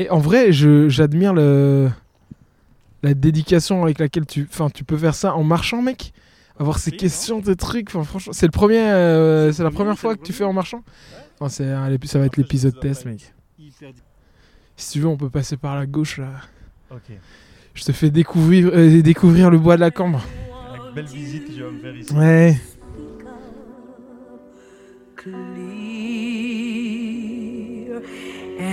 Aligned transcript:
Et 0.00 0.08
en 0.08 0.18
vrai, 0.18 0.50
je- 0.50 0.88
j'admire 0.88 1.34
le 1.34 1.90
la 3.02 3.12
dédication 3.14 3.82
avec 3.82 3.98
laquelle 3.98 4.24
tu, 4.26 4.46
enfin, 4.50 4.68
tu 4.70 4.82
peux 4.82 4.96
faire 4.96 5.14
ça 5.14 5.34
en 5.34 5.42
marchant, 5.44 5.82
mec. 5.82 6.12
Avoir 6.58 6.78
ces 6.78 6.90
Oui, 6.90 6.96
questions, 6.96 7.40
tes 7.42 7.54
trucs. 7.54 7.88
Enfin, 7.90 8.02
franchement, 8.04 8.32
c'est 8.32 8.46
le 8.46 8.50
premier, 8.50 8.80
euh, 8.80 9.52
C'est 9.52 9.62
la 9.62 9.68
premier, 9.68 9.84
première 9.84 9.98
fois 9.98 10.16
que 10.16 10.22
tu 10.22 10.32
fais 10.32 10.44
en 10.44 10.54
marchant. 10.54 10.82
Enfin, 11.38 11.50
c'est 11.50 11.66
ça 12.06 12.18
va 12.18 12.24
être 12.24 12.38
l'épisode 12.38 12.80
test, 12.80 13.04
mec. 13.04 13.34
Si 14.76 14.92
tu 14.92 15.00
veux, 15.00 15.08
on 15.08 15.18
peut 15.18 15.28
passer 15.28 15.58
par 15.58 15.76
la 15.76 15.84
gauche 15.84 16.16
là. 16.16 16.28
Ok. 16.90 17.10
Je 17.74 17.84
te 17.84 17.92
fais 17.92 18.08
découvrir, 18.10 18.70
euh, 18.72 19.02
découvrir 19.02 19.50
le 19.50 19.58
bois 19.58 19.76
de 19.76 19.80
la 19.82 19.90
cambre. 19.90 20.22
Belle 20.94 21.04
visite 21.04 21.46
que 21.46 21.52
je 21.52 21.62
vais 21.62 21.70
me 21.70 21.78
faire 21.78 21.94
ici. 21.94 22.12
Ouais. 22.14 22.58
clear 26.70 28.00
Et 28.60 28.66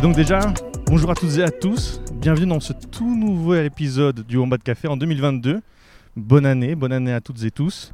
donc 0.00 0.16
déjà, 0.16 0.40
bonjour 0.86 1.10
à 1.10 1.14
toutes 1.14 1.36
et 1.36 1.42
à 1.42 1.50
tous. 1.50 2.00
Bienvenue 2.14 2.46
dans 2.46 2.60
ce 2.60 2.72
tout 2.72 3.14
nouveau 3.14 3.54
épisode 3.56 4.26
du 4.26 4.38
Wombat 4.38 4.56
Café 4.56 4.88
en 4.88 4.96
2022. 4.96 5.60
Bonne 6.16 6.46
année, 6.46 6.76
bonne 6.76 6.92
année 6.92 7.12
à 7.12 7.20
toutes 7.20 7.42
et 7.42 7.50
tous. 7.50 7.92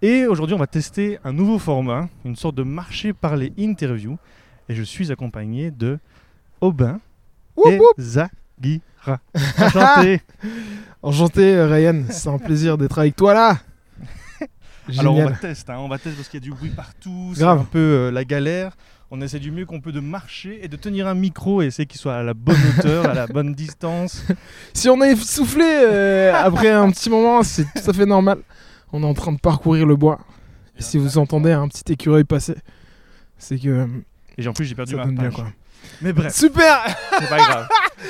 Et 0.00 0.26
aujourd'hui, 0.26 0.54
on 0.54 0.58
va 0.58 0.68
tester 0.68 1.18
un 1.24 1.32
nouveau 1.32 1.58
format, 1.58 2.08
une 2.24 2.36
sorte 2.36 2.54
de 2.54 2.62
marché 2.62 3.12
par 3.12 3.36
les 3.36 3.52
interviews. 3.58 4.16
Et 4.68 4.76
je 4.76 4.82
suis 4.84 5.10
accompagné 5.10 5.72
de 5.72 5.98
Aubin 6.60 7.00
et 7.66 7.78
woup. 7.78 7.86
Zagira. 7.98 9.18
Enchanté. 9.58 10.20
Enchanté, 11.02 11.56
euh, 11.56 11.66
Ryan. 11.66 12.04
C'est 12.10 12.28
un 12.28 12.38
plaisir 12.38 12.78
d'être 12.78 12.96
avec 12.96 13.16
toi 13.16 13.34
là. 13.34 13.58
Alors 14.96 15.16
on 15.16 15.24
va 15.24 15.32
tester, 15.32 15.72
hein, 15.72 15.78
on 15.80 15.88
va 15.88 15.98
tester 15.98 16.16
parce 16.16 16.28
qu'il 16.28 16.40
y 16.40 16.42
a 16.42 16.48
du 16.48 16.50
bruit 16.50 16.70
partout, 16.70 17.32
c'est 17.34 17.42
un 17.42 17.64
peu 17.64 17.78
euh, 17.78 18.10
la 18.10 18.24
galère. 18.24 18.74
On 19.10 19.22
essaie 19.22 19.38
du 19.38 19.50
mieux 19.50 19.64
qu'on 19.64 19.80
peut 19.80 19.92
de 19.92 20.00
marcher 20.00 20.58
et 20.62 20.68
de 20.68 20.76
tenir 20.76 21.06
un 21.06 21.14
micro 21.14 21.62
et 21.62 21.66
essayer 21.66 21.86
qu'il 21.86 21.98
soit 22.00 22.14
à 22.16 22.22
la 22.22 22.34
bonne 22.34 22.58
hauteur, 22.78 23.06
à 23.08 23.14
la 23.14 23.26
bonne 23.34 23.54
distance. 23.54 24.22
Si 24.74 24.88
on 24.90 25.00
est 25.02 25.16
soufflé 25.16 25.64
euh, 25.64 26.32
après 26.34 26.68
un 26.68 26.90
petit 26.90 27.08
moment, 27.08 27.42
c'est 27.42 27.64
tout 27.64 27.90
à 27.90 27.92
fait 27.94 28.04
normal. 28.04 28.38
On 28.92 29.02
est 29.02 29.06
en 29.06 29.14
train 29.14 29.32
de 29.32 29.38
parcourir 29.40 29.86
le 29.86 29.96
bois. 29.96 30.18
Et 30.78 30.82
si 30.82 30.98
vous 30.98 31.16
entendez 31.16 31.52
un 31.52 31.68
petit 31.68 31.90
écureuil 31.92 32.24
passer, 32.24 32.54
c'est 33.38 33.58
que 33.58 33.86
Et 34.36 34.46
en 34.46 34.52
plus 34.52 34.66
j'ai 34.66 34.74
perdu 34.74 34.94
ma 34.94 35.06
bien 35.06 35.24
page. 35.24 35.34
quoi. 35.34 35.46
Mais 36.02 36.12
bref, 36.12 36.34
Super 36.34 36.84
c'est 37.18 37.28
pas 37.30 37.38
grave. 37.38 37.68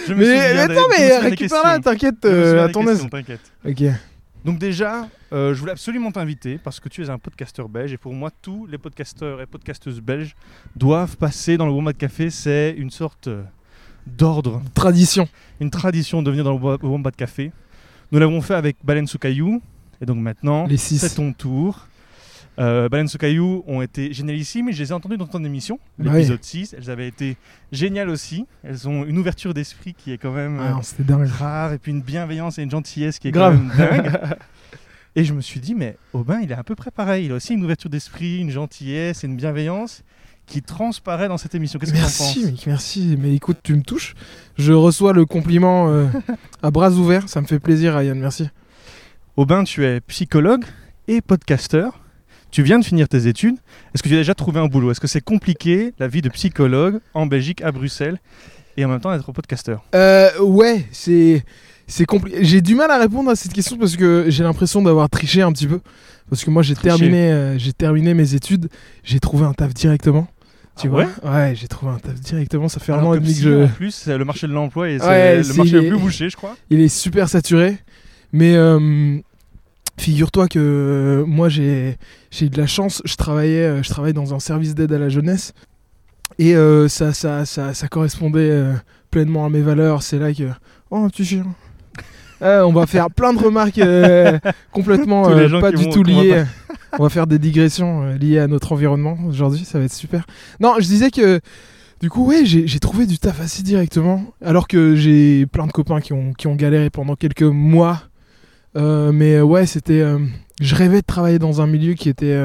Je 0.08 0.14
me 0.14 0.18
Mais, 0.18 0.24
souviens 0.24 0.54
mais 0.66 0.72
attends, 0.72 0.88
mais 0.98 1.18
récupère-la, 1.18 1.78
t'inquiète, 1.78 2.24
euh, 2.24 2.64
à 2.66 2.68
ton 2.70 2.86
aise. 2.88 3.06
t'inquiète. 3.08 3.40
Ok. 3.64 3.82
Donc 4.44 4.58
déjà, 4.58 5.08
euh, 5.32 5.52
je 5.52 5.60
voulais 5.60 5.72
absolument 5.72 6.10
t'inviter 6.12 6.58
parce 6.58 6.80
que 6.80 6.88
tu 6.88 7.02
es 7.04 7.10
un 7.10 7.18
podcasteur 7.18 7.68
belge 7.68 7.92
et 7.92 7.96
pour 7.98 8.14
moi 8.14 8.30
tous 8.42 8.66
les 8.66 8.78
podcasteurs 8.78 9.40
et 9.42 9.46
podcasteuses 9.46 10.00
belges 10.00 10.34
doivent 10.76 11.16
passer 11.16 11.56
dans 11.56 11.66
le 11.66 11.72
Wombat 11.72 11.92
Café. 11.92 12.30
C'est 12.30 12.74
une 12.78 12.90
sorte 12.90 13.28
d'ordre 14.06 14.62
Tradition. 14.74 15.28
une 15.60 15.70
tradition 15.70 16.22
de 16.22 16.30
venir 16.30 16.44
dans 16.44 16.52
le 16.52 16.58
Wo- 16.58 16.78
Wombat 16.82 17.10
Café. 17.10 17.52
Nous 18.10 18.18
l'avons 18.18 18.40
fait 18.40 18.54
avec 18.54 18.76
Baleine 18.82 19.06
Soukayou. 19.06 19.60
Et 20.00 20.06
donc 20.06 20.18
maintenant, 20.18 20.66
c'est 21.08 21.16
ton 21.16 21.32
tour. 21.32 21.87
Euh, 22.58 22.88
Baleine 22.88 23.06
Soukayou 23.08 23.62
ont 23.68 23.82
été 23.82 24.12
génialissimes. 24.12 24.72
Je 24.72 24.82
les 24.82 24.90
ai 24.90 24.92
entendues 24.92 25.16
dans 25.16 25.26
ton 25.28 25.44
émission, 25.44 25.78
Ouais. 25.98 26.10
l'épisode 26.12 26.42
6. 26.42 26.74
Elles 26.76 26.90
avaient 26.90 27.06
été 27.06 27.36
géniales 27.70 28.08
aussi. 28.08 28.46
Elles 28.64 28.88
ont 28.88 29.04
une 29.04 29.16
ouverture 29.18 29.54
d'esprit 29.54 29.94
qui 29.94 30.12
est 30.12 30.18
quand 30.18 30.32
même 30.32 30.58
Ah 30.60 30.78
euh, 30.78 31.02
dingue. 31.04 31.26
rare. 31.28 31.72
Et 31.72 31.78
puis 31.78 31.92
une 31.92 32.02
bienveillance 32.02 32.58
et 32.58 32.62
une 32.62 32.70
gentillesse 32.70 33.18
qui 33.20 33.28
est 33.28 33.30
Grave. 33.30 33.56
quand 33.76 33.78
même 33.78 34.02
dingue. 34.02 34.20
et 35.16 35.24
je 35.24 35.32
me 35.34 35.40
suis 35.40 35.60
dit, 35.60 35.74
mais 35.76 35.96
Aubin, 36.12 36.40
il 36.40 36.50
est 36.50 36.54
à 36.56 36.64
peu 36.64 36.74
près 36.74 36.90
pareil. 36.90 37.26
Il 37.26 37.32
a 37.32 37.36
aussi 37.36 37.54
une 37.54 37.62
ouverture 37.64 37.90
d'esprit, 37.90 38.38
une 38.38 38.50
gentillesse 38.50 39.22
et 39.22 39.28
une 39.28 39.36
bienveillance 39.36 40.02
qui 40.46 40.62
transparaît 40.62 41.28
dans 41.28 41.36
cette 41.38 41.54
émission. 41.54 41.78
Qu'est-ce 41.78 41.92
que 41.92 41.96
tu 41.96 42.02
en 42.02 42.06
Merci, 42.06 42.40
penses? 42.40 42.50
mec, 42.52 42.66
merci. 42.66 43.16
Mais 43.20 43.34
écoute, 43.34 43.58
tu 43.62 43.74
me 43.76 43.82
touches. 43.82 44.14
Je 44.56 44.72
reçois 44.72 45.12
le 45.12 45.26
compliment 45.26 45.90
euh, 45.90 46.06
à 46.62 46.70
bras 46.70 46.90
ouverts. 46.90 47.28
Ça 47.28 47.40
me 47.40 47.46
fait 47.46 47.60
plaisir, 47.60 47.94
Ryan. 47.94 48.14
Merci. 48.16 48.48
Aubin, 49.36 49.62
tu 49.62 49.84
es 49.84 50.00
psychologue 50.00 50.64
et 51.06 51.20
podcasteur. 51.20 52.00
Tu 52.50 52.62
viens 52.62 52.78
de 52.78 52.84
finir 52.84 53.08
tes 53.08 53.26
études. 53.26 53.56
Est-ce 53.94 54.02
que 54.02 54.08
tu 54.08 54.14
as 54.14 54.18
déjà 54.18 54.34
trouvé 54.34 54.58
un 54.60 54.66
boulot? 54.66 54.90
Est-ce 54.90 55.00
que 55.00 55.06
c'est 55.06 55.20
compliqué 55.20 55.92
la 55.98 56.08
vie 56.08 56.22
de 56.22 56.28
psychologue 56.30 56.98
en 57.14 57.26
Belgique, 57.26 57.62
à 57.62 57.72
Bruxelles, 57.72 58.18
et 58.76 58.84
en 58.84 58.88
même 58.88 59.00
temps 59.00 59.14
d'être 59.14 59.30
podcasteur? 59.32 59.84
Euh, 59.94 60.30
ouais, 60.40 60.84
c'est 60.90 61.44
c'est 61.86 62.04
compliqué. 62.06 62.38
J'ai 62.44 62.60
du 62.60 62.74
mal 62.74 62.90
à 62.90 62.98
répondre 62.98 63.30
à 63.30 63.36
cette 63.36 63.52
question 63.52 63.76
parce 63.76 63.96
que 63.96 64.26
j'ai 64.28 64.42
l'impression 64.42 64.82
d'avoir 64.82 65.08
triché 65.10 65.42
un 65.42 65.52
petit 65.52 65.66
peu. 65.66 65.80
Parce 66.30 66.44
que 66.44 66.50
moi, 66.50 66.62
j'ai 66.62 66.74
terminé, 66.74 67.32
euh, 67.32 67.58
j'ai 67.58 67.72
terminé 67.72 68.12
mes 68.12 68.34
études. 68.34 68.68
J'ai 69.04 69.18
trouvé 69.20 69.44
un 69.46 69.54
taf 69.54 69.72
directement. 69.72 70.26
Tu 70.78 70.86
Ah 70.86 70.90
vois? 70.90 71.04
ouais? 71.04 71.08
Ouais, 71.30 71.54
j'ai 71.56 71.68
trouvé 71.68 71.92
un 71.92 71.98
taf 71.98 72.14
directement. 72.20 72.68
Ça 72.68 72.80
fait 72.80 72.92
un 72.92 73.02
an 73.02 73.14
et 73.14 73.18
que 73.18 73.22
demi 73.22 73.32
que 73.34 73.38
psy, 73.40 73.42
je. 73.44 73.64
En 73.64 73.68
plus, 73.68 74.06
le 74.06 74.24
marché 74.24 74.46
de 74.46 74.52
l'emploi 74.52 74.88
le 74.88 74.98
c'est- 74.98 75.56
marché 75.56 75.72
le 75.72 75.84
est- 75.84 75.88
plus 75.88 75.98
bouché, 75.98 76.28
je 76.30 76.36
crois. 76.36 76.56
Il 76.70 76.80
est 76.80 76.88
super 76.88 77.28
saturé. 77.28 77.78
Mais 78.32 78.54
euh, 78.56 79.18
figure-toi 79.98 80.48
que 80.48 80.58
euh, 80.58 81.24
moi, 81.26 81.48
j'ai 81.48 81.96
j'ai 82.30 82.46
eu 82.46 82.50
de 82.50 82.58
la 82.58 82.66
chance. 82.66 83.02
Je 83.04 83.14
travaillais, 83.16 83.64
euh, 83.64 83.82
je 83.82 83.88
travaille 83.88 84.12
dans 84.14 84.34
un 84.34 84.38
service 84.40 84.74
d'aide 84.74 84.92
à 84.92 84.98
la 84.98 85.08
jeunesse. 85.08 85.52
Et 86.38 86.54
euh, 86.54 86.88
ça, 86.88 87.12
ça, 87.12 87.44
ça, 87.46 87.74
ça 87.74 87.88
correspondait 87.88 88.50
euh, 88.50 88.72
pleinement 89.10 89.44
à 89.46 89.50
mes 89.50 89.60
valeurs. 89.62 90.02
C'est 90.02 90.18
là 90.18 90.32
que. 90.32 90.44
Oh, 90.90 90.96
un 90.98 91.08
petit 91.08 91.24
chien. 91.24 91.44
On 92.40 92.72
va 92.72 92.86
faire 92.86 93.10
plein 93.16 93.32
de 93.32 93.38
remarques 93.42 93.80
complètement 94.72 95.24
pas 95.60 95.72
du 95.72 95.84
vont- 95.84 95.90
tout 95.90 96.04
liées. 96.04 96.44
on 96.98 97.02
va 97.02 97.08
faire 97.08 97.26
des 97.26 97.38
digressions 97.40 98.14
liées 98.14 98.38
à 98.38 98.46
notre 98.46 98.72
environnement 98.72 99.18
aujourd'hui. 99.26 99.64
Ça 99.64 99.78
va 99.80 99.84
être 99.86 99.92
super. 99.92 100.24
Non, 100.60 100.74
je 100.78 100.86
disais 100.86 101.10
que. 101.10 101.40
Du 102.00 102.10
coup, 102.10 102.24
ouais, 102.28 102.44
j'ai 102.44 102.68
j'ai 102.68 102.78
trouvé 102.78 103.06
du 103.06 103.18
taf 103.18 103.40
assez 103.40 103.64
directement. 103.64 104.22
Alors 104.40 104.68
que 104.68 104.94
j'ai 104.94 105.46
plein 105.46 105.66
de 105.66 105.72
copains 105.72 106.00
qui 106.00 106.12
ont, 106.12 106.32
qui 106.32 106.46
ont 106.46 106.54
galéré 106.54 106.90
pendant 106.90 107.16
quelques 107.16 107.42
mois. 107.42 108.02
Euh, 108.78 109.12
mais 109.12 109.34
euh, 109.36 109.42
ouais, 109.42 109.66
c'était. 109.66 110.00
euh, 110.00 110.18
je 110.60 110.74
rêvais 110.74 111.00
de 111.00 111.06
travailler 111.06 111.38
dans 111.38 111.60
un 111.60 111.66
milieu 111.66 111.94
qui 111.94 112.08
était, 112.08 112.36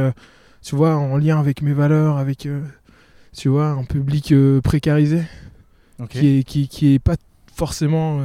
tu 0.62 0.76
vois, 0.76 0.96
en 0.96 1.18
lien 1.18 1.40
avec 1.40 1.62
mes 1.62 1.74
valeurs, 1.74 2.18
avec, 2.18 2.48
tu 3.36 3.50
vois, 3.50 3.70
un 3.70 3.84
public 3.86 4.34
précarisé, 4.64 5.24
qui, 6.10 6.40
est, 6.40 6.44
qui, 6.44 6.68
qui 6.68 6.94
est 6.94 7.00
pas 7.00 7.16
forcément. 7.56 8.22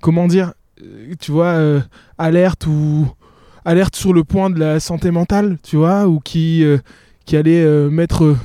comment 0.00 0.26
dire 0.26 0.52
Tu 1.20 1.32
vois, 1.32 1.82
alerte 2.18 2.66
ou. 2.66 3.10
Alerte 3.64 3.94
sur 3.94 4.12
le 4.12 4.24
point 4.24 4.50
de 4.50 4.58
la 4.58 4.80
santé 4.80 5.10
mentale, 5.12 5.56
tu 5.62 5.76
vois, 5.76 6.08
ou 6.08 6.18
qui, 6.18 6.64
euh, 6.64 6.78
qui 7.24 7.36
allait 7.36 7.62
euh, 7.62 7.90
mettre 7.90 8.24
euh, 8.24 8.36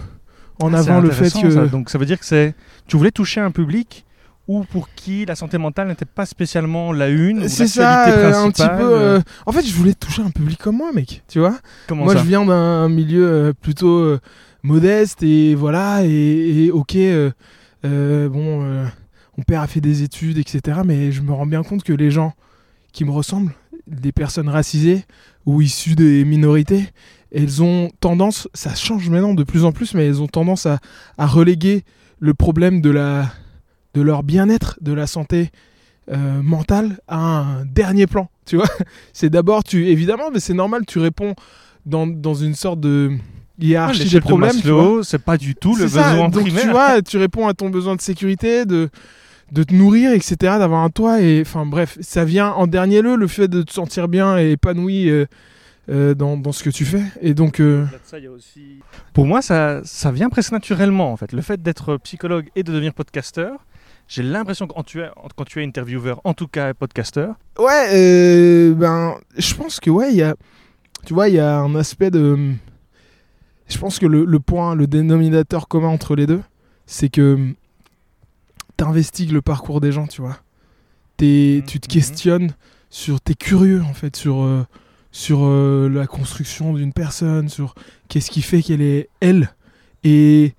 en 0.60 0.74
Ah, 0.74 0.80
avant 0.80 1.00
le 1.00 1.10
fait 1.10 1.34
que. 1.42 1.50
ça. 1.50 1.66
Donc 1.66 1.90
ça 1.90 1.98
veut 1.98 2.06
dire 2.06 2.20
que 2.20 2.26
c'est. 2.26 2.54
Tu 2.88 2.98
voulais 2.98 3.12
toucher 3.12 3.42
un 3.42 3.50
public 3.52 4.06
ou 4.48 4.64
pour 4.64 4.90
qui 4.96 5.26
la 5.26 5.36
santé 5.36 5.58
mentale 5.58 5.88
n'était 5.90 6.06
pas 6.06 6.26
spécialement 6.26 6.94
la 6.94 7.10
une 7.10 7.48
C'est 7.50 7.68
ça, 7.68 8.08
euh, 8.10 8.34
un 8.34 8.50
petit 8.50 8.62
peu. 8.62 8.84
euh, 8.84 9.18
euh, 9.18 9.22
En 9.46 9.52
fait, 9.52 9.66
je 9.66 9.74
voulais 9.74 9.94
toucher 9.94 10.22
un 10.22 10.30
public 10.30 10.58
comme 10.60 10.78
moi, 10.78 10.92
mec. 10.94 11.24
Tu 11.28 11.40
vois 11.40 11.58
Comment 11.88 12.06
Moi, 12.06 12.14
ça 12.14 12.20
je 12.22 12.26
viens 12.28 12.46
d'un 12.46 12.88
milieu 12.90 13.54
plutôt 13.62 14.18
modeste 14.64 15.22
et 15.24 15.54
voilà. 15.56 16.06
Et, 16.06 16.66
et 16.66 16.72
ok, 16.72 16.96
bon, 17.84 18.86
mon 19.38 19.44
père 19.46 19.62
a 19.62 19.68
fait 19.68 19.82
des 19.82 20.04
études, 20.04 20.38
etc. 20.38 20.80
Mais 20.86 21.12
je 21.12 21.22
me 21.22 21.32
rends 21.34 21.46
bien 21.46 21.64
compte 21.64 21.84
que 21.84 21.94
les 21.94 22.12
gens 22.12 22.34
qui 22.94 23.06
me 23.06 23.12
ressemblent, 23.12 23.54
des 23.86 24.12
personnes 24.12 24.50
racisées 24.50 25.06
ou 25.46 25.62
issues 25.62 25.96
des 25.96 26.26
minorités, 26.26 26.90
elles 27.34 27.62
ont 27.64 27.90
tendance, 28.00 28.48
ça 28.54 28.74
change 28.76 29.10
maintenant 29.10 29.34
de 29.34 29.44
plus 29.44 29.64
en 29.66 29.72
plus, 29.72 29.94
mais 29.94 30.06
elles 30.08 30.22
ont 30.22 30.28
tendance 30.28 30.66
à, 30.66 30.80
à 31.18 31.26
reléguer 31.28 31.84
le 32.20 32.34
problème 32.34 32.82
de 32.82 32.90
la 32.90 33.32
de 33.98 34.04
leur 34.04 34.22
bien-être, 34.22 34.78
de 34.82 34.94
la 34.94 35.08
santé 35.08 35.50
euh, 36.12 36.42
mentale 36.44 37.00
à 37.08 37.18
un 37.18 37.66
dernier 37.66 38.06
plan. 38.06 38.30
Tu 38.46 38.58
vois, 38.58 38.70
c'est 39.14 39.30
d'abord 39.30 39.64
tu 39.64 39.88
évidemment, 39.88 40.30
mais 40.32 40.40
c'est 40.40 40.54
normal, 40.54 40.86
tu 40.86 41.00
réponds 41.00 41.34
dans, 41.86 42.06
dans 42.06 42.36
une 42.36 42.54
sorte 42.54 42.80
de 42.80 43.12
hiérarchie 43.60 44.08
des 44.08 44.22
problèmes. 44.22 44.56
c'est 45.04 45.24
pas 45.24 45.38
du 45.38 45.56
tout 45.56 45.76
le 45.76 45.88
ça, 45.88 46.12
besoin 46.12 46.30
donc 46.30 46.44
primaire. 46.44 46.62
tu 46.62 46.70
vois, 46.70 47.02
tu 47.02 47.18
réponds 47.18 47.48
à 47.48 47.56
ton 47.56 47.70
besoin 47.70 47.96
de 47.96 48.02
sécurité, 48.02 48.66
de 48.66 48.90
de 49.54 49.64
te 49.64 49.74
nourrir, 49.74 50.12
etc., 50.12 50.36
d'avoir 50.60 50.84
un 50.84 50.90
toit 50.90 51.22
et 51.22 51.40
enfin 51.42 51.66
bref, 51.66 51.98
ça 52.02 52.26
vient 52.26 52.52
en 52.52 52.68
dernier 52.68 53.02
lieu 53.02 53.16
le 53.16 53.28
fait 53.28 53.48
de 53.48 53.62
te 53.62 53.72
sentir 53.72 54.10
bien 54.10 54.38
et 54.38 54.52
épanoui 54.52 55.10
euh, 55.10 55.26
euh, 55.90 56.14
dans, 56.14 56.36
dans 56.36 56.52
ce 56.52 56.66
que 56.66 56.70
tu 56.70 56.84
fais. 56.84 57.04
Et 57.22 57.34
donc 57.34 57.62
euh, 57.62 57.86
Pour 59.14 59.26
moi, 59.26 59.42
ça, 59.42 59.80
ça 59.86 60.12
vient 60.12 60.28
presque 60.28 60.52
naturellement 60.52 61.14
en 61.14 61.16
fait. 61.16 61.32
Le 61.32 61.42
fait 61.42 61.62
d'être 61.62 61.96
psychologue 62.04 62.50
et 62.58 62.64
de 62.64 62.74
devenir 62.74 62.94
podcasteur, 62.94 63.66
J'ai 64.08 64.24
l'impression 64.24 64.68
que 64.68 64.74
quand 64.74 64.84
tu 64.84 65.02
es, 65.02 65.10
quand 65.36 65.44
tu 65.44 65.62
es 65.62 65.66
intervieweur, 65.66 66.22
en 66.24 66.34
tout 66.34 66.48
cas 66.48 66.74
podcasteur, 66.74 67.36
Ouais, 67.60 67.90
euh, 67.94 68.74
ben, 68.74 69.16
je 69.38 69.54
pense 69.54 69.80
que 69.80 69.90
ouais, 69.90 70.12
il 70.12 70.18
y 70.18 70.24
a, 70.24 70.36
tu 71.06 71.14
vois, 71.14 71.28
il 71.28 71.36
y 71.36 71.40
a 71.40 71.60
un 71.60 71.76
aspect 71.76 72.10
de, 72.10 72.54
je 73.68 73.78
pense 73.78 74.00
que 74.00 74.06
le, 74.06 74.24
le 74.24 74.40
point, 74.40 74.76
le 74.76 74.88
dénominateur 74.88 75.68
commun 75.68 75.90
entre 75.90 76.16
les 76.16 76.26
deux, 76.26 76.42
c'est 76.86 77.10
que 77.10 77.54
t'investigues 78.78 79.32
le 79.32 79.42
parcours 79.42 79.82
des 79.82 79.92
gens, 79.92 80.08
tu 80.08 80.22
vois. 80.22 80.38
Mhm, 81.20 81.64
tu 81.66 81.80
te 81.80 81.88
mhm. 81.88 81.94
questionnes 81.94 82.52
sur, 82.90 83.20
t'es 83.20 83.34
curieux 83.34 83.82
en 83.82 83.94
fait 83.94 84.16
sur 84.16 84.44
euh, 84.44 84.64
sur 85.12 85.40
euh, 85.42 85.90
la 85.90 86.06
construction 86.06 86.74
d'une 86.74 86.94
personne, 86.94 87.50
sur 87.50 87.74
qu'est-ce 88.08 88.30
qui 88.30 88.42
fait 88.42 88.62
qu'elle 88.62 88.82
est 88.82 89.10
elle, 89.20 89.50
et 90.04 90.54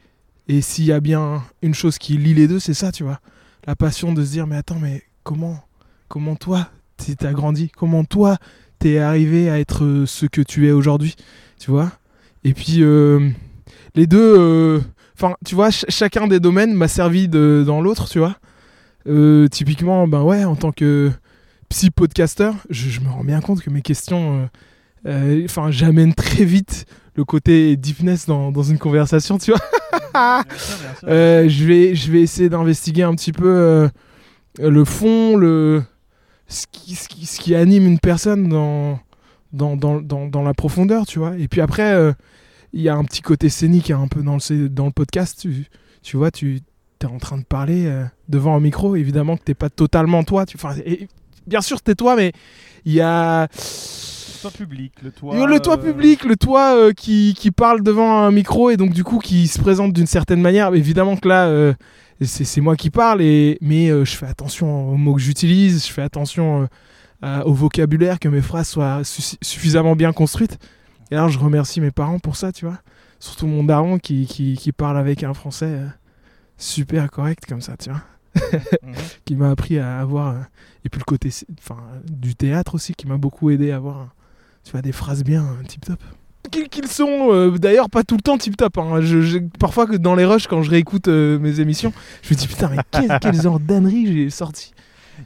et 0.49 0.63
s'il 0.63 0.87
y 0.87 0.93
a 0.93 1.01
bien 1.01 1.43
une 1.63 1.75
chose 1.75 1.99
qui 1.99 2.17
lie 2.17 2.35
les 2.35 2.49
deux, 2.49 2.59
c'est 2.59 2.75
ça, 2.75 2.91
tu 2.91 3.05
vois, 3.05 3.21
la 3.67 3.77
passion 3.77 4.13
de 4.13 4.25
se 4.25 4.31
dire 4.31 4.47
mais 4.47 4.57
attends 4.57 4.79
mais 4.81 5.03
comment 5.23 5.61
comment 6.09 6.37
toi 6.37 6.69
t'as 7.19 7.33
grandi, 7.33 7.71
comment 7.71 8.05
toi 8.05 8.39
t'es 8.79 8.99
arrivé 8.99 9.51
à 9.51 9.59
être 9.59 9.85
euh, 9.85 10.07
ce 10.07 10.27
que 10.27 10.41
tu 10.41 10.69
es 10.69 10.73
aujourd'hui, 10.73 11.17
tu 11.59 11.71
vois? 11.71 11.93
Et 12.45 12.55
puis 12.55 12.83
euh, 12.83 13.31
les 13.95 14.07
deux, 14.07 14.35
euh, 14.39 14.81
enfin 15.15 15.35
tu 15.45 15.55
vois, 15.55 15.71
ch- 15.71 15.87
chacun 15.89 16.27
des 16.27 16.41
domaines 16.41 16.75
m'a 16.75 16.89
servi 16.89 17.29
dans 17.29 17.81
l'autre, 17.81 18.09
tu 18.09 18.19
vois? 18.19 18.37
Typiquement, 19.51 20.07
ben 20.07 20.23
ouais, 20.23 20.45
en 20.45 20.55
tant 20.55 20.71
que 20.71 21.11
psy 21.71 21.91
podcasteur, 21.91 22.55
je, 22.69 23.01
me 23.01 23.09
rends 23.09 23.25
bien 23.25 23.41
compte 23.41 23.63
que 23.63 23.71
mes 23.71 23.81
questions, 23.81 24.51
enfin 25.07 25.71
j'amène 25.71 26.15
très 26.15 26.45
vite 26.45 26.85
le 27.15 27.25
côté 27.25 27.77
deepness 27.77 28.27
dans 28.27 28.63
une 28.63 28.79
conversation, 28.79 29.39
tu 29.39 29.53
vois? 29.53 29.61
Euh, 31.05 31.49
je 31.49 31.65
vais, 31.65 31.95
je 31.95 32.11
vais 32.11 32.21
essayer 32.21 32.49
d'investiguer 32.49 33.03
un 33.03 33.15
petit 33.15 33.33
peu 33.33 33.49
euh, 33.49 33.89
le 34.59 34.85
fond, 34.85 35.37
le 35.37 35.83
ce 36.49 36.67
qui, 36.71 36.95
ce, 36.95 37.09
qui, 37.39 37.55
anime 37.55 37.87
une 37.87 37.99
personne 37.99 38.49
dans 38.49 38.99
dans, 39.53 39.77
dans, 39.77 40.01
dans, 40.01 40.43
la 40.43 40.55
profondeur, 40.55 41.07
tu 41.07 41.19
vois. 41.19 41.37
Et 41.39 41.49
puis 41.49 41.61
après, 41.61 41.93
euh, 41.93 42.13
il 42.73 42.83
y 42.83 42.89
a 42.89 42.95
un 42.95 43.05
petit 43.05 43.23
côté 43.23 43.49
scénique 43.49 43.91
hein, 43.91 44.01
un 44.03 44.09
peu 44.09 44.23
dans 44.23 44.37
le, 44.37 44.69
dans 44.69 44.87
le 44.87 44.93
podcast. 44.93 45.39
Tu, 45.41 45.67
tu 46.03 46.17
vois, 46.17 46.31
tu 46.31 46.61
es 47.01 47.07
en 47.07 47.19
train 47.19 47.39
de 47.39 47.45
parler 47.45 47.91
devant 48.29 48.57
un 48.57 48.61
micro. 48.61 48.97
Évidemment 48.97 49.37
que 49.37 49.45
t'es 49.45 49.55
pas 49.55 49.71
totalement 49.71 50.25
toi. 50.25 50.47
Tu, 50.47 50.59
bien 51.47 51.61
sûr, 51.61 51.81
t'es 51.81 51.95
toi, 51.95 52.17
mais 52.17 52.33
il 52.85 52.93
y 52.93 53.01
a 53.01 53.49
toit 54.41 54.51
public, 54.51 54.93
le 55.03 55.11
toit. 55.11 55.35
a 55.43 55.47
le 55.47 55.61
toit 55.61 55.75
euh, 55.79 55.83
public, 55.83 56.25
le 56.25 56.37
toit 56.37 56.75
euh, 56.77 56.93
qui, 56.93 57.35
qui 57.39 57.51
parle 57.51 57.83
devant 57.83 58.19
un 58.23 58.31
micro 58.31 58.71
et 58.71 58.77
donc 58.77 58.93
du 58.93 59.05
coup 59.05 59.19
qui 59.19 59.47
se 59.49 59.59
présente 59.61 59.93
d'une 59.93 60.07
certaine 60.07 60.41
manière. 60.41 60.75
Évidemment 60.75 61.17
que 61.17 61.29
là, 61.29 61.47
euh, 61.49 61.75
c'est 62.23 62.45
c'est 62.45 62.61
moi 62.61 62.77
qui 62.77 62.91
parle, 62.91 63.23
et, 63.23 63.59
mais 63.61 63.91
euh, 63.91 64.05
je 64.05 64.17
fais 64.17 64.27
attention 64.27 64.91
aux 64.91 64.97
mots 64.97 65.15
que 65.15 65.21
j'utilise, 65.21 65.87
je 65.87 65.93
fais 65.93 66.03
attention 66.03 66.69
euh, 67.25 67.43
au 67.45 67.53
vocabulaire, 67.53 68.19
que 68.19 68.29
mes 68.29 68.41
phrases 68.43 68.69
soient 68.69 69.03
su- 69.05 69.37
suffisamment 69.43 69.95
bien 69.97 70.13
construites. 70.13 70.59
Et 71.11 71.15
alors 71.17 71.29
je 71.31 71.39
remercie 71.39 71.81
mes 71.81 71.91
parents 71.91 72.19
pour 72.19 72.37
ça, 72.37 72.53
tu 72.53 72.65
vois. 72.67 72.79
Surtout 73.21 73.47
mon 73.47 73.65
daron 73.65 73.99
qui, 73.99 74.27
qui, 74.27 74.57
qui 74.57 74.73
parle 74.73 74.99
avec 74.99 75.23
un 75.25 75.35
français 75.35 75.67
euh, 75.67 75.87
super 76.57 77.11
correct 77.11 77.45
comme 77.49 77.61
ça, 77.61 77.77
tu 77.77 77.91
vois. 77.91 78.03
mhm. 78.83 78.95
Qui 79.25 79.35
m'a 79.37 79.51
appris 79.51 79.79
à 79.79 79.99
avoir... 79.99 80.29
euh, 80.29 80.41
et 80.85 80.89
puis 80.89 81.01
le 81.01 81.05
côté 81.05 81.31
enfin, 81.59 81.79
du 82.09 82.35
théâtre 82.37 82.75
aussi, 82.77 82.95
qui 82.95 83.07
m'a 83.07 83.17
beaucoup 83.17 83.51
aidé 83.51 83.71
à 83.73 83.77
avoir... 83.77 83.97
un- 83.99 84.11
tu 84.69 84.73
vois, 84.73 84.83
des 84.83 84.93
phrases 84.93 85.25
bien 85.25 85.45
euh, 85.45 85.65
tip 85.67 85.83
top. 85.87 85.99
Qu'ils 86.51 86.87
sont 86.89 87.29
euh, 87.33 87.57
d'ailleurs 87.59 87.89
pas 87.89 88.05
tout 88.05 88.17
le 88.17 88.21
temps 88.23 88.37
tip 88.37 88.55
top. 88.55 88.77
Hein. 88.77 89.01
Je, 89.01 89.23
je- 89.23 89.39
parfois 89.59 89.87
que 89.87 89.97
dans 89.97 90.15
les 90.15 90.27
rushs, 90.27 90.47
quand 90.47 90.63
je 90.63 90.71
réécoute 90.71 91.09
euh, 91.09 91.39
mes 91.39 91.61
émissions, 91.61 91.93
je 92.23 92.35
me 92.35 92.39
dis 92.39 92.47
putain, 92.47 92.69
mais 92.69 92.77
quel, 92.91 93.19
quel 93.23 93.41
genre 93.41 93.59
d'ânerie 93.61 94.07
j'ai 94.07 94.31
sorti. 94.31 94.75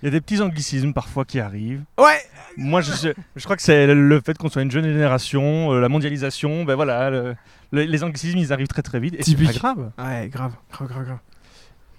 Il 0.02 0.06
y 0.06 0.08
a 0.08 0.10
des 0.12 0.20
petits 0.20 0.40
anglicismes 0.40 0.92
parfois 0.92 1.24
qui 1.24 1.40
arrivent. 1.40 1.82
Ouais, 1.98 2.20
Moi, 2.56 2.80
je, 2.82 2.92
je, 2.92 3.08
je 3.36 3.44
crois 3.44 3.56
que 3.56 3.62
c'est 3.62 3.92
le 3.92 4.20
fait 4.24 4.38
qu'on 4.38 4.48
soit 4.48 4.62
une 4.62 4.70
jeune 4.70 4.84
génération, 4.84 5.72
euh, 5.72 5.80
la 5.80 5.88
mondialisation, 5.88 6.64
ben 6.64 6.76
voilà, 6.76 7.10
le- 7.10 7.34
le- 7.72 7.82
les 7.82 8.04
anglicismes, 8.04 8.38
ils 8.38 8.52
arrivent 8.52 8.68
très 8.68 8.82
très 8.82 9.00
vite. 9.00 9.14
Et 9.18 9.22
c'est 9.24 9.34
pas 9.36 9.52
grave. 9.52 9.90
ouais, 9.98 10.28
grave, 10.28 10.52
grave, 10.72 10.88
grave, 10.88 11.04
grave. 11.04 11.18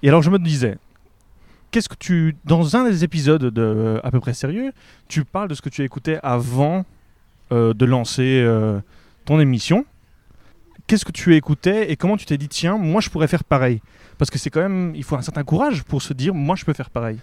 Et 0.01 0.09
alors, 0.09 0.21
je 0.23 0.29
me 0.31 0.39
disais, 0.39 0.77
qu'est-ce 1.71 1.87
que 1.87 1.95
tu. 1.95 2.35
Dans 2.45 2.75
un 2.75 2.89
des 2.89 3.03
épisodes 3.03 3.43
de 3.45 3.61
euh, 3.61 3.99
À 4.03 4.11
peu 4.11 4.19
près 4.19 4.33
sérieux, 4.33 4.71
tu 5.07 5.23
parles 5.23 5.47
de 5.47 5.53
ce 5.55 5.61
que 5.61 5.69
tu 5.69 5.83
écoutais 5.83 6.19
avant 6.23 6.85
euh, 7.53 7.73
de 7.73 7.85
lancer 7.85 8.41
euh, 8.43 8.79
ton 9.25 9.39
émission. 9.39 9.85
Qu'est-ce 10.87 11.05
que 11.05 11.11
tu 11.11 11.35
écoutais 11.35 11.91
et 11.91 11.95
comment 11.95 12.17
tu 12.17 12.25
t'es 12.25 12.37
dit, 12.37 12.47
tiens, 12.47 12.77
moi 12.77 12.99
je 12.99 13.09
pourrais 13.09 13.27
faire 13.27 13.43
pareil? 13.43 13.79
Parce 14.17 14.31
que 14.31 14.39
c'est 14.39 14.49
quand 14.49 14.61
même. 14.61 14.93
Il 14.95 15.03
faut 15.03 15.15
un 15.15 15.21
certain 15.21 15.43
courage 15.43 15.83
pour 15.83 16.01
se 16.01 16.13
dire, 16.13 16.33
moi 16.33 16.55
je 16.55 16.65
peux 16.65 16.73
faire 16.73 16.89
pareil. 16.89 17.19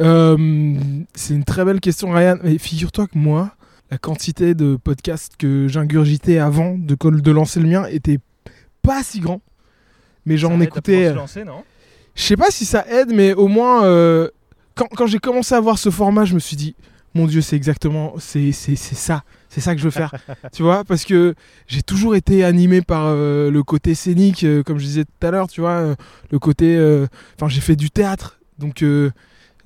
Euh, 0.00 0.76
c'est 1.14 1.34
une 1.34 1.44
très 1.44 1.64
belle 1.64 1.78
question, 1.78 2.10
Ryan. 2.10 2.38
Mais 2.42 2.58
figure-toi 2.58 3.06
que 3.06 3.16
moi, 3.16 3.52
la 3.90 3.98
quantité 3.98 4.54
de 4.54 4.76
podcasts 4.76 5.36
que 5.36 5.68
j'ingurgitais 5.68 6.38
avant 6.38 6.76
de, 6.76 6.96
de 6.96 7.30
lancer 7.30 7.60
le 7.60 7.68
mien 7.68 7.86
était 7.86 8.18
pas 8.82 9.02
si 9.02 9.20
grand. 9.20 9.40
Mais 10.26 10.36
j'en 10.36 10.60
écoutais. 10.60 11.14
Je 12.14 12.22
sais 12.22 12.36
pas 12.36 12.50
si 12.50 12.64
ça 12.66 12.84
aide, 12.88 13.12
mais 13.14 13.32
au 13.32 13.46
moins, 13.46 13.82
quand, 14.74 14.88
quand 14.96 15.06
j'ai 15.06 15.18
commencé 15.18 15.54
à 15.54 15.60
voir 15.60 15.78
ce 15.78 15.90
format, 15.90 16.24
je 16.24 16.34
me 16.34 16.40
suis 16.40 16.56
dit, 16.56 16.74
mon 17.14 17.26
Dieu, 17.26 17.40
c'est 17.40 17.56
exactement, 17.56 18.14
c'est 18.18 18.52
ça, 18.52 19.24
c'est 19.48 19.60
ça 19.60 19.74
que 19.74 19.80
je 19.80 19.84
veux 19.84 19.90
faire. 19.90 20.14
tu 20.52 20.62
vois, 20.62 20.84
parce 20.84 21.04
que 21.04 21.34
j'ai 21.66 21.82
toujours 21.82 22.14
été 22.14 22.44
animé 22.44 22.82
par 22.82 23.06
euh, 23.06 23.50
le 23.50 23.62
côté 23.62 23.94
scénique, 23.94 24.44
euh, 24.44 24.62
comme 24.62 24.78
je 24.78 24.84
disais 24.84 25.04
tout 25.04 25.26
à 25.26 25.30
l'heure, 25.30 25.48
tu 25.48 25.60
vois, 25.60 25.72
euh, 25.72 25.94
le 26.30 26.38
côté, 26.38 26.78
enfin, 27.36 27.48
j'ai 27.48 27.60
fait 27.60 27.76
du 27.76 27.90
théâtre, 27.90 28.38
donc 28.58 28.84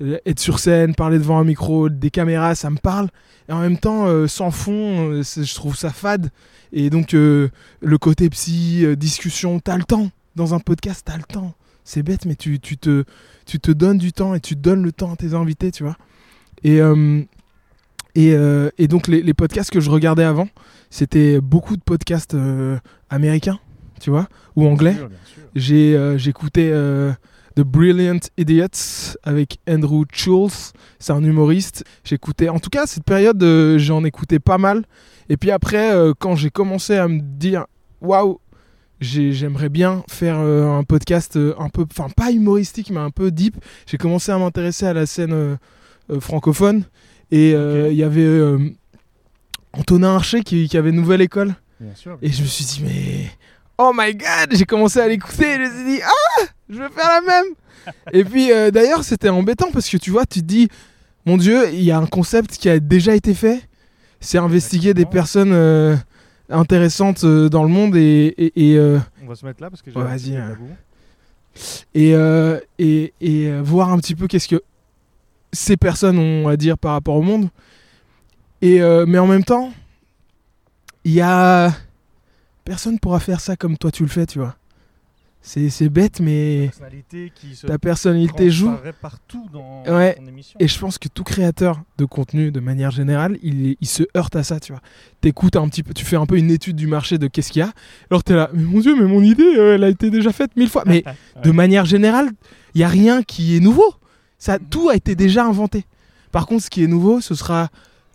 être 0.00 0.41
sur 0.41 0.58
scène, 0.58 0.94
parler 0.94 1.19
devant 1.19 1.38
un 1.38 1.44
micro, 1.44 1.88
des 1.88 2.11
caméras, 2.11 2.55
ça 2.55 2.70
me 2.70 2.79
parle. 2.79 3.08
Et 3.49 3.52
en 3.52 3.61
même 3.61 3.79
temps, 3.79 4.26
sans 4.26 4.50
fond, 4.50 5.23
je 5.23 5.55
trouve 5.55 5.76
ça 5.76 5.90
fade. 5.90 6.31
Et 6.73 6.88
donc, 6.88 7.12
le 7.12 7.50
côté 8.00 8.31
psy, 8.31 8.87
discussion, 8.97 9.61
t'as 9.61 9.76
le 9.76 9.85
temps. 9.85 10.11
Dans 10.35 10.55
un 10.55 10.58
podcast, 10.58 11.02
t'as 11.05 11.17
le 11.17 11.23
temps. 11.23 11.55
C'est 11.85 12.02
bête, 12.02 12.25
mais 12.25 12.35
tu, 12.35 12.58
tu, 12.58 12.79
te, 12.79 13.05
tu 13.47 13.61
te 13.61 13.70
donnes 13.70 13.99
du 13.99 14.12
temps 14.12 14.35
et 14.35 14.40
tu 14.40 14.56
donnes 14.56 14.82
le 14.82 14.90
temps 14.90 15.12
à 15.12 15.17
tes 15.17 15.35
invités, 15.35 15.70
tu 15.70 15.85
vois. 15.85 15.97
Et, 16.64 16.81
euh, 16.81 17.22
et, 18.14 18.32
euh, 18.34 18.70
et 18.78 18.88
donc, 18.88 19.06
les, 19.08 19.22
les 19.22 19.34
podcasts 19.34 19.70
que 19.70 19.81
je 19.81 19.90
regardais 19.90 20.25
avant, 20.25 20.49
c'était 20.90 21.40
beaucoup 21.40 21.76
de 21.76 21.82
podcasts 21.82 22.34
euh, 22.34 22.78
américains, 23.11 23.58
tu 24.00 24.11
vois, 24.11 24.28
ou 24.56 24.66
anglais. 24.66 24.96
J'ai 25.55 26.14
j'écoutais 26.19 26.72
The 27.56 27.61
Brilliant 27.61 28.19
Idiots 28.37 29.14
avec 29.22 29.58
Andrew 29.69 30.05
Schulz, 30.12 30.72
c'est 30.99 31.12
un 31.12 31.22
humoriste. 31.22 31.84
J'écoutais, 32.02 32.49
en 32.49 32.58
tout 32.58 32.70
cas, 32.70 32.87
cette 32.87 33.05
période, 33.05 33.40
euh, 33.43 33.78
j'en 33.78 34.02
écoutais 34.05 34.40
pas 34.40 34.58
mal. 34.58 34.84
Et 35.28 35.37
puis 35.37 35.50
après, 35.52 35.93
euh, 35.93 36.12
quand 36.19 36.34
j'ai 36.34 36.50
commencé 36.50 36.97
à 36.97 37.06
me 37.09 37.21
dire, 37.21 37.66
waouh, 38.00 38.40
j'ai- 39.00 39.33
j'aimerais 39.33 39.68
bien 39.68 40.02
faire 40.09 40.38
euh, 40.40 40.66
un 40.78 40.83
podcast 40.83 41.37
un 41.37 41.68
peu, 41.68 41.85
enfin 41.90 42.09
pas 42.16 42.30
humoristique, 42.33 42.90
mais 42.90 42.99
un 43.00 43.11
peu 43.11 43.30
deep, 43.30 43.56
j'ai 43.87 43.99
commencé 43.99 44.33
à 44.33 44.38
m'intéresser 44.38 44.87
à 44.87 44.92
la 44.92 45.06
scène 45.06 45.56
francophone. 46.20 46.84
Et 47.30 47.54
euh, 47.54 47.88
il 47.90 47.96
y 47.96 48.02
avait 48.02 48.20
euh, 48.23 48.58
Antonin 49.73 50.14
Archer 50.14 50.42
qui, 50.42 50.68
qui 50.68 50.76
avait 50.76 50.92
Nouvelle 50.92 51.20
École. 51.23 51.54
Bien 51.80 51.94
sûr. 51.94 52.18
Et 52.23 52.30
je 52.30 52.42
me 52.42 52.46
suis 52.46 52.64
dit, 52.64 52.82
mais. 52.84 53.30
Oh 53.78 53.92
my 53.94 54.14
god 54.14 54.50
J'ai 54.52 54.64
commencé 54.64 55.00
à 55.00 55.08
l'écouter 55.08 55.46
et 55.50 55.54
je 55.54 55.61
me 55.61 55.70
suis 55.76 55.84
dit, 55.96 56.00
ah 56.04 56.44
Je 56.68 56.76
veux 56.76 56.88
faire 56.88 57.08
la 57.08 57.20
même 57.26 57.54
Et 58.12 58.25
puis 58.25 58.52
euh, 58.52 58.70
d'ailleurs, 58.70 59.02
c'était 59.04 59.28
embêtant 59.28 59.70
parce 59.73 59.88
que 59.88 59.96
tu 59.96 60.11
vois, 60.11 60.25
tu 60.26 60.40
te 60.40 60.44
dis, 60.46 60.68
mon 61.26 61.37
dieu, 61.37 61.68
il 61.73 61.82
y 61.82 61.90
a 61.90 61.99
un 61.99 62.06
concept 62.06 62.56
qui 62.56 62.68
a 62.68 62.78
déjà 62.78 63.14
été 63.14 63.34
fait. 63.34 63.61
C'est 64.20 64.38
investiguer 64.38 64.94
des 64.94 65.04
personnes 65.06 65.52
euh, 65.52 65.96
intéressantes 66.49 67.25
euh, 67.25 67.49
dans 67.49 67.62
le 67.62 67.68
monde 67.68 67.96
et. 67.96 68.32
et, 68.38 68.70
et, 68.73 68.78
euh, 68.78 68.99
On 69.23 69.26
va 69.26 69.34
se 69.34 69.44
mettre 69.44 69.61
là 69.62 69.70
parce 69.70 69.82
que 69.82 69.90
j'ai 69.90 69.96
Ouais, 69.99 70.04
un 70.04 70.08
vas-y, 70.08 70.37
hein. 70.37 70.56
et, 71.94 72.14
euh, 72.14 72.58
et, 72.78 73.12
et, 73.20 73.49
euh, 73.49 73.61
voir 73.62 73.90
un 73.92 73.99
petit 73.99 74.14
peu 74.14 74.26
qu'est-ce 74.28 74.49
que 74.49 74.62
ces 75.54 75.76
personnes 75.76 76.18
ont 76.18 76.49
à 76.49 76.56
dire 76.56 76.76
par 76.76 76.92
rapport 76.92 77.16
au 77.16 77.23
monde. 77.23 77.49
Et, 78.62 78.82
euh, 78.82 79.04
mais 79.06 79.18
en 79.18 79.26
même 79.26 79.44
temps, 79.44 79.73
il 81.04 81.12
y 81.12 81.20
a... 81.20 81.73
Personne 82.64 82.99
pourra 82.99 83.20
faire 83.20 83.40
ça 83.40 83.56
comme 83.56 83.76
toi 83.76 83.90
tu 83.90 84.02
le 84.02 84.08
fais, 84.08 84.25
tu 84.26 84.38
vois. 84.38 84.56
C'est 85.46 85.90
bête, 85.90 86.20
mais 86.20 86.68
personnalité 86.68 87.30
qui 87.34 87.54
se 87.54 87.66
ta 87.66 87.78
personnalité 87.78 88.50
joue. 88.50 88.73
partout 89.02 89.46
dans 89.52 89.82
Ouais. 89.84 90.14
ton 90.14 90.26
émission. 90.26 90.56
Et 90.58 90.66
je 90.66 90.78
pense 90.78 90.96
que 90.96 91.06
tout 91.08 91.23
créateur 91.23 91.82
de 91.99 92.06
contenu, 92.06 92.50
de 92.50 92.61
manière 92.61 92.90
générale, 92.90 93.37
il, 93.42 93.76
il 93.78 93.87
se 93.87 94.04
heurte 94.16 94.34
à 94.37 94.42
ça, 94.42 94.58
tu 94.58 94.73
vois. 94.73 94.80
T'écoutes 95.20 95.56
un 95.56 95.68
petit 95.68 95.82
peu, 95.82 95.92
tu 95.92 96.02
fais 96.06 96.16
un 96.16 96.25
peu 96.25 96.38
une 96.38 96.50
étude 96.50 96.76
du 96.76 96.87
marché 96.87 97.18
de 97.18 97.26
qu'est-ce 97.26 97.52
qu'il 97.52 97.61
y 97.61 97.62
a. 97.62 97.73
Alors 98.11 98.25
t'es 98.25 98.32
là, 98.32 98.49
mais 98.54 98.62
mon 98.62 98.80
dieu, 98.80 98.96
mais 98.99 99.06
mon 99.06 99.23
idée, 99.23 99.42
euh, 99.58 99.75
elle 99.75 99.84
a 99.84 99.90
été 99.90 100.08
déjà 100.08 100.32
faite 100.32 100.56
mille 100.56 100.70
fois. 100.70 100.84
Mais 100.87 101.04
de 101.44 101.50
manière 101.50 101.84
générale, 101.84 102.30
il 102.75 102.80
y 102.80 102.84
a 102.84 102.88
rien 102.88 103.23
qui 103.23 103.54
est 103.54 103.61
nouveau. 103.61 103.94
Ça, 104.38 104.59
tout 104.59 104.88
a 104.91 104.95
été 104.97 105.14
déjà 105.14 105.45
inventé. 105.45 105.85
Par 106.33 106.47
contre, 106.47 106.64
ce 106.64 106.71
qui 106.71 106.83
est 106.85 106.87
nouveau, 106.88 107.21
ce 107.21 107.35
sera 107.35 107.69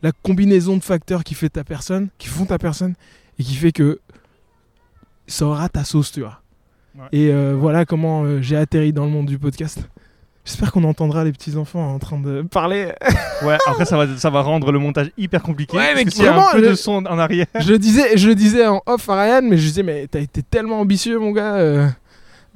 la 0.04 0.12
combinaison 0.12 0.78
de 0.78 0.84
facteurs 0.84 1.24
qui 1.24 1.34
fait 1.34 1.50
ta 1.50 1.64
personne, 1.64 2.10
qui 2.18 2.28
font 2.28 2.46
ta 2.46 2.58
personne, 2.58 2.94
et 3.38 3.44
qui 3.44 3.56
fait 3.56 3.72
que 3.72 4.00
ça 5.28 5.46
aura 5.46 5.70
ta 5.70 5.84
sauce, 5.84 6.12
tu 6.12 6.22
vois. 6.22 6.42
Ouais. 6.98 7.06
Et 7.12 7.32
euh, 7.32 7.56
voilà 7.58 7.86
comment 7.86 8.24
euh, 8.24 8.42
j'ai 8.42 8.56
atterri 8.58 8.94
dans 8.94 9.06
le 9.06 9.12
monde 9.12 9.28
du 9.28 9.38
podcast. 9.38 9.80
J'espère 10.46 10.72
qu'on 10.72 10.84
entendra 10.86 11.24
les 11.24 11.32
petits 11.32 11.56
enfants 11.58 11.94
en 11.94 12.00
train 12.00 12.20
de 12.20 12.42
parler. 12.44 12.92
Ouais, 13.42 13.58
après 13.68 13.86
ça 13.86 13.96
va, 13.96 14.18
ça 14.18 14.30
va 14.30 14.42
rendre 14.42 14.70
le 14.74 14.80
montage 14.80 15.12
hyper 15.18 15.42
compliqué. 15.42 15.78
Ouais, 15.78 15.96
mais 15.96 16.04
parce 16.04 16.18
que 16.18 16.26
un 16.26 16.52
peu 16.52 16.60
le- 16.62 16.70
de 16.72 16.74
son 16.76 17.06
en 17.06 17.18
arrière. 17.18 17.46
je 17.58 17.72
le 17.72 17.80
disais, 17.80 18.18
je 18.18 18.30
disais 18.32 18.68
en 18.68 18.82
off 18.86 19.08
à 19.08 19.22
Ryan, 19.22 19.42
mais 19.44 19.58
je 19.58 19.66
disais 19.66 19.82
mais 19.82 20.08
t'as 20.08 20.20
été 20.20 20.44
tellement 20.44 20.82
ambitieux 20.82 21.18
mon 21.20 21.32
gars 21.32 21.56
euh, 21.56 21.88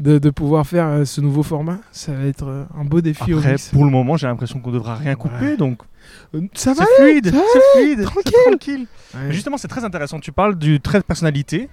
de, 0.03 0.19
de 0.19 0.29
pouvoir 0.29 0.67
faire 0.67 0.85
euh, 0.87 1.05
ce 1.05 1.21
nouveau 1.21 1.41
format. 1.43 1.79
Ça 1.91 2.11
va 2.13 2.25
être 2.25 2.45
euh, 2.47 2.65
un 2.77 2.83
beau 2.83 3.01
défi 3.01 3.33
au 3.33 3.37
Après, 3.39 3.53
mix. 3.53 3.69
pour 3.69 3.85
le 3.85 3.89
moment, 3.91 4.17
j'ai 4.17 4.27
l'impression 4.27 4.59
qu'on 4.59 4.71
devra 4.71 4.95
rien 4.95 5.15
couper, 5.15 5.51
Ouais. 5.51 5.57
donc 5.57 5.79
Euh, 6.35 6.41
Ça 6.53 6.73
va 6.73 6.83
c'est 6.85 7.03
fluide, 7.03 7.31
c'est 7.33 7.61
fluide, 7.81 8.03
tranquille. 8.03 8.87
Ouais. 9.15 9.31
Justement, 9.31 9.57
c'est 9.57 9.67
très 9.69 9.85
intéressant. 9.85 10.19
Tu 10.19 10.31
parles 10.31 10.55
du 10.57 10.79
trait 10.81 10.99
de 10.99 11.03
personnalité, 11.05 11.69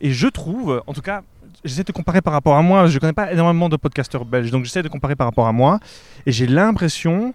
et 0.00 0.10
je 0.12 0.28
trouve, 0.28 0.82
en 0.86 0.92
tout 0.92 1.00
cas, 1.00 1.22
j'essaie 1.64 1.80
de 1.82 1.86
te 1.86 1.92
comparer 1.92 2.20
par 2.20 2.34
rapport 2.34 2.56
à 2.56 2.62
moi. 2.62 2.86
Je 2.86 2.98
connais 2.98 3.14
pas 3.14 3.32
énormément 3.32 3.68
de 3.70 3.76
podcasteurs 3.76 4.24
belges, 4.26 4.50
donc 4.50 4.64
j'essaie 4.64 4.82
de 4.82 4.88
comparer 4.88 5.16
par 5.16 5.26
rapport 5.26 5.46
à 5.48 5.52
moi, 5.52 5.80
et 6.26 6.32
j'ai 6.32 6.46
l'impression 6.46 7.32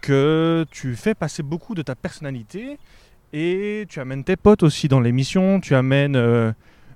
que 0.00 0.64
tu 0.70 0.94
fais 0.96 1.14
passer 1.14 1.42
beaucoup 1.42 1.74
de 1.74 1.82
ta 1.82 1.94
personnalité, 1.94 2.78
et 3.34 3.84
tu 3.90 4.00
amènes 4.00 4.24
tes 4.24 4.36
potes 4.36 4.62
aussi 4.62 4.88
dans 4.88 5.00
l'émission, 5.00 5.60
tu 5.60 5.74
amènes 5.74 6.16
euh, 6.16 6.52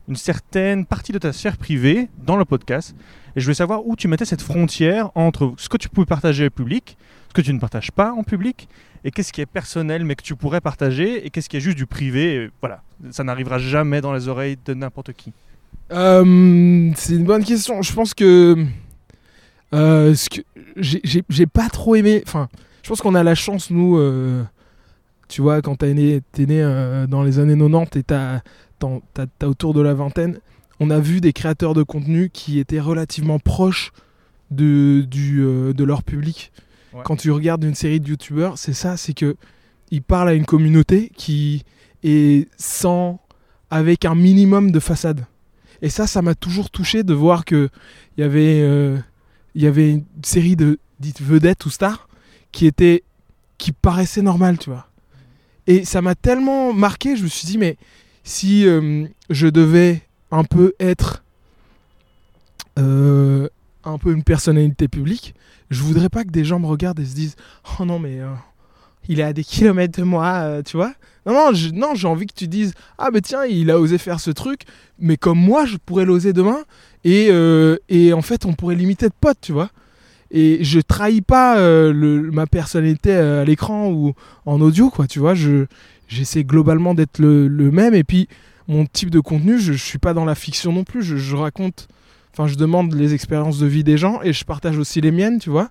une 0.09 0.17
certaine 0.17 0.85
partie 0.87 1.13
de 1.13 1.19
ta 1.19 1.33
sphère 1.33 1.57
privée 1.57 2.09
dans 2.25 2.37
le 2.37 2.45
podcast. 2.45 2.95
Et 3.37 3.41
je 3.41 3.45
voulais 3.47 3.55
savoir 3.55 3.87
où 3.87 3.97
tu 3.97 4.09
mettais 4.09 4.25
cette 4.25 4.43
frontière 4.43 5.11
entre 5.15 5.55
ce 5.57 5.69
que 5.69 5.77
tu 5.77 5.89
pouvais 5.89 6.07
partager 6.07 6.47
au 6.47 6.51
public, 6.51 6.97
ce 7.29 7.35
que 7.35 7.41
tu 7.41 7.53
ne 7.55 7.59
partages 7.59 7.91
pas 7.93 8.13
en 8.13 8.23
public, 8.25 8.69
et 9.05 9.11
qu'est-ce 9.11 9.33
qui 9.33 9.41
est 9.41 9.47
personnel 9.47 10.05
mais 10.05 10.15
que 10.15 10.23
tu 10.23 10.37
pourrais 10.37 10.61
partager, 10.61 11.25
et 11.27 11.31
qu'est-ce 11.31 11.49
qui 11.49 11.57
est 11.57 11.61
juste 11.61 11.77
du 11.79 11.87
privé. 11.87 12.51
voilà, 12.61 12.83
ça 13.11 13.25
n'arrivera 13.25 13.59
jamais 13.59 14.01
dans 14.01 14.13
les 14.13 14.29
oreilles 14.29 14.59
de 14.65 14.75
n'importe 14.75 15.13
qui. 15.13 15.33
Euh, 15.93 16.91
c'est 16.97 17.15
une 17.15 17.25
bonne 17.25 17.45
question. 17.45 17.83
Je 17.83 17.93
pense 17.93 18.15
que, 18.15 18.65
euh, 19.75 20.15
ce 20.15 20.29
que 20.29 20.41
j'ai- 20.77 21.47
pas 21.47 21.69
trop 21.69 21.95
aimé. 21.97 22.23
Enfin, 22.27 22.49
je 22.83 22.89
pense 22.89 23.01
qu'on 23.01 23.15
a 23.15 23.23
la 23.23 23.35
chance 23.35 23.71
nous. 23.71 23.97
euh, 23.99 24.43
tu 25.29 25.41
vois, 25.41 25.63
quand 25.63 25.77
t'es 25.77 25.95
né, 25.95 26.21
né 26.39 27.07
dans 27.09 27.23
les 27.23 27.39
années 27.39 27.57
90 27.57 27.97
et 27.99 28.03
t'as 28.03 28.41
t'as- 29.15 29.47
autour 29.47 29.75
de 29.75 29.81
la 29.81 29.95
vingtaine, 29.95 30.39
on 30.81 30.91
a 30.91 30.99
vu 30.99 31.21
des 31.21 31.33
créateurs 31.33 31.75
de 31.75 31.83
contenu 31.83 32.31
qui 32.31 32.59
étaient 32.59 32.81
relativement 32.81 33.39
proches 33.39 33.93
de, 34.51 35.07
du, 35.09 35.41
euh, 35.43 35.73
de 35.73 35.85
leur 35.85 36.03
public. 36.03 36.53
Ouais. 36.93 37.01
Quand 37.05 37.17
tu 37.17 37.31
regardes 37.31 37.65
une 37.65 37.75
série 37.75 38.01
de 38.01 38.09
youtubeurs, 38.09 38.59
c'est 38.59 38.73
ça, 38.75 38.97
c'est 38.97 39.15
que 39.15 39.37
ils 39.91 40.03
parlent 40.03 40.29
à 40.29 40.35
une 40.35 40.45
communauté 40.47 41.11
qui 41.17 41.65
est 42.03 42.49
sans, 42.59 43.21
avec 43.71 44.05
un 44.05 44.15
minimum 44.15 44.71
de 44.71 44.81
façade. 44.81 45.27
Et 45.83 45.89
ça, 45.89 46.07
ça 46.07 46.23
m'a 46.23 46.35
toujours 46.35 46.71
touché 46.71 47.03
de 47.03 47.15
voir 47.15 47.45
que 47.45 47.69
il 48.17 48.21
y 48.21 48.25
avait, 48.25 48.61
euh, 48.63 48.99
il 49.55 49.63
y 49.63 49.67
avait 49.67 49.91
une 49.91 50.05
série 50.23 50.57
de 50.57 50.79
dites 51.01 51.21
vedettes 51.21 51.65
ou 51.67 51.71
stars 51.71 52.09
qui 52.53 52.67
étaient, 52.67 53.03
qui 53.59 53.73
paraissaient 53.73 54.23
normales, 54.23 54.59
tu 54.59 54.71
vois. 54.71 54.89
Et 55.67 55.85
ça 55.85 56.03
m'a 56.03 56.15
tellement 56.15 56.73
marqué, 56.73 57.17
je 57.17 57.23
me 57.25 57.29
suis 57.29 57.47
dit, 57.47 57.59
mais 57.59 57.77
si 58.25 58.67
euh, 58.67 59.07
je 59.31 59.49
devais 59.49 60.03
un 60.31 60.45
peu 60.45 60.75
être 60.81 61.23
euh, 62.79 63.49
un 63.85 63.99
peu 63.99 64.13
une 64.13 64.23
personnalité 64.23 64.89
publique, 64.89 65.35
je 65.71 65.83
voudrais 65.83 66.09
pas 66.09 66.25
que 66.25 66.31
des 66.31 66.45
gens 66.45 66.59
me 66.59 66.67
regardent 66.67 67.01
et 67.01 67.05
se 67.05 67.15
disent, 67.15 67.37
oh 67.79 67.85
non, 67.85 67.99
mais 67.99 68.21
euh, 68.21 68.33
il 69.09 69.21
est 69.21 69.25
à 69.25 69.33
des 69.33 69.45
kilomètres 69.45 69.99
de 69.99 70.05
moi, 70.05 70.63
tu 70.65 70.77
vois. 70.77 70.93
Non, 71.27 71.53
non, 71.73 71.95
j'ai 71.95 72.09
envie 72.09 72.27
que 72.27 72.35
tu 72.35 72.49
dises, 72.49 72.73
ah 72.99 73.09
mais 73.13 73.21
tiens, 73.21 73.45
il 73.45 73.71
a 73.71 73.79
osé 73.79 73.99
faire 73.99 74.21
ce 74.21 74.31
truc, 74.31 74.63
mais 74.99 75.17
comme 75.17 75.39
moi, 75.39 75.67
je 75.67 75.77
pourrais 75.77 76.05
l'oser 76.05 76.33
demain. 76.33 76.63
Et, 77.05 77.31
en 78.13 78.23
fait, 78.23 78.45
on 78.45 78.53
pourrait 78.55 78.75
limiter 78.75 79.09
de 79.09 79.15
potes, 79.21 79.41
tu 79.41 79.53
vois. 79.53 79.71
Et 80.31 80.65
je 80.65 80.81
trahis 80.81 81.21
pas 81.21 81.61
ma 81.93 82.47
personnalité 82.47 83.15
à 83.15 83.45
l'écran 83.45 83.91
ou 83.91 84.15
en 84.47 84.61
audio, 84.61 84.91
quoi, 84.91 85.07
tu 85.07 85.19
vois. 85.19 85.35
Je, 85.35 85.67
j'essaie 86.13 86.45
globalement 86.45 86.95
d'être 86.95 87.19
le, 87.19 87.49
le 87.49 87.71
même. 87.71 87.95
Et 87.95 88.05
puis, 88.05 88.29
mon 88.69 88.87
type 88.87 89.11
de 89.11 89.21
contenu, 89.21 89.59
je, 89.59 89.73
je 89.73 89.83
suis 89.85 89.99
pas 89.99 90.15
dans 90.15 90.25
la 90.25 90.35
fiction 90.35 90.73
non 90.73 90.85
plus. 90.85 91.03
Je, 91.03 91.17
je 91.17 91.37
raconte, 91.37 91.89
enfin, 92.33 92.47
je 92.47 92.55
demande 92.57 92.95
les 92.95 93.15
expériences 93.15 93.59
de 93.59 93.67
vie 93.67 93.85
des 93.85 93.99
gens 93.99 94.21
et 94.23 94.33
je 94.33 94.45
partage 94.45 94.79
aussi 94.79 95.01
les 95.01 95.11
miennes, 95.11 95.39
tu 95.39 95.51
vois. 95.51 95.71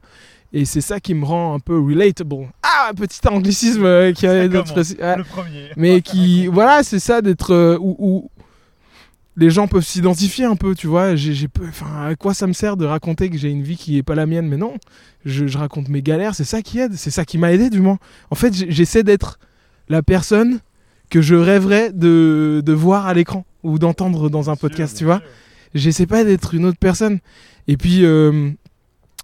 Et 0.54 0.66
c'est 0.66 0.82
ça 0.82 1.00
qui 1.00 1.14
me 1.14 1.24
rend 1.24 1.54
un 1.56 1.60
peu 1.60 1.80
relatable. 1.80 2.50
Ah, 2.64 2.92
petit 2.96 3.20
anglicisme 3.28 3.86
euh, 3.86 4.12
qui 4.12 4.28
a 4.28 4.48
notre- 4.50 4.76
ouais 4.76 5.18
Le 5.18 5.24
premier. 5.24 5.70
mais 5.78 6.02
qui 6.10 6.48
voilà 6.48 6.84
c'est 6.84 7.00
ça 7.00 7.22
d'être 7.22 7.52
euh, 7.54 7.78
où, 7.80 7.96
où 8.00 8.30
les 9.38 9.50
gens 9.50 9.68
peuvent 9.68 9.86
s'identifier 9.86 10.44
un 10.46 10.56
peu 10.58 10.76
tu 10.76 10.88
vois 10.88 11.16
j'ai 11.16 11.48
enfin 11.70 12.08
à 12.10 12.16
quoi 12.16 12.34
ça 12.34 12.48
me 12.48 12.54
sert 12.54 12.76
de 12.76 12.86
raconter 12.86 13.30
que 13.30 13.38
j'ai 13.38 13.50
une 13.50 13.64
vie 13.64 13.78
qui 13.78 13.98
est 13.98 14.04
pas 14.04 14.16
la 14.16 14.26
mienne? 14.26 14.48
Mais 14.48 14.58
non 14.58 14.74
je, 15.26 15.48
je 15.48 15.58
raconte 15.58 15.88
mes 15.88 16.02
galères 16.02 16.36
c'est 16.36 16.44
ça 16.44 16.62
qui 16.62 16.80
aide 16.80 16.96
c'est 16.96 17.12
ça 17.12 17.24
qui 17.24 17.38
m'a 17.38 17.54
aidé 17.54 17.70
du 17.70 17.80
moins 17.80 17.98
en 18.30 18.36
fait 18.36 18.54
j'essaie 18.70 19.04
d'être 19.04 19.40
la 19.92 20.02
personne 20.02 20.60
que 21.10 21.22
je 21.22 21.36
rêverais 21.36 21.92
de, 21.92 22.62
de 22.66 22.74
voir 22.74 23.06
à 23.06 23.14
l'écran 23.14 23.46
ou 23.64 23.78
d'entendre 23.78 24.30
dans 24.30 24.50
un 24.50 24.56
podcast 24.56 24.98
tu 24.98 25.06
vois 25.06 25.22
j'essaie 25.76 26.06
pas 26.08 26.24
d'être 26.26 26.54
une 26.54 26.66
autre 26.66 26.78
personne. 26.80 27.20
Et 27.68 27.78
puis, 27.78 28.04
euh, 28.04 28.50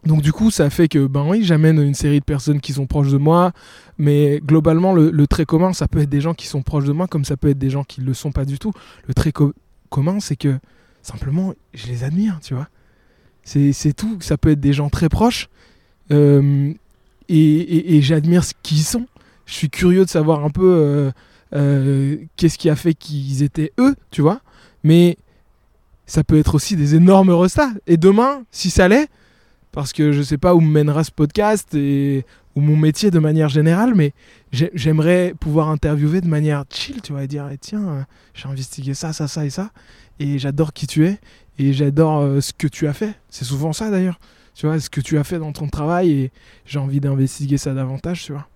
donc 0.06 0.22
du 0.22 0.32
coup, 0.32 0.50
ça 0.52 0.70
fait 0.70 0.88
que, 0.88 1.06
ben 1.08 1.26
oui, 1.28 1.44
j'amène 1.44 1.78
une 1.82 1.94
série 1.96 2.20
de 2.20 2.24
personnes 2.26 2.62
qui 2.62 2.72
sont 2.72 2.86
proches 2.88 3.10
de 3.12 3.18
moi, 3.18 3.52
mais 3.98 4.40
globalement, 4.46 4.94
le, 4.94 5.10
le 5.12 5.28
trait 5.28 5.46
commun, 5.46 5.74
ça 5.74 5.88
peut 5.90 6.00
être 6.00 6.10
des 6.10 6.22
gens 6.22 6.34
qui 6.34 6.48
sont 6.48 6.62
proches 6.62 6.86
de 6.86 6.94
moi, 6.94 7.08
comme 7.08 7.26
ça 7.26 7.36
peut 7.36 7.50
être 7.50 7.58
des 7.58 7.70
gens 7.70 7.84
qui 7.84 8.00
le 8.00 8.14
sont 8.14 8.32
pas 8.32 8.46
du 8.46 8.60
tout. 8.60 8.72
Le 9.08 9.14
trait 9.14 9.34
co- 9.34 9.54
commun, 9.90 10.20
c'est 10.22 10.38
que 10.38 10.58
simplement, 11.02 11.54
je 11.74 11.88
les 11.88 12.04
admire, 12.06 12.40
tu 12.42 12.54
vois. 12.54 12.68
C'est 13.44 13.74
c'est 13.74 13.92
tout. 13.94 14.18
Ça 14.22 14.38
peut 14.38 14.52
être 14.52 14.62
des 14.62 14.74
gens 14.74 14.90
très 14.90 15.10
proches, 15.10 15.50
euh, 16.12 16.72
et, 17.28 17.38
et- 17.38 17.96
et 17.98 18.02
j'admire 18.02 18.44
ce 18.46 18.54
qu'ils 18.64 18.84
sont. 18.84 19.06
Je 19.48 19.54
suis 19.54 19.70
curieux 19.72 20.06
de 20.06 20.10
savoir 20.10 20.46
un 20.46 20.50
peu 20.52 20.64
euh, 20.76 21.12
euh, 21.56 22.18
qu'est-ce 22.36 22.60
qui 22.60 22.70
a 22.70 22.76
fait 22.76 22.94
qu'ils 22.94 23.42
étaient 23.42 23.72
eux, 23.80 23.96
tu 24.12 24.22
vois. 24.22 24.42
Mais 24.84 25.18
ça 26.06 26.24
peut 26.24 26.38
être 26.38 26.54
aussi 26.54 26.76
des 26.76 26.94
énormes 26.96 27.32
restats. 27.32 27.72
Et 27.88 27.98
demain, 27.98 28.44
si 28.52 28.70
ça 28.70 28.88
l'est, 28.88 29.08
parce 29.72 29.94
que 29.94 30.12
je 30.12 30.22
sais 30.22 30.38
pas 30.38 30.54
où 30.54 30.62
me 30.62 30.70
mènera 30.70 31.04
ce 31.04 31.12
podcast 31.12 31.74
et 31.74 32.26
ou 32.56 32.62
mon 32.62 32.76
métier 32.76 33.10
de 33.12 33.20
manière 33.20 33.50
générale, 33.50 33.94
mais 33.96 34.14
j'ai- 34.52 34.72
j'aimerais 34.74 35.34
pouvoir 35.40 35.70
interviewer 35.70 36.22
de 36.22 36.28
manière 36.28 36.64
chill, 36.70 37.02
tu 37.02 37.12
vois, 37.14 37.24
et 37.24 37.28
dire 37.28 37.48
eh, 37.52 37.58
tiens, 37.58 37.88
euh, 37.88 38.02
j'ai 38.34 38.48
investigué 38.48 38.94
ça, 38.96 39.14
ça, 39.14 39.28
ça 39.28 39.46
et 39.46 39.50
ça, 39.52 39.70
et 40.20 40.40
j'adore 40.40 40.74
qui 40.74 40.88
tu 40.88 41.06
es 41.06 41.20
et 41.60 41.72
j'adore 41.74 42.42
ce 42.42 42.54
que 42.54 42.68
tu 42.68 42.88
as 42.88 42.94
fait. 42.94 43.14
C'est 43.30 43.46
souvent 43.46 43.74
ça 43.74 43.92
d'ailleurs, 43.92 44.20
tu 44.56 44.66
vois, 44.66 44.80
ce 44.80 44.90
que 44.90 45.02
tu 45.02 45.18
as 45.20 45.24
fait 45.24 45.38
dans 45.40 45.52
ton 45.52 45.68
travail 45.68 46.12
et 46.12 46.32
j'ai 46.66 46.80
envie 46.80 47.00
d'investiguer 47.00 47.58
ça 47.60 47.74
davantage, 47.76 48.24
tu 48.26 48.32
vois. 48.32 48.48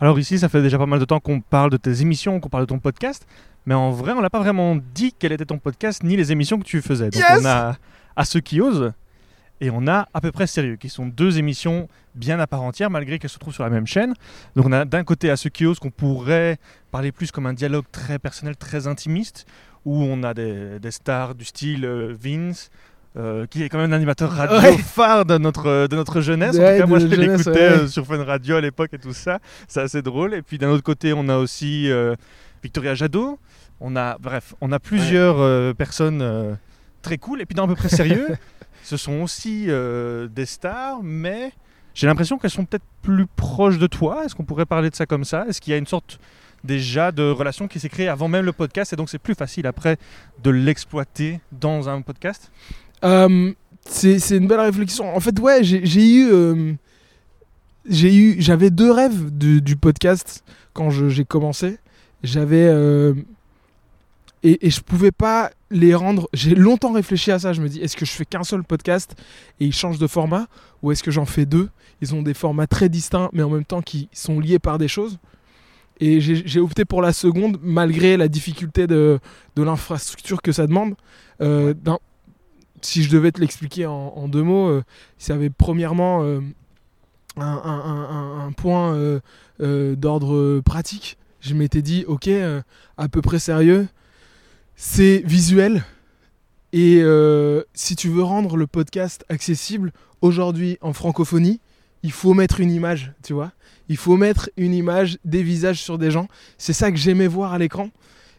Alors 0.00 0.18
ici, 0.18 0.38
ça 0.38 0.48
fait 0.48 0.62
déjà 0.62 0.78
pas 0.78 0.86
mal 0.86 0.98
de 0.98 1.04
temps 1.04 1.20
qu'on 1.20 1.40
parle 1.40 1.70
de 1.70 1.76
tes 1.76 2.02
émissions, 2.02 2.40
qu'on 2.40 2.48
parle 2.48 2.64
de 2.64 2.68
ton 2.68 2.78
podcast, 2.78 3.26
mais 3.66 3.74
en 3.74 3.90
vrai, 3.90 4.12
on 4.12 4.20
n'a 4.20 4.30
pas 4.30 4.40
vraiment 4.40 4.76
dit 4.76 5.14
quel 5.18 5.32
était 5.32 5.46
ton 5.46 5.58
podcast 5.58 6.02
ni 6.02 6.16
les 6.16 6.32
émissions 6.32 6.58
que 6.58 6.64
tu 6.64 6.82
faisais. 6.82 7.10
Donc 7.10 7.22
Yes 7.22 7.40
on 7.40 7.46
a 7.46 7.76
à 8.16 8.24
ceux 8.24 8.40
qui 8.40 8.60
osent 8.60 8.92
et 9.60 9.70
on 9.70 9.86
a 9.86 10.08
à 10.12 10.20
peu 10.20 10.32
près 10.32 10.46
sérieux, 10.46 10.76
qui 10.76 10.88
sont 10.88 11.06
deux 11.06 11.38
émissions 11.38 11.88
bien 12.14 12.38
à 12.40 12.46
part 12.46 12.62
entière 12.62 12.90
malgré 12.90 13.18
qu'elles 13.18 13.30
se 13.30 13.38
trouvent 13.38 13.54
sur 13.54 13.62
la 13.62 13.70
même 13.70 13.86
chaîne. 13.86 14.14
Donc 14.56 14.66
on 14.66 14.72
a 14.72 14.84
d'un 14.84 15.04
côté 15.04 15.30
à 15.30 15.36
ceux 15.36 15.50
qui 15.50 15.64
osent 15.64 15.78
qu'on 15.78 15.90
pourrait 15.90 16.58
parler 16.90 17.12
plus 17.12 17.30
comme 17.30 17.46
un 17.46 17.54
dialogue 17.54 17.84
très 17.90 18.18
personnel, 18.18 18.56
très 18.56 18.86
intimiste, 18.86 19.46
où 19.84 20.02
on 20.02 20.22
a 20.22 20.34
des, 20.34 20.78
des 20.80 20.90
stars 20.90 21.34
du 21.34 21.44
style 21.44 21.84
euh, 21.84 22.14
Vince. 22.18 22.70
Euh, 23.16 23.46
qui 23.46 23.62
est 23.62 23.68
quand 23.68 23.78
même 23.78 23.92
un 23.92 23.96
animateur 23.96 24.30
radio 24.32 24.58
Ouais. 24.58 24.76
phare 24.78 25.24
de 25.24 25.38
notre, 25.38 25.86
de 25.86 25.96
notre 25.96 26.20
jeunesse. 26.20 26.56
en 26.56 26.58
tout 26.58 26.78
cas, 26.78 26.86
moi, 26.86 26.98
je 26.98 27.06
l'écoutais 27.06 27.50
ouais. 27.50 27.60
euh, 27.60 27.86
sur 27.86 28.04
Fun 28.06 28.22
Radio 28.24 28.56
à 28.56 28.60
l'époque 28.60 28.90
et 28.92 28.98
tout 28.98 29.12
ça. 29.12 29.38
C'est 29.68 29.80
assez 29.80 30.02
drôle. 30.02 30.34
Et 30.34 30.42
puis 30.42 30.58
d'un 30.58 30.70
autre 30.70 30.82
côté, 30.82 31.12
on 31.12 31.28
a 31.28 31.36
aussi 31.38 31.90
euh, 31.90 32.14
Victoria 32.62 32.94
Jadot. 32.94 33.38
On 33.80 33.96
a, 33.96 34.16
bref, 34.18 34.54
on 34.60 34.72
a 34.72 34.78
plusieurs 34.78 35.36
euh, 35.40 35.74
personnes 35.74 36.22
euh, 36.22 36.54
très 37.02 37.18
cool. 37.18 37.40
Et 37.40 37.46
puis 37.46 37.54
dans 37.54 37.64
à 37.64 37.68
peu 37.68 37.74
près 37.74 37.88
sérieux, 37.88 38.28
ce 38.82 38.96
sont 38.96 39.20
aussi 39.22 39.66
euh, 39.68 40.26
des 40.28 40.46
stars, 40.46 41.00
mais 41.02 41.52
j'ai 41.94 42.06
l'impression 42.06 42.38
qu'elles 42.38 42.50
sont 42.50 42.64
peut-être 42.64 42.84
plus 43.02 43.26
proches 43.26 43.78
de 43.78 43.86
toi. 43.86 44.24
Est-ce 44.24 44.34
qu'on 44.34 44.44
pourrait 44.44 44.66
parler 44.66 44.90
de 44.90 44.94
ça 44.96 45.06
comme 45.06 45.24
ça? 45.24 45.44
Est-ce 45.48 45.60
qu'il 45.60 45.70
y 45.72 45.74
a 45.74 45.76
une 45.78 45.86
sorte 45.86 46.18
déjà 46.64 47.12
de 47.12 47.22
relation 47.30 47.68
qui 47.68 47.78
s'est 47.78 47.90
créée 47.90 48.08
avant 48.08 48.26
même 48.26 48.44
le 48.46 48.52
podcast 48.52 48.92
et 48.94 48.96
donc 48.96 49.10
c'est 49.10 49.18
plus 49.18 49.34
facile 49.34 49.66
après 49.66 49.98
de 50.42 50.50
l'exploiter 50.50 51.40
dans 51.52 51.88
un 51.90 52.00
podcast? 52.00 52.50
Euh, 53.04 53.52
c'est 53.86 54.36
une 54.36 54.46
belle 54.46 54.60
réflexion. 54.60 55.14
En 55.14 55.20
fait, 55.20 55.38
ouais, 55.38 55.62
j'ai 55.62 56.08
eu, 56.08 56.30
euh, 56.32 56.72
j'ai 57.88 58.14
eu, 58.14 58.36
j'avais 58.40 58.70
deux 58.70 58.90
rêves 58.90 59.30
du, 59.30 59.76
podcast 59.76 60.42
quand 60.72 60.90
j'ai 60.90 61.24
commencé. 61.24 61.78
J'avais 62.22 62.66
euh, 62.66 63.12
et, 64.42 64.66
et 64.66 64.70
je 64.70 64.80
pouvais 64.80 65.12
pas 65.12 65.50
les 65.70 65.94
rendre. 65.94 66.28
J'ai 66.32 66.54
longtemps 66.54 66.92
réfléchi 66.92 67.30
à 67.30 67.38
ça. 67.38 67.52
Je 67.52 67.60
me 67.60 67.68
dis, 67.68 67.80
est-ce 67.80 67.96
que 67.96 68.06
je 68.06 68.12
fais 68.12 68.24
qu'un 68.24 68.44
seul 68.44 68.64
podcast 68.64 69.14
et 69.60 69.66
ils 69.66 69.74
changent 69.74 69.98
de 69.98 70.06
format, 70.06 70.46
ou 70.82 70.90
est-ce 70.90 71.02
que 71.02 71.10
j'en 71.10 71.26
fais 71.26 71.44
deux? 71.44 71.68
Ils 72.00 72.14
ont 72.14 72.22
des 72.22 72.34
formats 72.34 72.66
très 72.66 72.88
distincts, 72.88 73.28
mais 73.32 73.42
en 73.42 73.50
même 73.50 73.64
temps 73.64 73.82
qui 73.82 74.08
sont 74.12 74.40
liés 74.40 74.58
par 74.58 74.78
des 74.78 74.88
choses. 74.88 75.18
Et 76.00 76.20
j'ai 76.20 76.58
opté 76.58 76.84
pour 76.84 77.02
la 77.02 77.12
seconde, 77.12 77.58
malgré 77.62 78.16
la 78.16 78.26
difficulté 78.26 78.88
de, 78.88 79.20
de 79.54 79.62
l'infrastructure 79.62 80.42
que 80.42 80.50
ça 80.50 80.66
demande. 80.66 80.94
Euh, 81.40 81.72
si 82.84 83.02
je 83.02 83.10
devais 83.10 83.32
te 83.32 83.40
l'expliquer 83.40 83.86
en, 83.86 84.28
deux 84.28 84.42
mots, 84.42 84.68
euh, 84.68 84.84
ça 85.18 85.34
avait 85.34 85.50
premièrement 85.50 86.22
euh, 86.22 86.40
un, 87.40 88.52
point 88.52 88.94
euh, 88.94 89.20
euh, 89.60 89.96
d'ordre 89.96 90.60
pratique. 90.60 91.18
Je 91.40 91.54
m'étais 91.54 91.82
dit, 91.82 92.04
ok, 92.06 92.28
à 92.96 93.08
peu 93.08 93.20
près 93.20 93.38
sérieux, 93.38 93.88
c'est 94.76 95.22
visuel. 95.26 95.84
Et 96.72 97.02
si 97.74 97.96
tu 97.96 98.08
veux 98.08 98.22
rendre 98.22 98.56
le 98.56 98.66
podcast 98.66 99.24
accessible 99.28 99.92
aujourd'hui 100.22 100.78
en 100.80 100.92
francophonie, 100.92 101.60
il 102.02 102.12
faut 102.12 102.34
mettre 102.34 102.60
une 102.60 102.70
image, 102.70 103.12
tu 103.22 103.32
vois. 103.32 103.52
Il 103.88 103.98
faut 103.98 104.16
mettre 104.16 104.48
une 104.56 104.72
image, 104.72 105.18
des 105.24 105.42
visages 105.42 105.82
sur 105.82 105.98
des 105.98 106.10
gens. 106.10 106.28
C'est 106.56 106.72
ça 106.72 106.90
que 106.90 106.96
j'aimais 106.96 107.26
voir 107.26 107.52
à 107.52 107.58
l'écran. 107.58 107.90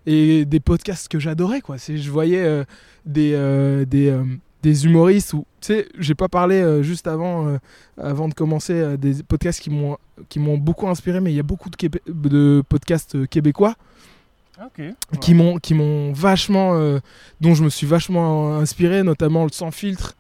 Et 0.08 0.46
des 0.46 0.60
podcasts 0.60 1.08
que 1.08 1.20
j'adorais, 1.20 1.62
quoi. 1.62 1.78
C'est, 1.78 1.98
je 1.98 2.12
voyais 2.12 2.44
euh, 2.44 2.64
des, 3.06 3.34
euh, 3.34 3.86
des, 3.86 4.10
euh, 4.10 4.24
des 4.62 4.86
humoristes 4.86 5.34
ou, 5.34 5.46
tu 5.62 5.74
sais, 5.74 5.88
j'ai 6.00 6.16
pas 6.16 6.28
parlé 6.28 6.84
juste 6.84 7.08
avant, 7.08 7.58
avant 8.02 8.28
de 8.28 8.34
commencer, 8.34 8.98
des 8.98 9.22
podcasts 9.24 9.60
qui 9.62 9.70
m'ont, 9.70 9.98
qui 10.30 10.40
m'ont 10.40 10.58
beaucoup 10.58 10.88
inspiré, 10.88 11.20
mais 11.22 11.32
il 11.32 11.36
y 11.36 11.40
a 11.40 11.44
beaucoup 11.44 11.70
de, 11.70 11.76
Québé- 11.76 12.02
de 12.08 12.64
podcasts 12.68 13.28
québécois 13.28 13.76
qui 15.22 15.34
m'ont 15.34 15.58
qui 15.58 15.74
m'ont 15.74 16.14
vachement 16.14 16.74
dont 17.42 17.54
je 17.56 17.64
me 17.64 17.70
suis 17.70 17.86
vachement 17.86 18.56
inspiré 18.58 19.04
notamment 19.04 19.44
le 19.44 19.52
sans 19.52 19.70
filtre 19.70 20.16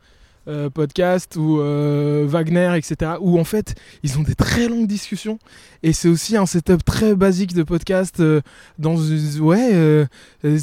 euh, 0.47 0.69
podcast 0.69 1.35
ou 1.37 1.59
euh, 1.59 2.25
Wagner 2.27 2.71
etc 2.77 3.13
où 3.19 3.39
en 3.39 3.43
fait 3.43 3.75
ils 4.03 4.17
ont 4.19 4.21
des 4.21 4.35
très 4.35 4.67
longues 4.67 4.87
discussions 4.87 5.39
et 5.83 5.91
c'est 5.93 6.07
aussi 6.07 6.37
un 6.37 6.45
setup 6.45 6.83
très 6.85 7.15
basique 7.15 7.53
de 7.53 7.63
podcast 7.63 8.19
euh, 8.19 8.41
dans 8.79 8.95
ouais 9.39 9.69
euh, 9.73 10.05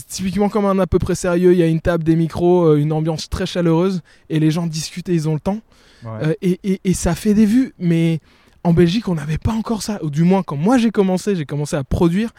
typiquement 0.09 0.49
comme 0.49 0.67
un 0.67 0.79
à 0.79 0.87
peu 0.87 0.99
près 0.99 1.15
sérieux 1.15 1.53
il 1.53 1.59
y 1.59 1.63
a 1.63 1.67
une 1.67 1.81
table 1.81 2.05
des 2.05 2.17
micros 2.17 2.75
une 2.77 2.93
ambiance 2.93 3.29
très 3.29 3.47
chaleureuse 3.47 4.03
et 4.31 4.39
les 4.41 4.51
gens 4.51 4.67
discutent 4.67 5.09
et 5.09 5.15
ils 5.15 5.29
ont 5.29 5.35
le 5.35 5.41
temps 5.41 5.61
Ouais. 6.05 6.37
et, 6.43 6.59
et- 6.65 6.81
et 6.83 6.95
ça 6.95 7.15
fait 7.15 7.33
des 7.33 7.47
vues, 7.47 7.75
mais 7.79 8.19
en 8.65 8.73
Belgique, 8.73 9.09
on 9.09 9.15
n'avait 9.15 9.39
pas 9.39 9.53
encore 9.53 9.83
ça. 9.83 9.99
Ou 10.03 10.11
du 10.11 10.23
moins, 10.23 10.43
quand 10.43 10.57
moi 10.57 10.79
j'ai 10.79 10.91
commencé, 10.91 11.35
j'ai 11.35 11.47
commencé 11.47 11.77
à 11.77 11.85
produire 11.85 12.31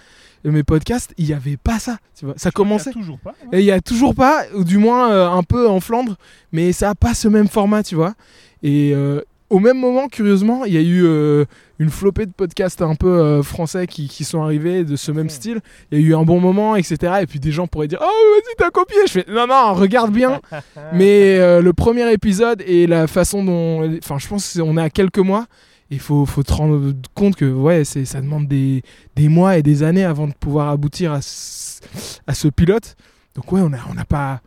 mes 0.52 0.64
podcasts, 0.64 1.14
il 1.18 1.26
n'y 1.26 1.34
avait 1.34 1.58
pas 1.58 1.80
ça. 1.80 1.98
Tu 2.18 2.26
vois. 2.26 2.34
Ça 2.38 2.52
commençait. 2.52 2.92
Il 2.96 2.98
y 2.98 3.00
a 3.00 3.02
toujours 3.02 3.20
pas. 3.20 3.34
Et 3.52 3.60
il 3.60 3.66
n'y 3.66 3.72
a 3.72 3.82
toujours 3.82 4.16
pas, 4.16 4.44
ou 4.56 4.64
du 4.64 4.78
moins 4.78 5.12
euh, 5.12 5.30
un 5.30 5.44
peu 5.44 5.68
en 5.68 5.80
Flandre, 5.80 6.16
mais 6.52 6.72
ça 6.72 6.88
n'a 6.88 6.96
pas 6.96 7.14
ce 7.14 7.28
même 7.28 7.48
format, 7.48 7.84
tu 7.84 7.96
vois. 7.96 8.14
Et 8.62 8.92
euh, 8.94 9.22
au 9.50 9.60
même 9.60 9.80
moment, 9.80 10.08
curieusement, 10.08 10.66
il 10.66 10.74
y 10.74 10.78
a 10.78 10.82
eu 10.82 11.04
euh, 11.06 11.46
une 11.80 11.90
flopée 11.90 12.26
de 12.26 12.32
podcasts 12.32 12.82
un 12.82 12.96
peu 12.96 13.42
français 13.42 13.88
qui, 13.88 14.08
qui 14.08 14.24
sont 14.24 14.42
arrivés 14.42 14.84
de 14.84 14.96
ce 14.96 15.12
même 15.12 15.30
style. 15.30 15.62
Il 15.92 16.00
y 16.00 16.04
a 16.04 16.08
eu 16.08 16.16
un 16.16 16.24
bon 16.24 16.40
moment, 16.40 16.76
etc. 16.76 17.20
Et 17.22 17.28
puis 17.28 17.40
des 17.40 17.52
gens 17.52 17.68
pourraient 17.68 17.88
dire 17.88 18.00
Oh, 18.02 18.06
vas-y, 18.06 18.56
t'as 18.58 18.72
copié. 18.72 18.98
Je 19.08 19.12
fais 19.12 19.26
Non, 19.30 19.48
non, 19.48 19.74
regarde 19.74 20.12
bien. 20.12 20.42
Mais 20.94 21.38
le 21.62 21.74
premier 21.74 22.12
épisode 22.12 22.64
et 22.66 22.88
la 22.88 23.08
façon 23.08 23.44
dont. 23.44 23.98
Enfin, 23.98 24.18
je 24.18 24.28
pense 24.28 24.58
qu'on 24.58 24.78
est 24.78 24.82
à 24.82 24.90
quelques 24.90 25.20
mois. 25.20 25.46
Il 25.94 26.00
faut, 26.00 26.26
faut 26.26 26.44
te 26.44 26.52
rendre 26.54 26.94
compte 27.14 27.36
que 27.36 27.46
ouais, 27.46 27.86
c'est, 27.86 28.06
ça 28.06 28.20
demande 28.20 28.48
des, 28.48 28.84
des 29.16 29.30
mois 29.30 29.58
et 29.58 29.64
des 29.64 29.84
années 29.84 30.04
avant 30.04 30.28
de 30.28 30.34
pouvoir 30.34 30.70
aboutir 30.70 31.12
à 31.14 31.22
ce, 31.22 31.80
à 32.28 32.34
ce 32.34 32.48
pilote. 32.48 32.96
Donc 33.36 33.52
ouais, 33.52 33.62
on 33.62 33.70
n'a 33.70 33.80
on 33.90 34.04
pas... 34.04 34.42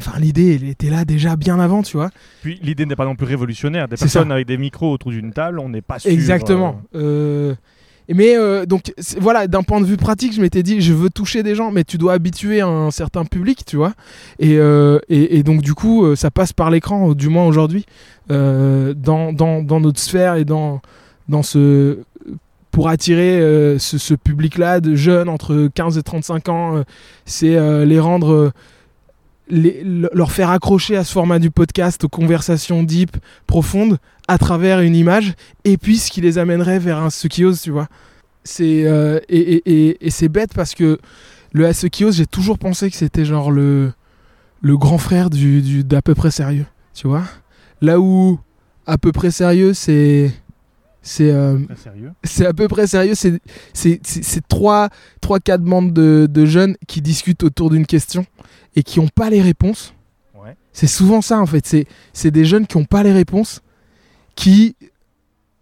Enfin, 0.00 0.18
l'idée, 0.18 0.56
elle 0.56 0.68
était 0.68 0.90
là 0.90 1.04
déjà 1.04 1.36
bien 1.36 1.60
avant, 1.60 1.82
tu 1.82 1.96
vois. 1.96 2.10
Puis 2.42 2.58
l'idée 2.62 2.84
n'est 2.84 2.96
pas 2.96 3.04
non 3.04 3.14
plus 3.14 3.26
révolutionnaire. 3.26 3.86
Des 3.86 3.96
C'est 3.96 4.06
personnes 4.06 4.28
ça. 4.28 4.34
avec 4.34 4.46
des 4.46 4.56
micros 4.56 4.92
autour 4.92 5.12
d'une 5.12 5.32
table, 5.32 5.60
on 5.60 5.68
n'est 5.68 5.82
pas 5.82 5.98
sûr. 6.00 6.10
Exactement. 6.10 6.82
Euh, 6.96 7.54
mais 8.12 8.36
euh, 8.36 8.66
donc 8.66 8.92
voilà, 9.18 9.46
d'un 9.46 9.62
point 9.62 9.80
de 9.80 9.86
vue 9.86 9.96
pratique, 9.96 10.34
je 10.34 10.40
m'étais 10.40 10.62
dit, 10.62 10.80
je 10.80 10.92
veux 10.92 11.08
toucher 11.08 11.42
des 11.42 11.54
gens, 11.54 11.70
mais 11.70 11.84
tu 11.84 11.96
dois 11.96 12.12
habituer 12.12 12.60
un 12.60 12.90
certain 12.90 13.24
public, 13.24 13.64
tu 13.64 13.76
vois. 13.76 13.94
Et, 14.38 14.58
euh, 14.58 14.98
et, 15.08 15.42
donc 15.42 15.62
du 15.62 15.74
coup, 15.74 16.04
euh, 16.04 16.16
ça 16.16 16.30
passe 16.30 16.52
par 16.52 16.70
l'écran, 16.70 17.14
du 17.14 17.28
moins 17.28 17.46
aujourd'hui, 17.46 17.86
dans, 18.28 18.94
dans, 18.94 19.62
dans 19.62 19.80
notre 19.80 20.00
sphère 20.00 20.36
et 20.36 20.44
dans, 20.44 20.80
dans 21.28 21.42
ce 21.42 21.98
pour 22.70 22.88
attirer 22.88 23.38
ce, 23.78 23.98
ce 23.98 24.14
public-là 24.14 24.80
de 24.80 24.96
jeunes 24.96 25.28
entre 25.28 25.68
15 25.72 25.96
et 25.96 26.02
35 26.02 26.48
ans, 26.48 26.82
c'est 27.24 27.84
les 27.86 28.00
rendre, 28.00 28.50
les- 29.48 29.82
le- 29.84 30.10
leur 30.14 30.32
faire 30.32 30.50
accrocher 30.50 30.96
à 30.96 31.04
ce 31.04 31.12
format 31.12 31.38
du 31.38 31.50
podcast, 31.50 32.04
aux 32.04 32.08
conversations 32.08 32.82
deep, 32.82 33.16
profondes, 33.46 33.98
à 34.28 34.38
travers 34.38 34.80
une 34.80 34.96
image, 34.96 35.34
et 35.64 35.76
puis 35.76 35.98
ce 35.98 36.10
qui 36.10 36.20
les 36.20 36.38
amènerait 36.38 36.78
vers 36.78 36.98
un 36.98 37.10
ce 37.10 37.28
qui 37.28 37.44
ose, 37.44 37.60
tu 37.60 37.70
vois. 37.70 37.88
C'est 38.42 38.84
euh, 38.86 39.20
et, 39.28 39.38
et, 39.56 39.62
et, 39.88 40.06
et 40.06 40.10
c'est 40.10 40.28
bête 40.28 40.52
parce 40.54 40.74
que 40.74 40.98
le 41.52 41.66
à 41.66 41.72
ce 41.72 41.86
qui 41.86 42.04
ose, 42.04 42.16
j'ai 42.16 42.26
toujours 42.26 42.58
pensé 42.58 42.90
que 42.90 42.96
c'était 42.96 43.24
genre 43.24 43.50
le 43.50 43.92
le 44.60 44.76
grand 44.78 44.98
frère 44.98 45.28
du 45.30 45.60
du- 45.62 45.84
d'à 45.84 46.00
peu 46.02 46.14
près 46.14 46.30
sérieux, 46.30 46.66
tu 46.94 47.06
vois. 47.06 47.24
Là 47.80 48.00
où 48.00 48.38
à 48.86 48.96
peu 48.98 49.12
près 49.12 49.30
sérieux, 49.30 49.72
c'est 49.74 50.32
c'est 51.02 51.30
euh, 51.30 51.58
c'est 52.22 52.46
à 52.46 52.52
peu 52.54 52.66
près 52.68 52.86
sérieux. 52.86 53.14
C'est 53.14 53.40
c'est 53.74 54.00
c'est- 54.02 54.24
c'est 54.24 54.46
trois 54.48 54.88
trois 55.20 55.38
quatre 55.38 55.62
bandes 55.62 55.92
de, 55.92 56.26
de 56.30 56.46
jeunes 56.46 56.76
qui 56.86 57.02
discutent 57.02 57.42
autour 57.44 57.68
d'une 57.70 57.84
question 57.86 58.24
et 58.74 58.82
qui 58.82 59.00
n'ont 59.00 59.08
pas 59.08 59.30
les 59.30 59.42
réponses. 59.42 59.94
Ouais. 60.34 60.56
C'est 60.72 60.86
souvent 60.86 61.22
ça 61.22 61.38
en 61.38 61.46
fait. 61.46 61.86
C'est 62.12 62.30
des 62.30 62.44
jeunes 62.44 62.66
qui 62.66 62.78
n'ont 62.78 62.84
pas 62.84 63.02
les 63.02 63.12
réponses, 63.12 63.62
qui 64.34 64.76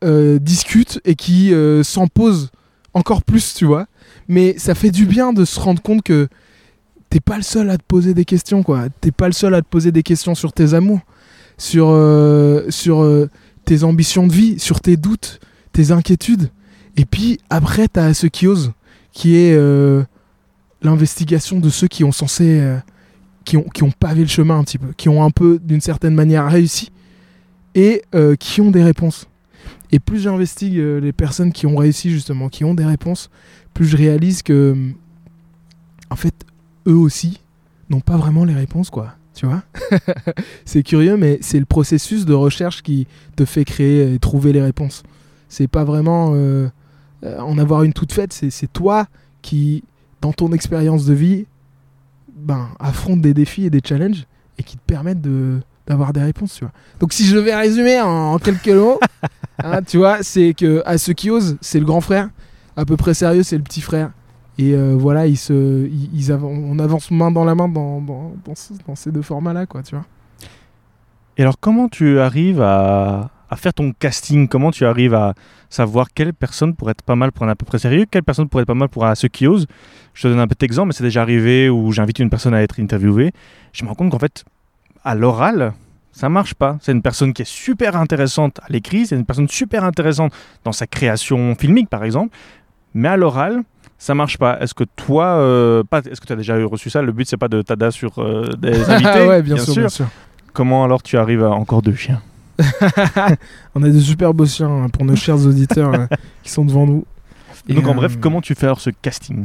euh, 0.05 0.41
discutent 0.41 1.01
et 1.05 1.15
qui 1.15 1.55
euh, 1.55 1.85
s'en 1.85 2.09
posent 2.09 2.51
encore 2.93 3.23
plus, 3.23 3.55
tu 3.55 3.65
vois. 3.65 3.87
Mais 4.27 4.59
ça 4.59 4.75
fait 4.75 4.91
du 4.91 5.07
bien 5.07 5.33
de 5.33 5.45
se 5.45 5.61
rendre 5.61 5.81
compte 5.81 6.03
que 6.03 6.29
t'es 7.09 7.21
pas 7.21 7.37
le 7.37 7.43
seul 7.43 7.71
à 7.71 7.79
te 7.79 7.85
poser 7.87 8.15
des 8.15 8.25
questions, 8.25 8.63
quoi. 8.63 8.89
T'es 9.01 9.13
pas 9.13 9.27
le 9.27 9.33
seul 9.33 9.55
à 9.55 9.63
te 9.63 9.69
poser 9.69 9.93
des 9.93 10.03
questions 10.03 10.35
sur 10.35 10.53
tes 10.53 10.75
amours, 10.75 11.01
sur 11.57 11.91
euh, 11.91 12.69
sur 12.69 13.07
tes 13.65 13.85
ambitions 13.85 14.27
de 14.27 14.33
vie, 14.33 14.59
sur 14.59 14.81
tes 14.81 14.97
doutes, 14.97 15.39
tes 15.73 15.93
inquiétudes. 15.93 16.51
Et 16.97 17.05
puis 17.05 17.39
après, 17.49 17.87
t'as 17.87 18.13
ce 18.13 18.27
qui 18.27 18.49
ose, 18.49 18.73
qui 19.13 19.37
est 19.37 19.57
l'investigation 20.83 21.61
de 21.61 21.71
ceux 21.71 21.87
qui 21.87 22.03
ont 22.03 22.13
censé, 22.13 22.61
qui 23.45 23.57
ont 23.57 23.65
qui 23.65 23.83
ont 23.83 23.91
pavé 23.91 24.23
le 24.23 24.29
chemin 24.29 24.59
un 24.59 24.65
petit 24.65 24.79
peu, 24.79 24.93
qui 24.97 25.09
ont 25.09 25.25
un 25.25 25.31
peu 25.31 25.59
d'une 25.63 25.81
certaine 25.81 26.15
manière 26.15 26.47
réussi 26.47 26.91
et 27.75 28.03
euh, 28.15 28.37
qui 28.37 28.61
ont 28.61 28.71
des 28.71 28.83
réponses. 28.83 29.29
Et 29.91 29.99
plus 29.99 30.21
j'investigue 30.21 30.79
euh, 30.79 31.01
les 31.01 31.13
personnes 31.13 31.53
qui 31.53 31.67
ont 31.67 31.77
réussi 31.77 32.11
justement, 32.11 32.49
qui 32.49 32.65
ont 32.65 32.75
des 32.75 32.85
réponses, 32.85 33.31
plus 33.75 33.87
je 33.87 33.97
réalise 33.97 34.43
que 34.43 34.77
en 36.11 36.17
fait 36.17 36.35
eux 36.87 36.97
aussi 36.97 37.41
n'ont 37.91 38.01
pas 38.01 38.17
vraiment 38.17 38.45
les 38.45 38.55
réponses 38.55 38.91
quoi. 38.91 39.15
Tu 39.35 39.47
vois? 39.47 39.63
C'est 40.67 40.83
curieux, 40.83 41.17
mais 41.17 41.39
c'est 41.41 41.59
le 41.59 41.65
processus 41.65 42.27
de 42.27 42.35
recherche 42.35 42.83
qui 42.83 43.07
te 43.35 43.47
fait 43.47 43.65
créer 43.65 44.13
et 44.13 44.19
trouver 44.19 44.53
les 44.53 44.61
réponses. 44.61 45.03
C'est 45.49 45.69
pas 45.69 45.85
vraiment 45.85 46.33
euh, 46.35 46.69
en 47.23 47.57
avoir 47.57 47.83
une 47.83 47.95
toute 47.95 48.13
faite, 48.13 48.33
c'est 48.33 48.73
toi 48.73 49.07
qui, 49.43 49.85
dans 50.21 50.33
ton 50.33 50.53
expérience 50.53 51.07
de 51.07 51.15
vie, 51.15 51.47
ben, 52.35 52.69
affronte 52.79 53.21
des 53.21 53.35
défis 53.35 53.67
et 53.67 53.71
des 53.71 53.81
challenges 53.85 54.27
et 54.59 54.63
qui 54.63 54.77
te 54.77 54.83
permettent 54.87 55.21
de 55.21 55.61
d'avoir 55.87 56.13
des 56.13 56.23
réponses, 56.23 56.55
tu 56.55 56.65
vois. 56.65 56.73
Donc 57.01 57.13
si 57.13 57.27
je 57.27 57.35
devais 57.35 57.55
résumer 57.57 58.01
en, 58.01 58.35
en 58.35 58.39
quelques 58.39 58.69
mots, 58.69 59.01
hein, 59.65 59.83
tu 59.83 59.97
vois, 59.99 60.23
c'est 60.23 60.55
que 60.55 60.81
à 60.87 60.97
ceux 60.97 61.13
qui 61.13 61.29
osent, 61.29 61.57
c'est 61.61 61.81
le 61.81 61.85
grand 61.85 62.01
frère, 62.01 62.31
à 62.77 62.85
peu 62.85 62.97
près 62.97 63.15
sérieux, 63.15 63.43
c'est 63.43 63.57
le 63.57 63.65
petit 63.65 63.81
frère. 63.81 64.13
Et 64.59 64.75
euh, 64.75 64.95
voilà, 64.97 65.27
ils 65.27 65.37
se, 65.37 65.87
ils, 65.89 66.11
ils 66.15 66.33
on 66.33 66.79
avance 66.79 67.11
main 67.11 67.31
dans 67.33 67.45
la 67.45 67.55
main 67.57 67.69
dans, 67.69 68.01
dans, 68.01 68.33
dans 68.45 68.55
ce- 68.55 68.75
dans 68.87 68.95
ces 68.95 69.11
deux 69.11 69.23
formats-là, 69.23 69.67
quoi, 69.67 69.83
tu 69.83 69.95
vois. 69.97 70.05
Et 71.37 71.43
alors, 71.43 71.57
comment 71.59 71.89
tu 71.89 72.21
arrives 72.21 72.61
à, 72.61 73.31
à 73.53 73.57
faire 73.57 73.75
ton 73.75 73.93
casting? 73.93 74.49
Comment 74.49 74.71
tu 74.71 74.87
arrives 74.87 75.15
à 75.15 75.35
savoir 75.69 76.09
quelle 76.15 76.33
personne 76.33 76.75
pourrait 76.75 76.93
être 76.93 77.03
pas 77.03 77.17
mal 77.17 77.33
pour 77.33 77.45
un 77.45 77.51
à 77.51 77.55
peu 77.55 77.67
près 77.67 77.79
sérieux, 77.79 78.07
quelle 78.11 78.23
personne 78.23 78.49
pourrait 78.49 78.63
être 78.63 78.69
pas 78.69 78.75
mal 78.75 78.89
pour 78.89 79.05
un 79.05 79.15
ceux 79.15 79.29
qui 79.29 79.47
osent? 79.47 79.67
Je 80.15 80.23
te 80.23 80.29
donne 80.29 80.41
un 80.41 80.49
petit 80.49 80.65
exemple, 80.65 80.89
mais 80.89 80.95
c'est 80.95 81.05
déjà 81.05 81.21
arrivé 81.21 81.69
où 81.69 81.93
j'invite 81.93 82.19
une 82.19 82.31
personne 82.31 82.55
à 82.55 82.63
être 82.63 82.81
interviewée. 82.81 83.33
Je 83.73 83.85
me 83.85 83.91
rends 83.91 83.95
compte 83.95 84.11
qu'en 84.11 84.19
fait, 84.19 84.45
à 85.05 85.15
l'oral, 85.15 85.75
ça 86.13 86.31
marche 86.31 86.55
pas. 86.55 86.79
C'est 86.81 86.93
une 86.93 87.03
personne 87.03 87.35
qui 87.35 87.43
est 87.43 87.51
super 87.51 87.95
intéressante 87.97 88.59
à 88.61 88.67
l'écrit, 88.71 89.07
c'est 89.07 89.17
une 89.17 89.27
personne 89.27 89.49
super 89.49 89.85
intéressante 89.85 90.33
dans 90.65 90.73
sa 90.73 90.87
création 90.87 91.55
filmique, 91.55 91.91
par 91.91 92.05
exemple, 92.05 92.35
mais 92.95 93.09
à 93.09 93.19
l'oral, 93.19 93.63
ça 93.99 94.15
marche 94.15 94.39
pas. 94.39 94.59
Est-ce 94.61 94.73
que 94.73 94.85
toi, 94.85 95.27
euh, 95.27 95.85
pas, 95.85 95.99
est-ce 95.99 96.23
que 96.23 96.27
tu 96.27 96.33
as 96.33 96.37
déjà 96.37 96.57
reçu 96.65 96.89
ça? 96.89 97.03
Le 97.03 97.13
but, 97.13 97.29
c'est 97.29 97.37
pas 97.37 97.49
de 97.49 97.61
tada 97.61 97.91
sur 97.91 98.19
euh, 98.19 98.49
des 98.59 98.73
invités. 98.91 99.11
Ah 99.13 99.27
ouais, 99.27 99.43
bien, 99.43 99.59
sûr, 99.59 99.75
bien 99.75 99.91
sûr. 99.91 100.07
Comment 100.55 100.85
alors 100.85 101.03
tu 101.03 101.19
arrives 101.19 101.45
à 101.45 101.51
encore 101.51 101.83
deux 101.83 101.95
chiens? 101.95 102.23
on 103.75 103.83
a 103.83 103.89
de 103.89 104.01
super 104.01 104.35
beaux 104.35 104.47
chiens 104.47 104.85
hein, 104.85 104.89
pour 104.89 105.05
nos 105.05 105.17
chers 105.17 105.45
auditeurs 105.47 105.95
euh, 105.95 106.07
qui 106.43 106.51
sont 106.51 106.65
devant 106.65 106.87
nous. 106.87 107.05
Et, 107.69 107.75
Donc 107.75 107.87
en 107.87 107.91
euh, 107.93 107.95
bref, 107.95 108.19
comment 108.21 108.41
tu 108.41 108.55
fais 108.55 108.67
alors 108.67 108.81
ce 108.81 108.91
casting 108.91 109.45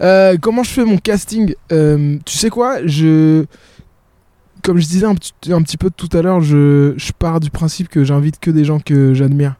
Euh, 0.00 0.36
comment 0.40 0.62
je 0.62 0.70
fais 0.70 0.84
mon 0.84 0.98
casting 0.98 1.54
Euh, 1.72 2.18
Tu 2.24 2.36
sais 2.38 2.50
quoi 2.50 2.86
Je, 2.86 3.44
comme 4.62 4.78
je 4.78 4.86
disais 4.86 5.06
un 5.06 5.14
petit, 5.14 5.32
un 5.50 5.62
petit 5.62 5.76
peu 5.76 5.90
tout 5.90 6.08
à 6.16 6.22
l'heure, 6.22 6.40
je, 6.40 6.94
je 6.96 7.12
pars 7.12 7.40
du 7.40 7.50
principe 7.50 7.88
que 7.88 8.04
j'invite 8.04 8.38
que 8.38 8.50
des 8.50 8.64
gens 8.64 8.78
que 8.78 9.14
j'admire. 9.14 9.56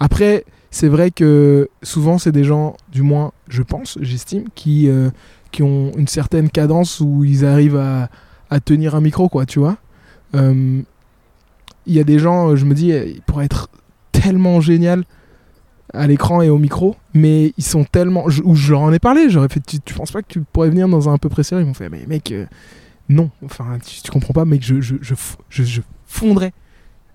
Après, 0.00 0.44
c'est 0.70 0.88
vrai 0.88 1.10
que 1.10 1.70
souvent 1.82 2.18
c'est 2.18 2.32
des 2.32 2.44
gens, 2.44 2.76
du 2.92 3.02
moins 3.02 3.32
je 3.48 3.62
pense, 3.62 3.98
j'estime, 4.02 4.44
qui 4.54 4.88
euh, 4.88 5.10
qui 5.50 5.62
ont 5.62 5.92
une 5.96 6.08
certaine 6.08 6.50
cadence 6.50 7.00
où 7.00 7.24
ils 7.24 7.46
arrivent 7.46 7.76
à, 7.78 8.10
à 8.50 8.60
tenir 8.60 8.94
un 8.94 9.00
micro, 9.00 9.30
quoi, 9.30 9.46
tu 9.46 9.58
vois. 9.58 9.78
Il 11.88 11.94
y 11.94 12.00
a 12.00 12.04
des 12.04 12.18
gens, 12.18 12.54
je 12.54 12.64
me 12.64 12.74
dis, 12.74 12.92
euh, 12.92 13.06
ils 13.06 13.22
pourraient 13.22 13.46
être 13.46 13.68
tellement 14.12 14.60
génial 14.60 15.04
à 15.94 16.06
l'écran 16.06 16.42
et 16.42 16.50
au 16.50 16.58
micro, 16.58 16.96
mais 17.14 17.52
ils 17.56 17.64
sont 17.64 17.84
tellement. 17.84 18.26
Ou 18.44 18.54
je 18.54 18.72
leur 18.72 18.82
en 18.82 18.92
ai 18.92 18.98
parlé, 18.98 19.30
j'aurais 19.30 19.48
fait, 19.48 19.60
tu, 19.60 19.94
penses 19.94 20.12
pas 20.12 20.22
que 20.22 20.28
tu 20.28 20.42
pourrais 20.52 20.68
venir 20.70 20.88
dans 20.88 21.08
un 21.08 21.18
peu 21.18 21.28
près 21.28 21.42
Ils 21.60 21.66
m'ont 21.66 21.74
fait, 21.74 21.88
mais 21.88 22.04
mec, 22.06 22.30
euh, 22.30 22.46
non, 23.08 23.30
enfin, 23.44 23.78
tu, 23.84 24.10
comprends 24.10 24.34
pas, 24.34 24.44
mec, 24.44 24.62
je, 24.64 24.80
je, 24.80 24.96
je- 25.00 25.14
je 25.62 25.80
fondrais 26.06 26.52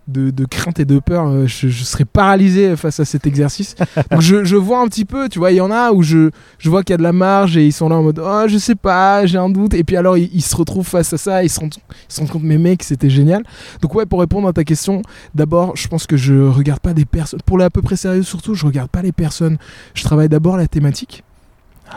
de, 0.08 0.32
de 0.32 0.46
crainte 0.46 0.80
et 0.80 0.86
de 0.86 1.00
peur, 1.00 1.28
euh, 1.28 1.48
je, 1.48 1.68
je 1.70 1.84
serais 1.84 2.06
paralysé 2.06 2.76
face 2.76 3.00
à 3.00 3.06
cet 3.06 3.26
exercice. 3.26 3.76
Donc 4.12 4.22
je, 4.22 4.44
je 4.44 4.56
vois 4.56 4.82
un 4.82 4.88
petit 4.88 5.06
peu, 5.06 5.30
tu 5.30 5.40
vois, 5.40 5.52
il 5.52 5.56
y 5.56 5.62
en 5.62 5.72
a 5.72 5.92
où 5.92 6.04
je, 6.04 6.30
je 6.58 6.70
vois 6.70 6.84
qu'il 6.84 6.94
y 6.94 6.96
a 6.96 6.98
de 6.98 7.04
la 7.04 7.14
marge 7.14 7.58
et 7.58 7.66
ils 7.66 7.72
sont 7.72 7.90
là 7.90 7.96
en 7.96 8.04
mode, 8.04 8.22
oh, 8.24 8.44
je 8.48 8.58
sais 8.58 8.76
pas, 8.76 9.26
j'ai 9.26 9.38
un 9.38 9.50
doute, 9.50 9.74
et 9.74 9.84
puis 9.84 9.96
alors 9.96 10.18
ils, 10.18 10.30
ils 10.34 10.42
se 10.42 10.56
retrouvent 10.56 10.88
face 10.88 11.14
à 11.14 11.18
ça, 11.18 11.44
ils 11.44 11.50
se 11.50 11.60
rendent, 11.60 11.74
ils 12.10 12.14
se 12.14 12.20
rendent 12.20 12.30
compte, 12.30 12.44
mais 12.44 12.58
mec, 12.58 12.84
c'était 12.84 13.10
génial. 13.10 13.44
Donc 13.82 13.96
ouais, 13.96 14.06
pour 14.06 14.20
répondre 14.20 14.48
à 14.48 14.54
ta 14.54 14.64
question, 14.64 15.02
D'abord, 15.36 15.76
je 15.76 15.88
pense 15.88 16.06
que 16.06 16.18
je 16.18 16.34
regarde 16.34 16.80
pas 16.80 16.94
des 16.94 17.06
personnes. 17.06 17.40
Pour 17.46 17.58
les 17.58 17.66
à 17.66 17.70
peu 17.70 17.82
près 17.82 17.96
sérieux, 17.96 18.24
surtout, 18.24 18.56
je 18.56 18.66
regarde 18.66 18.90
pas 18.90 19.02
les 19.02 19.12
personnes. 19.12 19.58
Je 19.94 20.04
travaille 20.04 20.30
d'abord 20.30 20.58
la 20.58 20.68
thématique. 20.68 21.24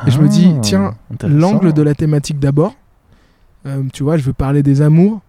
Et 0.07 0.11
je 0.11 0.21
me 0.21 0.29
dis, 0.29 0.53
Ah, 0.57 0.61
tiens. 0.63 0.95
L'angle 1.23 1.73
de 1.73 1.83
la 1.83 1.95
thématique 1.95 2.39
d'abord. 2.39 2.75
Euh, 3.67 3.83
tu 3.93 4.03
vois, 4.03 4.17
je 4.17 4.23
veux 4.23 4.33
parler 4.33 4.63
des 4.63 4.81
amours. 4.83 5.21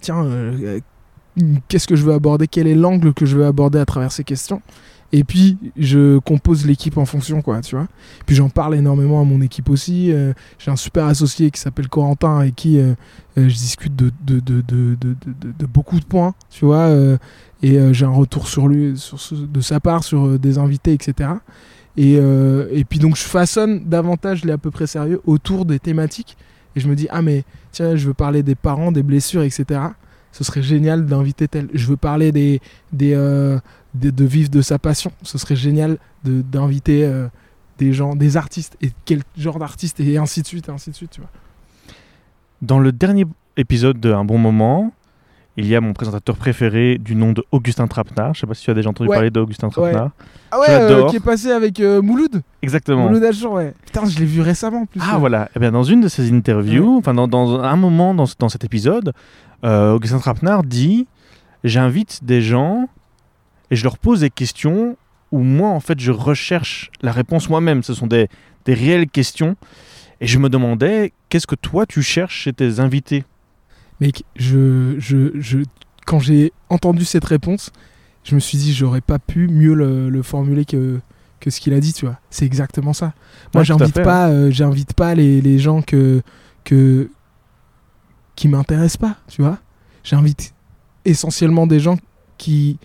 Tiens, 0.00 0.24
euh, 0.24 0.80
qu'est-ce 1.68 1.86
que 1.86 1.96
je 1.96 2.04
veux 2.04 2.14
aborder 2.14 2.46
Quel 2.48 2.66
est 2.66 2.74
l'angle 2.74 3.12
que 3.12 3.26
je 3.26 3.36
veux 3.36 3.46
aborder 3.46 3.78
à 3.78 3.84
travers 3.84 4.12
ces 4.12 4.24
questions 4.24 4.62
Et 5.12 5.24
puis, 5.24 5.58
je 5.76 6.18
compose 6.18 6.66
l'équipe 6.66 6.96
en 6.98 7.04
fonction, 7.04 7.42
quoi, 7.42 7.60
tu 7.60 7.76
vois. 7.76 7.86
Puis 8.26 8.36
j'en 8.36 8.48
parle 8.48 8.74
énormément 8.74 9.20
à 9.20 9.24
mon 9.24 9.40
équipe 9.40 9.68
aussi. 9.70 10.12
Euh, 10.12 10.32
J'ai 10.58 10.70
un 10.70 10.76
super 10.76 11.06
associé 11.06 11.50
qui 11.50 11.60
s'appelle 11.60 11.88
Corentin 11.88 12.38
avec 12.40 12.56
qui 12.56 12.78
euh, 12.78 12.94
euh, 13.38 13.48
je 13.48 13.54
discute 13.54 13.94
de, 13.94 14.10
de, 14.24 14.40
de, 14.40 14.62
de, 14.62 15.66
beaucoup 15.66 16.00
de 16.00 16.04
points, 16.04 16.34
tu 16.50 16.64
vois. 16.64 16.88
et 17.62 17.78
j'ai 17.92 18.04
un 18.04 18.10
retour 18.10 18.48
sur 18.48 18.68
lui, 18.68 18.96
sur 18.96 19.18
de 19.32 19.60
sa 19.60 19.80
part, 19.80 20.04
sur 20.04 20.38
des 20.38 20.58
invités, 20.58 20.92
etc. 20.92 21.30
Et, 21.98 22.14
et 22.14 22.84
puis 22.84 22.98
donc 22.98 23.16
je 23.16 23.22
façonne 23.22 23.84
davantage 23.84 24.44
les 24.44 24.52
à 24.52 24.58
peu 24.58 24.70
près 24.70 24.86
sérieux 24.86 25.20
autour 25.26 25.66
des 25.66 25.78
thématiques. 25.78 26.36
Et 26.76 26.80
je 26.80 26.88
me 26.88 26.94
dis, 26.94 27.08
ah 27.10 27.22
mais 27.22 27.44
tiens, 27.72 27.96
je 27.96 28.06
veux 28.06 28.14
parler 28.14 28.42
des 28.42 28.54
parents, 28.54 28.92
des 28.92 29.02
blessures, 29.02 29.42
etc. 29.42 29.80
Ce 30.36 30.44
serait 30.44 30.62
génial 30.62 31.06
d'inviter 31.06 31.48
tel. 31.48 31.68
Je 31.72 31.86
veux 31.86 31.96
parler 31.96 32.30
des, 32.30 32.60
des, 32.92 33.14
euh, 33.14 33.58
des- 33.94 34.12
de 34.12 34.24
vivre 34.26 34.50
de 34.50 34.60
sa 34.60 34.78
passion. 34.78 35.10
Ce 35.22 35.38
serait 35.38 35.56
génial 35.56 35.96
de- 36.24 36.42
d'inviter 36.42 37.06
euh, 37.06 37.28
des 37.78 37.94
gens, 37.94 38.14
des 38.14 38.36
artistes. 38.36 38.76
Et 38.82 38.90
quel 39.06 39.22
genre 39.38 39.58
d'artistes, 39.58 39.98
et 40.00 40.18
ainsi 40.18 40.42
de 40.42 40.46
suite, 40.46 40.68
et 40.68 40.72
ainsi 40.72 40.90
de 40.90 40.94
suite, 40.94 41.10
tu 41.12 41.20
vois. 41.22 41.30
Dans 42.60 42.78
le 42.78 42.92
dernier 42.92 43.24
épisode 43.56 43.98
de 43.98 44.12
Un 44.12 44.24
bon 44.26 44.36
moment, 44.38 44.92
il 45.58 45.66
y 45.66 45.74
a 45.74 45.80
mon 45.80 45.94
présentateur 45.94 46.36
préféré 46.36 46.98
du 46.98 47.14
nom 47.14 47.32
de 47.32 47.42
Augustin 47.50 47.86
Trapenard. 47.86 48.34
Je 48.34 48.40
sais 48.40 48.46
pas 48.46 48.52
si 48.52 48.62
tu 48.64 48.70
as 48.70 48.74
déjà 48.74 48.90
entendu 48.90 49.08
Ouais. 49.08 49.16
parler 49.16 49.30
d'Augustin 49.30 49.70
Trapenard. 49.70 50.10
Ah 50.50 50.60
ouais, 50.60 50.66
euh, 50.68 51.06
qui 51.08 51.16
est 51.16 51.20
passé 51.20 51.50
avec 51.50 51.80
euh, 51.80 52.02
Mouloud. 52.02 52.42
Exactement. 52.62 53.06
Mouloud 53.06 53.24
Achour, 53.24 53.52
ouais. 53.54 53.72
Putain, 53.86 54.04
je 54.04 54.18
l'ai 54.18 54.26
vu 54.26 54.42
récemment 54.42 54.82
en 54.82 54.86
plus. 54.86 55.00
Ah 55.02 55.14
ouais. 55.14 55.20
voilà, 55.20 55.48
eh 55.56 55.58
bien, 55.58 55.72
dans 55.72 55.82
une 55.82 56.02
de 56.02 56.08
ses 56.08 56.30
interviews, 56.30 56.96
enfin 56.98 57.14
dans, 57.14 57.26
dans 57.26 57.58
un 57.60 57.76
moment 57.76 58.12
dans, 58.14 58.26
dans 58.38 58.48
cet 58.50 58.64
épisode, 58.64 59.12
euh, 59.64 59.92
Augustin 59.94 60.18
Trapenard 60.18 60.62
dit 60.62 61.06
j'invite 61.64 62.24
des 62.24 62.42
gens 62.42 62.88
et 63.70 63.76
je 63.76 63.82
leur 63.82 63.98
pose 63.98 64.20
des 64.20 64.30
questions 64.30 64.96
où 65.32 65.40
moi 65.40 65.70
en 65.70 65.80
fait 65.80 65.98
je 65.98 66.12
recherche 66.12 66.90
la 67.02 67.12
réponse 67.12 67.48
moi-même. 67.48 67.82
Ce 67.82 67.94
sont 67.94 68.06
des, 68.06 68.28
des 68.64 68.74
réelles 68.74 69.08
questions 69.08 69.56
et 70.20 70.26
je 70.26 70.38
me 70.38 70.48
demandais 70.48 71.12
qu'est-ce 71.28 71.46
que 71.46 71.56
toi 71.56 71.86
tu 71.86 72.02
cherches 72.02 72.42
chez 72.42 72.52
tes 72.52 72.80
invités? 72.80 73.24
Mec, 74.00 74.24
je, 74.36 74.94
je, 74.98 75.30
je, 75.40 75.58
quand 76.06 76.20
j'ai 76.20 76.52
entendu 76.68 77.04
cette 77.04 77.24
réponse, 77.24 77.72
je 78.24 78.34
me 78.34 78.40
suis 78.40 78.58
dit, 78.58 78.74
j'aurais 78.74 79.00
pas 79.00 79.18
pu 79.18 79.48
mieux 79.48 79.72
le, 79.74 80.10
le 80.10 80.22
formuler 80.22 80.64
que, 80.64 81.00
que 81.40 81.48
ce 81.50 81.60
qu'il 81.60 81.72
a 81.72 81.80
dit, 81.80 81.92
tu 81.92 82.04
vois. 82.06 82.18
C'est 82.28 82.44
exactement 82.44 82.92
ça. 82.92 83.14
Moi, 83.54 83.60
Ouais, 83.62 83.64
j'invite 83.64 84.02
pas, 84.02 84.28
euh, 84.28 84.50
j'invite 84.50 84.92
pas 84.94 85.14
les, 85.14 85.40
les 85.40 85.58
gens 85.58 85.80
que, 85.80 86.22
que, 86.64 87.08
qui 88.36 88.48
m'intéressent 88.48 88.98
pas, 88.98 89.16
tu 89.26 89.42
vois. 89.42 89.58
J'invite 90.04 90.54
essentiellement 91.04 91.66
des 91.66 91.80
gens 91.80 91.96
qui, 92.38 92.78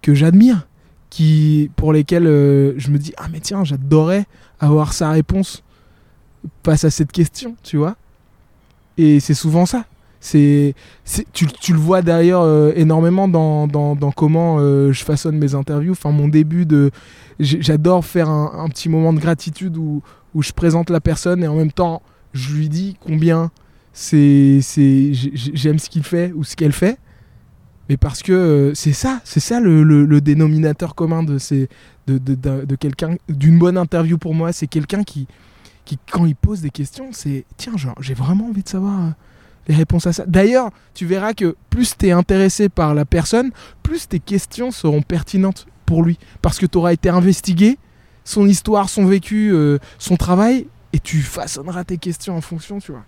que 0.00 0.14
j'admire, 0.14 0.66
qui, 1.10 1.70
pour 1.76 1.92
lesquels 1.92 2.26
euh, 2.26 2.74
je 2.78 2.90
me 2.90 2.98
dis, 2.98 3.12
ah, 3.16 3.26
mais 3.30 3.40
tiens, 3.40 3.64
j'adorerais 3.64 4.26
avoir 4.60 4.92
sa 4.92 5.10
réponse 5.10 5.62
face 6.64 6.84
à 6.84 6.90
cette 6.90 7.12
question, 7.12 7.56
tu 7.62 7.76
vois. 7.76 7.96
Et 8.96 9.20
c'est 9.20 9.34
souvent 9.34 9.66
ça. 9.66 9.84
C'est, 10.18 10.74
tu, 11.32 11.46
le 11.72 11.78
vois 11.78 12.02
d'ailleurs 12.02 12.42
euh, 12.42 12.72
énormément 12.74 13.28
dans, 13.28 13.68
dans, 13.68 14.10
comment 14.10 14.56
euh, 14.58 14.90
je 14.90 15.04
façonne 15.04 15.36
mes 15.36 15.54
interviews. 15.54 15.92
Enfin, 15.92 16.10
mon 16.10 16.26
début 16.26 16.66
de. 16.66 16.90
J'adore 17.38 18.04
faire 18.04 18.28
un, 18.28 18.64
un 18.64 18.68
petit 18.68 18.88
moment 18.88 19.12
de 19.12 19.20
gratitude 19.20 19.76
où, 19.76 20.02
où 20.34 20.42
je 20.42 20.52
présente 20.52 20.90
la 20.90 21.00
personne 21.00 21.44
et 21.44 21.48
en 21.48 21.54
même 21.54 21.70
temps, 21.70 22.02
je 22.32 22.54
lui 22.54 22.68
dis 22.68 22.96
combien 23.00 23.50
c'est, 23.98 24.58
c'est, 24.60 25.14
j'ai- 25.14 25.32
j'aime 25.34 25.78
ce 25.78 25.88
qu'il 25.88 26.02
fait 26.04 26.30
ou 26.34 26.44
ce 26.44 26.54
qu'elle 26.54 26.72
fait. 26.72 26.98
Mais 27.88 27.96
parce 27.96 28.22
que 28.22 28.32
euh, 28.32 28.74
c'est 28.74 28.92
ça, 28.92 29.20
c'est 29.24 29.40
ça 29.40 29.58
le, 29.58 29.82
le- 29.82 30.20
dénominateur 30.20 30.94
commun 30.94 31.22
de, 31.22 31.38
de, 32.06 32.18
de- 32.18 32.64
de 32.66 32.74
quelqu'un, 32.76 33.16
d'une 33.28 33.58
bonne 33.58 33.78
interview 33.78 34.18
pour 34.18 34.34
moi. 34.34 34.52
C'est 34.52 34.66
quelqu'un 34.66 35.02
qui, 35.02 35.26
qui, 35.86 35.98
quand 36.12 36.26
il 36.26 36.36
pose 36.36 36.60
des 36.60 36.70
questions, 36.70 37.08
c'est 37.12 37.46
tiens, 37.56 37.76
genre, 37.76 37.94
j'ai 38.00 38.12
vraiment 38.14 38.48
envie 38.48 38.62
de 38.64 38.68
savoir 38.68 39.00
euh, 39.00 39.10
les 39.68 39.74
réponses 39.74 40.06
à 40.06 40.12
ça. 40.12 40.24
D'ailleurs, 40.26 40.70
tu 40.94 41.06
verras 41.06 41.32
que 41.32 41.56
plus 41.70 41.96
tu 41.96 42.08
es 42.08 42.10
intéressé 42.12 42.68
par 42.68 42.92
la 42.94 43.04
personne, 43.06 43.50
plus 43.82 44.08
tes 44.08 44.20
questions 44.20 44.70
seront 44.72 45.00
pertinentes 45.02 45.66
pour 45.86 46.02
lui. 46.02 46.18
Parce 46.42 46.58
que 46.58 46.66
tu 46.66 46.76
auras 46.76 46.92
été 46.92 47.08
investigué, 47.08 47.78
son 48.24 48.46
histoire, 48.46 48.88
son 48.90 49.06
vécu, 49.06 49.52
euh, 49.54 49.78
son 49.98 50.16
travail, 50.16 50.66
et 50.92 50.98
tu 50.98 51.22
façonneras 51.22 51.84
tes 51.84 51.96
questions 51.98 52.36
en 52.36 52.40
fonction, 52.42 52.78
tu 52.80 52.90
vois. 52.92 53.04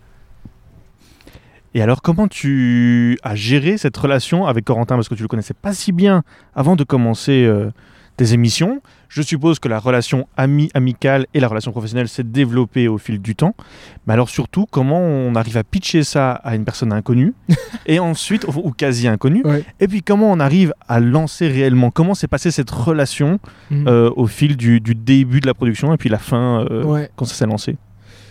Et 1.74 1.82
alors 1.82 2.02
comment 2.02 2.28
tu 2.28 3.18
as 3.22 3.34
géré 3.34 3.76
cette 3.78 3.96
relation 3.96 4.46
avec 4.46 4.64
Corentin? 4.64 4.94
Parce 4.96 5.08
que 5.08 5.14
tu 5.14 5.22
le 5.22 5.28
connaissais 5.28 5.54
pas 5.54 5.72
si 5.72 5.92
bien 5.92 6.22
avant 6.54 6.76
de 6.76 6.84
commencer 6.84 7.44
euh, 7.44 7.70
tes 8.16 8.32
émissions 8.32 8.80
Je 9.08 9.22
suppose 9.22 9.58
que 9.60 9.68
la 9.68 9.78
relation 9.78 10.26
ami 10.36 10.70
amicale 10.74 11.26
et 11.34 11.40
la 11.40 11.46
relation 11.46 11.70
professionnelle 11.70 12.08
s'est 12.08 12.24
développée 12.24 12.88
au 12.88 12.98
fil 12.98 13.20
du 13.20 13.36
temps. 13.36 13.54
Mais 14.06 14.12
alors 14.14 14.28
surtout, 14.28 14.66
comment 14.70 14.98
on 15.00 15.34
arrive 15.36 15.56
à 15.56 15.62
pitcher 15.62 16.02
ça 16.02 16.32
à 16.32 16.56
une 16.56 16.64
personne 16.64 16.92
inconnue 16.92 17.32
et 17.86 18.00
ensuite, 18.00 18.44
ou, 18.48 18.72
quasi 18.72 19.06
inconnue, 19.06 19.42
Ouais. 19.44 19.62
et 19.78 19.86
puis 19.88 20.02
comment 20.02 20.32
on 20.32 20.40
arrive 20.40 20.72
à 20.88 20.98
lancer 21.00 21.48
réellement? 21.48 21.90
Comment 21.90 22.14
s'est 22.14 22.28
passée 22.28 22.50
cette 22.50 22.70
relation 22.70 23.38
euh, 23.72 24.10
au 24.16 24.26
fil 24.26 24.56
du, 24.56 24.80
du 24.80 24.94
début 24.96 25.40
de 25.40 25.46
la 25.46 25.54
production 25.54 25.92
et 25.94 25.96
puis 25.96 26.08
la 26.08 26.18
fin 26.18 26.66
euh, 26.70 26.82
Ouais. 26.82 27.10
quand 27.14 27.24
ça 27.24 27.34
s'est 27.34 27.46
lancé? 27.46 27.76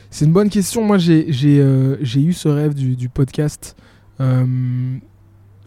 C'est 0.09 0.25
une 0.25 0.31
bonne 0.33 0.49
question. 0.49 0.83
Moi, 0.83 0.97
j'ai 0.97 1.25
euh, 1.59 1.97
eu 2.01 2.33
ce 2.33 2.47
rêve 2.47 2.73
du, 2.73 2.95
du 2.95 3.09
podcast 3.09 3.75
euh, 4.19 4.97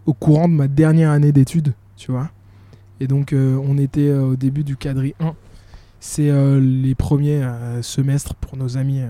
au 0.05 0.13
courant 0.13 0.47
de 0.47 0.53
ma 0.53 0.67
dernière 0.67 1.11
année 1.11 1.31
d'études, 1.31 1.73
tu 1.95 2.11
vois. 2.11 2.29
Et 2.99 3.07
donc, 3.07 3.33
euh, 3.33 3.59
on 3.63 3.77
était 3.77 4.11
au 4.11 4.35
début 4.35 4.63
du 4.63 4.75
quadri 4.75 5.13
1. 5.19 5.33
C'est 5.99 6.31
les 6.59 6.95
premiers 6.95 7.47
semestres 7.83 8.33
pour 8.33 8.57
nos 8.57 8.75
amis 8.75 9.01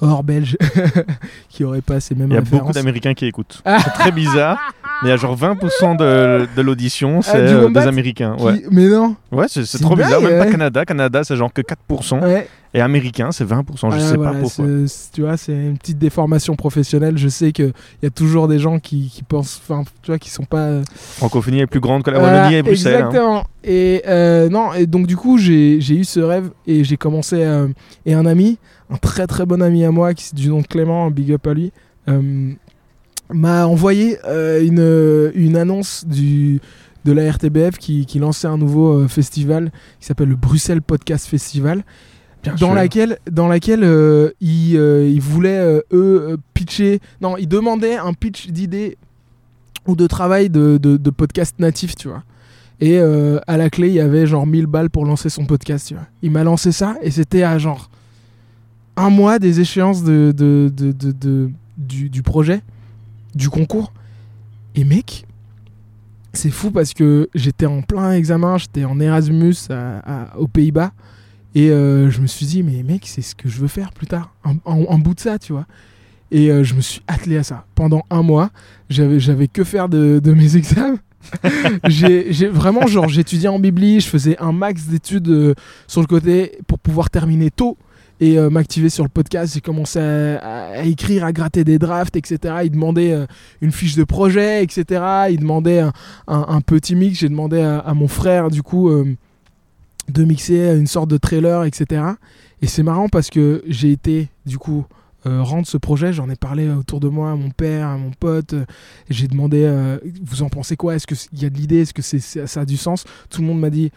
hors 0.00 0.22
belges 0.22 0.56
qui 1.48 1.64
auraient 1.64 1.80
pas 1.80 1.98
ces 1.98 2.14
mêmes 2.14 2.30
Il 2.30 2.34
y 2.34 2.36
a 2.36 2.40
références. 2.40 2.62
beaucoup 2.62 2.72
d'Américains 2.74 3.14
qui 3.14 3.26
écoutent. 3.26 3.62
C'est 3.66 3.90
très 3.90 4.12
bizarre. 4.12 4.58
Il 5.04 5.08
y 5.08 5.10
a 5.12 5.16
genre 5.16 5.36
20% 5.36 5.96
de, 5.96 6.46
de 6.56 6.62
l'audition, 6.62 7.22
c'est 7.22 7.38
Ah, 7.38 7.48
du 7.48 7.54
euh, 7.54 7.68
des 7.70 7.80
Américains. 7.80 8.36
Qui- 8.38 8.44
Ouais, 8.44 8.62
Mais 8.70 8.86
non. 8.88 9.16
ouais 9.32 9.46
c'est 9.48 9.64
c'est 9.64 9.78
C'est 9.78 9.82
trop 9.82 9.96
bizarre. 9.96 10.20
dingue, 10.20 10.30
Même 10.30 10.44
pas. 10.44 10.50
Canada. 10.50 10.84
Canada, 10.84 11.24
c'est 11.24 11.36
genre 11.36 11.52
que 11.52 11.60
4%. 11.62 12.20
Ouais. 12.22 12.46
Et 12.74 12.80
Américain, 12.80 13.32
c'est 13.32 13.44
20%. 13.44 13.90
Je 13.90 13.96
Ouais, 13.96 14.00
sais 14.00 14.16
voilà, 14.16 14.32
pas 14.32 14.38
pourquoi. 14.40 14.64
c'est- 14.66 14.86
c'est- 14.86 15.12
Tu 15.12 15.20
vois, 15.22 15.36
c'est 15.36 15.52
une 15.52 15.76
petite 15.76 15.98
déformation 15.98 16.54
professionnelle. 16.56 17.18
Je 17.18 17.28
sais 17.28 17.52
qu'il 17.52 17.72
y 18.02 18.06
a 18.06 18.10
toujours 18.10 18.48
des 18.48 18.58
gens 18.58 18.78
qui, 18.78 19.10
qui 19.12 19.22
pensent, 19.22 19.60
enfin, 19.62 19.82
tu 20.02 20.10
vois, 20.10 20.18
qui 20.18 20.30
sont 20.30 20.44
pas. 20.44 20.58
euh, 20.66 20.82
Francophonie 20.94 21.60
est 21.60 21.66
plus 21.66 21.80
grande 21.80 22.02
que 22.02 22.10
la 22.10 22.20
Wallonie 22.20 22.54
et 22.56 22.62
Bruxelles. 22.62 22.94
hein. 23.02 23.08
Exactement. 23.08 23.44
Et 23.64 24.02
euh, 24.06 24.48
non, 24.48 24.72
et 24.72 24.86
donc 24.86 25.06
du 25.06 25.16
coup, 25.16 25.36
j'ai 25.36 25.80
j'ai 25.80 25.96
eu 25.96 26.04
ce 26.04 26.20
rêve 26.20 26.50
et 26.66 26.84
j'ai 26.84 26.96
commencé. 26.96 27.44
et 28.06 28.14
un 28.14 28.24
ami, 28.26 28.58
un 28.90 28.96
très 28.96 29.26
très 29.26 29.44
bon 29.46 29.60
ami 29.62 29.84
à 29.84 29.90
moi, 29.90 30.14
qui 30.14 30.34
du 30.34 30.48
nom 30.48 30.60
de 30.62 30.66
Clément, 30.66 31.10
big 31.10 31.32
up 31.32 31.46
à 31.46 31.54
lui, 31.54 31.72
euh, 32.08 32.52
m'a 33.32 33.66
envoyé 33.66 34.18
euh, 34.26 34.62
une, 34.64 35.32
une 35.40 35.56
annonce 35.56 36.04
du, 36.06 36.60
de 37.04 37.12
la 37.12 37.30
RTBF 37.30 37.78
qui, 37.78 38.06
qui 38.06 38.18
lançait 38.18 38.48
un 38.48 38.58
nouveau 38.58 39.00
euh, 39.02 39.08
festival 39.08 39.70
qui 40.00 40.06
s'appelle 40.06 40.28
le 40.28 40.36
Bruxelles 40.36 40.82
Podcast 40.82 41.26
Festival. 41.26 41.84
Bien 42.42 42.52
dans 42.54 42.58
sûr. 42.66 42.74
laquelle, 42.74 43.18
dans 43.30 43.46
laquelle 43.48 43.84
euh, 43.84 44.30
ils, 44.40 44.76
euh, 44.76 45.08
ils 45.08 45.20
voulaient, 45.20 45.58
euh, 45.58 45.80
eux, 45.92 46.26
euh, 46.32 46.36
pitcher. 46.54 47.00
Non, 47.20 47.36
ils 47.36 47.46
demandaient 47.48 47.96
un 47.96 48.14
pitch 48.14 48.48
d'idées 48.48 48.96
ou 49.86 49.94
de 49.96 50.06
travail 50.06 50.50
de, 50.50 50.76
de, 50.76 50.96
de 50.96 51.10
podcast 51.10 51.54
natif, 51.60 51.94
tu 51.94 52.08
vois. 52.08 52.24
Et 52.80 52.98
euh, 52.98 53.38
à 53.46 53.56
la 53.56 53.70
clé, 53.70 53.88
il 53.88 53.94
y 53.94 54.00
avait 54.00 54.26
genre 54.26 54.44
1000 54.46 54.66
balles 54.66 54.90
pour 54.90 55.04
lancer 55.06 55.28
son 55.28 55.44
podcast, 55.44 55.86
tu 55.86 55.94
vois. 55.94 56.06
Il 56.20 56.32
m'a 56.32 56.42
lancé 56.42 56.72
ça 56.72 56.96
et 57.02 57.12
c'était 57.12 57.44
à 57.44 57.58
genre 57.58 57.90
un 58.96 59.08
mois 59.08 59.38
des 59.38 59.60
échéances 59.60 60.02
de, 60.02 60.32
de, 60.36 60.70
de, 60.76 60.90
de- 60.92 61.12
de- 61.12 61.50
du, 61.78 62.10
du 62.10 62.22
projet, 62.22 62.60
du 63.34 63.48
concours. 63.48 63.92
Et 64.74 64.84
mec, 64.84 65.26
c'est 66.32 66.50
fou 66.50 66.70
parce 66.70 66.94
que 66.94 67.28
j'étais 67.34 67.66
en 67.66 67.82
plein 67.82 68.12
examen, 68.12 68.58
j'étais 68.58 68.84
en 68.84 68.98
Erasmus 69.00 69.54
aux 70.36 70.48
Pays-Bas. 70.48 70.92
Et 71.54 71.70
euh, 71.70 72.10
je 72.10 72.20
me 72.20 72.26
suis 72.26 72.46
dit, 72.46 72.62
mais 72.62 72.82
mec, 72.82 73.02
c'est 73.06 73.22
ce 73.22 73.34
que 73.34 73.48
je 73.48 73.58
veux 73.58 73.68
faire 73.68 73.92
plus 73.92 74.06
tard, 74.06 74.34
en, 74.64 74.98
bout 74.98 75.14
de 75.14 75.20
ça, 75.20 75.38
tu 75.38 75.52
vois. 75.52 75.66
Et 76.30 76.50
euh, 76.50 76.64
je 76.64 76.74
me 76.74 76.80
suis 76.80 77.02
attelé 77.06 77.36
à 77.36 77.42
ça. 77.42 77.66
Pendant 77.74 78.04
un 78.08 78.22
mois, 78.22 78.50
j'avais, 78.88 79.20
j'avais 79.20 79.48
que 79.48 79.64
faire 79.64 79.90
de, 79.90 80.20
mes 80.24 80.56
examens. 80.56 80.98
j'ai, 81.86 82.32
j'ai 82.32 82.48
vraiment, 82.48 82.86
genre, 82.86 83.08
j'étudiais 83.08 83.48
en 83.48 83.58
Bibli, 83.58 84.00
je 84.00 84.08
faisais 84.08 84.36
un 84.38 84.52
max 84.52 84.86
d'études 84.86 85.28
euh, 85.28 85.54
sur 85.86 86.00
le 86.00 86.06
côté 86.06 86.58
pour 86.66 86.78
pouvoir 86.78 87.10
terminer 87.10 87.50
tôt 87.50 87.76
et 88.22 88.38
euh, 88.38 88.50
m'activer 88.50 88.88
sur 88.88 89.02
le 89.02 89.08
podcast. 89.08 89.52
J'ai 89.52 89.60
commencé 89.60 89.98
à, 89.98 90.84
écrire, 90.84 91.24
à 91.24 91.32
gratter 91.32 91.64
des 91.64 91.80
drafts, 91.80 92.14
etc. 92.14 92.54
Il 92.62 92.70
demandait 92.70 93.12
euh, 93.12 93.26
une 93.60 93.72
fiche 93.72 93.96
de 93.96 94.04
projet, 94.04 94.62
etc. 94.62 95.02
Il 95.30 95.40
demandait 95.40 95.82
un, 96.28 96.60
petit 96.60 96.94
mix. 96.94 97.18
J'ai 97.18 97.28
demandé 97.28 97.60
à, 97.60 97.92
mon 97.94 98.06
frère, 98.06 98.48
du 98.48 98.62
coup, 98.62 98.90
euh, 98.90 99.16
de 100.08 100.22
mixer 100.22 100.72
une 100.76 100.86
sorte 100.86 101.10
de 101.10 101.16
trailer, 101.16 101.64
etc. 101.64 102.04
Et 102.62 102.68
c'est 102.68 102.84
marrant 102.84 103.08
parce 103.08 103.28
que 103.28 103.64
j'ai 103.66 103.90
été, 103.90 104.28
du 104.46 104.56
coup, 104.56 104.84
euh, 105.26 105.42
rendre 105.42 105.66
ce 105.66 105.76
projet. 105.76 106.12
J'en 106.12 106.30
ai 106.30 106.36
parlé 106.36 106.68
autour 106.68 107.00
de 107.00 107.08
moi, 107.08 107.32
à 107.32 107.34
mon 107.34 107.50
père, 107.50 107.88
à 107.88 107.98
mon 107.98 108.12
pote. 108.12 108.54
j'ai 109.10 109.26
demandé, 109.26 109.68
vous 110.22 110.44
en 110.44 110.48
pensez 110.48 110.76
quoi? 110.76 110.94
Est-ce 110.94 111.08
qu'il 111.08 111.42
y 111.42 111.44
a 111.44 111.50
de 111.50 111.56
l'idée? 111.56 111.80
Est-ce 111.80 111.94
que 111.94 112.02
c'est- 112.02 112.46
ça 112.46 112.60
a 112.60 112.64
du 112.64 112.76
sens 112.76 113.02
Tout 113.30 113.40
le 113.40 113.48
monde 113.48 113.58
m'a 113.58 113.70
dit, 113.70 113.90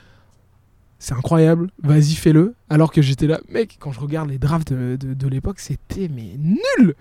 c'est 0.99 1.13
incroyable, 1.13 1.69
vas-y, 1.83 2.13
fais-le. 2.15 2.55
Alors 2.69 2.91
que 2.91 3.01
j'étais 3.01 3.27
là, 3.27 3.39
mec, 3.49 3.77
quand 3.79 3.91
je 3.91 3.99
regarde 3.99 4.29
les 4.29 4.37
drafts 4.39 4.71
de, 4.73 4.95
de- 4.95 5.13
de 5.13 5.27
l'époque, 5.27 5.59
c'était 5.59 6.09
mais 6.13 6.35
nul 6.37 6.57
Nul, 6.79 6.95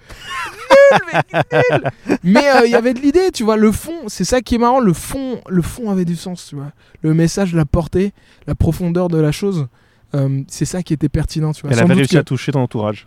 mec, 1.12 1.26
nul 1.52 1.90
Mais 2.22 2.48
euh, 2.50 2.66
il 2.66 2.70
y 2.70 2.74
avait 2.74 2.92
de 2.94 3.00
l'idée, 3.00 3.30
tu 3.32 3.44
vois, 3.44 3.56
le 3.56 3.72
fond, 3.72 4.08
c'est 4.08 4.24
ça 4.24 4.40
qui 4.40 4.56
est 4.56 4.58
marrant, 4.58 4.80
le 4.80 4.92
fond, 4.92 5.40
le 5.48 5.62
fond 5.62 5.90
avait 5.90 6.04
du 6.04 6.16
sens, 6.16 6.46
tu 6.48 6.56
vois. 6.56 6.72
Le 7.02 7.14
message, 7.14 7.54
la 7.54 7.64
portée, 7.64 8.12
la 8.46 8.54
profondeur 8.54 9.08
de 9.08 9.18
la 9.18 9.32
chose, 9.32 9.68
euh, 10.14 10.42
c'est 10.48 10.64
ça 10.66 10.82
qui 10.82 10.92
était 10.92 11.08
pertinent, 11.08 11.52
tu 11.52 11.62
vois. 11.62 11.70
Elle 11.70 11.76
Sans 11.78 11.84
avait 11.84 11.94
réussi 11.94 12.14
que- 12.14 12.18
à 12.20 12.24
toucher 12.24 12.52
ton 12.52 12.60
entourage. 12.62 13.06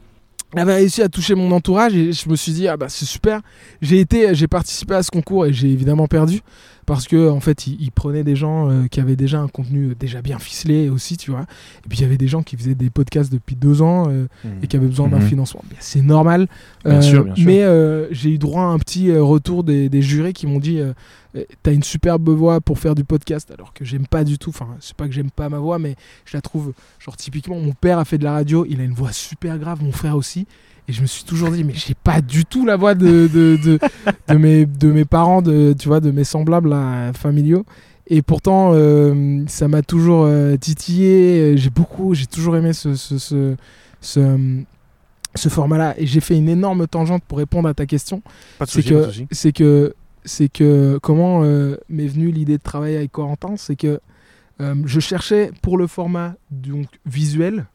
elle 0.54 0.62
avait 0.62 0.76
réussi 0.76 1.02
à 1.02 1.10
toucher 1.10 1.36
mon 1.36 1.52
entourage 1.52 1.94
et 1.96 2.12
je 2.14 2.30
me 2.30 2.36
suis 2.38 2.54
dit 2.54 2.68
ah 2.70 2.78
bah 2.78 2.88
c'est 2.90 3.04
super 3.06 3.42
j'ai 3.82 4.00
été 4.00 4.34
j'ai 4.34 4.48
participé 4.48 4.96
à 4.96 5.04
ce 5.04 5.12
concours 5.12 5.46
et 5.46 5.52
j'ai 5.52 5.68
évidemment 5.70 6.08
perdu 6.08 6.40
parce 6.88 7.08
que 7.08 7.30
en 7.30 7.40
fait 7.40 7.68
il, 7.68 7.80
il 7.80 7.92
prenait 7.92 8.24
des 8.24 8.36
gens 8.36 8.72
euh, 8.72 8.88
qui 8.88 9.00
avaient 9.00 9.16
déjà 9.16 9.40
un 9.40 9.48
contenu 9.48 9.94
déjà 9.94 10.24
bien 10.24 10.40
ficelé 10.40 10.90
aussi 10.90 11.18
tu 11.18 11.30
vois. 11.30 11.42
Et 11.86 11.90
puis 11.90 12.00
il 12.00 12.02
y 12.02 12.06
avait 12.06 12.18
des 12.18 12.28
gens 12.28 12.42
qui 12.42 12.58
faisaient 12.58 12.74
des 12.74 12.90
podcasts 12.90 13.32
depuis 13.32 13.56
deux 13.56 13.84
ans 13.84 14.06
euh, 14.10 14.26
et 14.64 14.68
qui 14.68 14.76
avaient 14.78 14.88
besoin 14.88 15.08
d'un 15.10 15.20
Mhm. 15.20 15.28
financement. 15.28 15.62
C'est 15.80 16.02
normal. 16.02 16.48
Bien 16.86 17.02
sûr, 17.02 17.26
bien 17.26 17.36
sûr. 17.36 17.46
mais 17.46 17.62
euh, 17.62 18.08
j'ai 18.12 18.32
eu 18.32 18.38
droit 18.40 18.64
à 18.64 18.68
un 18.68 18.80
petit 18.80 19.12
euh, 19.12 19.22
retour 19.22 19.64
des, 19.64 19.90
des 19.90 20.02
jurés 20.02 20.34
qui 20.34 20.48
m'ont 20.48 20.60
dit 20.60 20.80
euh, 20.80 20.94
euh, 21.36 21.44
t'as 21.62 21.74
une 21.74 21.84
superbe 21.84 22.30
voix 22.30 22.62
pour 22.62 22.80
faire 22.80 22.96
du 22.96 23.04
podcast 23.04 23.52
alors 23.52 23.74
que 23.74 23.84
j'aime 23.86 24.08
pas 24.08 24.24
du 24.24 24.38
tout. 24.40 24.50
Enfin 24.50 24.70
c'est 24.80 24.96
pas 24.96 25.08
que 25.08 25.14
j'aime 25.14 25.30
pas 25.30 25.50
ma 25.50 25.60
voix 25.60 25.78
mais 25.80 25.96
je 26.26 26.36
la 26.38 26.42
trouve 26.42 26.72
genre 27.00 27.18
typiquement 27.18 27.60
mon 27.60 27.74
père 27.74 28.00
a 28.00 28.06
fait 28.06 28.18
de 28.18 28.24
la 28.24 28.32
radio 28.32 28.66
il 28.68 28.80
a 28.80 28.84
une 28.86 28.94
voix 28.94 29.12
super 29.12 29.60
grave 29.60 29.84
mon 29.84 29.92
frère 29.92 30.16
aussi 30.16 30.48
et 30.88 30.94
je 30.94 31.02
me 31.02 31.08
suis 31.08 31.24
toujours 31.24 31.52
dit 31.52 31.64
mais 31.64 31.74
j'ai 31.74 31.94
pas 31.96 32.22
du 32.22 32.46
tout 32.46 32.66
la 32.66 32.76
voix 32.76 32.96
de, 32.96 33.28
de, 33.28 33.58
de, 33.64 33.80
de 34.28 34.34
mes, 34.36 34.66
de 34.66 34.92
mes 34.92 35.06
parents 35.06 35.42
de, 35.42 35.74
tu 35.78 35.88
vois 35.88 36.00
de 36.00 36.12
mes 36.12 36.24
semblables 36.24 36.70
là, 36.70 37.12
familiaux. 37.14 37.66
Et 38.08 38.22
pourtant 38.22 38.72
euh, 38.74 39.44
ça 39.48 39.68
m'a 39.68 39.82
toujours 39.82 40.24
euh, 40.26 40.56
titillé. 40.56 41.58
J'ai 41.58 41.70
beaucoup 41.70 42.14
j'ai 42.14 42.26
toujours 42.26 42.56
aimé 42.56 42.72
ce, 42.74 42.96
ce, 42.96 43.18
ce, 43.18 43.56
ce, 44.00 44.62
ce 45.36 45.50
format-là. 45.50 45.94
Et 45.98 46.08
j'ai 46.08 46.22
fait 46.22 46.38
une 46.38 46.48
énorme 46.50 46.88
tangente 46.88 47.24
pour 47.28 47.38
répondre 47.38 47.68
à 47.68 47.74
ta 47.74 47.86
question. 47.86 48.22
Pas 48.60 48.66
de 48.66 48.70
c'est 48.70 48.82
souci, 48.82 48.94
pas 48.94 49.00
de 49.08 49.26
que 49.26 49.36
c'est 49.36 49.52
que 49.52 49.94
c'est 50.24 50.50
que 50.50 51.00
comment 51.02 51.44
euh, 51.44 51.76
m'est 51.90 52.08
venue 52.08 52.32
l'idée 52.32 52.58
de 52.58 52.64
travailler 52.64 52.98
avec 52.98 53.12
Corentin? 53.12 53.56
C'est 53.58 53.76
que 53.76 54.00
je 54.60 55.00
cherchais 55.00 55.52
pour 55.62 55.78
le 55.78 55.86
format 55.86 56.34
donc 56.50 56.88
visuel 57.06 57.68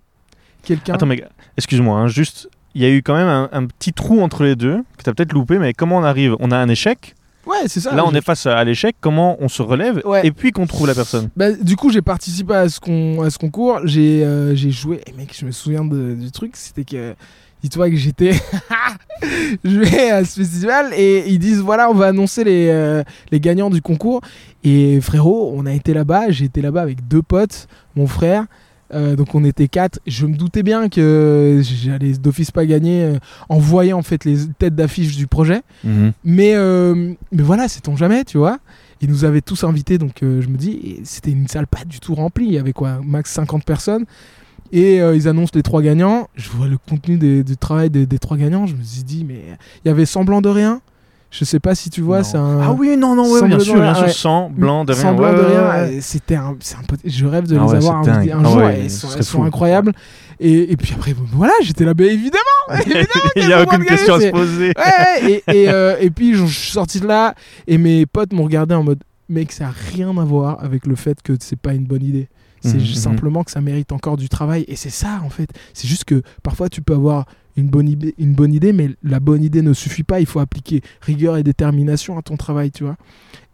quelqu'un 0.64 0.94
Attends, 0.94 1.06
mais 1.06 1.24
excuse-moi, 1.56 1.96
hein, 1.96 2.08
juste, 2.08 2.48
il 2.74 2.82
y 2.82 2.84
a 2.84 2.90
eu 2.90 3.02
quand 3.02 3.14
même 3.14 3.28
un, 3.28 3.48
un 3.52 3.66
petit 3.66 3.92
trou 3.92 4.20
entre 4.22 4.44
les 4.44 4.56
deux 4.56 4.82
que 4.98 5.02
tu 5.02 5.10
as 5.10 5.14
peut-être 5.14 5.32
loupé, 5.32 5.58
mais 5.58 5.72
comment 5.72 5.98
on 5.98 6.04
arrive? 6.04 6.36
On 6.40 6.50
a 6.50 6.56
un 6.56 6.68
échec, 6.68 7.14
ouais 7.46 7.56
c'est 7.66 7.80
ça 7.80 7.94
là 7.94 8.04
on 8.06 8.12
est 8.14 8.20
face 8.24 8.46
à 8.46 8.62
l'échec, 8.64 8.94
comment 9.00 9.36
on 9.40 9.48
se 9.48 9.62
relève 9.62 10.00
Ouais. 10.04 10.26
et 10.26 10.30
puis 10.30 10.52
qu'on 10.52 10.66
trouve 10.66 10.86
la 10.86 10.94
personne? 10.94 11.28
Bah, 11.36 11.52
du 11.52 11.76
coup, 11.76 11.90
j'ai 11.90 12.02
participé 12.02 12.54
à 12.54 12.68
ce, 12.68 12.80
con- 12.80 13.22
à 13.22 13.30
ce 13.30 13.38
concours. 13.38 13.80
J'ai 13.84 14.24
euh, 14.24 14.54
j'ai 14.54 14.70
joué. 14.70 15.00
Et 15.06 15.12
mec, 15.12 15.36
je 15.38 15.44
me 15.44 15.50
souviens 15.52 15.84
de- 15.84 16.14
du 16.14 16.30
truc. 16.30 16.52
C'était 16.54 16.84
que. 16.84 17.14
Dis-toi 17.62 17.90
que 17.90 17.96
j'étais. 17.96 18.32
je 19.64 19.78
vais 19.78 20.10
à 20.10 20.24
ce 20.24 20.40
festival 20.40 20.92
et 20.96 21.28
ils 21.28 21.38
disent 21.38 21.60
voilà, 21.60 21.88
on 21.90 21.94
va 21.94 22.06
annoncer 22.08 22.42
les, 22.42 22.68
euh, 22.70 23.02
les 23.30 23.38
gagnants 23.40 23.70
du 23.70 23.80
concours. 23.80 24.20
Et 24.64 25.00
frérot, 25.00 25.52
on 25.56 25.64
a 25.66 25.72
été 25.72 25.94
là-bas. 25.94 26.30
J'ai 26.30 26.46
été 26.46 26.60
là-bas 26.60 26.82
avec 26.82 27.06
deux 27.06 27.22
potes, 27.22 27.68
mon 27.94 28.06
frère. 28.06 28.46
Euh, 28.94 29.16
donc 29.16 29.34
on 29.34 29.44
était 29.44 29.68
quatre. 29.68 30.00
Je 30.06 30.26
me 30.26 30.36
doutais 30.36 30.62
bien 30.62 30.88
que 30.88 31.60
j'allais 31.62 32.12
d'office 32.12 32.50
pas 32.50 32.66
gagner 32.66 33.02
euh, 33.04 33.18
en 33.48 33.58
voyant 33.58 33.98
en 33.98 34.02
fait 34.02 34.24
les 34.24 34.46
têtes 34.58 34.74
d'affiche 34.74 35.16
du 35.16 35.26
projet. 35.26 35.62
Mais, 36.24 36.54
euh, 36.54 37.14
mais 37.30 37.42
voilà, 37.42 37.68
sait-on 37.68 37.96
jamais, 37.96 38.24
tu 38.24 38.38
vois. 38.38 38.58
Ils 39.00 39.08
nous 39.08 39.24
avaient 39.24 39.40
tous 39.40 39.64
invités, 39.64 39.98
donc 39.98 40.18
je 40.20 40.46
me 40.46 40.56
dis, 40.56 41.00
c'était 41.02 41.32
une 41.32 41.48
salle 41.48 41.66
pas 41.66 41.84
du 41.84 41.98
tout 41.98 42.14
remplie. 42.14 42.44
Il 42.44 42.52
y 42.52 42.58
avait 42.58 42.72
quoi, 42.72 43.00
max 43.04 43.32
50 43.32 43.64
personnes. 43.64 44.04
Et 44.70 44.98
ils 44.98 45.26
annoncent 45.26 45.50
les 45.56 45.64
trois 45.64 45.82
gagnants. 45.82 46.28
Je 46.36 46.48
vois 46.50 46.68
le 46.68 46.78
contenu 46.78 47.18
du 47.18 47.56
travail 47.56 47.90
des, 47.90 48.06
des 48.06 48.18
trois 48.20 48.36
gagnants. 48.36 48.66
Je 48.66 48.76
me 48.76 48.82
suis 48.84 49.02
dit, 49.02 49.24
mais 49.24 49.42
il 49.84 49.88
y 49.88 49.90
avait 49.90 50.06
Semblant 50.06 50.40
de 50.40 50.48
rien. 50.48 50.80
Je 51.32 51.46
sais 51.46 51.60
pas 51.60 51.74
si 51.74 51.88
tu 51.88 52.02
vois, 52.02 52.22
c'est 52.24 52.36
un. 52.36 52.60
Ah 52.60 52.72
oui, 52.72 52.94
non, 52.96 53.14
non, 53.16 53.28
ouais, 53.32 53.48
bien 53.48 53.58
sûr, 53.58 53.74
bien 53.76 53.94
rien, 53.94 54.06
sûr, 54.08 54.10
sans 54.14 54.50
blanc 54.50 54.84
de 54.84 54.92
rien. 54.92 55.02
Semblant 55.02 55.30
ouais, 55.32 55.36
de 55.38 55.40
rien. 55.90 56.00
C'était 56.02 56.34
un, 56.36 56.54
c'est 56.60 56.76
un 56.76 56.82
peu- 56.86 56.98
je 57.02 57.24
rêve 57.24 57.46
de 57.48 57.56
Ah 57.56 57.62
les 57.64 57.70
ouais, 57.70 57.76
avoir 57.76 57.96
un, 57.96 58.04
Ah 58.06 58.42
jour. 58.44 58.56
ouais, 58.56 58.80
et 58.80 58.84
elles 58.84 58.90
ce 58.90 59.22
sont, 59.22 59.42
incroyables. 59.42 59.92
Et, 60.38 60.72
et 60.72 60.76
puis 60.76 60.92
après, 60.94 61.14
voilà, 61.32 61.54
j'étais 61.62 61.86
là, 61.86 61.94
ben 61.94 62.06
évidemment. 62.06 62.42
évidemment 62.84 63.04
Il 63.36 63.46
n'y 63.46 63.52
a 63.54 63.62
aucune 63.62 63.78
gagner, 63.78 63.88
question 63.88 64.14
à 64.14 64.20
se 64.20 64.30
poser. 64.30 64.72
Ouais, 64.76 65.22
ouais, 65.22 65.42
et, 65.46 65.62
et, 65.62 65.68
euh, 65.70 65.96
et 66.00 66.10
puis 66.10 66.34
je 66.34 66.44
suis 66.44 66.70
sorti 66.72 67.00
de 67.00 67.06
là 67.06 67.34
et 67.66 67.78
mes 67.78 68.04
potes 68.04 68.34
m'ont 68.34 68.44
regardé 68.44 68.74
en 68.74 68.82
mode 68.84 69.02
mec 69.30 69.52
ça 69.52 69.68
a 69.68 69.72
rien 69.94 70.10
à 70.18 70.24
voir 70.24 70.62
avec 70.62 70.84
le 70.86 70.96
fait 70.96 71.22
que 71.22 71.32
c'est 71.40 71.58
pas 71.58 71.72
une 71.72 71.84
bonne 71.86 72.02
idée 72.04 72.28
c'est 72.60 72.74
Mhm, 72.74 72.80
mhm. 72.80 72.94
simplement 72.94 73.42
que 73.44 73.50
ça 73.50 73.60
mérite 73.60 73.90
encore 73.92 74.16
du 74.16 74.28
travail 74.28 74.64
et 74.68 74.76
c'est 74.76 74.90
ça 74.90 75.20
en 75.24 75.30
fait 75.30 75.48
c'est 75.74 75.88
juste 75.88 76.04
que 76.04 76.22
parfois 76.42 76.68
tu 76.68 76.82
peux 76.82 76.92
avoir 76.94 77.24
une 77.56 77.68
bonne, 77.68 77.88
idée, 77.88 78.14
une 78.18 78.34
bonne 78.34 78.52
idée 78.52 78.72
mais 78.72 78.90
la 79.02 79.20
bonne 79.20 79.42
idée 79.42 79.62
ne 79.62 79.72
suffit 79.72 80.02
pas. 80.04 80.20
Il 80.20 80.26
faut 80.26 80.40
appliquer 80.40 80.82
rigueur 81.00 81.36
et 81.36 81.42
détermination 81.42 82.18
à 82.18 82.22
ton 82.22 82.36
travail 82.36 82.70
tu 82.70 82.84
vois. 82.84 82.96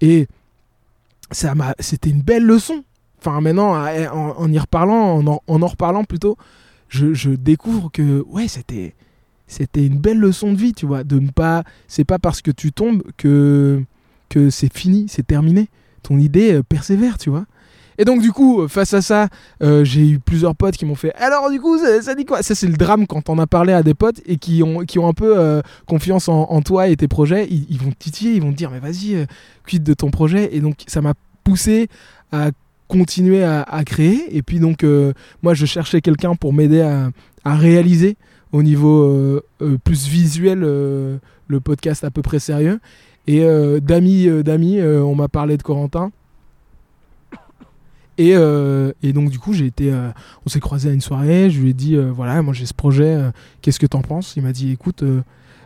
Et 0.01 0.29
ça 1.31 1.55
m'a 1.55 1.75
c'était 1.81 2.11
une 2.11 2.23
belle 2.23 2.45
leçon. 2.45 2.85
Enfin 3.21 3.41
maintenant 3.41 3.75
en, 3.75 4.35
en 4.39 4.53
y 4.53 4.59
reparlant 4.59 5.17
en 5.19 5.27
en, 5.27 5.43
en 5.47 5.63
en 5.63 5.67
reparlant 5.67 6.05
plutôt 6.05 6.37
je, 6.89 7.15
je 7.15 7.31
découvre 7.31 7.91
que 7.91 8.25
ouais 8.29 8.49
c'était 8.49 8.95
c'était 9.47 9.87
une 9.87 9.99
belle 9.99 10.19
leçon 10.19 10.53
de 10.53 10.59
vie 10.59 10.73
tu 10.73 10.87
vois 10.87 11.05
de 11.05 11.19
ne 11.19 11.31
pas 11.31 11.65
c'est 11.89 12.05
pas 12.05 12.19
parce 12.19 12.43
que 12.43 12.51
tu 12.51 12.73
tombes 12.73 13.03
que 13.17 13.83
que 14.29 14.51
c'est 14.51 14.73
fini 14.73 15.07
c'est 15.09 15.27
terminé. 15.27 15.69
Ton 16.03 16.19
idée 16.19 16.53
euh, 16.53 16.63
persévère 16.63 17.19
tu 17.19 17.29
vois 17.31 17.47
et 17.99 18.05
donc 18.05 18.23
du 18.23 18.33
coup 18.33 18.63
euh, 18.63 18.69
face 18.69 18.95
à 18.95 19.03
ça 19.03 19.29
euh, 19.63 19.85
j'ai 19.85 20.09
eu 20.09 20.19
plusieurs 20.21 20.55
potes 20.55 20.77
qui 20.77 20.87
m'ont 20.87 20.95
fait 20.95 21.13
alors 21.17 21.51
du 21.51 21.61
coup 21.61 21.77
ça, 21.79 22.15
dit 22.15 22.25
quoi? 22.25 22.43
Ça 22.43 22.55
c'est 22.55 22.69
le 22.69 22.77
drame 22.77 23.07
quand 23.07 23.29
on 23.29 23.39
a 23.39 23.47
parlé 23.47 23.73
à 23.73 23.83
des 23.83 23.95
potes 23.95 24.21
et 24.25 24.37
qui 24.37 24.63
ont 24.63 24.85
qui 24.85 24.99
ont 24.99 25.09
un 25.09 25.13
peu 25.13 25.37
euh, 25.37 25.61
confiance 25.87 26.29
en, 26.29 26.63
toi 26.63 26.89
et 26.89 26.97
tes 26.97 27.09
projets. 27.09 27.47
Ils, 27.51 27.79
vont 27.79 27.91
te 27.91 27.97
titiller 27.99 28.35
ils 28.35 28.43
vont 28.43 28.53
te 28.53 28.57
dire 28.57 28.71
mais 28.71 28.79
vas-y 28.79 29.27
quitte 29.67 29.83
de 29.83 29.95
ton 29.95 30.11
projet. 30.11 30.55
Et 30.55 30.61
donc 30.61 30.77
ça 30.87 31.01
m'a 31.01 31.15
poussé 31.43 31.89
à 32.33 32.51
continuer 32.87 33.43
à, 33.43 33.83
créer. 33.85 34.37
Et 34.37 34.43
puis 34.43 34.61
donc 34.61 34.85
moi 35.43 35.55
je 35.55 35.67
cherchais 35.67 36.01
quelqu'un 36.01 36.35
pour 36.35 36.53
m'aider 36.53 36.81
à, 36.81 37.11
à 37.45 37.57
réaliser 37.57 38.17
au 38.53 38.63
niveau 38.63 39.43
plus 39.85 40.07
visuel 40.07 40.61
le 40.61 41.61
podcast 41.61 42.05
à 42.05 42.11
peu 42.11 42.23
près 42.23 42.39
sérieux. 42.39 42.81
Et 43.27 43.45
d'amis 43.81 44.29
d'amis 44.43 44.81
on 44.83 45.15
m'a 45.15 45.29
parlé 45.29 45.57
de 45.57 45.63
Corentin 45.63 46.13
et, 48.19 48.35
euh, 48.35 48.93
et 49.01 49.13
donc 49.13 49.31
du 49.31 49.39
coup 49.39 49.53
j'ai 49.53 49.67
été 49.67 49.93
euh, 49.93 50.11
on 50.45 50.49
s'est 50.49 50.59
croisé 50.59 50.91
à 50.91 50.93
une 50.93 51.01
soirée. 51.01 51.51
Je 51.51 51.61
lui 51.61 51.71
ai 51.71 51.73
dit 51.73 51.95
euh, 51.95 52.11
voilà 52.11 52.43
moi 52.43 52.53
j'ai 52.53 52.67
ce 52.67 52.75
projet 52.75 53.17
qu'est-ce 53.63 53.79
que 53.79 53.87
t'en 53.87 54.03
penses? 54.03 54.35
Il 54.37 54.43
m'a 54.43 54.53
dit 54.53 54.73
écoute 54.73 55.05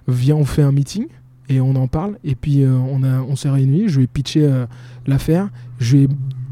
viens 0.07 0.37
on 0.37 0.45
fait 0.45 0.63
un 0.63 0.71
meeting 0.71 1.07
et 1.49 1.63
on 1.63 1.75
en 1.77 1.89
parle. 1.89 2.19
Et 2.25 2.35
puis 2.35 2.65
on 2.67 3.03
a 3.03 3.23
on 3.23 3.37
s'est 3.37 3.49
réunis. 3.49 3.89
Je 3.89 3.97
lui 3.97 4.05
ai 4.05 4.07
pitché 4.07 4.49
l'affaire. 5.07 5.49
Je 5.79 5.97
lui 5.97 6.05
ai 6.05 6.09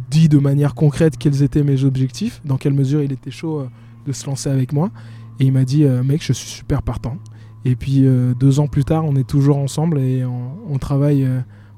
dit 0.09 0.29
de 0.31 0.39
manière 0.39 0.75
concrète 0.75 1.19
quels 1.19 1.43
étaient 1.43 1.63
mes 1.63 1.85
objectifs 1.85 2.41
dans 2.45 2.57
quelle 2.57 2.75
mesure 2.75 3.03
il 3.03 3.13
était 3.13 3.31
chaud 3.31 3.67
de 4.07 4.13
se 4.13 4.27
lancer 4.27 4.49
avec 4.49 4.73
moi. 4.73 4.91
Et 5.39 5.45
il 5.45 5.53
m'a 5.53 5.65
dit 5.65 5.85
mec 5.85 6.25
je 6.25 6.33
suis 6.33 6.49
super 6.49 6.83
partant. 6.83 7.19
Et 7.67 7.77
puis 7.77 8.07
deux 8.39 8.59
ans 8.59 8.69
plus 8.69 8.87
tard 8.87 9.05
on 9.05 9.17
est 9.17 9.29
toujours 9.29 9.59
ensemble 9.59 9.99
et 9.99 10.25
on, 10.25 10.79
travaille 10.79 11.29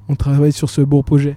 on 0.07 0.15
travaille 0.15 0.53
sur 0.53 0.69
ce 0.69 0.79
beau 0.79 1.03
projet 1.03 1.35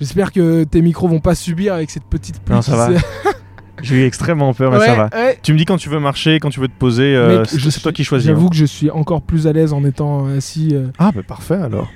j'espère 0.00 0.32
que 0.32 0.64
tes 0.64 0.82
micros 0.82 1.08
vont 1.08 1.20
pas 1.20 1.34
subir 1.34 1.74
avec 1.74 1.90
cette 1.90 2.04
petite 2.04 2.40
pluie 2.40 2.54
Non, 2.54 2.62
ça 2.62 2.76
va. 2.76 2.98
J'ai 3.82 3.96
eu 3.96 4.06
extrêmement 4.06 4.54
peur, 4.54 4.72
mais 4.72 4.78
Ouais, 4.78 4.86
ça 4.86 4.94
va. 4.94 5.10
ouais. 5.14 5.38
Tu 5.42 5.52
me 5.52 5.58
dis 5.58 5.66
quand 5.66 5.76
tu 5.76 5.90
veux 5.90 6.00
marcher, 6.00 6.40
quand 6.40 6.48
tu 6.48 6.60
veux 6.60 6.68
te 6.68 6.78
poser, 6.78 7.14
euh, 7.14 7.44
c'est 7.44 7.80
toi 7.82 7.92
qui 7.92 8.04
choisis. 8.04 8.26
J'avoue 8.26 8.46
hein. 8.46 8.50
que 8.50 8.56
je 8.56 8.64
suis 8.64 8.90
encore 8.90 9.20
plus 9.22 9.46
à 9.46 9.52
l'aise 9.52 9.72
en 9.74 9.84
étant 9.84 10.26
assis. 10.26 10.70
euh. 10.72 10.86
Ah, 10.98 11.12
bah 11.14 11.22
parfait 11.22 11.56
alors. 11.56 11.90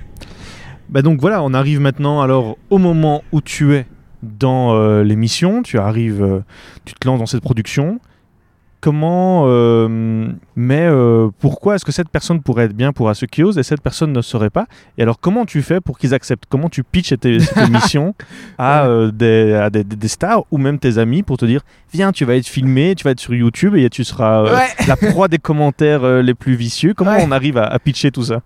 Bah 0.90 1.02
donc 1.02 1.20
voilà, 1.20 1.42
on 1.42 1.54
arrive 1.54 1.80
maintenant 1.80 2.20
alors 2.20 2.58
au 2.68 2.78
moment 2.78 3.22
où 3.32 3.40
tu 3.40 3.74
es 3.74 3.86
dans 4.22 4.74
euh, 4.74 5.02
l'émission, 5.02 5.62
tu 5.62 5.78
arrives, 5.78 6.22
euh, 6.22 6.40
tu 6.84 6.94
te 6.94 7.06
lances 7.06 7.20
dans 7.20 7.26
cette 7.26 7.42
production. 7.42 7.98
Comment, 8.80 9.44
euh, 9.46 10.32
mais 10.56 10.86
euh, 10.86 11.28
pourquoi 11.38 11.74
est-ce 11.74 11.84
que 11.84 11.92
cette 11.92 12.08
personne 12.08 12.40
pourrait 12.42 12.64
être 12.64 12.72
bien 12.72 12.92
pour 12.92 13.10
Asukios 13.10 13.52
et 13.58 13.62
cette 13.62 13.82
personne 13.82 14.12
ne 14.12 14.22
serait 14.22 14.48
pas? 14.50 14.66
Et 14.96 15.02
alors 15.02 15.20
comment 15.20 15.44
tu 15.44 15.60
fais 15.62 15.80
pour 15.82 15.98
qu'ils 15.98 16.14
acceptent? 16.14 16.44
Comment 16.48 16.68
tu 16.70 16.82
pitches 16.82 17.10
cette, 17.10 17.24
cette 17.40 17.56
émission 17.68 18.14
à, 18.58 18.86
euh, 18.86 19.10
des, 19.10 19.52
à 19.52 19.68
des- 19.68 19.84
des 19.84 20.08
stars 20.08 20.44
ou 20.50 20.56
même 20.58 20.78
tes 20.78 20.96
amis 20.98 21.22
pour 21.22 21.36
te 21.36 21.44
dire 21.44 21.60
viens, 21.92 22.10
tu 22.12 22.24
vas 22.24 22.36
être 22.36 22.46
filmé, 22.46 22.94
tu 22.94 23.04
vas 23.04 23.10
être 23.10 23.20
sur 23.20 23.34
YouTube 23.34 23.74
et 23.76 23.90
tu 23.90 24.02
seras 24.02 24.44
Ouais. 24.44 24.68
la 24.88 24.96
proie 24.96 25.28
des 25.28 25.38
commentaires 25.38 26.22
les 26.22 26.34
plus 26.34 26.54
vicieux. 26.54 26.94
Comment 26.94 27.10
Ouais. 27.12 27.24
on 27.26 27.32
arrive 27.32 27.58
à, 27.58 27.66
à 27.66 27.78
pitcher 27.78 28.10
tout 28.10 28.24
ça? 28.24 28.40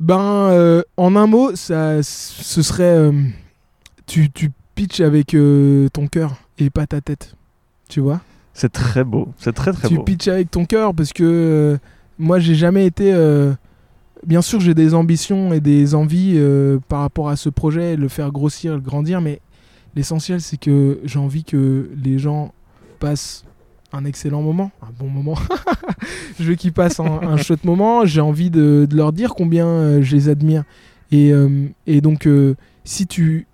Ben, 0.00 0.82
en 0.96 1.16
un 1.16 1.26
mot, 1.26 1.56
ça, 1.56 2.02
ce 2.02 2.62
serait. 2.62 3.10
tu, 4.06 4.30
tu 4.30 4.50
pitches 4.74 5.00
avec 5.00 5.34
ton 5.92 6.06
cœur 6.06 6.34
et 6.58 6.70
pas 6.70 6.86
ta 6.86 7.00
tête. 7.00 7.34
Tu 7.88 8.00
vois? 8.00 8.20
C'est 8.58 8.72
très 8.72 9.04
beau, 9.04 9.28
c'est 9.38 9.52
très 9.52 9.72
très 9.72 9.86
Tu 9.86 9.94
beau. 9.94 10.02
pitches 10.02 10.26
avec 10.26 10.50
ton 10.50 10.64
cœur 10.64 10.92
parce 10.92 11.12
que 11.12 11.22
euh, 11.22 11.78
moi, 12.18 12.40
j'ai 12.40 12.56
jamais 12.56 12.86
été. 12.86 13.12
euh, 13.14 13.54
bien 14.26 14.42
sûr, 14.42 14.58
j'ai 14.58 14.74
des 14.74 14.94
ambitions 14.94 15.52
et 15.52 15.60
des 15.60 15.94
envies 15.94 16.32
euh, 16.34 16.80
par 16.88 17.02
rapport 17.02 17.28
à 17.28 17.36
ce 17.36 17.48
projet, 17.50 17.94
le 17.94 18.08
faire 18.08 18.32
grossir, 18.32 18.74
le 18.74 18.80
grandir, 18.80 19.20
mais 19.20 19.40
l'essentiel, 19.94 20.40
c'est 20.40 20.56
que 20.56 20.98
j'ai 21.04 21.20
envie 21.20 21.44
que 21.44 21.88
les 22.02 22.18
gens 22.18 22.52
passent 22.98 23.44
un 23.92 24.04
excellent 24.04 24.42
moment, 24.42 24.72
un 24.82 24.90
bon 24.98 25.08
moment. 25.08 25.36
je 26.40 26.44
veux 26.44 26.56
qu'ils 26.56 26.72
passent 26.72 26.98
un, 26.98 27.04
un 27.22 27.36
chouette 27.36 27.64
moment. 27.64 28.06
J'ai 28.06 28.20
envie 28.20 28.50
de, 28.50 28.88
de 28.90 28.96
leur 28.96 29.12
dire 29.12 29.34
combien 29.36 30.02
je 30.02 30.16
les 30.16 30.28
admire. 30.28 30.64
Et, 31.12 31.32
et 31.86 32.00
donc, 32.00 32.28
si 32.84 33.06
tu 33.06 33.46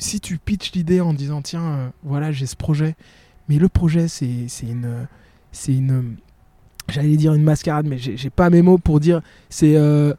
si 0.00 0.20
tu 0.20 0.36
pitches 0.38 0.72
l'idée 0.72 1.00
en 1.00 1.14
disant 1.14 1.42
tiens, 1.42 1.92
voilà, 2.04 2.32
j'ai 2.32 2.46
ce 2.46 2.54
projet, 2.56 2.96
mais 3.48 3.58
le 3.58 3.68
projet, 3.68 4.08
c'est 4.08 4.26
une 4.62 5.06
c'est 5.52 5.72
une 5.74 6.16
j'allais 6.88 7.16
dire 7.16 7.34
une 7.34 7.44
mascarade, 7.44 7.86
mais 7.86 7.98
j'ai 7.98 8.30
pas 8.30 8.50
mes 8.50 8.62
mots 8.62 8.78
pour 8.78 9.00
dire 9.00 9.20
c'est 9.48 9.76
euh, 9.76 10.14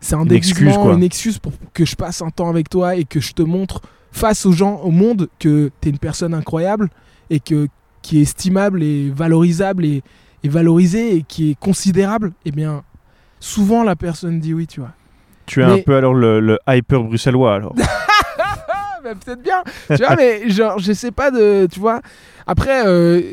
c'est 0.00 0.14
un 0.14 0.24
Une 0.24 0.32
excuse, 0.32 0.74
quoi. 0.74 0.92
une 0.94 1.02
excuse 1.02 1.38
pour 1.38 1.52
que 1.72 1.84
je 1.84 1.96
passe 1.96 2.22
un 2.22 2.30
temps 2.30 2.48
avec 2.48 2.68
toi 2.68 2.96
et 2.96 3.04
que 3.04 3.18
je 3.20 3.32
te 3.32 3.42
montre 3.42 3.80
face 4.12 4.46
aux 4.46 4.52
gens, 4.52 4.76
au 4.82 4.90
monde, 4.90 5.28
que 5.38 5.70
tu 5.80 5.88
es 5.88 5.90
une 5.90 5.98
personne 5.98 6.34
incroyable 6.34 6.88
et 7.30 7.40
que 7.40 7.68
qui 8.02 8.18
est 8.18 8.22
estimable 8.22 8.82
et 8.82 9.10
valorisable 9.10 9.84
et, 9.84 10.02
et 10.44 10.48
valorisé 10.48 11.16
et 11.16 11.22
qui 11.22 11.50
est 11.50 11.54
considérable, 11.58 12.32
eh 12.44 12.52
bien, 12.52 12.84
souvent 13.40 13.82
la 13.82 13.96
personne 13.96 14.38
dit 14.38 14.54
oui, 14.54 14.66
tu 14.66 14.80
vois. 14.80 14.92
Tu 15.46 15.60
es 15.60 15.64
un 15.64 15.78
peu 15.78 15.96
alors 15.96 16.14
le, 16.14 16.40
le 16.40 16.58
hyper 16.68 17.02
bruxellois 17.02 17.54
alors. 17.54 17.74
Peut-être 19.14 19.42
bien, 19.42 19.62
tu 19.88 19.96
vois, 19.96 20.16
mais 20.16 20.48
genre, 20.50 20.78
je 20.78 20.92
sais 20.92 21.10
pas 21.10 21.30
de, 21.30 21.66
tu 21.70 21.80
vois. 21.80 22.00
Après, 22.48 22.82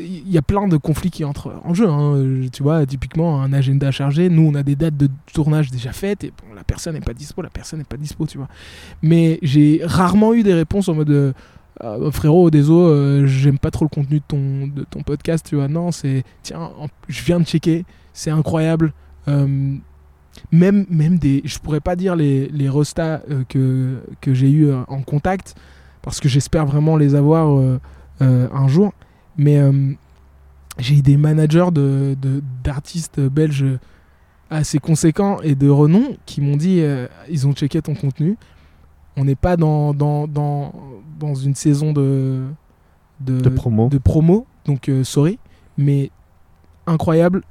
il 0.02 0.28
y 0.28 0.38
a 0.38 0.42
plein 0.42 0.66
de 0.66 0.76
conflits 0.76 1.10
qui 1.10 1.24
entrent 1.24 1.54
en 1.64 1.72
jeu, 1.74 1.88
hein. 1.88 2.14
Euh, 2.16 2.48
tu 2.52 2.62
vois, 2.62 2.84
typiquement 2.84 3.42
un 3.42 3.52
agenda 3.52 3.90
chargé. 3.92 4.28
Nous, 4.28 4.42
on 4.42 4.54
a 4.54 4.62
des 4.62 4.74
dates 4.76 4.96
de 4.96 5.08
tournage 5.32 5.70
déjà 5.70 5.92
faites 5.92 6.24
et 6.24 6.30
bon, 6.30 6.54
la 6.54 6.64
personne 6.64 6.94
n'est 6.94 7.00
pas 7.00 7.14
dispo, 7.14 7.40
la 7.42 7.48
personne 7.50 7.78
n'est 7.78 7.84
pas 7.84 7.96
dispo, 7.96 8.26
tu 8.26 8.38
vois. 8.38 8.48
Mais 9.02 9.38
j'ai 9.42 9.80
rarement 9.84 10.34
eu 10.34 10.42
des 10.42 10.54
réponses 10.54 10.88
en 10.88 10.94
mode. 10.94 11.10
euh, 11.10 11.32
Ah, 11.80 11.96
frérot, 12.12 12.50
désolé, 12.50 12.88
euh, 12.88 13.26
j'aime 13.26 13.58
pas 13.58 13.72
trop 13.72 13.84
le 13.84 13.88
contenu 13.88 14.20
de 14.20 14.84
ton, 14.84 15.02
podcast, 15.02 15.44
tu 15.48 15.56
vois. 15.56 15.66
Non, 15.66 15.90
c'est. 15.90 16.22
Tiens, 16.44 16.60
en- 16.78 16.86
je 17.08 17.22
viens 17.24 17.40
de 17.40 17.44
checker, 17.44 17.84
c'est 18.12 18.30
incroyable. 18.30 18.92
Euh, 19.26 19.74
même, 20.52 20.86
même 20.90 21.18
des. 21.18 21.42
Je 21.44 21.58
pourrais 21.58 21.80
pas 21.80 21.96
dire 21.96 22.16
les, 22.16 22.48
les 22.48 22.68
restats 22.68 23.22
euh, 23.30 23.44
que, 23.48 24.02
que 24.20 24.34
j'ai 24.34 24.50
eu 24.50 24.72
en 24.72 25.02
contact, 25.02 25.54
parce 26.02 26.20
que 26.20 26.28
j'espère 26.28 26.66
vraiment 26.66 26.96
les 26.96 27.14
avoir 27.14 27.56
euh, 27.58 27.80
euh, 28.22 28.48
un 28.52 28.68
jour. 28.68 28.92
Mais 29.36 29.58
euh, 29.58 29.92
j'ai 30.78 30.96
eu 30.96 31.02
des 31.02 31.16
managers 31.16 31.70
de, 31.72 32.16
d'artistes 32.62 33.20
belges 33.20 33.66
assez 34.50 34.78
conséquents 34.78 35.40
et 35.42 35.54
de 35.54 35.68
renom 35.68 36.16
qui 36.26 36.40
m'ont 36.40 36.56
dit 36.56 36.80
euh, 36.80 37.08
ils 37.28 37.46
ont 37.46 37.52
checké 37.52 37.82
ton 37.82 37.94
contenu. 37.94 38.36
On 39.16 39.24
n'est 39.24 39.34
pas 39.36 39.56
dans, 39.56 39.94
dans, 39.94 40.26
dans, 40.26 40.72
dans 41.18 41.34
une 41.34 41.54
saison 41.54 41.92
de, 41.92 42.42
De 43.20 43.48
promo. 43.48 43.88
de 43.88 43.98
promo, 43.98 44.46
donc 44.64 44.88
euh, 44.88 45.04
sorry, 45.04 45.38
mais 45.78 46.10
incroyable. 46.86 47.42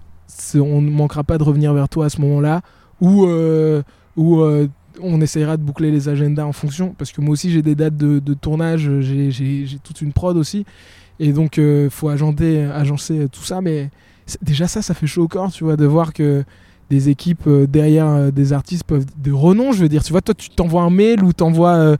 On 0.55 0.81
ne 0.81 0.89
manquera 0.89 1.23
pas 1.23 1.37
de 1.37 1.43
revenir 1.43 1.73
vers 1.73 1.89
toi 1.89 2.05
à 2.05 2.09
ce 2.09 2.19
moment-là, 2.21 2.61
ou 3.01 3.25
euh, 3.25 3.81
euh, 4.17 4.67
on 5.01 5.21
essayera 5.21 5.57
de 5.57 5.63
boucler 5.63 5.91
les 5.91 6.09
agendas 6.09 6.45
en 6.45 6.53
fonction, 6.53 6.93
parce 6.97 7.11
que 7.11 7.21
moi 7.21 7.33
aussi 7.33 7.51
j'ai 7.51 7.61
des 7.61 7.75
dates 7.75 7.97
de, 7.97 8.33
tournage, 8.33 8.89
j'ai- 8.99 9.79
toute 9.83 10.01
une 10.01 10.13
prod 10.13 10.37
aussi, 10.37 10.65
et 11.19 11.33
donc 11.33 11.57
il 11.57 11.89
faut 11.89 12.09
agencer 12.09 13.27
tout 13.31 13.43
ça, 13.43 13.61
mais 13.61 13.89
déjà 14.41 14.67
ça, 14.67 14.81
ça 14.81 14.93
fait 14.93 15.07
chaud 15.07 15.23
au 15.23 15.27
corps, 15.27 15.51
tu 15.51 15.63
vois, 15.63 15.75
de 15.77 15.85
voir 15.85 16.13
que 16.13 16.43
des 16.89 17.09
équipes 17.09 17.47
euh, 17.47 17.65
derrière 17.65 18.07
euh, 18.07 18.31
des 18.31 18.53
artistes 18.53 18.83
peuvent 18.83 19.05
de 19.17 19.31
renom, 19.31 19.71
je 19.71 19.79
veux 19.81 19.89
dire, 19.89 20.03
tu 20.03 20.11
vois, 20.11 20.21
toi 20.21 20.35
tu 20.35 20.49
t'envoies 20.49 20.83
un 20.83 20.89
mail 20.89 21.23
ou 21.23 21.33
t'envoies 21.33 21.75
euh, 21.75 21.97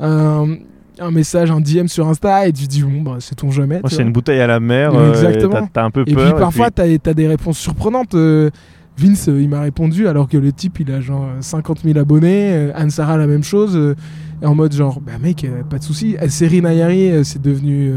un, 0.00 0.56
un 1.00 1.10
message, 1.10 1.50
un 1.50 1.60
DM 1.60 1.86
sur 1.86 2.06
Insta 2.08 2.46
et 2.46 2.52
tu 2.52 2.64
te 2.64 2.68
dis 2.70 2.82
bon 2.82 3.02
bah 3.02 3.16
c'est 3.20 3.34
ton 3.34 3.50
jamais. 3.50 3.80
C'est 3.88 4.02
une 4.02 4.12
bouteille 4.12 4.40
à 4.40 4.46
la 4.46 4.60
mer. 4.60 4.94
Euh, 4.94 5.06
et 5.06 5.08
exactement. 5.10 5.52
t'as- 5.62 5.68
T'as 5.72 5.84
un 5.84 5.90
peu 5.90 6.04
Et 6.06 6.14
peur. 6.14 6.24
puis 6.32 6.40
parfois, 6.40 6.70
t'as 6.70 6.84
as 6.84 7.14
des 7.14 7.26
réponses 7.26 7.58
surprenantes. 7.58 8.14
Euh, 8.14 8.50
Vince, 8.96 9.28
euh, 9.28 9.42
il 9.42 9.48
m'a 9.48 9.60
répondu 9.62 10.06
alors 10.06 10.28
que 10.28 10.36
le 10.36 10.52
type, 10.52 10.78
il 10.78 10.92
a 10.92 11.00
genre 11.00 11.24
euh, 11.24 11.40
50 11.40 11.80
000 11.84 11.98
abonnés. 11.98 12.52
Euh, 12.54 12.72
Anne-Sara, 12.76 13.16
la 13.16 13.26
même 13.26 13.42
chose. 13.42 13.96
et 14.42 14.46
en 14.46 14.54
mode 14.54 14.72
genre, 14.72 15.00
bah 15.00 15.12
mec, 15.20 15.44
pas 15.68 15.78
de 15.78 15.82
souci. 15.84 16.16
Seri 16.28 16.62
Nayari, 16.62 17.10
euh, 17.10 17.24
c'est 17.24 17.42
devenu 17.42 17.92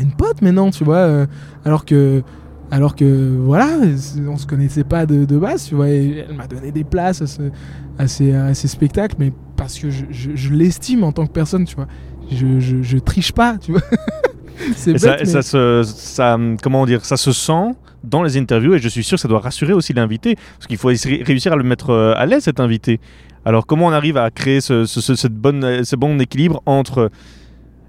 une 0.00 0.12
pote 0.12 0.40
maintenant, 0.42 0.70
tu 0.70 0.84
vois. 0.84 1.26
alors 1.64 1.84
que. 1.84 2.22
Alors 2.74 2.96
que 2.96 3.36
voilà, 3.38 3.68
on 4.26 4.38
se 4.38 4.46
connaissait 4.46 4.82
pas 4.84 5.04
de, 5.04 5.26
de 5.26 5.36
base, 5.36 5.66
tu 5.68 5.74
vois. 5.74 5.90
Et 5.90 6.24
elle 6.26 6.34
m'a 6.34 6.46
donné 6.46 6.72
des 6.72 6.84
places 6.84 7.20
à, 7.20 7.26
ce- 7.26 7.50
à 7.98 8.08
ces, 8.08 8.32
à 8.34 8.54
ces 8.54 8.66
spectacles, 8.66 9.16
mais 9.18 9.30
parce 9.58 9.78
que 9.78 9.90
je, 9.90 10.06
je- 10.10 10.30
je 10.34 10.54
l'estime 10.54 11.04
en 11.04 11.12
tant 11.12 11.26
que 11.26 11.32
personne, 11.32 11.66
tu 11.66 11.76
vois. 11.76 11.86
Je, 12.30 12.60
je, 12.60 12.96
triche 12.98 13.32
pas, 13.32 13.58
tu 13.58 13.72
vois. 13.72 13.82
c'est 14.74 14.96
ça, 14.98 15.16
mais- 15.18 15.42
se, 15.42 15.82
ça, 15.84 16.38
comment 16.62 16.86
dire, 16.86 17.04
ça 17.04 17.18
se 17.18 17.30
sent 17.32 17.72
dans 18.04 18.22
les 18.22 18.38
interviews 18.38 18.72
et 18.74 18.78
je 18.78 18.88
suis 18.88 19.04
sûr 19.04 19.16
que 19.16 19.20
ça 19.20 19.28
doit 19.28 19.40
rassurer 19.40 19.74
aussi 19.74 19.92
l'invité 19.92 20.34
parce 20.56 20.66
qu'il 20.66 20.78
faut 20.78 20.88
réussir 20.88 21.52
à 21.52 21.56
le 21.56 21.62
mettre 21.64 21.90
euh, 21.90 22.14
à 22.16 22.24
l'aise 22.24 22.44
cet 22.44 22.58
invité. 22.58 23.00
Alors 23.44 23.66
comment 23.66 23.86
on 23.88 23.92
arrive 23.92 24.16
à 24.16 24.30
créer 24.30 24.62
ce, 24.62 24.86
ce- 24.86 25.00
ce- 25.02 25.14
cette 25.14 25.34
bonne, 25.34 25.84
ce 25.84 25.94
bon 25.94 26.18
équilibre 26.20 26.62
entre 26.64 27.10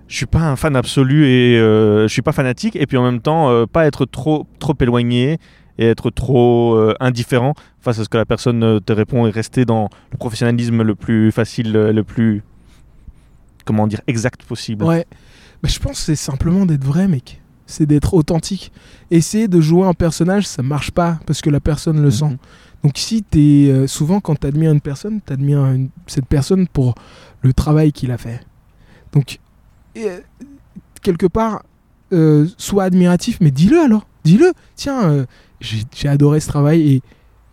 je 0.08 0.16
suis 0.18 0.26
pas 0.26 0.42
un 0.42 0.56
fan 0.56 0.76
absolu 0.76 1.26
et 1.28 1.58
euh, 1.58 2.04
je 2.08 2.14
suis 2.14 2.22
pas 2.22 2.32
fanatique 2.34 2.76
et 2.76 2.86
puis 2.86 2.98
en 2.98 3.04
même 3.04 3.22
temps 3.22 3.50
euh, 3.50 3.66
pas 3.66 3.86
être 3.86 4.06
trop 4.06 4.46
trop 4.60 4.76
éloigné 4.80 5.38
et 5.80 5.86
être 5.88 6.12
trop 6.12 6.76
euh, 6.76 6.94
indifférent 7.00 7.54
face 7.80 8.00
à 8.00 8.04
ce 8.04 8.10
que 8.10 8.18
la 8.18 8.26
personne 8.26 8.64
euh, 8.64 8.80
te 8.80 8.94
répond 8.94 9.26
et 9.26 9.32
rester 9.32 9.66
dans 9.66 9.90
le 10.12 10.18
professionnalisme 10.18 10.84
le 10.84 10.96
plus 10.96 11.32
facile, 11.32 11.72
le 11.72 12.04
plus 12.04 12.44
comment 13.66 13.88
dire 13.88 14.02
exact 14.08 14.44
possible. 14.44 14.84
Ouais. 14.86 15.06
Bah, 15.62 15.70
je 15.70 15.80
pense 15.80 16.00
c'est 16.00 16.16
simplement 16.16 16.66
d'être 16.66 16.84
vrai, 16.84 17.08
mec. 17.08 17.40
C'est 17.66 17.86
d'être 17.86 18.14
authentique. 18.14 18.72
Essayer 19.10 19.48
de 19.48 19.62
jouer 19.62 19.88
un 19.88 19.94
personnage, 19.94 20.46
ça 20.46 20.62
marche 20.62 20.92
pas 20.92 21.20
parce 21.26 21.42
que 21.42 21.50
la 21.50 21.62
personne 21.62 22.02
le 22.02 22.12
sent. 22.12 22.26
Mhm. 22.26 22.38
Donc 22.84 22.94
si 22.98 23.24
euh, 23.36 23.88
souvent 23.88 24.20
quand 24.20 24.36
t'admires 24.36 24.72
une 24.74 24.82
personne, 24.82 25.22
t'admires 25.22 25.66
une- 25.68 25.90
cette 26.06 26.28
personne 26.28 26.68
pour 26.68 26.94
le 27.42 27.54
travail 27.54 27.94
qu'il 27.94 28.12
a 28.12 28.18
fait. 28.18 28.42
Donc 29.14 29.40
quelque 31.02 31.28
part, 31.28 31.64
euh, 32.12 32.48
sois 32.58 32.84
admiratif, 32.84 33.40
mais 33.42 33.52
dis-le 33.52 33.80
alors. 33.80 34.08
Dis-le. 34.24 34.54
Tiens, 34.76 35.10
euh, 35.10 35.26
j'ai 35.60 35.84
j'ai 35.94 36.08
adoré 36.08 36.40
ce 36.40 36.48
travail 36.48 36.94
et 36.94 37.02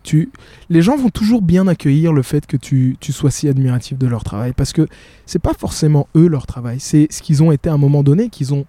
tu, 0.03 0.31
les 0.69 0.81
gens 0.81 0.97
vont 0.97 1.09
toujours 1.09 1.41
bien 1.41 1.67
accueillir 1.67 2.11
le 2.13 2.23
fait 2.23 2.47
que 2.47 2.57
tu, 2.57 2.97
tu 2.99 3.11
sois 3.11 3.29
si 3.29 3.47
admiratif 3.47 3.97
de 3.97 4.07
leur 4.07 4.23
travail 4.23 4.53
parce 4.53 4.73
que 4.73 4.87
c'est 5.27 5.41
pas 5.41 5.53
forcément 5.53 6.07
eux 6.15 6.27
leur 6.27 6.47
travail, 6.47 6.79
c'est 6.79 7.07
ce 7.11 7.21
qu'ils 7.21 7.43
ont 7.43 7.51
été 7.51 7.69
à 7.69 7.73
un 7.73 7.77
moment 7.77 8.01
donné, 8.01 8.29
qu'ils 8.29 8.53
ont 8.53 8.65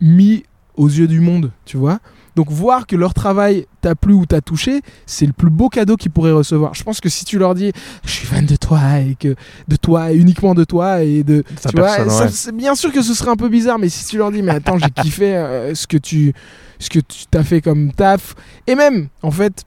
mis 0.00 0.44
aux 0.76 0.88
yeux 0.88 1.08
du 1.08 1.20
monde, 1.20 1.50
tu 1.64 1.76
vois. 1.76 2.00
Donc 2.38 2.52
voir 2.52 2.86
que 2.86 2.94
leur 2.94 3.14
travail 3.14 3.66
t'a 3.80 3.96
plu 3.96 4.14
ou 4.14 4.24
t'a 4.24 4.40
touché, 4.40 4.80
c'est 5.06 5.26
le 5.26 5.32
plus 5.32 5.50
beau 5.50 5.68
cadeau 5.68 5.96
qu'ils 5.96 6.12
pourraient 6.12 6.30
recevoir. 6.30 6.72
Je 6.72 6.84
pense 6.84 7.00
que 7.00 7.08
si 7.08 7.24
tu 7.24 7.36
leur 7.36 7.56
dis 7.56 7.72
je 8.04 8.10
suis 8.12 8.28
fan 8.28 8.46
de 8.46 8.54
toi 8.54 9.00
et 9.00 9.16
que 9.18 9.34
de 9.66 9.74
toi 9.74 10.12
et 10.12 10.16
uniquement 10.16 10.54
de 10.54 10.62
toi 10.62 11.02
et 11.02 11.24
de 11.24 11.42
tu 11.68 11.76
vois, 11.76 11.96
personne, 11.96 12.52
ouais. 12.54 12.56
bien 12.56 12.76
sûr 12.76 12.92
que 12.92 13.02
ce 13.02 13.12
serait 13.12 13.32
un 13.32 13.36
peu 13.36 13.48
bizarre, 13.48 13.80
mais 13.80 13.88
si 13.88 14.06
tu 14.06 14.18
leur 14.18 14.30
dis 14.30 14.42
mais 14.42 14.52
attends 14.52 14.78
j'ai 14.78 15.02
kiffé 15.02 15.34
euh, 15.34 15.74
ce 15.74 15.88
que 15.88 15.96
tu 15.96 16.32
ce 16.78 16.88
que 16.88 17.00
tu 17.00 17.26
t'as 17.28 17.42
fait 17.42 17.60
comme 17.60 17.90
taf 17.90 18.36
et 18.68 18.76
même 18.76 19.08
en 19.22 19.32
fait 19.32 19.64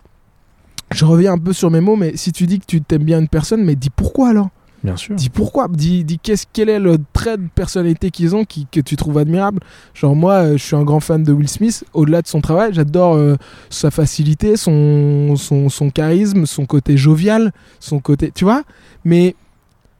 je 0.93 1.03
reviens 1.03 1.33
un 1.33 1.39
peu 1.39 1.51
sur 1.51 1.69
mes 1.71 1.81
mots, 1.81 1.97
mais 1.97 2.15
si 2.15 2.31
tu 2.31 2.47
dis 2.47 2.61
que 2.61 2.65
tu 2.65 2.79
t'aimes 2.79 3.03
bien 3.03 3.19
une 3.19 3.27
personne, 3.27 3.65
mais 3.65 3.75
dis 3.75 3.89
pourquoi 3.89 4.29
alors? 4.29 4.47
Bien 4.83 4.95
sûr. 4.95 5.15
Dis 5.15 5.29
pourquoi, 5.29 5.67
dis, 5.67 6.03
dis 6.03 6.19
quel 6.19 6.69
est 6.69 6.79
le 6.79 6.97
trait 7.13 7.37
de 7.37 7.47
personnalité 7.53 8.09
qu'ils 8.09 8.35
ont 8.35 8.45
qui, 8.45 8.65
que 8.71 8.79
tu 8.79 8.95
trouves 8.95 9.17
admirable? 9.19 9.59
Genre 9.93 10.15
moi, 10.15 10.33
euh, 10.33 10.51
je 10.57 10.63
suis 10.63 10.75
un 10.75 10.83
grand 10.83 10.99
fan 10.99 11.23
de 11.23 11.31
Will 11.31 11.47
Smith. 11.47 11.83
Au-delà 11.93 12.21
de 12.21 12.27
son 12.27 12.41
travail, 12.41 12.73
j'adore 12.73 13.15
euh, 13.15 13.35
sa 13.69 13.91
facilité, 13.91 14.57
son, 14.57 15.35
son, 15.35 15.89
charisme, 15.91 16.45
son 16.45 16.65
côté 16.65 16.97
jovial, 16.97 17.53
son 17.79 17.99
côté, 17.99 18.31
tu 18.33 18.43
vois? 18.43 18.63
Mais 19.05 19.35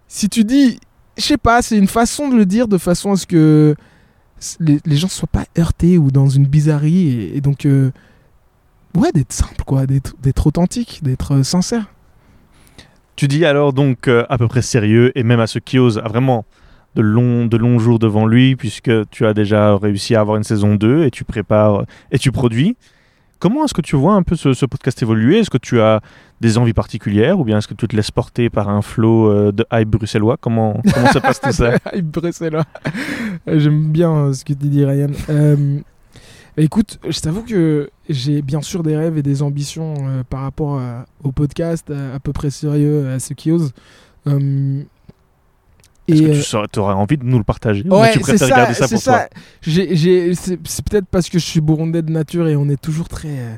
si 0.07 0.29
tu 0.29 0.43
dis, 0.43 0.79
je 1.17 1.23
sais 1.23 1.37
pas, 1.37 1.61
c'est 1.61 1.77
une 1.77 1.87
façon 1.87 2.29
de 2.29 2.35
le 2.35 2.45
dire 2.45 2.67
de 2.67 2.77
façon 2.77 3.11
à 3.11 3.15
ce 3.17 3.27
que 3.27 3.75
les, 4.59 4.79
les 4.83 4.97
gens 4.97 5.07
soient 5.07 5.29
pas 5.31 5.45
heurtés 5.59 5.99
ou 5.99 6.09
dans 6.09 6.27
une 6.27 6.47
bizarrerie 6.47 7.31
et, 7.35 7.41
donc 7.41 7.65
euh, 7.65 7.91
ouais 8.95 9.11
d'être 9.11 9.31
simple 9.33 9.63
quoi, 9.65 9.85
d'être, 9.85 10.15
d'être 10.21 10.47
authentique, 10.47 11.01
d'être 11.03 11.43
sincère. 11.43 11.85
Tu 13.15 13.27
dis 13.27 13.45
alors 13.45 13.73
donc 13.73 14.07
euh, 14.07 14.25
à 14.29 14.37
peu 14.37 14.47
près 14.47 14.61
sérieux 14.61 15.11
et 15.17 15.23
même 15.23 15.39
à 15.39 15.47
ceux 15.47 15.59
qui 15.59 15.79
osent 15.79 15.99
a 15.99 16.07
vraiment 16.07 16.45
de 16.95 17.01
longs, 17.01 17.45
de 17.45 17.57
longs 17.57 17.79
jours 17.79 17.99
devant 17.99 18.25
lui 18.25 18.55
puisque 18.55 18.91
tu 19.09 19.25
as 19.25 19.33
déjà 19.33 19.77
réussi 19.77 20.15
à 20.15 20.21
avoir 20.21 20.37
une 20.37 20.43
saison 20.43 20.75
2 20.75 21.03
et 21.03 21.11
tu 21.11 21.23
prépares 21.23 21.85
et 22.11 22.17
tu 22.17 22.31
produis. 22.31 22.77
Comment 23.41 23.65
est-ce 23.65 23.73
que 23.73 23.81
tu 23.81 23.95
vois 23.95 24.13
un 24.13 24.21
peu 24.21 24.35
ce, 24.35 24.65
podcast 24.67 25.01
évoluer? 25.01 25.39
Est-ce 25.39 25.49
que 25.49 25.57
tu 25.57 25.81
as 25.81 26.01
des 26.41 26.59
envies 26.59 26.73
particulières 26.73 27.39
ou 27.39 27.43
bien 27.43 27.57
est-ce 27.57 27.67
que 27.67 27.73
tu 27.73 27.87
te 27.87 27.95
laisses 27.95 28.11
porter 28.11 28.51
par 28.51 28.69
un 28.69 28.83
flot 28.83 29.31
euh, 29.31 29.51
de 29.51 29.65
hype 29.73 29.89
bruxellois? 29.89 30.37
Comment, 30.39 30.79
comment 30.93 31.11
se 31.11 31.17
passe 31.17 31.41
tout 31.41 31.51
ça? 31.51 31.71
Me 31.95 32.11
pressait 32.11 32.51
là. 32.51 32.65
J'aime 33.47 33.91
bien 33.91 34.11
euh, 34.11 34.33
ce 34.33 34.45
que 34.45 34.53
tu 34.53 34.67
dis, 34.67 34.85
Ryan. 34.85 35.09
Euh, 35.31 35.79
écoute, 36.57 36.99
je 37.07 37.19
t'avoue 37.19 37.43
que 37.43 37.89
j'ai 38.09 38.41
bien 38.41 38.61
sûr 38.61 38.83
des 38.83 38.95
rêves 38.95 39.17
et 39.17 39.23
des 39.23 39.41
ambitions 39.41 39.93
euh, 39.99 40.23
par 40.29 40.41
rapport 40.41 40.79
à- 40.79 41.05
au 41.23 41.31
podcast, 41.31 41.89
à, 41.91 42.15
à 42.15 42.19
peu 42.19 42.33
près 42.33 42.49
sérieux, 42.49 43.09
à 43.09 43.19
ceux 43.19 43.35
qui 43.35 43.51
osent. 43.51 43.73
Euh, 44.27 44.83
Est-ce 46.07 46.21
que 46.21 46.27
euh, 46.27 46.33
tu 46.33 46.41
saurais- 46.43 46.77
aurais 46.77 46.93
envie 46.93 47.17
de 47.17 47.23
nous 47.23 47.37
le 47.37 47.43
partager 47.43 47.83
ou 47.87 47.95
Ouais, 47.95 48.09
tu 48.11 48.19
c'est 48.19 48.19
préfères 48.21 48.47
ça, 48.49 48.55
garder 48.55 48.73
ça 48.73 48.87
pour 48.87 49.01
c'est 50.63 50.85
peut-être 50.85 51.07
parce 51.09 51.29
que 51.29 51.39
je 51.39 51.45
suis 51.45 51.61
burundais 51.61 52.01
de 52.01 52.11
nature 52.11 52.47
et 52.47 52.55
on 52.55 52.67
est 52.69 52.81
toujours 52.81 53.07
très 53.07 53.29
euh, 53.29 53.55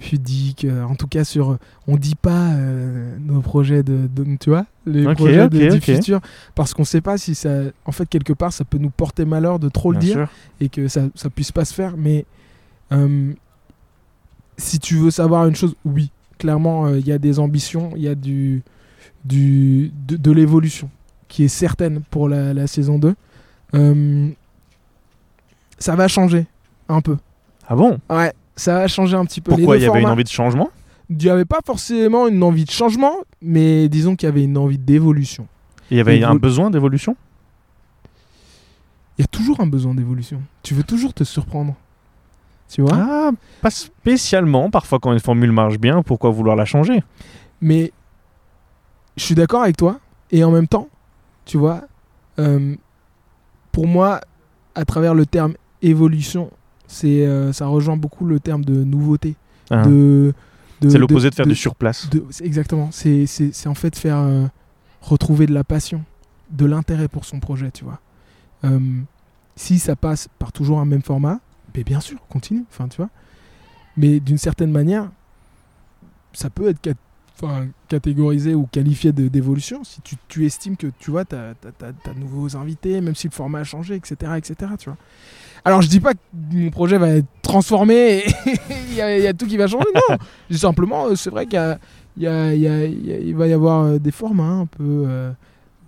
pudique. 0.00 0.64
euh, 0.64 0.82
en 0.82 0.96
tout 0.96 1.06
cas, 1.06 1.22
sur, 1.24 1.58
on 1.86 1.96
dit 1.96 2.16
pas 2.16 2.48
euh, 2.54 3.16
nos 3.20 3.40
projets 3.40 3.82
de, 3.84 4.08
de- 4.12 4.36
tu 4.40 4.50
vois, 4.50 4.66
les 4.86 5.06
Ok, 5.06 5.14
projets 5.16 5.48
de- 5.48 5.66
ok, 5.66 5.72
du 5.74 5.80
futur, 5.80 6.20
parce 6.56 6.74
qu'on 6.74 6.84
sait 6.84 7.00
pas 7.02 7.18
si 7.18 7.34
ça, 7.36 7.50
en 7.84 7.92
fait, 7.92 8.08
quelque 8.08 8.32
part, 8.32 8.52
ça 8.52 8.64
peut 8.64 8.78
nous 8.78 8.90
porter 8.90 9.24
malheur 9.24 9.58
de 9.58 9.68
trop 9.68 9.92
le 9.92 9.98
dire 9.98 10.14
sûr. 10.14 10.28
et 10.60 10.68
que 10.68 10.88
ça, 10.88 11.02
ça 11.14 11.30
puisse 11.30 11.52
pas 11.52 11.64
se 11.64 11.74
faire. 11.74 11.96
Mais 11.96 12.24
euh, 12.92 13.32
si 14.56 14.78
tu 14.78 14.96
veux 14.96 15.10
savoir 15.10 15.46
une 15.46 15.54
chose, 15.54 15.74
oui, 15.84 16.10
clairement, 16.38 16.88
il 16.88 17.06
y 17.06 17.12
a 17.12 17.18
des 17.18 17.38
ambitions, 17.38 17.92
il 17.94 18.02
y 18.02 18.08
a 18.08 18.14
du, 18.14 18.62
du, 19.24 19.92
de, 20.08 20.16
de 20.16 20.30
l'évolution 20.32 20.90
qui 21.28 21.44
est 21.44 21.48
certaine 21.48 22.00
pour 22.10 22.28
la, 22.28 22.52
la 22.54 22.66
saison 22.66 22.98
2. 22.98 23.14
Euh, 23.74 24.28
ça 25.78 25.94
va 25.94 26.08
changer 26.08 26.46
un 26.88 27.00
peu. 27.00 27.16
Ah 27.68 27.76
bon? 27.76 27.98
Ouais, 28.10 28.32
ça 28.60 28.74
va 28.74 28.88
changer 28.88 29.16
un 29.16 29.24
petit 29.24 29.40
peu. 29.40 29.52
Pourquoi 29.52 29.78
il 29.78 29.82
y 29.82 29.86
avait 29.86 30.02
une 30.02 30.08
envie 30.08 30.24
de 30.24 30.28
changement 30.28 30.68
Il 31.08 31.16
n'y 31.16 31.30
avait 31.30 31.46
pas 31.46 31.60
forcément 31.64 32.28
une 32.28 32.42
envie 32.42 32.64
de 32.64 32.70
changement, 32.70 33.14
mais 33.40 33.88
disons 33.88 34.16
qu'il 34.16 34.26
y 34.26 34.32
avait 34.32 34.44
une 34.44 34.58
envie 34.58 34.76
d'évolution. 34.76 35.46
Il 35.90 35.96
y 35.96 36.00
avait 36.00 36.22
un 36.22 36.34
besoin 36.34 36.70
d'évolution 36.70 37.16
Il 39.18 39.22
y 39.22 39.24
a 39.24 39.26
toujours 39.26 39.60
un 39.60 39.66
besoin 39.66 39.94
d'évolution. 39.94 40.42
Tu 40.62 40.74
veux 40.74 40.82
toujours 40.82 41.14
te 41.14 41.24
surprendre. 41.24 41.74
Tu 42.68 42.82
vois 42.82 42.92
Ah, 42.94 43.30
pas 43.62 43.70
spécialement. 43.70 44.70
Parfois, 44.70 44.98
quand 45.00 45.12
une 45.12 45.20
formule 45.20 45.52
marche 45.52 45.78
bien, 45.78 46.02
pourquoi 46.02 46.28
vouloir 46.30 46.54
la 46.54 46.66
changer 46.66 47.02
Mais 47.62 47.92
je 49.16 49.24
suis 49.24 49.34
d'accord 49.34 49.62
avec 49.62 49.78
toi. 49.78 49.98
Et 50.30 50.44
en 50.44 50.50
même 50.50 50.68
temps, 50.68 50.88
tu 51.46 51.56
vois, 51.56 51.80
euh, 52.38 52.76
pour 53.72 53.86
moi, 53.86 54.20
à 54.74 54.84
travers 54.84 55.14
le 55.14 55.24
terme 55.24 55.54
évolution, 55.82 56.50
c'est, 56.92 57.24
euh, 57.26 57.52
ça 57.52 57.66
rejoint 57.66 57.96
beaucoup 57.96 58.24
le 58.26 58.40
terme 58.40 58.64
de 58.64 58.82
nouveauté. 58.84 59.36
De, 59.70 60.34
de- 60.80 60.88
C'est 60.88 60.98
l'opposé 60.98 61.30
de, 61.30 61.34
faire 61.36 61.44
de- 61.46 61.50
du 61.50 61.56
surplace. 61.56 62.08
exactement. 62.42 62.88
C'est, 62.90 63.26
en 63.66 63.74
fait 63.74 63.96
faire 63.96 64.18
euh, 64.18 64.46
retrouver 65.00 65.46
de 65.46 65.54
la 65.54 65.62
passion, 65.62 66.02
de 66.50 66.66
l'intérêt 66.66 67.06
pour 67.08 67.24
son 67.24 67.38
projet, 67.38 67.70
tu 67.70 67.84
vois. 67.84 68.00
Euh, 68.64 68.78
si 69.56 69.78
ça 69.78 69.94
passe 69.94 70.28
par 70.38 70.50
toujours 70.52 70.80
un 70.80 70.84
même 70.84 71.02
format, 71.02 71.38
ben 71.72 71.84
bien 71.84 72.00
sûr, 72.00 72.18
continue. 72.28 72.64
Enfin, 72.70 72.88
tu 72.88 72.96
vois. 72.96 73.10
Mais 73.96 74.18
d'une 74.18 74.38
certaine 74.38 74.72
manière, 74.72 75.08
ça 76.32 76.50
peut 76.50 76.68
être 76.68 76.80
enfin, 77.42 77.66
catégorisé 77.88 78.54
ou 78.54 78.66
qualifié 78.70 79.12
de- 79.12 79.28
d'évolution 79.28 79.82
si 79.84 80.00
tu, 80.02 80.16
tu 80.28 80.44
estimes 80.46 80.76
que 80.76 80.88
tu 80.98 81.10
vois, 81.10 81.24
tu 81.24 81.34
as, 81.34 81.54
de 81.54 82.18
nouveaux 82.20 82.56
invités, 82.56 83.00
même 83.00 83.14
si 83.14 83.28
le 83.28 83.32
format 83.32 83.60
a 83.60 83.64
changé, 83.64 83.94
etc. 83.96 84.32
etc. 84.36 84.54
tu 84.78 84.88
vois. 84.90 84.98
Alors, 85.64 85.82
je 85.82 85.88
dis 85.88 86.00
pas 86.00 86.14
que 86.14 86.18
mon 86.52 86.70
projet 86.70 86.96
va 86.98 87.08
être 87.10 87.26
transformé 87.42 88.18
et 88.18 88.24
il 88.90 88.94
y, 88.94 89.00
a- 89.00 89.18
il 89.18 89.24
y 89.24 89.26
a 89.26 89.32
tout 89.34 89.46
qui 89.46 89.56
va 89.56 89.66
changer, 89.66 89.86
non. 90.10 90.16
Simplement, 90.56 91.06
euh, 91.06 91.16
c'est 91.16 91.30
vrai 91.30 91.44
qu'il 91.46 91.54
y 91.54 91.58
a- 91.58 91.78
il 92.16 92.22
y 92.22 92.26
a- 92.26 92.54
il 92.54 92.60
y 92.60 92.68
a- 92.68 92.84
il 92.86 93.06
y 93.06 93.12
a- 93.12 93.18
il 93.18 93.34
va 93.36 93.46
y 93.46 93.52
avoir 93.52 93.82
euh, 93.84 93.98
des 93.98 94.10
formats 94.12 94.44
un 94.44 94.66
peu. 94.66 95.04
euh, 95.06 95.32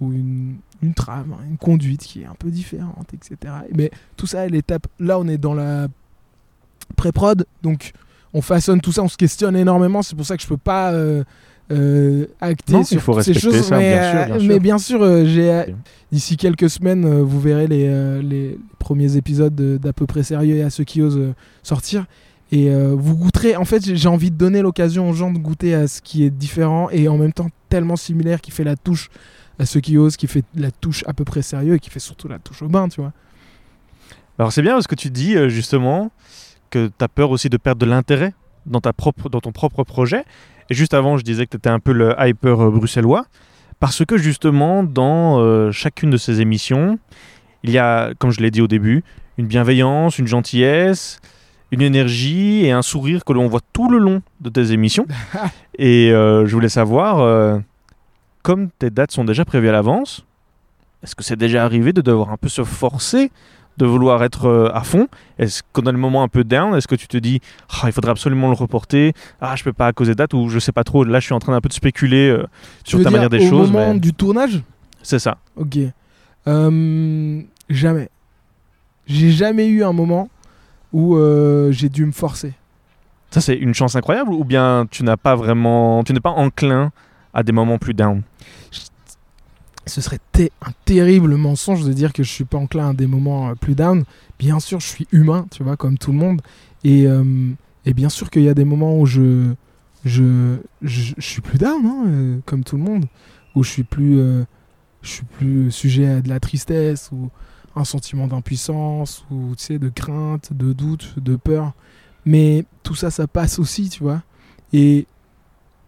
ou 0.00 0.12
une, 0.12 0.56
une 0.82 0.94
trame, 0.94 1.32
hein, 1.38 1.44
une 1.48 1.56
conduite 1.58 2.00
qui 2.02 2.22
est 2.22 2.26
un 2.26 2.34
peu 2.36 2.50
différente, 2.50 3.14
etc. 3.14 3.52
Mais 3.72 3.90
tout 4.16 4.26
ça, 4.26 4.44
l'étape. 4.48 4.88
Là, 4.98 5.16
on 5.20 5.28
est 5.28 5.38
dans 5.38 5.54
la 5.54 5.86
pré-prod, 6.96 7.46
donc 7.62 7.92
on 8.34 8.40
façonne 8.42 8.80
tout 8.80 8.92
ça, 8.92 9.02
on 9.02 9.08
se 9.08 9.16
questionne 9.16 9.56
énormément. 9.56 10.02
C'est 10.02 10.16
pour 10.16 10.26
ça 10.26 10.36
que 10.36 10.42
je 10.42 10.48
peux 10.48 10.56
pas 10.56 10.92
euh, 10.92 11.22
euh, 11.70 12.26
acter 12.40 12.72
Non, 12.72 12.82
il 12.90 13.00
faut 13.00 13.14
toutes 13.14 13.22
ces 13.24 13.34
choses. 13.34 13.60
ça, 13.62 13.78
mais, 13.78 13.92
bien 13.94 13.98
sûr, 14.02 14.18
euh, 14.20 14.26
bien 14.26 14.38
sûr. 14.38 14.48
mais 14.48 14.58
bien 14.60 14.78
sûr, 14.78 15.26
j'ai 15.26 15.74
d'ici 16.10 16.36
quelques 16.36 16.70
semaines, 16.70 17.20
vous 17.22 17.40
verrez 17.40 17.66
les, 17.66 18.22
les 18.22 18.58
premiers 18.78 19.16
épisodes 19.16 19.54
de- 19.54 19.76
d'à 19.78 19.92
peu 19.92 20.06
près 20.06 20.22
sérieux 20.22 20.56
et 20.56 20.62
à 20.62 20.70
ceux 20.70 20.84
qui 20.84 21.02
osent 21.02 21.32
sortir. 21.62 22.06
Et 22.54 22.70
vous 22.74 23.16
goûterez. 23.16 23.56
En 23.56 23.64
fait, 23.64 23.94
j'ai 23.96 24.08
envie 24.08 24.30
de 24.30 24.36
donner 24.36 24.60
l'occasion 24.60 25.08
aux 25.08 25.14
gens 25.14 25.30
de 25.32 25.38
goûter 25.38 25.74
à 25.74 25.88
ce 25.88 26.02
qui 26.02 26.22
est 26.24 26.28
différent 26.30 26.90
et 26.90 27.08
en 27.08 27.16
même 27.16 27.32
temps 27.32 27.48
tellement 27.70 27.96
similaire 27.96 28.42
qui 28.42 28.50
fait 28.50 28.64
la 28.64 28.76
touche 28.76 29.08
à 29.58 29.64
ceux 29.64 29.80
qui 29.80 29.96
osent, 29.96 30.16
qui 30.18 30.26
fait 30.26 30.44
la 30.54 30.70
touche 30.70 31.02
à 31.06 31.14
peu 31.14 31.24
près 31.24 31.40
sérieux 31.40 31.74
et 31.76 31.78
qui 31.78 31.88
fait 31.88 31.98
surtout 31.98 32.28
la 32.28 32.38
touche 32.38 32.60
au 32.62 32.68
bain, 32.68 32.88
tu 32.88 33.00
vois. 33.00 33.12
Alors, 34.38 34.52
c'est 34.52 34.60
bien 34.60 34.72
parce 34.74 34.86
que 34.86 34.94
tu 34.94 35.08
dis 35.08 35.34
justement 35.48 36.10
que 36.72 36.86
tu 36.86 37.04
as 37.04 37.08
peur 37.08 37.30
aussi 37.30 37.48
de 37.48 37.56
perdre 37.56 37.84
de 37.84 37.90
l'intérêt 37.90 38.34
dans, 38.66 38.80
ta 38.80 38.92
propre, 38.92 39.28
dans 39.28 39.40
ton 39.40 39.52
propre 39.52 39.84
projet. 39.84 40.24
Et 40.70 40.74
juste 40.74 40.94
avant, 40.94 41.18
je 41.18 41.22
disais 41.22 41.44
que 41.46 41.50
tu 41.50 41.56
étais 41.58 41.70
un 41.70 41.78
peu 41.78 41.92
le 41.92 42.14
hyper 42.18 42.64
euh, 42.64 42.70
bruxellois. 42.70 43.26
Parce 43.78 44.04
que 44.04 44.16
justement, 44.16 44.82
dans 44.82 45.40
euh, 45.40 45.70
chacune 45.72 46.10
de 46.10 46.16
ces 46.16 46.40
émissions, 46.40 46.98
il 47.62 47.70
y 47.70 47.78
a, 47.78 48.12
comme 48.18 48.30
je 48.30 48.40
l'ai 48.40 48.50
dit 48.50 48.60
au 48.60 48.68
début, 48.68 49.04
une 49.38 49.46
bienveillance, 49.46 50.18
une 50.18 50.26
gentillesse, 50.26 51.20
une 51.72 51.82
énergie 51.82 52.64
et 52.64 52.70
un 52.70 52.82
sourire 52.82 53.24
que 53.24 53.32
l'on 53.32 53.48
voit 53.48 53.60
tout 53.72 53.90
le 53.90 53.98
long 53.98 54.22
de 54.40 54.50
tes 54.50 54.72
émissions. 54.72 55.06
et 55.78 56.12
euh, 56.12 56.46
je 56.46 56.54
voulais 56.54 56.68
savoir, 56.68 57.20
euh, 57.20 57.58
comme 58.42 58.70
tes 58.70 58.90
dates 58.90 59.10
sont 59.10 59.24
déjà 59.24 59.44
prévues 59.44 59.68
à 59.68 59.72
l'avance, 59.72 60.24
est-ce 61.02 61.16
que 61.16 61.24
c'est 61.24 61.36
déjà 61.36 61.64
arrivé 61.64 61.92
de 61.92 62.02
devoir 62.02 62.30
un 62.30 62.36
peu 62.36 62.48
se 62.48 62.62
forcer 62.62 63.32
de 63.78 63.86
vouloir 63.86 64.22
être 64.22 64.46
euh, 64.46 64.70
à 64.74 64.82
fond 64.82 65.08
Est-ce 65.38 65.62
qu'on 65.72 65.82
a 65.82 65.92
le 65.92 65.98
moment 65.98 66.22
un 66.22 66.28
peu 66.28 66.44
down? 66.44 66.74
Est-ce 66.74 66.86
que 66.88 66.94
tu 66.94 67.08
te 67.08 67.16
dis 67.16 67.40
Ah, 67.70 67.86
il 67.86 67.92
faudrait 67.92 68.10
absolument 68.10 68.48
le 68.48 68.54
reporter? 68.54 69.12
Ah, 69.40 69.56
je 69.56 69.64
peux 69.64 69.72
pas 69.72 69.88
à 69.88 69.92
cause 69.92 70.08
des 70.08 70.14
dates 70.14 70.34
ou 70.34 70.48
je 70.48 70.58
sais 70.58 70.72
pas 70.72 70.84
trop. 70.84 71.04
Là, 71.04 71.20
je 71.20 71.24
suis 71.24 71.34
en 71.34 71.38
train 71.38 71.52
d'un 71.52 71.60
peu 71.60 71.68
de 71.68 71.74
spéculer 71.74 72.28
euh, 72.28 72.46
sur 72.84 72.98
ta 72.98 73.04
dire 73.04 73.12
manière 73.12 73.30
des 73.30 73.46
au 73.46 73.50
choses. 73.50 73.72
moment 73.72 73.94
mais 73.94 74.00
du 74.00 74.12
tournage? 74.12 74.62
C'est 75.02 75.18
ça. 75.18 75.38
Ok. 75.56 75.78
Euh, 76.46 77.40
jamais. 77.68 78.08
J'ai 79.06 79.30
jamais 79.30 79.66
eu 79.66 79.82
un 79.84 79.92
moment 79.92 80.28
où 80.92 81.16
euh, 81.16 81.72
j'ai 81.72 81.88
dû 81.88 82.04
me 82.06 82.12
forcer. 82.12 82.52
Ça, 83.30 83.40
c'est 83.40 83.56
une 83.56 83.72
chance 83.74 83.96
incroyable 83.96 84.32
ou 84.32 84.44
bien 84.44 84.86
tu 84.90 85.02
n'as 85.04 85.16
pas 85.16 85.34
vraiment, 85.34 86.04
tu 86.04 86.12
n'es 86.12 86.20
pas 86.20 86.30
enclin 86.30 86.92
à 87.32 87.42
des 87.42 87.52
moments 87.52 87.78
plus 87.78 87.94
down? 87.94 88.22
Ce 89.86 90.00
serait 90.00 90.20
un 90.38 90.72
terrible 90.84 91.36
mensonge 91.36 91.84
de 91.84 91.92
dire 91.92 92.12
que 92.12 92.22
je 92.22 92.30
suis 92.30 92.44
pas 92.44 92.58
enclin 92.58 92.90
à 92.90 92.94
des 92.94 93.06
moments 93.06 93.50
euh, 93.50 93.54
plus 93.54 93.74
down. 93.74 94.04
Bien 94.38 94.60
sûr, 94.60 94.80
je 94.80 94.86
suis 94.86 95.08
humain, 95.10 95.46
tu 95.50 95.62
vois, 95.62 95.76
comme 95.76 95.98
tout 95.98 96.12
le 96.12 96.18
monde. 96.18 96.40
Et, 96.84 97.06
euh, 97.06 97.50
et 97.84 97.92
bien 97.92 98.08
sûr 98.08 98.30
qu'il 98.30 98.42
y 98.42 98.48
a 98.48 98.54
des 98.54 98.64
moments 98.64 98.98
où 98.98 99.06
je, 99.06 99.52
je, 100.04 100.56
je, 100.82 101.14
suis 101.18 101.40
plus 101.40 101.58
down, 101.58 101.84
hein, 101.84 102.04
euh, 102.06 102.38
comme 102.46 102.62
tout 102.62 102.76
le 102.76 102.82
monde. 102.82 103.06
Où 103.54 103.64
je 103.64 103.70
suis 103.70 103.82
plus, 103.82 104.16
je 105.02 105.10
suis 105.10 105.24
plus 105.24 105.70
sujet 105.70 106.08
à 106.08 106.20
de 106.22 106.30
la 106.30 106.40
tristesse 106.40 107.10
ou 107.12 107.28
un 107.76 107.84
sentiment 107.84 108.26
d'impuissance 108.26 109.26
ou 109.30 109.54
tu 109.56 109.64
sais, 109.64 109.78
de 109.78 109.90
crainte, 109.90 110.54
de 110.54 110.72
doute, 110.72 111.18
de 111.18 111.36
peur. 111.36 111.74
Mais 112.24 112.64
tout 112.82 112.94
ça, 112.94 113.10
ça 113.10 113.26
passe 113.26 113.58
aussi, 113.58 113.90
tu 113.90 114.02
vois. 114.02 114.22
Et 114.72 115.06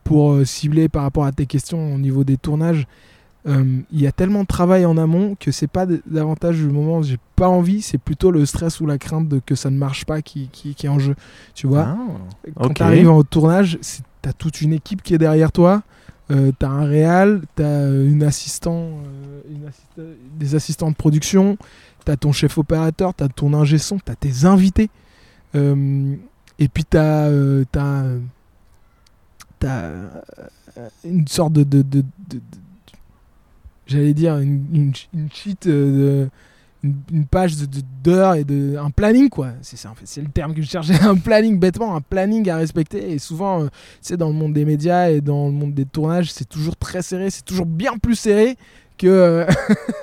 pour 0.03 0.47
cibler 0.47 0.91
par 0.91 1.05
rapport 1.05 1.25
à 1.25 1.33
tes 1.33 1.47
questions 1.47 1.95
au 1.95 1.99
niveau 1.99 2.23
des 2.23 2.37
tournages, 2.37 2.87
il 3.47 4.01
y 4.01 4.07
a 4.07 4.13
tellement 4.13 4.43
de 4.43 4.47
travail 4.47 4.87
en 4.87 4.97
amont 4.97 5.37
que 5.39 5.51
c'est 5.53 5.67
pas 5.67 5.87
davantage 6.07 6.61
le 6.63 6.73
moment 6.73 6.99
où 6.99 7.03
j'ai 7.03 7.19
pas 7.37 7.49
envie, 7.49 7.83
c'est 7.83 7.99
plutôt 7.99 8.31
le 8.31 8.47
stress 8.47 8.81
ou 8.81 8.87
la 8.87 8.97
crainte 8.97 9.29
de 9.29 9.39
que 9.45 9.55
ça 9.55 9.69
ne 9.71 9.77
marche 9.77 10.05
pas 10.07 10.23
qui, 10.23 10.49
qui, 10.51 10.75
qui 10.75 10.87
est 10.87 10.89
en 10.89 10.99
jeu. 10.99 11.15
Tu 11.55 11.67
vois, 11.67 11.89
Ah, 11.89 11.97
quand 12.57 12.69
tu 12.75 12.83
arrives 12.83 13.11
au 13.11 13.23
tournage, 13.23 13.77
c'est- 13.83 14.03
t'as 14.23 14.33
toute 14.33 14.63
une 14.63 14.73
équipe 14.73 15.03
qui 15.03 15.15
est 15.15 15.19
derrière 15.19 15.53
toi. 15.53 15.83
euh, 16.31 16.53
t'as 16.59 16.69
un 16.71 16.87
réal, 16.87 17.43
t'as 17.55 17.87
une 17.91 18.23
assistant, 18.23 18.89
euh, 18.89 19.41
une 19.51 19.69
assista- 19.69 20.17
des 20.39 20.55
assistants 20.55 20.91
de 20.91 20.97
production, 20.97 21.59
t'as 22.07 22.17
ton 22.17 22.33
chef 22.33 22.57
opérateur, 22.57 23.13
t'as 23.13 23.29
ton 23.29 23.53
ingé 23.53 23.77
son, 23.77 23.99
t'as 23.99 24.15
tes 24.15 24.47
invités. 24.47 24.89
Euh, 25.55 26.15
et 26.59 26.69
puis 26.69 26.85
t'as 26.87 27.27
euh, 27.29 27.65
euh, 27.75 28.19
euh, 29.65 30.89
une 31.05 31.27
sorte 31.29 31.53
de, 31.53 31.63
de, 31.63 31.83
de- 31.83 32.01
de- 32.01 32.05
de- 32.31 32.41
j'allais 33.87 34.15
dire 34.15 34.39
une, 34.39 34.65
une, 34.73 34.93
une 35.13 35.29
sheet 35.33 35.67
euh, 35.67 36.27
une, 37.11 37.25
page 37.27 37.57
d'heures 38.03 38.35
et 38.35 38.45
de 38.45 38.77
un 38.77 38.91
planning 38.91 39.29
quoi. 39.29 39.49
C'est 39.63 39.77
ça 39.77 39.91
en 39.91 39.95
fait. 39.95 40.07
C'est 40.07 40.21
le 40.21 40.29
terme 40.29 40.55
que 40.55 40.63
je 40.63 40.69
cherchais. 40.69 40.95
Un 41.03 41.17
planning 41.17 41.59
bêtement 41.59 41.97
un 41.97 42.01
planning 42.01 42.49
à 42.51 42.57
respecter. 42.57 43.13
Et 43.13 43.19
souvent 43.19 43.65
euh, 43.65 43.69
sais 44.01 44.17
dans 44.17 44.29
le 44.29 44.35
monde 44.35 44.53
des 44.53 44.65
médias 44.65 45.11
et 45.11 45.21
dans 45.21 45.47
le 45.47 45.53
monde 45.53 45.75
des 45.75 45.87
tournages 45.87 46.33
c'est 46.33 46.49
toujours 46.49 46.77
très 46.77 47.03
serré. 47.03 47.31
C'est 47.31 47.45
toujours 47.45 47.67
bien 47.67 47.97
plus 47.99 48.17
serré 48.17 48.57
que 48.99 49.07
euh, 49.07 49.47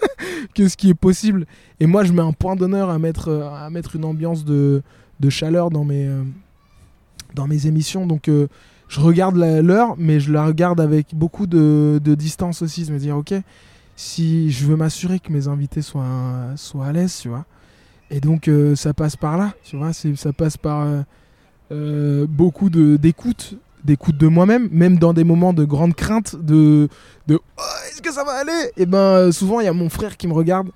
que 0.55 0.67
ce 0.67 0.75
qui 0.75 0.89
est 0.89 0.95
possible. 0.95 1.45
Et 1.79 1.86
moi 1.86 2.03
je 2.03 2.13
mets 2.13 2.21
un 2.21 2.34
point 2.34 2.55
d'honneur 2.55 2.89
à 2.89 2.99
mettre 2.99 3.29
euh, 3.29 3.49
à 3.49 3.69
mettre 3.69 3.95
une 3.95 4.05
ambiance 4.05 4.43
de, 4.43 4.82
de 5.19 5.29
chaleur 5.29 5.69
dans 5.69 5.86
mes 5.86 6.09
dans 7.36 7.47
mes 7.47 7.67
émissions. 7.67 8.07
Donc 8.07 8.29
je 8.88 8.99
regarde 8.99 9.36
l'heure 9.38 9.95
mais 9.97 10.19
je 10.19 10.32
la 10.32 10.45
regarde 10.45 10.82
avec 10.82 11.13
beaucoup 11.13 11.45
de, 11.45 12.01
de 12.03 12.15
distance 12.15 12.61
aussi. 12.61 12.86
De 12.86 12.91
me 12.91 12.99
dire 12.99 13.17
ok 13.17 13.34
si 13.95 14.51
je 14.51 14.65
veux 14.65 14.75
m'assurer 14.75 15.19
que 15.19 15.31
mes 15.31 15.47
invités 15.47 15.81
soient, 15.81 16.53
soient 16.55 16.87
à 16.87 16.91
l'aise, 16.91 17.17
tu 17.21 17.29
vois. 17.29 17.45
Et 18.09 18.19
donc 18.19 18.47
euh, 18.47 18.75
ça 18.75 18.93
passe 18.93 19.15
par 19.15 19.37
là, 19.37 19.53
tu 19.63 19.77
vois. 19.77 19.93
Ça 19.93 20.33
passe 20.33 20.57
par 20.57 20.81
euh, 20.81 21.01
euh, 21.71 22.27
beaucoup 22.27 22.69
d'écoute, 22.69 23.55
d'écoute 23.83 24.17
de 24.17 24.27
moi-même, 24.27 24.67
même 24.71 24.97
dans 24.97 25.13
des 25.13 25.23
moments 25.23 25.53
de 25.53 25.63
grande 25.63 25.95
crainte, 25.95 26.35
de, 26.35 26.89
Oh, 27.29 27.37
est-ce 27.89 28.01
que 28.01 28.11
ça 28.11 28.25
va 28.25 28.33
aller? 28.33 28.71
Et 28.75 28.85
ben 28.85 29.31
souvent 29.31 29.61
il 29.61 29.65
y 29.65 29.69
a 29.69 29.73
mon 29.73 29.89
frère 29.89 30.17
qui 30.17 30.27
me 30.27 30.33
regarde, 30.33 30.69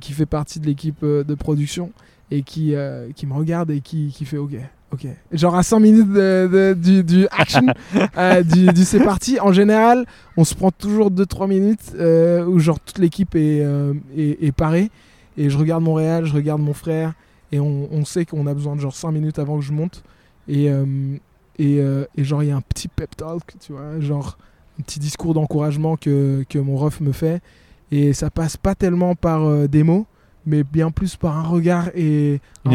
qui 0.00 0.12
fait 0.12 0.26
partie 0.26 0.58
de 0.58 0.66
l'équipe 0.66 1.04
de 1.04 1.34
production 1.34 1.92
et 2.32 2.42
qui, 2.42 2.74
qui 3.14 3.26
me 3.26 3.34
regarde 3.34 3.70
et 3.70 3.80
qui, 3.80 4.12
qui 4.12 4.24
fait 4.24 4.38
ok. 4.38 4.56
Ok. 4.92 5.06
Genre 5.32 5.54
à 5.54 5.62
5 5.62 5.80
minutes 5.80 6.12
de- 6.12 6.48
de- 6.52 6.74
du, 6.74 7.02
du 7.02 7.26
action, 7.30 7.66
euh, 8.18 8.42
du, 8.42 8.66
du 8.66 8.84
c'est 8.84 9.00
parti, 9.02 9.40
en 9.40 9.52
général, 9.52 10.04
on 10.36 10.44
se 10.44 10.54
prend 10.54 10.70
toujours 10.70 11.10
2-3 11.10 11.48
minutes 11.48 11.92
euh, 11.98 12.44
où 12.44 12.58
genre 12.58 12.78
toute 12.78 12.98
l'équipe 12.98 13.34
est, 13.34 13.62
euh, 13.64 13.94
est, 14.16 14.42
est 14.44 14.52
parée. 14.52 14.90
Et 15.38 15.48
je 15.48 15.56
regarde 15.56 15.82
mon 15.82 15.94
réal, 15.94 16.26
je 16.26 16.34
regarde 16.34 16.60
mon 16.60 16.74
frère. 16.74 17.14
Et 17.52 17.60
on, 17.60 17.88
on 17.90 18.04
sait 18.04 18.26
qu'on 18.26 18.46
a 18.46 18.52
besoin 18.54 18.76
de 18.76 18.80
genre 18.80 18.94
5 18.94 19.10
minutes 19.12 19.38
avant 19.38 19.58
que 19.58 19.64
je 19.64 19.72
monte. 19.72 20.02
Et, 20.48 20.68
et, 21.58 21.76
et 21.78 22.24
genre 22.24 22.42
il 22.42 22.48
y 22.48 22.52
a 22.52 22.56
un 22.56 22.60
petit 22.62 22.88
pep 22.88 23.14
talk, 23.16 23.42
tu 23.60 23.72
vois, 23.72 24.00
genre 24.00 24.36
un 24.78 24.82
petit 24.82 24.98
discours 24.98 25.34
d'encouragement 25.34 25.96
que, 25.96 26.44
que 26.48 26.58
mon 26.58 26.76
ref 26.76 27.00
me 27.00 27.12
fait. 27.12 27.40
Et 27.90 28.12
ça 28.12 28.30
passe 28.30 28.56
pas 28.56 28.74
tellement 28.74 29.14
par 29.14 29.68
des 29.68 29.82
mots, 29.84 30.06
mais 30.46 30.64
bien 30.64 30.90
plus 30.90 31.16
par 31.16 31.38
un 31.38 31.42
regard 31.42 31.88
et 31.94 32.40
Une 32.64 32.72
un 32.72 32.74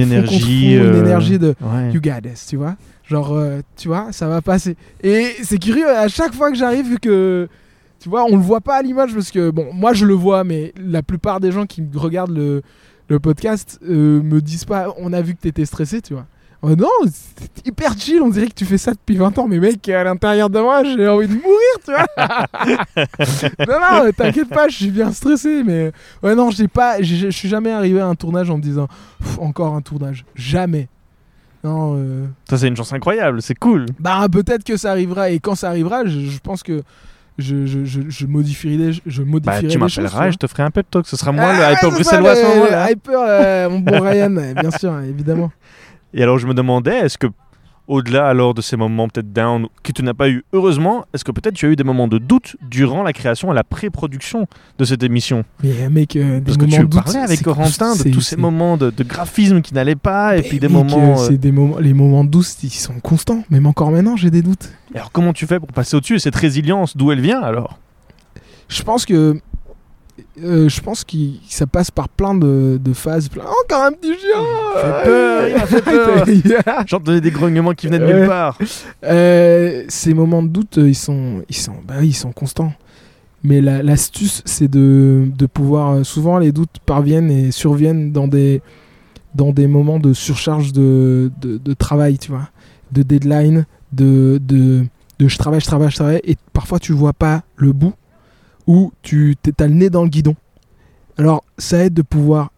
euh, 0.78 1.04
énergie 1.04 1.40
de 1.40 1.56
Ouais. 1.62 1.92
You 1.92 2.02
got 2.02 2.22
this, 2.22 2.48
tu 2.48 2.58
vois. 2.58 2.76
Genre, 3.04 3.34
euh, 3.34 3.62
tu 3.76 3.88
vois, 3.88 4.12
ça 4.12 4.28
va 4.28 4.42
passer. 4.42 4.76
Et 5.02 5.36
c'est 5.44 5.58
curieux, 5.60 5.90
à 5.90 6.08
chaque 6.08 6.34
fois 6.34 6.52
que 6.52 6.58
j'arrive, 6.58 6.88
vu 6.88 7.00
que, 7.00 7.48
tu 8.00 8.10
vois, 8.10 8.26
on 8.26 8.36
le 8.36 8.42
voit 8.42 8.62
pas 8.62 8.76
à 8.78 8.82
l'image, 8.82 9.14
parce 9.14 9.32
que, 9.32 9.50
bon, 9.50 9.68
moi 9.74 9.94
je 9.94 10.06
le 10.06 10.14
vois, 10.14 10.44
mais 10.44 10.74
la 10.78 11.04
plupart 11.04 11.40
des 11.40 11.52
gens 11.52 11.66
qui 11.66 11.84
regardent 11.96 12.36
le, 12.36 12.62
le 13.10 13.20
podcast 13.20 13.80
euh, 13.88 14.22
me 14.22 14.42
disent 14.42 14.66
pas, 14.66 14.94
on 14.98 15.14
a 15.14 15.22
vu 15.22 15.36
que 15.36 15.42
t'étais 15.42 15.66
stressé, 15.66 16.02
tu 16.02 16.14
vois. 16.14 16.26
Oh 16.64 16.76
non, 16.76 16.88
c'est 17.06 17.68
hyper 17.68 17.94
chill, 17.98 18.22
on 18.22 18.30
dirait 18.30 18.48
que 18.48 18.54
tu 18.54 18.66
fais 18.66 18.80
ça 18.80 18.92
depuis 18.92 19.16
20 19.16 19.38
ans, 19.38 19.48
mais 19.48 19.60
mec, 19.60 19.88
à 19.90 20.04
l'intérieur 20.04 20.50
de 20.50 20.60
moi, 20.60 20.84
j'ai 20.84 21.08
envie 21.08 21.28
de 21.28 21.34
mourir, 21.34 21.76
tu 21.86 21.92
vois. 21.92 22.46
non, 23.68 24.04
non, 24.06 24.12
t'inquiète 24.12 24.50
pas, 24.50 24.68
je 24.68 24.76
suis 24.76 24.90
bien 24.90 25.12
stressé, 25.12 25.62
mais 25.64 25.92
ouais, 26.24 26.34
non, 26.36 26.50
j'ai 26.50 26.68
pas, 26.68 27.02
je 27.02 27.30
suis 27.30 27.48
jamais 27.50 27.72
arrivé 27.72 28.00
à 28.00 28.08
un 28.08 28.16
tournage 28.16 28.50
en 28.50 28.58
me 28.58 28.62
disant, 28.64 28.88
encore 29.40 29.76
un 29.76 29.82
tournage, 29.82 30.26
jamais. 30.36 30.88
Non, 31.64 31.96
euh, 31.98 32.26
Ça, 32.50 32.58
c'est 32.58 32.68
une 32.68 32.76
chance 32.78 32.94
incroyable, 32.94 33.42
c'est 33.42 33.56
cool. 33.58 33.86
bah 34.00 34.26
peut-être 34.32 34.64
que 34.64 34.78
ça 34.78 34.92
arrivera 34.92 35.30
et 35.30 35.40
quand 35.40 35.56
ça 35.56 35.70
arrivera, 35.70 36.06
je, 36.06 36.20
je 36.22 36.40
pense 36.40 36.64
que 36.64 36.82
je, 37.38 37.68
je, 37.68 37.86
je, 37.86 38.02
je 38.08 38.26
modifierai 38.26 38.78
les, 38.78 38.94
je 39.06 39.22
Bah, 39.22 39.30
modifierai 39.30 39.60
tu 39.62 39.68
les 39.68 39.74
choses, 39.74 39.98
m'appelleras 40.00 40.28
et 40.30 40.32
je 40.32 40.38
te 40.38 40.48
ferai 40.48 40.64
un 40.64 40.72
pep 40.72 40.90
talk. 40.90 41.06
Ce 41.08 41.16
sera 41.18 41.32
moi 41.32 41.46
Ah, 41.48 41.70
le 41.70 41.76
hyper 41.76 41.92
bruxellois 41.92 42.32
à 42.32 42.36
ce 42.36 42.42
moment-là. 42.48 42.92
Hyper, 42.92 43.20
euh, 43.20 43.70
mon 43.70 43.80
bon 43.80 44.02
Ryan, 44.02 44.30
bien 44.60 44.72
sûr, 44.72 44.98
évidemment. 45.02 45.52
Et 46.14 46.24
alors, 46.24 46.38
je 46.40 46.48
me 46.48 46.54
demandais, 46.54 46.98
est-ce 47.00 47.18
que, 47.18 47.28
au-delà 47.88 48.28
alors 48.28 48.54
de 48.54 48.62
ces 48.62 48.76
moments 48.76 49.08
peut-être 49.08 49.32
down 49.32 49.68
que 49.84 49.92
tu 49.94 50.04
n'as 50.04 50.14
pas 50.14 50.30
eu, 50.30 50.44
heureusement, 50.52 51.06
est-ce 51.14 51.24
que 51.24 51.32
peut-être 51.32 51.54
tu 51.56 51.66
as 51.66 51.70
eu 51.70 51.76
des 51.78 51.84
moments 51.86 52.08
de 52.10 52.18
doute 52.18 52.56
durant 52.70 53.02
la 53.04 53.14
création 53.14 53.52
et 53.52 53.56
la 53.56 53.64
pré-production 53.64 54.46
de 54.78 54.84
cette 54.86 55.04
émission? 55.04 55.44
Mais 55.64 55.72
euh, 55.82 55.90
mec, 55.90 56.16
euh, 56.16 56.40
des 56.40 56.42
Parce 56.46 56.58
que 56.58 56.64
moments 56.66 56.78
tu 56.78 56.84
doute, 56.88 57.04
parlais 57.04 57.20
avec 57.20 57.42
Corentin 57.44 57.96
de 57.96 58.10
tous 58.12 58.22
ces 58.22 58.36
moments 58.36 58.76
de, 58.78 58.90
de 58.90 59.04
graphisme 59.04 59.62
qui 59.62 59.74
n'allaient 59.74 59.96
pas 59.96 60.36
et 60.38 60.42
Mais 60.42 60.48
puis 60.50 60.60
des 60.60 60.68
mec, 60.68 60.76
moments. 60.90 61.22
euh, 61.22 61.30
des 61.38 61.52
moments, 61.52 61.78
les 61.80 61.94
moments 61.94 62.24
doute, 62.26 62.62
ils 62.64 62.70
sont 62.72 63.00
constants. 63.00 63.44
Même 63.50 63.66
encore 63.68 63.92
maintenant, 63.92 64.16
j'ai 64.18 64.32
des 64.32 64.42
doutes. 64.42 64.70
et 64.94 64.98
Alors, 64.98 65.12
comment 65.12 65.32
tu 65.34 65.46
fais 65.46 65.60
pour 65.60 65.72
passer 65.72 65.96
au-dessus 65.96 66.16
Et 66.16 66.20
cette 66.20 66.36
résilience, 66.36 66.98
d'où 66.98 67.12
elle 67.12 67.22
vient 67.22 67.42
alors? 67.42 67.80
Je 68.70 68.84
pense 68.84 69.06
que 69.06 69.40
euh, 70.44 70.68
je 70.70 70.82
pense 70.82 71.04
que 71.04 71.16
ça 71.48 71.66
passe 71.68 71.92
par 71.92 72.10
plein 72.10 72.34
de, 72.36 72.80
de 72.84 72.94
phases. 72.94 73.30
plein- 73.30 73.44
Encore 73.44 73.84
un 73.86 73.92
petit 73.92 74.14
chien 74.14 74.42
fait 74.76 75.04
peur, 75.10 75.48
il 75.48 75.54
m'a 75.56 75.66
fait 75.66 75.82
peur. 76.64 76.84
J'entendais 76.88 77.22
des 77.22 77.32
grognements 77.32 77.74
qui 77.74 77.88
venaient 77.88 78.00
de 78.00 78.06
nulle 78.06 78.28
part. 78.28 78.58
Euh, 79.04 79.84
ces 79.88 80.14
moments 80.14 80.44
de 80.44 80.48
doute, 80.50 80.78
ils 80.78 80.96
sont, 80.96 81.44
ils 81.50 81.56
sont, 81.56 81.76
bah 81.88 81.96
oui, 82.00 82.08
ils 82.10 82.14
sont 82.14 82.32
constants. 82.32 82.74
Mais 83.44 83.62
la- 83.62 83.84
l'astuce, 83.84 84.42
c'est 84.46 84.68
de, 84.68 85.26
de 85.38 85.46
pouvoir. 85.46 85.94
euh, 85.94 86.04
Souvent, 86.04 86.38
les 86.40 86.52
doutes 86.52 86.78
parviennent 86.86 87.30
et 87.32 87.52
surviennent 87.52 88.12
dans 88.12 88.28
des, 88.28 88.62
dans 89.36 89.52
des 89.54 89.68
moments 89.68 90.00
de 90.00 90.14
surcharge 90.14 90.74
de, 90.74 91.32
de, 91.40 91.58
de 91.58 91.74
travail, 91.74 92.18
tu 92.18 92.32
vois, 92.32 92.50
de 92.92 93.04
deadline, 93.04 93.66
de, 93.94 94.40
de, 94.44 94.86
de 95.20 95.28
je 95.28 95.38
travaille, 95.38 95.62
je 95.62 95.66
travaille, 95.68 95.90
je 95.92 95.96
travaille, 95.96 96.22
et 96.24 96.36
parfois 96.52 96.80
tu 96.80 96.94
vois 96.94 97.14
pas 97.14 97.44
le 97.56 97.72
bout, 97.74 97.94
ou 98.68 98.92
tu 99.02 99.36
t'es- 99.42 99.62
as 99.62 99.68
le 99.68 99.74
nez 99.74 99.90
dans 99.90 100.04
le 100.04 100.10
guidon. 100.10 100.36
Alors, 101.18 101.44
ça 101.58 101.84
aide 101.86 101.94
de 101.94 102.02
pouvoir 102.04 102.52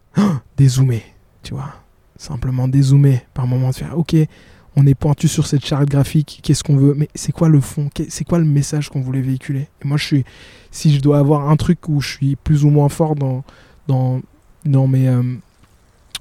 dézoomer, 0.56 1.02
tu 1.42 1.54
vois, 1.54 1.72
simplement 2.16 2.68
dézoomer 2.68 3.20
par 3.32 3.46
moment, 3.46 3.70
de 3.70 3.74
faire, 3.74 3.96
ok, 3.96 4.14
on 4.76 4.86
est 4.86 4.94
pointu 4.94 5.28
sur 5.28 5.46
cette 5.46 5.64
charte 5.64 5.88
graphique, 5.88 6.40
qu'est-ce 6.42 6.62
qu'on 6.62 6.76
veut, 6.76 6.94
mais 6.94 7.08
c'est 7.14 7.32
quoi 7.32 7.48
le 7.48 7.60
fond, 7.60 7.88
c'est 8.08 8.24
quoi 8.24 8.38
le 8.38 8.44
message 8.44 8.88
qu'on 8.88 9.00
voulait 9.00 9.20
véhiculer? 9.22 9.68
Et 9.82 9.88
moi, 9.88 9.96
je 9.96 10.04
suis, 10.04 10.24
si 10.70 10.94
je 10.94 11.00
dois 11.00 11.18
avoir 11.18 11.48
un 11.48 11.56
truc 11.56 11.88
où 11.88 12.00
je 12.00 12.08
suis 12.08 12.36
plus 12.36 12.64
ou 12.64 12.70
moins 12.70 12.88
fort 12.88 13.14
dans, 13.16 13.42
dans, 13.88 14.20
dans, 14.64 14.86
mes, 14.86 15.08
euh, 15.08 15.22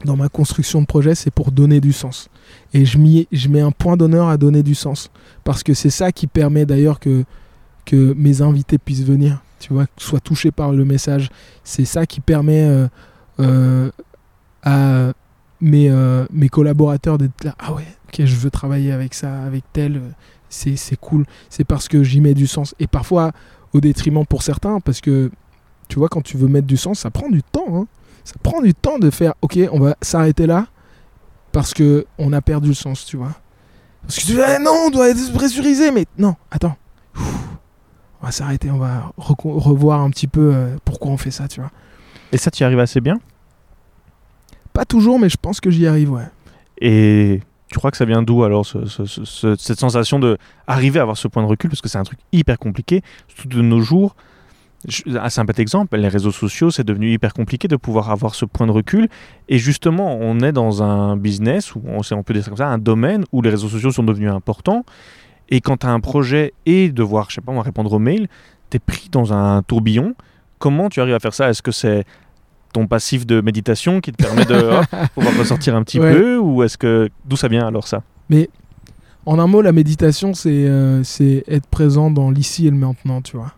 dans 0.06 0.16
ma 0.16 0.30
construction 0.30 0.82
de 0.82 0.86
projet, 0.88 1.14
c'est 1.14 1.30
pour 1.32 1.52
donner 1.52 1.80
du 1.82 1.94
sens. 1.94 2.30
Et 2.74 2.86
je, 2.86 2.98
m'y- 2.98 3.28
je 3.32 3.50
mets 3.50 3.62
un 3.62 3.72
point 3.72 3.98
d'honneur 3.98 4.30
à 4.30 4.38
donner 4.38 4.64
du 4.64 4.74
sens. 4.76 5.12
Parce 5.44 5.62
que 5.62 5.74
c'est 5.74 5.90
ça 5.92 6.12
qui 6.12 6.26
permet 6.26 6.66
d'ailleurs 6.66 7.00
que, 7.00 7.26
que 7.86 8.14
mes 8.18 8.42
invités 8.42 8.78
puissent 8.80 9.04
venir, 9.04 9.44
tu 9.60 9.74
vois, 9.74 9.86
soient 9.98 10.20
touchés 10.20 10.52
par 10.52 10.72
le 10.72 10.86
message. 10.86 11.30
C'est 11.64 11.86
ça 11.86 12.06
qui 12.06 12.20
permet 12.22 12.64
euh, 12.66 12.88
euh, 13.40 13.92
à 14.64 15.12
mes, 15.62 15.90
euh, 15.90 16.26
mes 16.32 16.50
collaborateurs 16.50 17.18
d'être 17.18 17.44
là. 17.44 17.56
Ah 17.60 17.74
ouais, 17.74 17.88
ok, 18.08 18.26
je 18.26 18.36
veux 18.36 18.50
travailler 18.50 18.92
avec 18.92 19.14
ça, 19.14 19.42
avec 19.44 19.64
tel. 19.74 20.02
C'est 20.50 20.76
c'est 20.76 20.96
cool. 20.96 21.26
C'est 21.50 21.64
parce 21.64 21.88
que 21.88 22.02
j'y 22.04 22.22
mets 22.22 22.34
du 22.34 22.48
sens. 22.48 22.74
Et 22.80 22.88
parfois, 22.88 23.32
au 23.74 23.82
détriment 23.82 24.26
pour 24.26 24.42
certains, 24.42 24.80
parce 24.80 25.02
que 25.02 25.30
tu 25.88 26.00
vois, 26.00 26.10
quand 26.10 26.22
tu 26.22 26.38
veux 26.38 26.48
mettre 26.48 26.68
du 26.68 26.78
sens, 26.78 27.00
ça 27.00 27.12
prend 27.12 27.30
du 27.30 27.44
temps. 27.44 27.66
hein. 27.76 27.88
Ça 28.24 28.36
prend 28.44 28.62
du 28.62 28.74
temps 28.74 29.00
de 29.00 29.10
faire, 29.10 29.34
ok, 29.42 29.58
on 29.72 29.80
va 29.80 29.96
s'arrêter 30.02 30.46
là, 30.46 30.68
parce 31.52 31.74
que 31.74 32.06
on 32.18 32.32
a 32.34 32.42
perdu 32.42 32.70
le 32.70 32.74
sens, 32.76 33.06
tu 33.06 33.18
vois. 33.18 33.34
Parce 34.04 34.16
que 34.18 34.22
tu 34.22 34.28
dis, 34.34 34.42
Ah 34.42 34.60
non, 34.60 34.72
on 34.88 34.90
doit 34.90 35.10
être 35.10 35.34
pressurisé, 35.34 35.92
mais 35.92 36.06
non, 36.18 36.36
attends. 36.52 36.76
On 38.22 38.26
va 38.26 38.32
s'arrêter, 38.32 38.70
on 38.70 38.78
va 38.78 39.14
revoir 39.18 40.02
un 40.02 40.10
petit 40.10 40.28
peu 40.28 40.52
euh, 40.54 40.76
pourquoi 40.84 41.12
on 41.12 41.18
fait 41.18 41.32
ça, 41.32 41.48
tu 41.48 41.62
vois. 41.62 41.72
Et 42.32 42.38
ça, 42.38 42.52
tu 42.52 42.62
y 42.62 42.66
arrives 42.66 42.80
assez 42.80 43.00
bien? 43.02 43.20
Pas 44.74 44.86
toujours, 44.86 45.20
mais 45.20 45.30
je 45.30 45.38
pense 45.42 45.60
que 45.62 45.70
j'y 45.72 45.88
arrive, 45.88 46.12
ouais. 46.12 46.28
Et 46.82 47.42
tu 47.72 47.78
crois 47.78 47.92
que 47.92 47.98
ça 47.98 48.06
vient 48.06 48.22
d'où 48.22 48.44
alors 48.44 48.66
ce- 48.66 48.86
ce- 48.86 49.06
ce- 49.06 49.24
ce- 49.26 49.56
cette 49.56 49.80
sensation 49.80 50.20
de 50.20 50.38
arriver 50.68 51.00
à 51.00 51.04
avoir 51.04 51.18
ce 51.18 51.28
point 51.28 51.44
de 51.44 51.48
recul? 51.48 51.70
Parce 51.70 51.82
que 51.82 51.90
c'est 51.90 51.98
un 51.98 52.04
truc 52.04 52.20
hyper 52.32 52.58
compliqué, 52.60 53.02
surtout 53.28 53.48
de 53.48 53.62
nos 53.62 53.82
jours. 53.82 54.16
Je- 54.88 55.04
Un 55.18 55.30
simple 55.30 55.60
exemple, 55.60 55.98
les 55.98 56.08
réseaux 56.08 56.32
sociaux, 56.32 56.72
c'est 56.72 56.86
devenu 56.86 57.12
hyper 57.12 57.34
compliqué 57.34 57.68
de 57.68 57.76
pouvoir 57.76 58.12
avoir 58.12 58.36
ce 58.36 58.46
point 58.46 58.66
de 58.68 58.72
recul. 58.72 59.10
Et 59.50 59.58
justement, 59.58 60.16
on 60.22 60.40
est 60.40 60.54
dans 60.54 60.84
un 60.84 61.18
business, 61.18 61.76
ou 61.76 61.82
on, 61.86 62.00
on 62.12 62.24
peut 62.24 62.34
dire 62.34 62.44
ça 62.44 62.50
comme 62.50 62.58
ça, 62.58 62.68
un 62.68 62.78
domaine 62.78 63.26
où 63.34 63.42
les 63.42 63.50
réseaux 63.50 63.68
sociaux 63.70 63.92
sont 63.92 64.04
devenus 64.04 64.32
importants. 64.32 64.86
Et 65.50 65.62
quand 65.62 65.78
tu 65.78 65.88
as 65.88 65.92
un 65.92 66.00
projet 66.00 66.54
et 66.66 66.90
devoir, 66.90 67.30
je 67.30 67.36
sais 67.36 67.42
pas, 67.42 67.52
moi, 67.52 67.64
répondre 67.64 67.92
aux 67.92 68.00
mails, 68.00 68.28
tu 68.70 68.78
es 68.78 68.80
pris 68.80 69.10
dans 69.12 69.34
un 69.34 69.62
tourbillon. 69.64 70.14
Comment 70.60 70.90
tu 70.90 71.02
arrives 71.02 71.16
à 71.16 71.20
faire 71.20 71.34
ça? 71.34 71.50
Est-ce 71.50 71.62
que 71.62 71.72
c'est 71.72 72.06
ton 72.74 72.86
passif 72.86 73.26
de 73.26 73.42
méditation 73.42 74.00
qui 74.00 74.12
te 74.12 74.18
permet 74.24 74.46
de 74.46 74.72
pouvoir 75.16 75.36
ressortir 75.38 75.76
un 75.76 75.84
petit 75.84 76.00
Ouais. 76.00 76.14
peu 76.14 76.38
Ou 76.38 76.62
est-ce 76.64 76.78
que. 76.78 77.10
D'où 77.26 77.36
ça 77.36 77.48
vient 77.48 77.66
alors 77.68 77.88
ça? 77.88 78.04
En 79.26 79.38
un 79.40 79.48
mot, 79.48 79.62
la 79.62 79.72
méditation, 79.72 80.34
c'est 80.34 80.50
euh, 80.68 81.04
être 81.48 81.68
présent 81.68 82.10
dans 82.12 82.32
l'ici 82.32 82.68
et 82.68 82.70
le 82.72 82.78
maintenant, 82.78 83.22
tu 83.22 83.38
vois. 83.38 83.54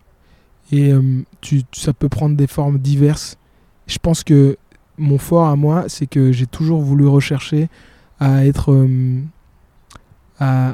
Et 0.71 0.91
euh, 0.93 1.01
tu- 1.41 1.63
ça 1.73 1.91
peut 1.93 2.09
prendre 2.09 2.35
des 2.35 2.47
formes 2.47 2.77
diverses. 2.79 3.37
Je 3.87 3.97
pense 3.97 4.23
que 4.23 4.57
mon 4.97 5.17
fort 5.17 5.47
à 5.47 5.55
moi, 5.55 5.85
c'est 5.87 6.07
que 6.07 6.31
j'ai 6.31 6.45
toujours 6.47 6.81
voulu 6.81 7.05
rechercher 7.07 7.69
à 8.19 8.45
être, 8.45 8.71
euh, 8.71 9.21
à, 10.39 10.73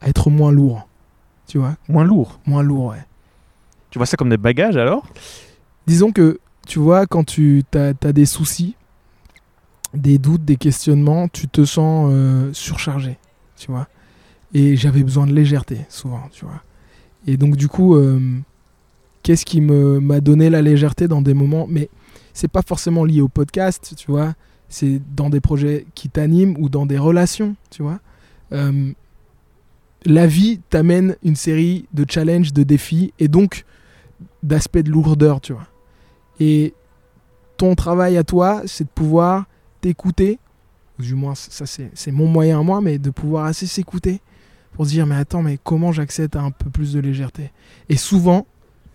à 0.00 0.08
être 0.08 0.30
moins 0.30 0.52
lourd, 0.52 0.88
tu 1.46 1.58
vois? 1.58 1.76
Moins 1.88 2.04
lourd. 2.04 2.40
Moins 2.46 2.62
lourd, 2.62 2.86
ouais. 2.86 3.04
Tu 3.90 3.98
vois 3.98 4.06
ça 4.06 4.16
comme 4.16 4.30
des 4.30 4.36
bagages 4.36 4.76
alors? 4.76 5.04
Disons 5.86 6.12
que, 6.12 6.38
tu 6.66 6.78
vois, 6.78 7.06
quand 7.06 7.24
tu 7.24 7.64
as, 7.74 7.92
des 8.12 8.26
soucis, 8.26 8.76
des 9.94 10.18
doutes, 10.18 10.44
des 10.44 10.56
questionnements, 10.56 11.28
tu 11.28 11.48
te 11.48 11.64
sens 11.64 12.08
euh, 12.12 12.52
surchargé, 12.52 13.18
tu 13.56 13.70
vois? 13.70 13.88
Et 14.54 14.76
j'avais 14.76 15.02
besoin 15.02 15.26
de 15.26 15.32
légèreté, 15.32 15.78
souvent, 15.88 16.22
tu 16.32 16.44
vois? 16.44 16.62
Et 17.26 17.36
donc, 17.36 17.56
du 17.56 17.68
coup, 17.68 17.96
euh, 17.96 18.20
qu'est-ce 19.22 19.44
qui 19.44 19.60
me- 19.60 20.00
m'a 20.00 20.20
donné 20.20 20.50
la 20.50 20.62
légèreté 20.62 21.08
dans 21.08 21.22
des 21.22 21.34
moments 21.34 21.66
Mais 21.68 21.88
c'est 22.32 22.48
pas 22.48 22.62
forcément 22.62 23.04
lié 23.04 23.20
au 23.20 23.28
podcast, 23.28 23.94
tu 23.96 24.10
vois? 24.10 24.34
C'est 24.68 25.00
dans 25.16 25.30
des 25.30 25.40
projets 25.40 25.86
qui 25.96 26.08
t'animent 26.08 26.56
ou 26.58 26.68
dans 26.68 26.86
des 26.86 26.98
relations, 26.98 27.56
tu 27.70 27.82
vois? 27.82 27.98
Euh, 28.52 28.92
la 30.04 30.26
vie 30.26 30.60
t'amène 30.70 31.16
une 31.22 31.36
série 31.36 31.86
de 31.92 32.04
challenges, 32.08 32.52
de 32.52 32.62
défis, 32.62 33.12
et 33.18 33.28
donc 33.28 33.64
d'aspects 34.42 34.78
de 34.78 34.90
lourdeur, 34.90 35.40
tu 35.40 35.52
vois. 35.52 35.66
Et 36.38 36.74
ton 37.56 37.74
travail 37.74 38.16
à 38.16 38.24
toi, 38.24 38.62
c'est 38.64 38.84
de 38.84 38.88
pouvoir 38.88 39.44
t'écouter, 39.80 40.38
ou 40.98 41.02
du 41.02 41.14
moins 41.14 41.34
ça 41.34 41.66
c'est 41.66 41.90
c'est 41.94 42.12
mon 42.12 42.26
moyen 42.26 42.60
à 42.60 42.62
moi, 42.62 42.80
mais 42.80 42.98
de 42.98 43.10
pouvoir 43.10 43.46
assez 43.46 43.66
s'écouter 43.66 44.20
pour 44.72 44.86
se 44.86 44.90
dire 44.90 45.06
mais 45.06 45.16
attends 45.16 45.42
mais 45.42 45.58
comment 45.62 45.92
j'accède 45.92 46.36
à 46.36 46.40
un 46.40 46.50
peu 46.50 46.70
plus 46.70 46.92
de 46.92 47.00
légèreté? 47.00 47.52
Et 47.88 47.96
souvent 47.96 48.46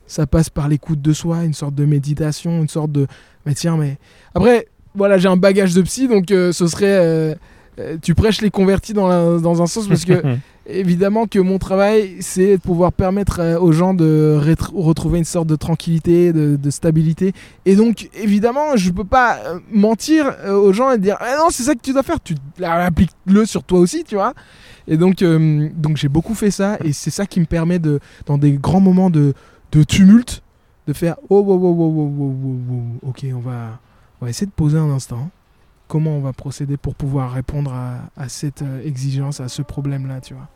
ça 0.08 0.28
passe 0.28 0.50
par 0.50 0.68
l'écoute 0.68 1.02
de 1.02 1.14
soi, 1.14 1.44
une 1.44 1.54
sorte 1.54 1.76
de 1.76 1.86
méditation, 1.86 2.62
une 2.62 2.70
sorte 2.70 2.92
de 2.92 3.08
mais 3.46 3.54
tiens 3.54 3.78
mais 3.78 3.98
après 4.34 4.68
voilà 4.94 5.18
j'ai 5.18 5.28
un 5.28 5.38
bagage 5.38 5.74
de 5.74 5.82
psy 5.82 6.08
donc 6.08 6.32
euh, 6.32 6.52
ce 6.52 6.68
serait 6.68 6.98
euh, 7.00 7.36
euh, 7.78 7.98
tu 8.02 8.16
prêches 8.16 8.42
les 8.42 8.52
convertis 8.52 8.94
dans, 8.94 9.40
dans 9.40 9.62
un 9.62 9.68
sens 9.68 9.88
parce 9.88 10.06
que 10.06 10.22
évidemment 10.66 11.28
que 11.28 11.40
mon 11.40 11.58
travail 11.58 12.16
c'est 12.22 12.56
de 12.56 12.62
pouvoir 12.62 12.94
permettre 12.94 13.42
euh, 13.42 13.60
aux 13.60 13.74
gens 13.74 13.94
de 13.94 14.40
retrouver 14.74 15.20
une 15.20 15.26
sorte 15.26 15.48
de 15.48 15.58
tranquillité, 15.58 16.32
de, 16.32 16.56
de, 16.56 16.70
stabilité. 16.70 17.34
Et 17.66 17.76
donc 17.76 18.10
évidemment 18.14 18.78
je 18.78 18.92
peux 18.92 19.04
pas 19.04 19.40
euh, 19.46 19.60
mentir 19.70 20.34
aux 20.50 20.72
gens 20.72 20.92
et 20.92 20.98
dire 20.98 21.18
ah 21.20 21.36
non 21.38 21.50
c'est 21.50 21.64
ça 21.64 21.76
que 21.76 21.82
tu 21.82 21.92
dois 21.92 22.04
faire, 22.04 22.22
tu 22.24 22.36
applique-le 22.64 23.46
sur 23.46 23.64
toi 23.64 23.80
aussi 23.80 24.06
tu 24.06 24.16
vois. 24.16 24.34
Et 24.88 24.98
donc, 24.98 25.24
donc 25.24 25.98
j'ai 25.98 26.10
beaucoup 26.10 26.36
fait 26.36 26.52
ça 26.52 26.78
et 26.84 26.94
c'est 26.94 27.10
ça 27.10 27.26
qui 27.26 27.40
me 27.40 27.46
permet 27.46 27.80
de 27.80 28.00
dans 28.28 28.38
des 28.38 28.52
grands 28.52 28.80
moments 28.80 29.10
de, 29.10 29.34
de 29.72 29.84
tumulte 29.84 30.44
de 30.88 30.94
faire 30.94 31.16
oh, 31.30 31.44
oh, 31.46 31.60
oh, 31.62 32.14
oh 32.22 33.10
ok 33.10 33.26
on 33.34 33.40
va 33.40 33.80
on 34.22 34.26
va 34.26 34.30
essayer 34.30 34.46
de 34.46 34.52
poser 34.52 34.78
un 34.78 34.92
instant 34.92 35.32
Comment 35.88 36.12
on 36.18 36.22
va 36.22 36.34
procéder 36.34 36.78
pour 36.78 36.96
pouvoir 36.96 37.32
répondre 37.32 37.72
à, 37.74 37.98
à 38.18 38.28
cette 38.28 38.62
euh, 38.64 38.82
exigence, 38.84 39.40
à 39.40 39.48
ce 39.48 39.62
problème-là, 39.62 40.20
tu 40.22 40.34
vois. 40.34 40.48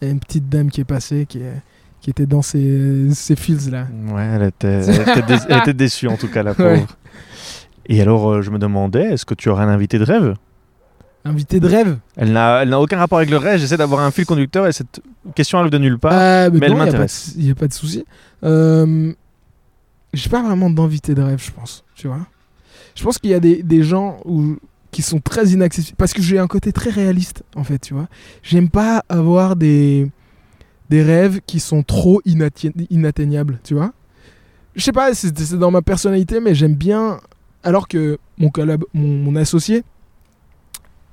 Il 0.00 0.06
y 0.06 0.08
a 0.08 0.12
une 0.12 0.20
petite 0.20 0.48
dame 0.48 0.70
qui 0.70 0.80
est 0.80 0.84
passée, 0.86 1.26
qui, 1.28 1.38
est- 1.38 1.60
qui 2.00 2.08
était 2.08 2.24
dans 2.26 2.40
ces, 2.42 3.12
ces 3.12 3.36
fields 3.36 3.70
là. 3.70 3.86
Ouais, 4.08 4.22
elle 4.24 4.42
était, 4.44 4.68
elle 4.68 5.00
était 5.02 5.22
dé- 5.22 5.44
elle 5.48 5.58
était 5.58 5.74
déçue 5.74 6.08
en 6.08 6.16
tout 6.16 6.28
cas, 6.28 6.42
la 6.42 6.54
pauvre. 6.54 6.70
Ouais. 6.70 6.86
Et 7.86 8.00
alors, 8.00 8.30
euh, 8.30 8.42
je 8.42 8.50
me 8.50 8.58
demandais, 8.58 9.12
est-ce 9.12 9.26
que 9.26 9.34
tu 9.34 9.48
aurais 9.50 9.64
un 9.64 9.68
invité 9.68 9.98
de 9.98 10.04
rêve? 10.04 10.34
Invité 11.26 11.60
de 11.60 11.66
rêve? 11.68 11.98
Elle 12.16 12.32
n'a 12.32 12.80
aucun 12.80 12.96
rapport 12.96 13.18
avec 13.18 13.28
le 13.30 13.36
rêve, 13.36 13.60
j'essaie 13.60 13.76
d'avoir 13.76 14.00
un 14.00 14.10
fil 14.10 14.24
conducteur 14.24 14.66
et 14.66 14.72
cette 14.72 15.02
question 15.34 15.58
arrive 15.58 15.70
de 15.70 15.76
nulle 15.76 15.98
part. 15.98 16.12
Ah, 16.14 16.48
mais 16.48 16.60
elle 16.64 16.72
non, 16.72 16.78
m'intéresse. 16.78 17.34
Il 17.36 17.44
n'y 17.44 17.50
a 17.50 17.54
pas 17.54 17.68
de 17.68 17.74
souci. 17.74 18.06
Euh, 18.42 19.12
J'ai 20.14 20.30
pas 20.30 20.42
vraiment 20.42 20.70
d'invité 20.70 21.14
de 21.14 21.20
rêve, 21.20 21.42
je 21.44 21.50
pense. 21.50 21.84
Tu 21.94 22.06
vois 22.06 22.20
Je 22.94 23.02
pense 23.04 23.18
qu'il 23.18 23.30
y 23.30 23.34
a 23.34 23.40
des, 23.40 23.62
des 23.62 23.82
gens 23.82 24.18
où, 24.24 24.56
qui 24.90 25.02
sont 25.02 25.20
très 25.20 25.48
inaccessibles. 25.48 25.96
Parce 25.96 26.12
que 26.12 26.22
j'ai 26.22 26.38
un 26.38 26.46
côté 26.46 26.72
très 26.72 26.90
réaliste, 26.90 27.42
en 27.56 27.64
fait, 27.64 27.78
tu 27.78 27.94
vois. 27.94 28.08
J'aime 28.42 28.68
pas 28.68 29.04
avoir 29.08 29.56
des, 29.56 30.10
des 30.88 31.02
rêves 31.02 31.40
qui 31.46 31.60
sont 31.60 31.82
trop 31.82 32.20
inatte- 32.26 32.72
inatteignables, 32.90 33.60
tu 33.64 33.74
vois. 33.74 33.92
Je 34.76 34.82
sais 34.82 34.92
pas, 34.92 35.14
c'est 35.14 35.54
dans 35.58 35.70
ma 35.70 35.82
personnalité, 35.82 36.40
mais 36.40 36.54
j'aime 36.54 36.74
bien. 36.74 37.20
Alors 37.62 37.88
que 37.88 38.18
mon, 38.38 38.48
collab, 38.48 38.84
mon, 38.94 39.06
mon 39.24 39.36
associé, 39.36 39.84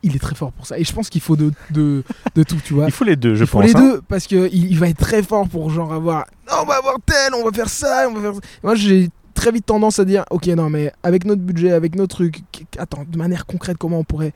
il 0.04 0.16
est 0.16 0.20
très 0.20 0.36
fort 0.36 0.52
pour 0.54 0.66
ça. 0.66 0.78
Et 0.80 0.84
je 0.84 0.94
pense 0.94 1.10
qu'il 1.10 1.22
faut 1.22 1.36
de, 1.36 1.52
de, 1.72 2.04
de 2.36 2.44
tout, 2.44 2.56
tu 2.64 2.74
vois. 2.76 2.86
Il 2.86 2.92
faut 2.92 3.04
les 3.04 3.16
deux, 3.16 3.36
je 3.36 3.44
Il 3.44 3.48
faut 3.48 3.60
pense. 3.60 3.68
les 3.68 3.76
hein. 3.76 3.80
deux 3.82 4.02
parce 4.08 4.28
que 4.28 4.48
il, 4.54 4.78
va 4.78 4.88
être 4.90 4.98
très 5.00 5.24
fort 5.24 5.48
pour 5.50 5.70
genre 5.72 5.92
avoir 5.92 6.26
Non, 6.50 6.58
on 6.62 6.66
va 6.66 6.76
avoir 6.76 6.96
tel, 7.06 7.34
on 7.34 7.44
va 7.44 7.52
faire 7.52 7.68
ça, 7.68 8.08
on 8.10 8.14
va 8.14 8.22
faire 8.22 8.36
ça. 8.36 8.40
Moi 8.64 8.76
j'ai 8.76 9.10
très 9.38 9.52
vite 9.52 9.66
tendance 9.66 10.00
à 10.00 10.06
dire 10.06 10.26
ok 10.32 10.48
non 10.48 10.70
mais 10.70 10.92
avec 11.04 11.24
notre 11.26 11.42
budget, 11.42 11.72
avec 11.72 11.96
nos 11.96 12.08
trucs, 12.08 12.42
attends 12.78 13.06
de 13.08 13.18
manière 13.18 13.46
concrète 13.46 13.78
comment 13.78 14.00
on 14.00 14.04
pourrait 14.04 14.34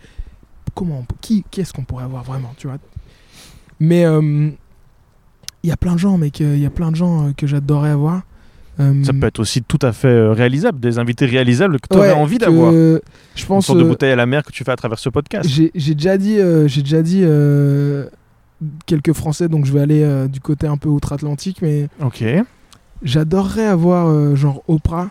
comment 0.76 1.00
on 1.00 1.06
qui 1.22 1.44
qui 1.52 1.62
est-ce 1.62 1.74
qu'on 1.74 1.84
pourrait 1.84 2.06
avoir 2.06 2.24
vraiment 2.24 2.54
tu 2.58 2.68
vois? 2.68 2.78
Mais 3.80 4.06
euh, 4.06 4.50
il 5.64 5.70
y 5.70 5.72
a 5.74 5.78
plein 5.78 5.94
de 5.94 6.00
gens 6.00 6.18
mec, 6.18 6.40
euh, 6.42 6.56
il 6.56 6.62
y 6.62 6.66
a 6.66 6.70
plein 6.70 6.92
de 6.92 6.96
gens 6.96 7.28
euh, 7.28 7.32
que 7.36 7.48
j'adorerais 7.48 7.90
avoir. 7.90 8.22
Euh, 8.80 9.04
Ça 9.04 9.12
peut 9.12 9.28
être 9.28 9.40
aussi 9.40 9.62
tout 9.62 9.80
à 9.82 9.92
fait 9.92 10.28
réalisable, 10.32 10.80
des 10.80 10.98
invités 10.98 11.26
réalisables 11.26 11.80
que 11.80 11.88
tu 11.90 11.98
aurais 11.98 12.14
ouais, 12.14 12.16
envie 12.16 12.38
d'avoir. 12.38 12.72
Une 12.72 13.00
Je 13.36 13.46
pense 13.46 13.66
sorte 13.66 13.80
de 13.80 13.84
bouteille 13.84 14.12
à 14.12 14.16
la 14.16 14.26
mer 14.26 14.44
que 14.44 14.52
tu 14.52 14.64
fais 14.64 14.72
à 14.72 14.76
travers 14.76 14.98
ce 14.98 15.10
podcast. 15.10 15.50
J'ai 15.50 15.96
déjà 15.96 16.18
dit, 16.18 16.40
euh, 16.40 16.68
j'ai 16.68 16.82
déjà 16.82 17.02
dit 17.02 17.24
quelques 18.86 19.14
Français, 19.14 19.50
donc 19.50 19.66
je 19.66 19.74
vais 19.74 19.82
aller 19.82 20.28
du 20.30 20.40
côté 20.40 20.68
un 20.68 20.78
peu 20.78 20.90
outre-Atlantique, 20.90 21.58
mais 21.62 21.90
Ok. 22.02 22.24
J'adorerais 23.04 23.66
avoir 23.66 24.08
euh, 24.08 24.36
genre 24.36 24.62
Oprah. 24.68 25.10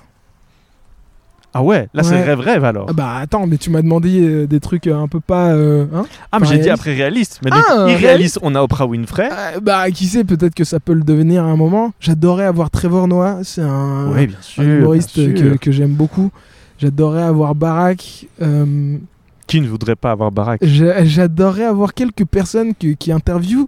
Ah 1.52 1.64
ouais, 1.64 1.88
là 1.94 2.04
c'est 2.04 2.14
Ouais. 2.14 2.22
rêve-rêve 2.22 2.62
alors. 2.64 2.86
Ah 2.90 2.92
bah 2.92 3.16
attends, 3.16 3.44
mais 3.48 3.56
tu 3.56 3.70
m'as 3.70 3.82
demandé 3.82 4.20
euh, 4.20 4.46
des 4.46 4.60
trucs 4.60 4.86
euh, 4.86 4.96
un 4.96 5.08
peu 5.08 5.18
pas, 5.18 5.48
euh, 5.48 5.84
hein? 5.92 6.04
Ah, 6.30 6.38
mais 6.38 6.46
j'ai 6.46 6.58
dit 6.58 6.62
réaliste. 6.62 6.80
après 6.80 6.94
réaliste. 6.94 7.40
Mais 7.44 7.50
Ah, 7.52 7.56
donc, 7.56 7.66
réaliste. 7.86 8.00
irréaliste, 8.02 8.38
on 8.42 8.54
a 8.54 8.62
Oprah 8.62 8.86
Winfrey. 8.86 9.28
Euh, 9.32 9.58
Bah 9.60 9.90
qui 9.90 10.06
sait, 10.06 10.22
peut-être 10.22 10.54
que 10.54 10.62
ça 10.62 10.78
peut 10.78 10.92
le 10.92 11.02
devenir 11.02 11.42
à 11.44 11.48
un 11.48 11.56
moment. 11.56 11.92
J'adorerais 11.98 12.44
avoir 12.44 12.70
Trevor 12.70 13.08
Noah, 13.08 13.40
c'est 13.42 13.62
un, 13.62 14.12
oui, 14.12 14.28
bien 14.28 14.36
sûr. 14.40 14.62
un 14.62 14.66
humoriste 14.66 15.18
bien 15.18 15.56
que, 15.56 15.72
j'aime 15.72 15.94
beaucoup. 15.94 16.30
J'adorerais 16.78 17.24
avoir 17.24 17.56
Barack. 17.56 18.26
euh, 18.40 18.96
Qui 19.48 19.60
ne 19.60 19.66
voudrait 19.68 19.96
pas 19.96 20.12
avoir 20.12 20.30
Barack? 20.30 20.60
J'a- 20.62 21.04
J'adorerais 21.04 21.64
avoir 21.64 21.94
quelques 21.94 22.24
personnes 22.26 22.74
que- 22.76 22.92
qui 22.94 23.10
interviewent 23.10 23.66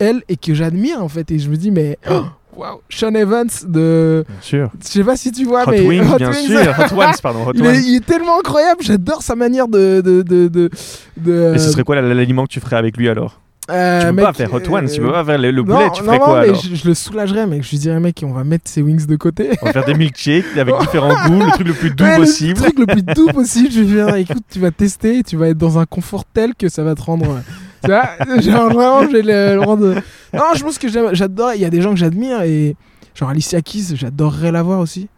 elle 0.00 0.22
et 0.28 0.36
que 0.36 0.54
j'admire 0.54 1.00
en 1.00 1.08
fait. 1.08 1.30
Et 1.30 1.38
je 1.38 1.48
me 1.48 1.56
dis, 1.56 1.70
mais 1.70 1.98
oh, 2.10 2.24
waouh, 2.56 2.80
Sean 2.88 3.14
Evans 3.14 3.46
de. 3.66 4.24
Bien 4.28 4.36
sûr. 4.40 4.70
Je 4.82 4.88
sais 4.88 5.04
pas 5.04 5.16
si 5.16 5.30
tu 5.32 5.44
vois, 5.44 5.64
Hot 5.64 5.70
mais. 5.70 5.80
Wings, 5.86 6.10
Hot 6.12 6.16
bien 6.16 6.30
Wings, 6.30 6.46
sûr. 6.46 6.74
Hot 6.78 6.94
Ones, 7.00 7.12
pardon. 7.22 7.46
Hot 7.48 7.52
il, 7.54 7.64
est, 7.66 7.82
il 7.82 7.96
est 7.96 8.06
tellement 8.06 8.38
incroyable, 8.38 8.80
j'adore 8.82 9.22
sa 9.22 9.34
manière 9.36 9.68
de. 9.68 10.00
de, 10.00 10.22
de, 10.22 10.48
de, 10.48 10.70
de- 11.16 11.52
Et 11.54 11.58
ce 11.58 11.68
euh, 11.68 11.72
serait 11.72 11.84
quoi 11.84 12.00
l'aliment 12.00 12.44
que 12.44 12.52
tu 12.52 12.60
ferais 12.60 12.76
avec 12.76 12.96
lui 12.96 13.08
alors? 13.08 13.40
Euh, 13.68 13.98
Tu 14.00 14.06
peux 14.06 14.12
mec, 14.12 14.24
pas 14.26 14.32
faire 14.32 14.54
Hot 14.54 14.60
Ones, 14.70 14.88
tu 14.88 15.00
peux 15.00 15.08
euh, 15.08 15.12
pas 15.12 15.24
faire 15.24 15.38
le, 15.38 15.50
le 15.50 15.62
non, 15.62 15.74
poulet, 15.74 15.90
tu 15.92 16.00
non, 16.02 16.06
ferais 16.06 16.18
non, 16.18 16.24
quoi 16.24 16.40
mais 16.42 16.48
alors? 16.50 16.60
je, 16.60 16.74
je 16.76 16.86
le 16.88 16.94
soulagerais, 16.94 17.48
mec. 17.48 17.64
Je 17.64 17.70
lui 17.70 17.78
dirais, 17.78 17.98
mec, 17.98 18.22
on 18.24 18.30
va 18.30 18.44
mettre 18.44 18.70
ses 18.70 18.80
wings 18.80 19.06
de 19.06 19.16
côté. 19.16 19.50
On 19.60 19.66
va 19.66 19.72
faire 19.72 19.84
des 19.84 19.94
milkshakes 19.94 20.56
avec 20.56 20.72
différents 20.80 21.26
goûts, 21.26 21.44
le 21.44 21.50
truc 21.50 21.66
le 21.66 21.72
plus 21.74 21.90
doux 21.90 22.04
Ouais, 22.04 22.16
possible. 22.16 22.60
Le 22.60 22.62
truc 22.62 22.78
le 22.78 22.86
plus 22.86 23.02
doux 23.02 23.26
possible. 23.32 23.68
Je 23.72 23.80
vais 23.80 23.86
dire, 23.86 24.14
écoute, 24.14 24.44
tu 24.52 24.60
vas 24.60 24.70
tester, 24.70 25.24
tu 25.24 25.36
vas 25.36 25.48
être 25.48 25.58
dans 25.58 25.80
un 25.80 25.84
confort 25.84 26.24
tel 26.32 26.54
que 26.54 26.68
ça 26.68 26.84
va 26.84 26.94
te 26.94 27.02
rendre. 27.02 27.40
genre 28.40 28.72
vraiment, 28.72 29.08
j'ai 29.10 29.22
le, 29.22 29.58
rang 29.64 29.76
de. 29.76 29.94
Non, 30.34 30.42
je 30.54 30.62
pense 30.62 30.78
que 30.78 30.88
j'adore. 31.14 31.52
Il 31.54 31.60
y 31.60 31.64
a 31.64 31.70
des 31.70 31.80
gens 31.82 31.90
que 31.90 31.96
j'admire 31.96 32.42
et 32.42 32.76
genre 33.14 33.30
Alicia 33.30 33.60
Keys, 33.62 33.94
j'adorerais 33.96 34.52
la 34.52 34.62
voir 34.62 34.80
aussi. 34.80 35.08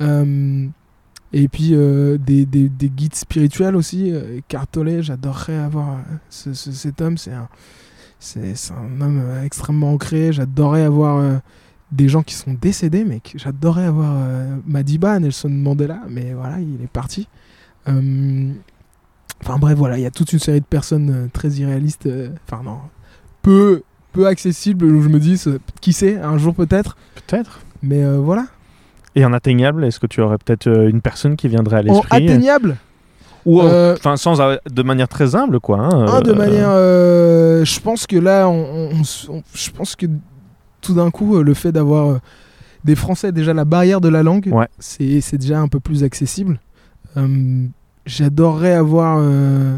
Euh, 0.00 0.66
et 1.32 1.48
puis 1.48 1.70
euh, 1.72 2.16
des, 2.18 2.46
des, 2.46 2.68
des 2.68 2.88
guides 2.88 3.14
spirituels 3.14 3.76
aussi. 3.76 4.10
Euh, 4.12 4.40
Cartolé, 4.48 5.02
j'adorerais 5.02 5.56
avoir 5.58 5.98
ce- 6.30 6.54
ce- 6.54 6.72
cet 6.72 7.00
homme. 7.00 7.18
C'est 7.18 7.32
un, 7.32 7.48
c'est 8.20 8.54
un 8.72 9.00
homme 9.00 9.22
extrêmement 9.44 9.92
ancré. 9.92 10.32
J'adorerais 10.32 10.84
avoir 10.84 11.40
des 11.92 12.08
gens 12.08 12.22
qui 12.22 12.34
sont 12.34 12.54
décédés, 12.60 13.04
que 13.24 13.38
j'adorerais 13.38 13.86
avoir 13.86 14.14
Madiba, 14.66 15.18
Nelson 15.18 15.48
Mandela, 15.48 16.00
mais 16.08 16.32
voilà, 16.34 16.60
il 16.60 16.82
est 16.84 16.90
parti. 16.90 17.28
Enfin 19.42 19.58
bref, 19.58 19.76
voilà, 19.78 19.98
il 19.98 20.02
y 20.02 20.06
a 20.06 20.10
toute 20.10 20.32
une 20.32 20.38
série 20.38 20.60
de 20.60 20.66
personnes 20.66 21.10
euh, 21.10 21.26
très 21.32 21.48
irréalistes, 21.50 22.06
euh, 22.06 22.28
enfin 22.50 22.62
non, 22.64 22.78
peu, 23.42 23.82
peu 24.12 24.26
accessibles, 24.26 24.84
où 24.84 25.00
je 25.02 25.08
me 25.08 25.18
dis, 25.20 25.42
qui 25.80 25.92
sait, 25.92 26.18
un 26.18 26.38
jour 26.38 26.54
peut-être, 26.54 26.96
Peut-être. 27.14 27.60
mais 27.82 28.02
euh, 28.04 28.18
voilà. 28.18 28.46
Et 29.14 29.24
en 29.24 29.32
atteignable, 29.32 29.84
est-ce 29.84 30.00
que 30.00 30.06
tu 30.06 30.20
aurais 30.20 30.38
peut-être 30.38 30.66
une 30.68 31.00
personne 31.00 31.36
qui 31.36 31.48
viendrait 31.48 31.76
à 31.76 31.80
En 31.80 31.82
l'esprit 31.82 32.24
atteignable 32.26 32.76
Ou 33.46 33.60
Euh, 33.62 33.94
enfin 33.96 34.16
sans 34.16 34.34
de 34.38 34.82
manière 34.82 35.08
très 35.08 35.34
humble 35.34 35.60
quoi. 35.60 35.78
hein, 35.78 36.06
Ah, 36.08 36.20
de 36.20 36.30
euh, 36.32 36.34
manière. 36.34 36.68
euh, 36.70 37.64
je 37.64 37.80
pense 37.80 38.06
que 38.06 38.16
là, 38.16 38.48
on, 38.48 38.90
je 39.54 39.70
pense 39.70 39.96
que 39.96 40.06
tout 40.80 40.94
d'un 40.94 41.10
coup, 41.10 41.40
le 41.42 41.54
fait 41.54 41.72
d'avoir 41.72 42.20
des 42.84 42.94
Français, 42.96 43.32
déjà 43.32 43.54
la 43.54 43.64
barrière 43.64 44.00
de 44.00 44.08
la 44.08 44.22
langue, 44.22 44.48
Ouais. 44.52 44.68
c'est 44.78 45.20
c'est 45.20 45.38
déjà 45.38 45.58
un 45.60 45.68
peu 45.68 45.80
plus 45.80 46.04
accessible. 46.04 46.60
J'adorerais 48.08 48.72
avoir. 48.74 49.18
euh, 49.20 49.76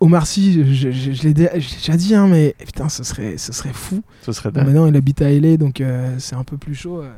Omar 0.00 0.26
Sy, 0.26 0.64
je, 0.74 0.90
je- 0.90 1.12
je 1.12 1.22
l'ai 1.22 1.34
déjà 1.34 1.96
dit, 1.96 2.14
hein, 2.14 2.28
mais 2.28 2.54
putain, 2.64 2.88
ce 2.88 3.02
serait, 3.02 3.36
ce 3.38 3.52
serait 3.52 3.72
fou. 3.72 4.02
Ce 4.22 4.30
serait 4.32 4.50
Bon, 4.50 4.62
maintenant, 4.64 4.86
il 4.86 4.94
habite 4.96 5.22
à 5.22 5.30
LA, 5.30 5.56
donc 5.56 5.80
euh, 5.80 6.14
c'est 6.18 6.36
un 6.36 6.44
peu 6.44 6.56
plus 6.56 6.74
chaud 6.74 7.00
euh, 7.02 7.10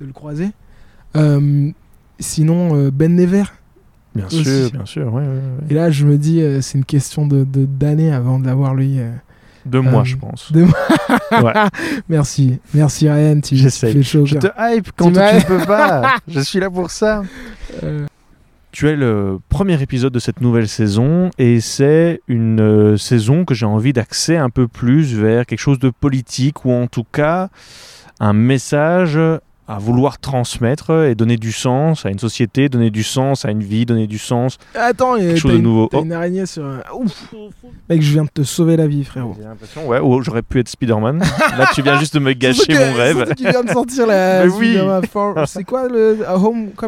de 0.00 0.06
le 0.06 0.12
croiser. 0.12 0.50
Euh, 1.16 1.70
sinon, 2.20 2.88
Ben 2.90 3.14
Never. 3.14 3.44
Bien 4.14 4.26
aussi. 4.26 4.42
sûr, 4.44 4.70
bien 4.70 4.86
sûr. 4.86 5.12
ouais, 5.12 5.22
ouais, 5.22 5.28
ouais. 5.28 5.66
Et 5.70 5.74
là, 5.74 5.90
je 5.90 6.06
me 6.06 6.16
dis, 6.16 6.42
c'est 6.62 6.78
une 6.78 6.84
question 6.84 7.26
de 7.26 7.44
d'années 7.44 8.12
avant 8.12 8.38
de 8.38 8.46
l'avoir 8.46 8.74
lui. 8.74 8.98
De 9.66 9.78
moi, 9.80 10.02
je 10.04 10.16
pense. 10.16 10.50
de 10.52 10.62
Ouais. 11.42 11.52
Merci, 12.08 12.58
merci 12.72 13.08
Ryan, 13.08 13.34
tu, 13.34 13.40
tu 13.50 13.56
J'essaye. 13.56 13.92
fais 13.92 14.02
chaud. 14.02 14.20
au 14.22 14.26
Je 14.26 14.36
te 14.36 14.46
hype 14.58 14.88
quand 14.96 15.12
Tu 15.12 15.40
tu 15.40 15.46
peux 15.46 15.64
pas. 15.66 16.16
je 16.26 16.40
suis 16.40 16.58
là 16.58 16.70
pour 16.70 16.90
ça. 16.90 17.22
Tu 18.70 18.88
es 18.88 18.96
le 18.96 19.38
premier 19.48 19.80
épisode 19.82 20.12
de 20.12 20.18
cette 20.18 20.40
nouvelle 20.42 20.68
saison 20.68 21.30
et 21.38 21.60
c'est 21.60 22.20
une 22.28 22.60
euh, 22.60 22.96
saison 22.98 23.44
que 23.44 23.54
j'ai 23.54 23.64
envie 23.64 23.94
d'axer 23.94 24.36
un 24.36 24.50
peu 24.50 24.68
plus 24.68 25.14
vers 25.14 25.46
quelque 25.46 25.58
chose 25.58 25.78
de 25.78 25.90
politique 25.90 26.64
ou 26.66 26.72
en 26.72 26.86
tout 26.86 27.04
cas 27.04 27.48
un 28.20 28.34
message 28.34 29.18
à 29.68 29.78
vouloir 29.78 30.18
transmettre 30.18 31.04
et 31.04 31.14
donner 31.14 31.36
du 31.36 31.52
sens 31.52 32.06
à 32.06 32.10
une 32.10 32.18
société, 32.18 32.68
donner 32.70 32.90
du 32.90 33.02
sens 33.02 33.44
à 33.44 33.50
une 33.50 33.62
vie, 33.62 33.84
donner 33.84 34.06
du 34.06 34.16
sens. 34.18 34.56
Attends, 34.74 35.16
il 35.16 35.24
y 35.24 35.26
a- 35.26 35.28
Quelque 35.30 35.40
chose 35.40 35.52
de 35.52 35.56
une, 35.58 35.62
nouveau. 35.62 35.88
t'as 35.88 35.98
Oh. 35.98 36.04
une 36.04 36.12
araignée 36.12 36.46
sur 36.46 36.64
un. 36.64 36.80
Ouf 36.94 37.34
Mec, 37.90 38.00
je 38.00 38.12
viens 38.12 38.24
de 38.24 38.30
te 38.30 38.42
sauver 38.42 38.76
la 38.78 38.86
vie, 38.86 39.04
frérot. 39.04 39.34
J'ai 39.38 39.44
l'impression, 39.44 39.86
ouais, 39.86 40.00
ou 40.00 40.22
j'aurais 40.22 40.40
pu 40.42 40.58
être 40.60 40.68
Spider-Man. 40.68 41.18
Là, 41.58 41.66
tu 41.74 41.82
viens 41.82 41.98
juste 41.98 42.14
de 42.14 42.18
me 42.20 42.32
gâcher 42.32 42.66
que- 42.72 42.90
mon 42.90 42.94
rêve. 42.96 43.34
qu'il 43.34 43.48
vient 43.48 43.62
de 43.62 43.68
sortir 43.70 44.06
la. 44.06 44.46
Mais 44.46 44.52
oui. 44.52 44.78
C'est 45.46 45.64
quoi 45.64 45.86
le. 45.86 46.18
a 46.26 46.38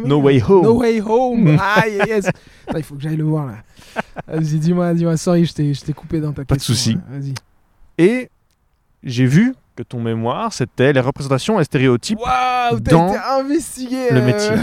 No 0.07 0.21
Way 0.23 0.43
Home. 0.49 0.63
No 0.63 0.79
Way 0.81 1.01
Home 1.03 1.59
Ah, 1.61 1.87
yes 1.87 2.27
Il 2.75 2.83
faut 2.83 2.95
que 2.95 3.03
j'aille 3.03 3.17
le 3.17 3.25
voir 3.25 3.47
là. 3.47 3.55
Vas-y, 4.27 4.59
dis-moi, 4.59 4.95
dis-moi, 4.95 5.17
sorry, 5.17 5.45
je 5.45 5.53
t'ai 5.53 5.75
je 5.75 5.81
t'ai 5.83 5.93
coupé 5.93 6.21
dans 6.21 6.33
ta 6.33 6.45
Pas 6.45 6.55
de 6.57 6.61
souci. 6.61 6.97
Vas-y. 7.11 7.35
Et 7.99 8.31
j'ai 9.03 9.27
vu 9.27 9.55
que 9.81 9.89
ton 9.89 10.01
mémoire, 10.01 10.53
c'était 10.53 10.93
les 10.93 11.01
représentations 11.01 11.59
et 11.59 11.65
stéréotypes. 11.65 12.19
T'as 12.23 12.77
dans 12.77 13.09
été 13.09 13.19
investigué 13.19 14.11
le 14.11 14.19
euh, 14.19 14.27
métier. 14.27 14.57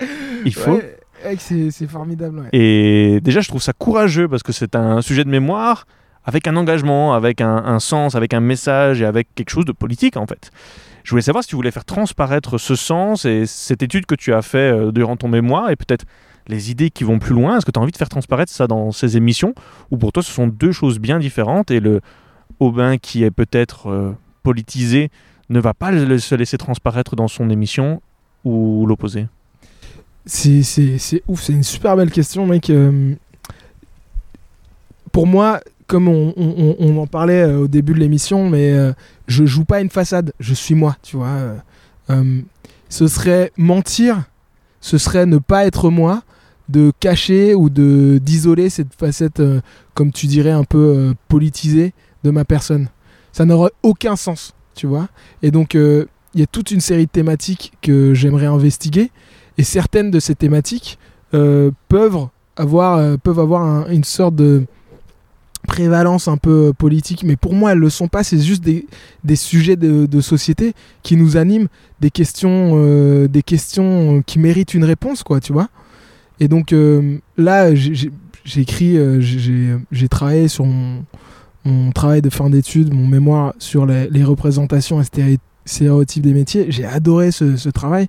Il 0.46 0.54
faut. 0.54 0.80
Ouais, 1.24 1.36
c'est 1.38 1.86
formidable, 1.86 2.40
ouais. 2.40 2.48
Et 2.52 3.20
déjà, 3.20 3.40
je 3.40 3.48
trouve 3.48 3.62
ça 3.62 3.74
courageux 3.74 4.28
parce 4.28 4.42
que 4.42 4.52
c'est 4.52 4.74
un 4.76 5.02
sujet 5.02 5.24
de 5.24 5.28
mémoire 5.28 5.86
avec 6.24 6.46
un 6.46 6.56
engagement, 6.56 7.12
avec 7.12 7.40
un, 7.40 7.56
un 7.56 7.80
sens, 7.80 8.14
avec 8.14 8.32
un 8.32 8.40
message 8.40 9.02
et 9.02 9.04
avec 9.04 9.28
quelque 9.34 9.50
chose 9.50 9.66
de 9.66 9.72
politique 9.72 10.16
en 10.16 10.26
fait. 10.26 10.50
Je 11.04 11.10
voulais 11.10 11.22
savoir 11.22 11.44
si 11.44 11.50
tu 11.50 11.56
voulais 11.56 11.72
faire 11.72 11.84
transparaître 11.84 12.58
ce 12.58 12.74
sens 12.74 13.24
et 13.24 13.44
cette 13.44 13.82
étude 13.82 14.06
que 14.06 14.14
tu 14.14 14.32
as 14.32 14.42
fait 14.42 14.72
euh, 14.72 14.92
durant 14.92 15.16
ton 15.16 15.28
mémoire 15.28 15.70
et 15.70 15.76
peut-être 15.76 16.06
les 16.48 16.70
idées 16.70 16.90
qui 16.90 17.04
vont 17.04 17.18
plus 17.18 17.34
loin. 17.34 17.58
Est-ce 17.58 17.66
que 17.66 17.72
tu 17.72 17.78
as 17.78 17.82
envie 17.82 17.92
de 17.92 17.96
faire 17.96 18.08
transparaître 18.08 18.52
ça 18.52 18.66
dans 18.66 18.90
ces 18.90 19.16
émissions 19.16 19.54
ou 19.90 19.98
pour 19.98 20.12
toi 20.12 20.22
ce 20.22 20.32
sont 20.32 20.46
deux 20.46 20.72
choses 20.72 20.98
bien 20.98 21.18
différentes 21.18 21.70
et 21.70 21.80
le 21.80 22.00
Aubin 22.60 22.98
qui 22.98 23.24
est 23.24 23.30
peut-être 23.30 23.88
euh, 23.90 24.12
politisé 24.42 25.10
ne 25.52 25.60
va 25.60 25.74
pas 25.74 25.92
se 25.92 26.34
laisser 26.34 26.58
transparaître 26.58 27.14
dans 27.14 27.28
son 27.28 27.50
émission 27.50 28.00
ou 28.44 28.86
l'opposé 28.86 29.26
C'est, 30.26 30.60
ouf, 31.28 31.42
c'est 31.42 31.52
une 31.52 31.62
super 31.62 31.96
belle 31.96 32.10
question, 32.10 32.46
mec. 32.46 32.70
Euh, 32.70 33.14
pour 35.12 35.26
moi, 35.26 35.60
comme 35.86 36.08
on, 36.08 36.96
en 36.98 37.06
parlait 37.06 37.42
euh, 37.42 37.58
au 37.60 37.68
début 37.68 37.92
de 37.92 37.98
l'émission, 37.98 38.48
mais 38.48 38.72
euh, 38.72 38.92
je 39.26 39.44
joue 39.44 39.64
pas 39.64 39.80
une 39.80 39.90
façade, 39.90 40.32
je 40.40 40.54
suis 40.54 40.74
moi, 40.74 40.96
tu 41.02 41.16
vois. 41.16 41.38
ce 42.88 43.08
serait 43.08 43.52
mentir, 43.56 44.24
ce 44.80 44.98
serait 44.98 45.26
ne 45.26 45.38
pas 45.38 45.66
être 45.66 45.90
moi, 45.90 46.22
de 46.68 46.92
cacher 47.00 47.54
ou 47.54 47.68
de 47.68 48.18
d'isoler 48.22 48.70
cette 48.70 48.94
facette, 48.94 49.42
comme 49.94 50.12
tu 50.12 50.26
dirais, 50.26 50.50
un 50.50 50.64
peu 50.64 51.14
politisée 51.28 51.92
de 52.24 52.30
ma 52.30 52.44
personne. 52.44 52.88
Ça 53.32 53.44
n'aurait 53.44 53.72
aucun 53.82 54.16
sens, 54.16 54.54
tu 54.74 54.86
vois. 54.86 55.08
Et 55.42 55.50
donc, 55.50 55.74
euh, 55.74 56.06
il 56.34 56.40
y 56.40 56.42
a 56.42 56.46
toute 56.46 56.70
une 56.70 56.80
série 56.80 57.06
de 57.06 57.10
thématiques 57.10 57.72
que 57.82 58.14
j'aimerais 58.14 58.46
investiguer. 58.46 59.10
Et 59.58 59.64
certaines 59.64 60.10
de 60.10 60.20
ces 60.20 60.34
thématiques 60.34 60.98
euh, 61.34 61.70
peuvent 61.88 62.26
avoir, 62.56 62.98
euh, 62.98 63.16
peuvent 63.16 63.40
avoir 63.40 63.62
un- 63.62 63.86
une 63.90 64.04
sorte 64.04 64.34
de 64.34 64.64
prévalence 65.66 66.28
un 66.28 66.36
peu 66.36 66.72
politique, 66.76 67.22
mais 67.22 67.36
pour 67.36 67.54
moi 67.54 67.72
elles 67.72 67.78
le 67.78 67.88
sont 67.88 68.08
pas, 68.08 68.24
c'est 68.24 68.40
juste 68.40 68.64
des, 68.64 68.84
sujets 69.36 69.76
de, 69.76 70.20
société 70.20 70.74
qui 71.02 71.16
nous 71.16 71.36
animent, 71.36 71.68
des 72.00 72.10
questions, 72.10 73.42
qui 74.26 74.38
méritent 74.40 74.74
une 74.74 74.84
réponse, 74.84 75.22
quoi, 75.22 75.40
tu 75.40 75.52
vois. 75.52 75.68
Et 76.40 76.48
donc 76.48 76.74
là, 77.36 77.74
j'ai- 77.74 78.10
écrit, 78.56 78.98
j'ai 79.20 80.08
travaillé 80.08 80.48
sur 80.48 80.66
mon, 80.66 81.04
mon 81.64 81.92
travail 81.92 82.22
de 82.22 82.30
fin 82.30 82.50
d'études, 82.50 82.92
mon 82.92 83.06
mémoire 83.06 83.54
sur 83.58 83.86
les, 83.86 84.08
les 84.10 84.24
représentations 84.24 85.00
et 85.00 85.04
stéréo- 85.04 85.38
stéréotypes 85.64 86.22
des 86.24 86.34
métiers. 86.34 86.66
J'ai 86.70 86.84
adoré 86.84 87.30
ce, 87.30 87.56
ce 87.56 87.68
travail 87.68 88.08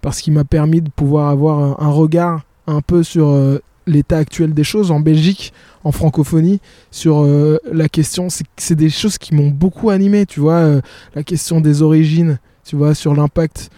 parce 0.00 0.20
qu'il 0.20 0.32
m'a 0.32 0.44
permis 0.44 0.80
de 0.80 0.90
pouvoir 0.90 1.28
avoir 1.28 1.58
un, 1.58 1.76
un 1.86 1.90
regard 1.90 2.42
un 2.66 2.80
peu 2.80 3.02
sur 3.02 3.28
euh, 3.28 3.60
l'état 3.86 4.18
actuel 4.18 4.52
des 4.52 4.64
choses 4.64 4.90
en 4.90 5.00
Belgique, 5.00 5.52
en 5.84 5.92
francophonie, 5.92 6.60
sur 6.90 7.20
euh, 7.24 7.58
la 7.72 7.88
question. 7.88 8.28
C'est 8.56 8.74
des 8.74 8.90
choses 8.90 9.16
qui 9.18 9.34
m'ont 9.34 9.48
beaucoup 9.50 9.90
animé, 9.90 10.26
tu 10.26 10.40
vois, 10.40 10.54
euh, 10.58 10.80
la 11.14 11.22
question 11.22 11.60
des 11.60 11.82
origines, 11.82 12.38
tu 12.64 12.76
vois, 12.76 12.94
sur 12.94 13.14
l'impact 13.14 13.70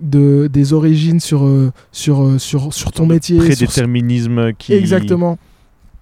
de, 0.00 0.48
des 0.50 0.72
origines 0.72 1.20
sur, 1.20 1.46
sur, 1.92 2.40
sur, 2.40 2.72
sur 2.72 2.90
ton 2.92 3.04
métier. 3.06 3.36
sur- 3.38 3.46
Prédéterminisme 3.48 4.52
qui. 4.54 4.72
Exactement. 4.72 5.38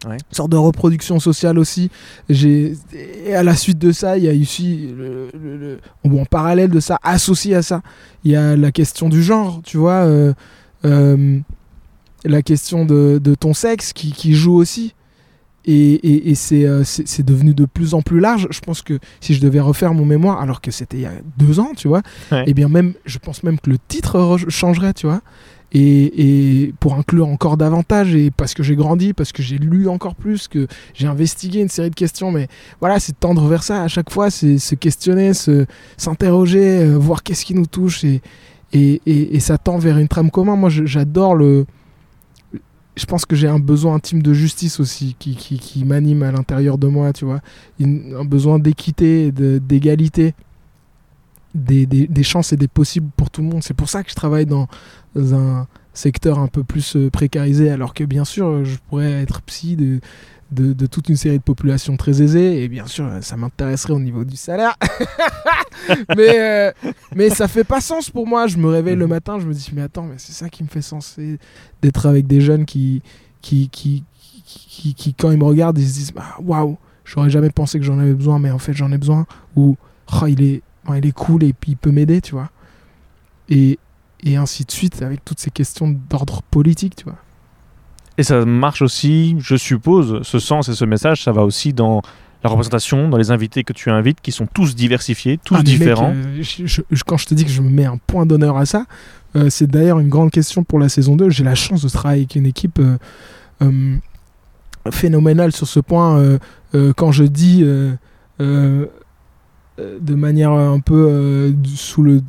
Ouais. 0.06 0.14
Une 0.14 0.34
sorte 0.36 0.50
de 0.52 0.56
reproduction 0.56 1.18
sociale 1.18 1.58
aussi. 1.58 1.90
J'ai 2.28 2.74
et 3.26 3.34
à 3.34 3.42
la 3.42 3.56
suite 3.56 3.78
de 3.78 3.90
ça, 3.90 4.16
il 4.16 4.24
y 4.24 4.28
a 4.28 4.32
aussi 4.32 4.90
le, 4.96 5.28
le- 5.34 5.78
en 6.04 6.24
parallèle 6.24 6.70
de 6.70 6.78
ça, 6.80 6.98
associé 7.02 7.54
à 7.56 7.62
ça, 7.62 7.82
il 8.24 8.30
y 8.30 8.36
a 8.36 8.56
la 8.56 8.70
question 8.70 9.08
du 9.08 9.22
genre, 9.22 9.60
tu 9.64 9.76
vois, 9.76 10.04
euh, 10.04 10.32
euh, 10.84 11.38
la 12.24 12.42
question 12.42 12.84
de, 12.84 13.20
de 13.22 13.34
ton 13.34 13.54
sexe 13.54 13.92
qui, 13.92 14.12
qui 14.12 14.34
joue 14.34 14.54
aussi. 14.54 14.94
Et, 15.64 15.94
et- 15.94 16.30
et 16.30 16.34
c'est 16.34 16.64
euh, 16.64 16.82
c'est 16.84 17.24
devenu 17.26 17.52
de 17.52 17.66
plus 17.66 17.92
en 17.92 18.00
plus 18.00 18.20
large. 18.20 18.46
Je 18.50 18.60
pense 18.60 18.80
que 18.80 18.98
si 19.20 19.34
je 19.34 19.40
devais 19.40 19.60
refaire 19.60 19.92
mon 19.92 20.06
mémoire, 20.06 20.40
alors 20.40 20.60
que 20.62 20.70
c'était 20.70 20.96
il 20.96 21.02
y 21.02 21.06
a 21.06 21.12
deux 21.36 21.58
ans, 21.60 21.72
tu 21.76 21.88
vois, 21.88 22.02
Ouais. 22.32 22.44
et 22.46 22.54
bien 22.54 22.68
même, 22.68 22.94
je 23.04 23.18
pense 23.18 23.42
même 23.42 23.58
que 23.58 23.68
le 23.68 23.76
titre 23.88 24.18
re- 24.18 24.48
changerait, 24.48 24.94
tu 24.94 25.06
vois. 25.06 25.20
Et, 25.72 26.72
pour 26.80 26.94
inclure 26.94 27.28
encore 27.28 27.56
davantage, 27.56 28.14
et 28.14 28.30
parce 28.30 28.54
que 28.54 28.62
j'ai 28.62 28.74
grandi, 28.74 29.12
parce 29.12 29.32
que 29.32 29.42
j'ai 29.42 29.58
lu 29.58 29.88
encore 29.88 30.14
plus, 30.14 30.48
que 30.48 30.66
j'ai 30.94 31.06
investigué 31.06 31.60
une 31.60 31.68
série 31.68 31.90
de 31.90 31.94
questions, 31.94 32.30
mais 32.30 32.48
voilà, 32.80 32.98
c'est 33.00 33.18
tendre 33.18 33.46
vers 33.46 33.62
ça 33.62 33.82
à 33.82 33.88
chaque 33.88 34.10
fois, 34.10 34.30
c'est 34.30 34.58
se 34.58 34.74
questionner, 34.74 35.32
s'interroger, 35.96 36.80
euh, 36.80 36.96
voir 36.96 37.22
qu'est-ce 37.22 37.44
qui 37.44 37.54
nous 37.54 37.66
touche, 37.66 38.04
et, 38.04 38.22
et, 38.72 39.40
ça 39.40 39.58
tend 39.58 39.78
vers 39.78 39.98
une 39.98 40.08
trame 40.08 40.30
commune. 40.30 40.56
Moi, 40.56 40.68
j'adore 40.70 41.34
le. 41.34 41.66
Je 42.96 43.06
pense 43.06 43.24
que 43.24 43.36
j'ai 43.36 43.46
un 43.46 43.60
besoin 43.60 43.94
intime 43.94 44.22
de 44.22 44.32
justice 44.34 44.80
aussi 44.80 45.14
qui, 45.18 45.36
qui, 45.36 45.84
m'anime 45.84 46.24
à 46.24 46.32
l'intérieur 46.32 46.78
de 46.78 46.88
moi, 46.88 47.12
tu 47.12 47.24
vois. 47.24 47.40
Un 47.80 48.24
besoin 48.24 48.58
d'équité, 48.58 49.30
d'égalité, 49.30 50.34
des, 51.54 51.86
des, 51.86 52.06
des 52.06 52.22
chances 52.22 52.52
et 52.52 52.56
des 52.56 52.68
possibles 52.68 53.10
pour 53.16 53.30
tout 53.30 53.42
le 53.42 53.48
monde. 53.48 53.62
C'est 53.62 53.74
pour 53.74 53.88
ça 53.88 54.02
que 54.02 54.10
je 54.10 54.14
travaille 54.14 54.46
dans, 54.46 54.68
dans 55.14 55.34
un 55.34 55.66
secteur 55.94 56.38
un 56.38 56.46
peu 56.46 56.62
plus 56.62 56.96
euh, 56.96 57.10
précarisé, 57.10 57.70
alors 57.70 57.94
que 57.94 58.04
bien 58.04 58.24
sûr, 58.24 58.64
je 58.64 58.76
pourrais 58.88 59.22
être 59.22 59.42
psy 59.42 59.76
de, 59.76 60.00
de, 60.52 60.72
de 60.72 60.86
toute 60.86 61.08
une 61.08 61.16
série 61.16 61.38
de 61.38 61.42
populations 61.42 61.96
très 61.96 62.22
aisées, 62.22 62.62
et 62.62 62.68
bien 62.68 62.86
sûr, 62.86 63.10
ça 63.20 63.36
m'intéresserait 63.36 63.92
au 63.92 64.00
niveau 64.00 64.24
du 64.24 64.36
salaire. 64.36 64.76
mais, 66.16 66.38
euh, 66.38 66.72
mais 67.14 67.30
ça 67.30 67.48
fait 67.48 67.64
pas 67.64 67.80
sens 67.80 68.10
pour 68.10 68.26
moi. 68.26 68.46
Je 68.46 68.56
me 68.58 68.68
réveille 68.68 68.96
le 68.96 69.06
matin, 69.06 69.38
je 69.40 69.46
me 69.46 69.52
dis, 69.52 69.70
mais 69.72 69.82
attends, 69.82 70.04
mais 70.04 70.16
c'est 70.18 70.32
ça 70.32 70.48
qui 70.48 70.62
me 70.62 70.68
fait 70.68 70.82
sens, 70.82 71.16
d'être 71.82 72.06
avec 72.06 72.26
des 72.26 72.40
jeunes 72.40 72.64
qui, 72.64 73.02
qui, 73.42 73.68
qui, 73.70 74.04
qui, 74.94 75.14
quand 75.14 75.30
ils 75.30 75.38
me 75.38 75.44
regardent, 75.44 75.78
ils 75.78 75.88
se 75.88 75.94
disent, 75.94 76.12
bah, 76.12 76.36
waouh, 76.40 76.78
j'aurais 77.04 77.30
jamais 77.30 77.50
pensé 77.50 77.78
que 77.78 77.84
j'en 77.84 77.98
avais 77.98 78.14
besoin, 78.14 78.38
mais 78.38 78.50
en 78.50 78.58
fait, 78.58 78.72
j'en 78.72 78.92
ai 78.92 78.98
besoin. 78.98 79.26
Ou, 79.56 79.76
oh, 80.22 80.26
il 80.26 80.42
est, 80.42 80.62
oh, 80.88 80.94
il 80.94 81.06
est 81.06 81.12
cool 81.12 81.44
et 81.44 81.52
puis 81.52 81.72
il 81.72 81.76
peut 81.76 81.90
m'aider, 81.92 82.20
tu 82.20 82.32
vois. 82.32 82.50
Et, 83.48 83.78
et 84.24 84.36
ainsi 84.36 84.64
de 84.64 84.70
suite, 84.70 85.02
avec 85.02 85.24
toutes 85.24 85.40
ces 85.40 85.50
questions 85.50 85.94
d'ordre 86.10 86.42
politique, 86.42 86.96
tu 86.96 87.04
vois. 87.04 87.16
Et 88.18 88.22
ça 88.24 88.44
marche 88.44 88.82
aussi, 88.82 89.36
je 89.38 89.56
suppose, 89.56 90.20
ce 90.22 90.38
sens 90.38 90.68
et 90.68 90.74
ce 90.74 90.84
message, 90.84 91.22
ça 91.22 91.30
va 91.32 91.42
aussi 91.44 91.72
dans 91.72 92.02
la 92.44 92.50
représentation, 92.50 93.08
dans 93.08 93.16
les 93.16 93.30
invités 93.30 93.64
que 93.64 93.72
tu 93.72 93.90
invites, 93.90 94.20
qui 94.20 94.32
sont 94.32 94.46
tous 94.46 94.74
diversifiés, 94.76 95.38
tous 95.42 95.54
Ah, 95.54 95.58
mec, 95.58 95.66
différents. 95.66 96.12
euh, 96.14 96.38
je- 96.42 96.66
je- 96.66 96.82
je- 96.90 97.02
quand 97.04 97.16
je 97.16 97.26
te 97.26 97.34
dis 97.34 97.44
que 97.44 97.50
je 97.50 97.62
me 97.62 97.70
mets 97.70 97.84
un 97.84 97.96
point 97.96 98.26
d'honneur 98.26 98.56
à 98.56 98.66
ça, 98.66 98.86
euh, 99.36 99.50
c'est 99.50 99.66
d'ailleurs 99.66 99.98
une 100.00 100.08
grande 100.08 100.30
question 100.30 100.62
pour 100.64 100.78
la 100.78 100.88
saison 100.88 101.16
2. 101.16 101.30
J'ai 101.30 101.44
la 101.44 101.54
chance 101.54 101.82
de 101.82 101.88
travailler 101.88 102.22
avec 102.22 102.34
une 102.36 102.46
équipe 102.46 102.80
euh, 103.62 103.96
phénoménale 104.90 105.52
sur 105.52 105.66
ce 105.66 105.80
point. 105.80 106.38
quand 106.96 107.12
je 107.12 107.24
dis 107.24 107.64
de 110.00 110.14
manière 110.14 110.50
un 110.52 110.80
peu 110.80 111.06
euh, 111.08 111.52
sous 111.74 112.02
le. 112.02 112.20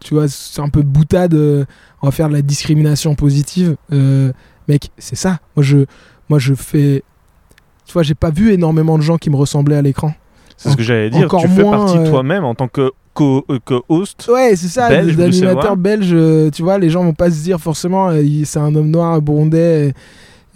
Tu 0.00 0.14
vois, 0.14 0.28
c'est 0.28 0.60
un 0.62 0.68
peu 0.70 0.82
de 0.82 0.88
boutade, 0.88 1.34
euh, 1.34 1.64
on 2.00 2.06
va 2.06 2.10
faire 2.12 2.28
de 2.28 2.32
la 2.34 2.42
discrimination 2.42 3.14
positive. 3.14 3.76
euh, 3.92 4.32
mec, 4.68 4.90
c'est 4.98 5.16
ça. 5.16 5.40
Moi 5.56 5.62
je, 5.62 5.78
moi, 6.28 6.38
je 6.38 6.54
fais 6.54 7.02
tu 7.86 7.92
vois, 7.92 8.02
j'ai 8.04 8.14
pas 8.14 8.30
vu 8.30 8.52
énormément 8.52 8.96
de 8.96 9.02
gens 9.02 9.18
qui 9.18 9.30
me 9.30 9.36
ressemblaient 9.36 9.76
à 9.76 9.82
l'écran. 9.82 10.14
C'est 10.56 10.70
ce 10.70 10.76
que 10.76 10.82
j'allais 10.82 11.10
dire. 11.10 11.26
Encore 11.26 11.40
tu 11.42 11.48
fais 11.48 11.62
moins, 11.64 11.78
partie 11.78 11.98
euh, 11.98 12.08
toi-même 12.10 12.44
en 12.44 12.54
tant 12.54 12.68
que 12.68 12.90
co- 13.14 13.44
euh. 13.50 13.58
Ouais, 14.28 14.54
c'est 14.56 14.68
ça, 14.68 14.88
Belge, 14.90 15.16
belges, 15.76 16.10
euh, 16.12 16.50
tu 16.50 16.62
vois, 16.62 16.78
les 16.78 16.88
gens 16.88 17.02
vont 17.02 17.14
pas 17.14 17.30
se 17.30 17.42
dire 17.42 17.58
forcément, 17.60 18.08
euh, 18.10 18.22
c'est 18.44 18.58
un 18.60 18.74
homme 18.74 18.90
noir 18.90 19.20
burundais, 19.20 19.88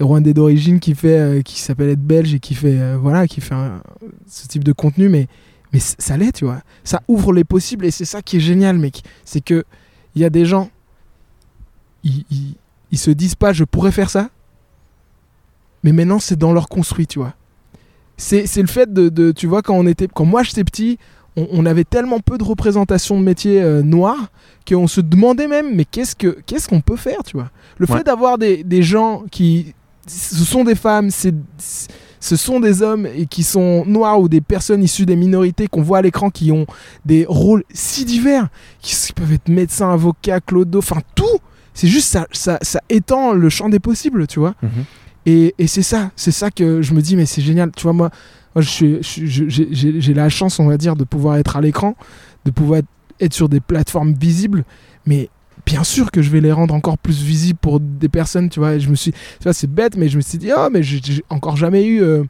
euh, 0.00 0.04
rwandais 0.04 0.32
d'origine 0.34 0.78
qui 0.80 0.94
fait, 0.94 1.18
euh, 1.18 1.42
qui 1.42 1.60
s'appelle 1.60 1.88
être 1.90 2.02
belge 2.06 2.34
et 2.34 2.38
qui 2.38 2.54
fait, 2.54 2.78
euh, 2.78 2.96
voilà, 3.00 3.26
qui 3.26 3.40
fait 3.40 3.54
un- 3.54 3.82
ce 4.28 4.46
type 4.46 4.62
de 4.64 4.72
contenu, 4.72 5.08
mais, 5.08 5.26
mais 5.74 5.80
ça 5.80 6.16
l'est, 6.16 6.32
tu 6.32 6.44
vois. 6.46 6.62
Ça 6.84 7.02
ouvre 7.08 7.32
les 7.34 7.44
possibles 7.44 7.84
et 7.84 7.90
c'est 7.90 8.06
ça 8.06 8.22
qui 8.22 8.38
est 8.38 8.40
génial, 8.40 8.78
mec. 8.78 9.02
C'est 9.26 9.42
que 9.42 9.64
il 10.14 10.22
y 10.22 10.24
a 10.24 10.30
des 10.30 10.46
gens, 10.46 10.70
ils, 12.04 12.24
ils, 12.30 12.54
ils 12.92 12.98
se 12.98 13.10
disent 13.10 13.34
pas, 13.34 13.52
je 13.52 13.64
pourrais 13.64 13.92
faire 13.92 14.08
ça, 14.08 14.30
mais 15.82 15.92
maintenant 15.92 16.18
c'est 16.18 16.36
dans 16.38 16.52
leur 16.52 16.68
construit, 16.68 17.06
tu 17.06 17.18
vois. 17.18 17.34
C'est 18.16 18.46
c'est 18.46 18.62
le 18.62 18.68
fait 18.68 18.92
de, 18.92 19.08
de- 19.08 19.32
tu 19.32 19.46
vois, 19.46 19.60
quand 19.62 19.74
on 19.74 19.86
était, 19.86 20.06
quand 20.06 20.24
moi 20.24 20.42
j'étais 20.44 20.64
petit, 20.64 20.98
on, 21.36 21.48
on 21.50 21.66
avait 21.66 21.82
tellement 21.84 22.20
peu 22.20 22.38
de 22.38 22.44
représentation 22.44 23.18
de 23.18 23.24
métiers 23.24 23.60
euh, 23.60 23.82
noirs 23.82 24.28
qu'on 24.68 24.86
se 24.86 25.00
demandait 25.00 25.48
même, 25.48 25.74
mais 25.74 25.84
qu'est-ce 25.84 26.14
que 26.14 26.38
qu'est-ce 26.46 26.68
qu'on 26.68 26.80
peut 26.80 26.96
faire, 26.96 27.24
tu 27.24 27.36
vois 27.36 27.50
Le 27.78 27.86
Ouais. 27.90 27.98
fait 27.98 28.04
d'avoir 28.04 28.38
des, 28.38 28.62
des 28.62 28.82
gens 28.84 29.24
qui, 29.30 29.74
ce 30.06 30.44
sont 30.44 30.62
des 30.62 30.76
femmes, 30.76 31.10
c'est 31.10 31.34
ce 32.24 32.36
sont 32.36 32.58
des 32.58 32.80
hommes 32.80 33.06
et 33.06 33.26
qui 33.26 33.42
sont 33.42 33.84
noirs 33.84 34.18
ou 34.18 34.30
des 34.30 34.40
personnes 34.40 34.82
issues 34.82 35.04
des 35.04 35.14
minorités 35.14 35.66
qu'on 35.66 35.82
voit 35.82 35.98
à 35.98 36.02
l'écran 36.02 36.30
qui 36.30 36.50
ont 36.52 36.64
des 37.04 37.26
rôles 37.28 37.64
si 37.74 38.06
divers, 38.06 38.48
qui, 38.80 38.96
peuvent 39.12 39.34
être 39.34 39.50
médecins, 39.50 39.92
avocats, 39.92 40.40
clodo, 40.40 40.78
enfin 40.78 41.02
tout. 41.14 41.38
C'est 41.74 41.86
juste 41.86 42.08
ça, 42.08 42.26
ça, 42.32 42.58
ça 42.62 42.80
étend 42.88 43.34
le 43.34 43.50
champ 43.50 43.68
des 43.68 43.78
possibles, 43.78 44.26
tu 44.26 44.38
vois. 44.38 44.54
Mhm. 44.62 44.70
Et, 45.26 45.54
et 45.58 45.66
c'est 45.66 45.82
ça, 45.82 46.12
c'est 46.16 46.30
ça 46.30 46.50
que 46.50 46.80
je 46.80 46.94
me 46.94 47.02
dis, 47.02 47.14
mais 47.14 47.26
c'est 47.26 47.42
génial. 47.42 47.70
Tu 47.76 47.82
vois, 47.82 47.92
moi, 47.92 48.08
moi 48.54 48.62
je 48.62 48.70
suis- 48.70 48.96
je 49.02 49.06
suis- 49.06 49.50
je- 49.50 50.00
j'ai- 50.00 50.14
la 50.14 50.30
chance, 50.30 50.58
on 50.58 50.66
va 50.66 50.78
dire, 50.78 50.96
de 50.96 51.04
pouvoir 51.04 51.36
être 51.36 51.56
à 51.58 51.60
l'écran, 51.60 51.94
de 52.46 52.50
pouvoir 52.50 52.78
être, 52.78 52.88
être 53.20 53.34
sur 53.34 53.50
des 53.50 53.60
plateformes 53.60 54.14
visibles, 54.14 54.64
mais 55.04 55.28
bien 55.66 55.84
sûr 55.84 56.10
que 56.10 56.22
je 56.22 56.30
vais 56.30 56.40
les 56.40 56.52
rendre 56.52 56.74
encore 56.74 56.98
plus 56.98 57.22
visibles 57.22 57.58
pour 57.60 57.80
des 57.80 58.08
personnes, 58.08 58.48
tu 58.48 58.60
vois. 58.60 58.78
Je 58.78 58.88
me 58.88 58.94
suis, 58.94 59.12
tu 59.12 59.48
c'est 59.52 59.70
bête, 59.70 59.96
mais 59.96 60.08
je 60.08 60.16
me 60.16 60.22
suis 60.22 60.38
dit, 60.38 60.50
oh, 60.56 60.68
mais 60.70 60.82
j'ai 60.82 61.00
encore 61.30 61.56
jamais 61.56 61.84
eu 61.84 62.02
euh, 62.02 62.24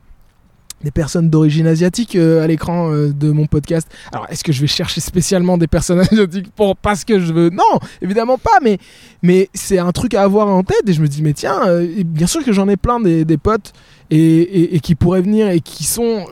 des 0.82 0.91
personnes 0.91 1.30
d'origine 1.30 1.66
asiatique 1.66 2.16
euh, 2.16 2.43
à 2.43 2.47
l'écran 2.47 2.93
euh, 2.93 3.12
de 3.12 3.30
mon 3.30 3.47
podcast. 3.47 3.89
Alors, 4.12 4.26
est-ce 4.30 4.45
que 4.45 4.53
je 4.53 4.61
vais 4.61 4.66
chercher 4.66 5.01
spécialement 5.01 5.59
des 5.59 5.66
personnes 5.66 6.01
asiatiques 6.12 6.53
pour 6.55 6.76
parce 6.76 7.05
que 7.05 7.18
je 7.18 7.32
veux? 7.32 7.51
Non, 7.51 7.78
évidemment 8.03 8.39
pas, 8.39 8.59
mais 9.22 9.49
c'est 9.55 9.78
un 9.78 9.93
truc 9.93 10.14
à 10.14 10.22
avoir 10.22 10.49
en 10.49 10.62
tête 10.62 10.89
et 10.89 10.93
je 10.93 11.01
me 11.01 11.09
dis 11.09 11.22
mais 11.22 11.32
tiens 11.32 11.61
bien 12.05 12.26
sûr 12.26 12.45
que 12.45 12.53
j'en 12.53 12.68
ai 12.68 12.76
plein 12.76 13.01
des, 13.01 13.39
potes 13.39 13.72
et 14.11 14.78
qui 14.82 14.95
pourraient 14.95 15.22
venir 15.22 15.49
et 15.49 15.61
qui 15.61 15.85
sont 15.85 16.26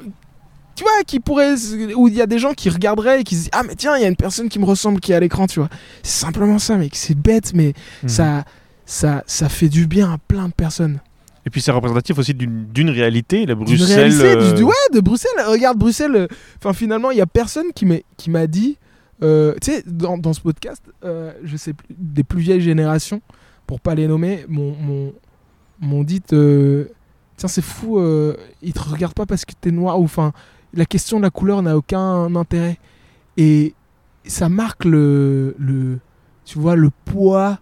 tu 0.82 0.88
vois 0.88 1.04
qui 1.06 1.20
pourraient 1.20 1.54
où 1.96 2.08
il 2.08 2.14
y 2.14 2.20
a 2.22 2.26
des 2.26 2.38
gens 2.38 2.52
qui 2.54 2.68
regarderaient 2.70 3.20
et 3.20 3.24
qui 3.24 3.34
se 3.36 3.40
disent 3.42 3.50
ah 3.52 3.62
mais 3.66 3.74
tiens 3.74 3.96
il 3.96 4.02
y 4.02 4.04
a 4.04 4.08
une 4.08 4.16
personne 4.16 4.48
qui 4.48 4.58
me 4.58 4.64
ressemble 4.64 5.00
qui 5.00 5.12
est 5.12 5.14
à 5.14 5.20
l'écran 5.20 5.46
tu 5.46 5.60
vois 5.60 5.68
c'est 6.02 6.20
simplement 6.20 6.58
ça 6.58 6.76
mec 6.76 6.94
c'est 6.96 7.14
bête 7.16 7.52
mais 7.54 7.72
Mhm. 8.02 8.08
ça 8.08 8.44
ça 8.86 9.22
ça 9.26 9.48
fait 9.48 9.68
du 9.68 9.86
bien 9.86 10.12
à 10.12 10.18
plein 10.18 10.48
de 10.48 10.52
personnes 10.54 10.98
Et 11.46 11.50
puis 11.50 11.60
c'est 11.60 11.72
représentatif 11.72 12.18
aussi 12.18 12.34
d'une 12.34 12.90
réalité. 12.90 13.46
La 13.46 13.54
Bruxelles. 13.56 13.86
réalité, 14.12 14.36
du- 14.36 14.42
euh, 14.52 14.52
du- 14.52 14.62
ouais, 14.62 14.86
de 14.94 15.00
Bruxelles. 15.00 15.30
Regarde, 15.44 15.76
Bruxelles. 15.76 16.14
euh, 16.14 16.28
Enfin, 16.58 16.72
finalement, 16.72 17.10
il 17.10 17.18
y 17.18 17.20
a 17.20 17.26
personne 17.26 17.72
qui 17.74 18.30
m'a 18.30 18.46
dit. 18.46 18.76
euh, 19.24 19.52
tu 19.60 19.72
sais, 19.72 19.82
dans, 19.86 20.18
dans 20.18 20.32
ce 20.34 20.40
podcast, 20.40 20.82
euh, 21.04 21.32
je 21.42 21.56
sais 21.56 21.72
plus, 21.72 21.86
des 21.98 22.22
plus 22.22 22.40
vieilles 22.40 22.60
générations, 22.60 23.20
pour 23.66 23.80
pas 23.80 23.94
les 23.96 24.06
nommer, 24.06 24.44
m'ont 24.48 25.12
m'ont 25.80 26.04
dit 26.04 26.20
Tiens, 26.20 27.48
c'est 27.48 27.64
fou, 27.64 28.00
ils 28.62 28.72
te 28.72 28.80
regardent 28.80 29.14
pas 29.14 29.26
parce 29.26 29.44
que 29.44 29.52
t'es 29.60 29.72
noir. 29.72 29.98
Ou 30.00 30.04
enfin, 30.04 30.32
la 30.74 30.86
question 30.86 31.18
de 31.18 31.22
la 31.22 31.30
couleur 31.30 31.62
n'a 31.62 31.76
aucun 31.76 32.34
intérêt. 32.36 32.78
Et 33.36 33.74
ça 34.24 34.48
marque 34.48 34.84
le, 34.84 35.54
le. 35.58 35.98
Tu 36.44 36.58
vois, 36.58 36.76
le 36.76 36.90
poids 37.04 37.58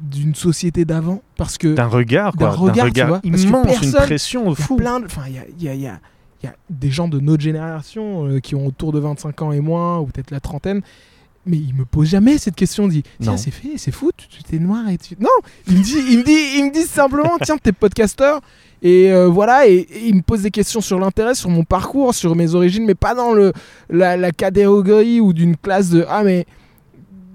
d'une 0.00 0.34
société 0.34 0.84
d'avant. 0.84 1.22
Parce 1.36 1.58
que. 1.58 1.74
D'un 1.74 1.86
regard, 1.86 2.32
quoi. 2.34 2.48
D'un 2.50 2.54
regard, 2.56 2.92
tu 2.92 3.02
vois, 3.04 3.20
immense, 3.24 3.42
une 3.44 3.62
personne- 3.62 4.02
pression 4.02 4.44
Il 4.44 4.48
y 4.58 4.62
a 4.62 4.64
fou. 4.64 4.76
plein. 4.76 5.04
Enfin, 5.04 5.22
il 5.28 5.34
y 5.34 5.38
a, 5.38 5.44
il 5.58 5.62
y 5.62 5.68
a- 5.68 5.74
il 5.74 5.80
y 5.80 5.86
a- 5.88 6.00
il 6.42 6.46
y 6.46 6.48
a 6.48 6.54
des 6.70 6.90
gens 6.90 7.08
de 7.08 7.18
notre 7.18 7.42
génération 7.42 8.26
euh, 8.28 8.38
qui 8.38 8.54
ont 8.54 8.64
autour 8.66 8.92
de 8.92 9.00
25 9.00 9.42
ans 9.42 9.50
et 9.50 9.60
moins, 9.60 9.98
ou 9.98 10.06
peut-être 10.06 10.30
la 10.30 10.38
trentaine. 10.40 10.82
Mais 11.46 11.56
ils 11.56 11.74
me 11.74 11.84
posent 11.84 12.08
jamais 12.10 12.38
cette 12.38 12.54
question. 12.54 12.84
Ils 12.86 12.90
disent 12.90 13.02
Tiens, 13.20 13.36
c'est 13.36 13.50
fait, 13.50 13.72
c'est 13.76 13.90
fou, 13.90 14.10
tu 14.16 14.42
t'es 14.44 14.58
noir 14.58 14.88
et 14.88 14.98
tu. 14.98 15.16
Non 15.18 15.28
Ils 15.66 15.78
me 15.78 15.82
disent, 15.82 16.04
ils 16.10 16.18
me 16.18 16.22
disent, 16.24 16.54
ils 16.58 16.64
me 16.66 16.72
disent 16.72 16.90
simplement 16.90 17.38
Tiens, 17.42 17.56
t'es 17.58 17.72
podcasteur. 17.72 18.40
Et 18.82 19.10
euh, 19.12 19.26
voilà, 19.26 19.66
et, 19.66 19.74
et 19.74 20.06
ils 20.06 20.14
me 20.14 20.22
posent 20.22 20.42
des 20.42 20.50
questions 20.52 20.80
sur 20.80 20.98
l'intérêt, 21.00 21.34
sur 21.34 21.50
mon 21.50 21.64
parcours, 21.64 22.14
sur 22.14 22.36
mes 22.36 22.54
origines, 22.54 22.84
mais 22.86 22.94
pas 22.94 23.14
dans 23.14 23.32
le, 23.32 23.52
la, 23.90 24.16
la 24.16 24.30
catégorie 24.30 25.20
ou 25.20 25.32
d'une 25.32 25.56
classe 25.56 25.90
de 25.90 26.04
Ah, 26.08 26.22
mais 26.22 26.46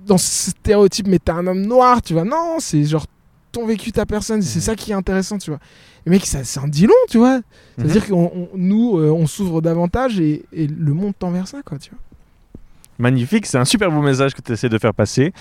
dans 0.05 0.17
ce 0.17 0.51
stéréotype, 0.51 1.07
mais 1.07 1.19
t'es 1.19 1.31
un 1.31 1.45
homme 1.47 1.61
noir, 1.61 2.01
tu 2.01 2.13
vois. 2.13 2.23
Non, 2.23 2.55
c'est 2.59 2.83
genre 2.85 3.05
ton 3.51 3.65
vécu, 3.65 3.91
ta 3.91 4.05
personne, 4.05 4.41
c'est 4.41 4.59
Mhm. 4.59 4.63
ça 4.63 4.75
qui 4.75 4.91
est 4.91 4.95
intéressant, 4.95 5.37
tu 5.37 5.49
vois. 5.51 5.59
Et 6.05 6.09
mec, 6.09 6.25
ça, 6.25 6.43
ça 6.43 6.61
en 6.61 6.67
dit 6.67 6.85
long, 6.87 6.93
tu 7.09 7.17
vois. 7.17 7.39
C'est-à-dire 7.77 8.05
que 8.07 8.13
nous, 8.57 8.97
euh, 8.97 9.09
on 9.11 9.27
s'ouvre 9.27 9.61
davantage 9.61 10.19
et, 10.19 10.43
et 10.51 10.67
le 10.67 10.93
monde 10.93 11.13
tend 11.17 11.29
vers 11.31 11.47
ça, 11.47 11.61
quoi, 11.63 11.77
tu 11.77 11.89
vois. 11.91 11.99
Magnifique, 12.99 13.45
c'est 13.47 13.57
un 13.57 13.65
super 13.65 13.91
beau 13.91 14.01
message 14.01 14.33
que 14.33 14.41
tu 14.41 14.51
essaies 14.51 14.69
de 14.69 14.77
faire 14.77 14.93
passer. 14.93 15.33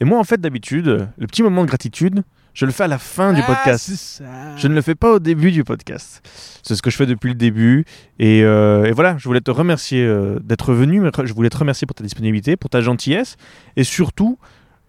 Et 0.00 0.04
moi, 0.04 0.18
en 0.18 0.24
fait, 0.24 0.40
d'habitude, 0.40 1.08
le 1.18 1.26
petit 1.26 1.42
moment 1.42 1.62
de 1.62 1.66
gratitude, 1.68 2.22
je 2.54 2.66
le 2.66 2.72
fais 2.72 2.84
à 2.84 2.88
la 2.88 2.98
fin 2.98 3.32
du 3.32 3.40
Ah, 3.42 3.46
podcast. 3.46 3.86
c'est 3.88 3.96
ça. 3.96 4.56
Je 4.56 4.68
ne 4.68 4.74
le 4.74 4.82
fais 4.82 4.94
pas 4.94 5.12
au 5.12 5.18
début 5.18 5.52
du 5.52 5.64
podcast. 5.64 6.20
C'est 6.62 6.74
ce 6.74 6.82
que 6.82 6.90
je 6.90 6.96
fais 6.96 7.06
depuis 7.06 7.28
le 7.28 7.34
début. 7.34 7.84
Et, 8.18 8.42
euh, 8.44 8.84
et 8.84 8.92
voilà, 8.92 9.16
je 9.18 9.24
voulais 9.24 9.40
te 9.40 9.50
remercier 9.50 10.04
euh, 10.04 10.38
d'être 10.42 10.72
venu. 10.74 11.02
Je 11.24 11.32
voulais 11.32 11.50
te 11.50 11.56
remercier 11.56 11.86
pour 11.86 11.94
ta 11.94 12.02
disponibilité, 12.04 12.56
pour 12.56 12.70
ta 12.70 12.80
gentillesse. 12.80 13.36
Et 13.76 13.84
surtout, 13.84 14.38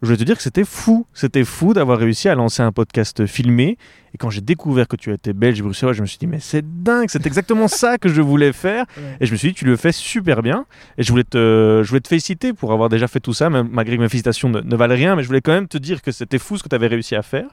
je 0.01 0.07
voulais 0.07 0.17
te 0.17 0.23
dire 0.23 0.35
que 0.35 0.41
c'était 0.41 0.63
fou. 0.63 1.05
C'était 1.13 1.43
fou 1.43 1.73
d'avoir 1.73 1.99
réussi 1.99 2.27
à 2.27 2.33
lancer 2.33 2.63
un 2.63 2.71
podcast 2.71 3.27
filmé. 3.27 3.77
Et 4.13 4.17
quand 4.17 4.31
j'ai 4.31 4.41
découvert 4.41 4.87
que 4.87 4.95
tu 4.95 5.13
étais 5.13 5.31
belge 5.31 5.59
et 5.59 5.61
bruxellois, 5.61 5.93
je 5.93 6.01
me 6.01 6.07
suis 6.07 6.17
dit, 6.17 6.25
mais 6.25 6.39
c'est 6.39 6.83
dingue, 6.83 7.07
c'est 7.09 7.25
exactement 7.25 7.67
ça 7.67 7.97
que 7.99 8.09
je 8.09 8.21
voulais 8.21 8.51
faire. 8.51 8.85
Ouais. 8.97 9.15
Et 9.21 9.25
je 9.25 9.31
me 9.31 9.37
suis 9.37 9.49
dit, 9.49 9.53
tu 9.53 9.65
le 9.65 9.77
fais 9.77 9.93
super 9.93 10.43
bien. 10.43 10.65
Et 10.97 11.03
je 11.03 11.11
voulais 11.11 11.23
te, 11.23 11.81
je 11.83 11.87
voulais 11.87 12.01
te 12.01 12.09
féliciter 12.09 12.51
pour 12.51 12.73
avoir 12.73 12.89
déjà 12.89 13.07
fait 13.07 13.21
tout 13.21 13.33
ça, 13.33 13.49
même, 13.49 13.69
malgré 13.71 13.95
que 13.95 14.01
mes 14.01 14.09
félicitations 14.09 14.49
ne, 14.49 14.59
ne 14.59 14.75
valent 14.75 14.95
rien. 14.95 15.15
Mais 15.15 15.23
je 15.23 15.27
voulais 15.27 15.41
quand 15.41 15.53
même 15.53 15.67
te 15.67 15.77
dire 15.77 16.01
que 16.01 16.11
c'était 16.11 16.39
fou 16.39 16.57
ce 16.57 16.63
que 16.63 16.69
tu 16.69 16.75
avais 16.75 16.87
réussi 16.87 17.15
à 17.15 17.21
faire. 17.21 17.47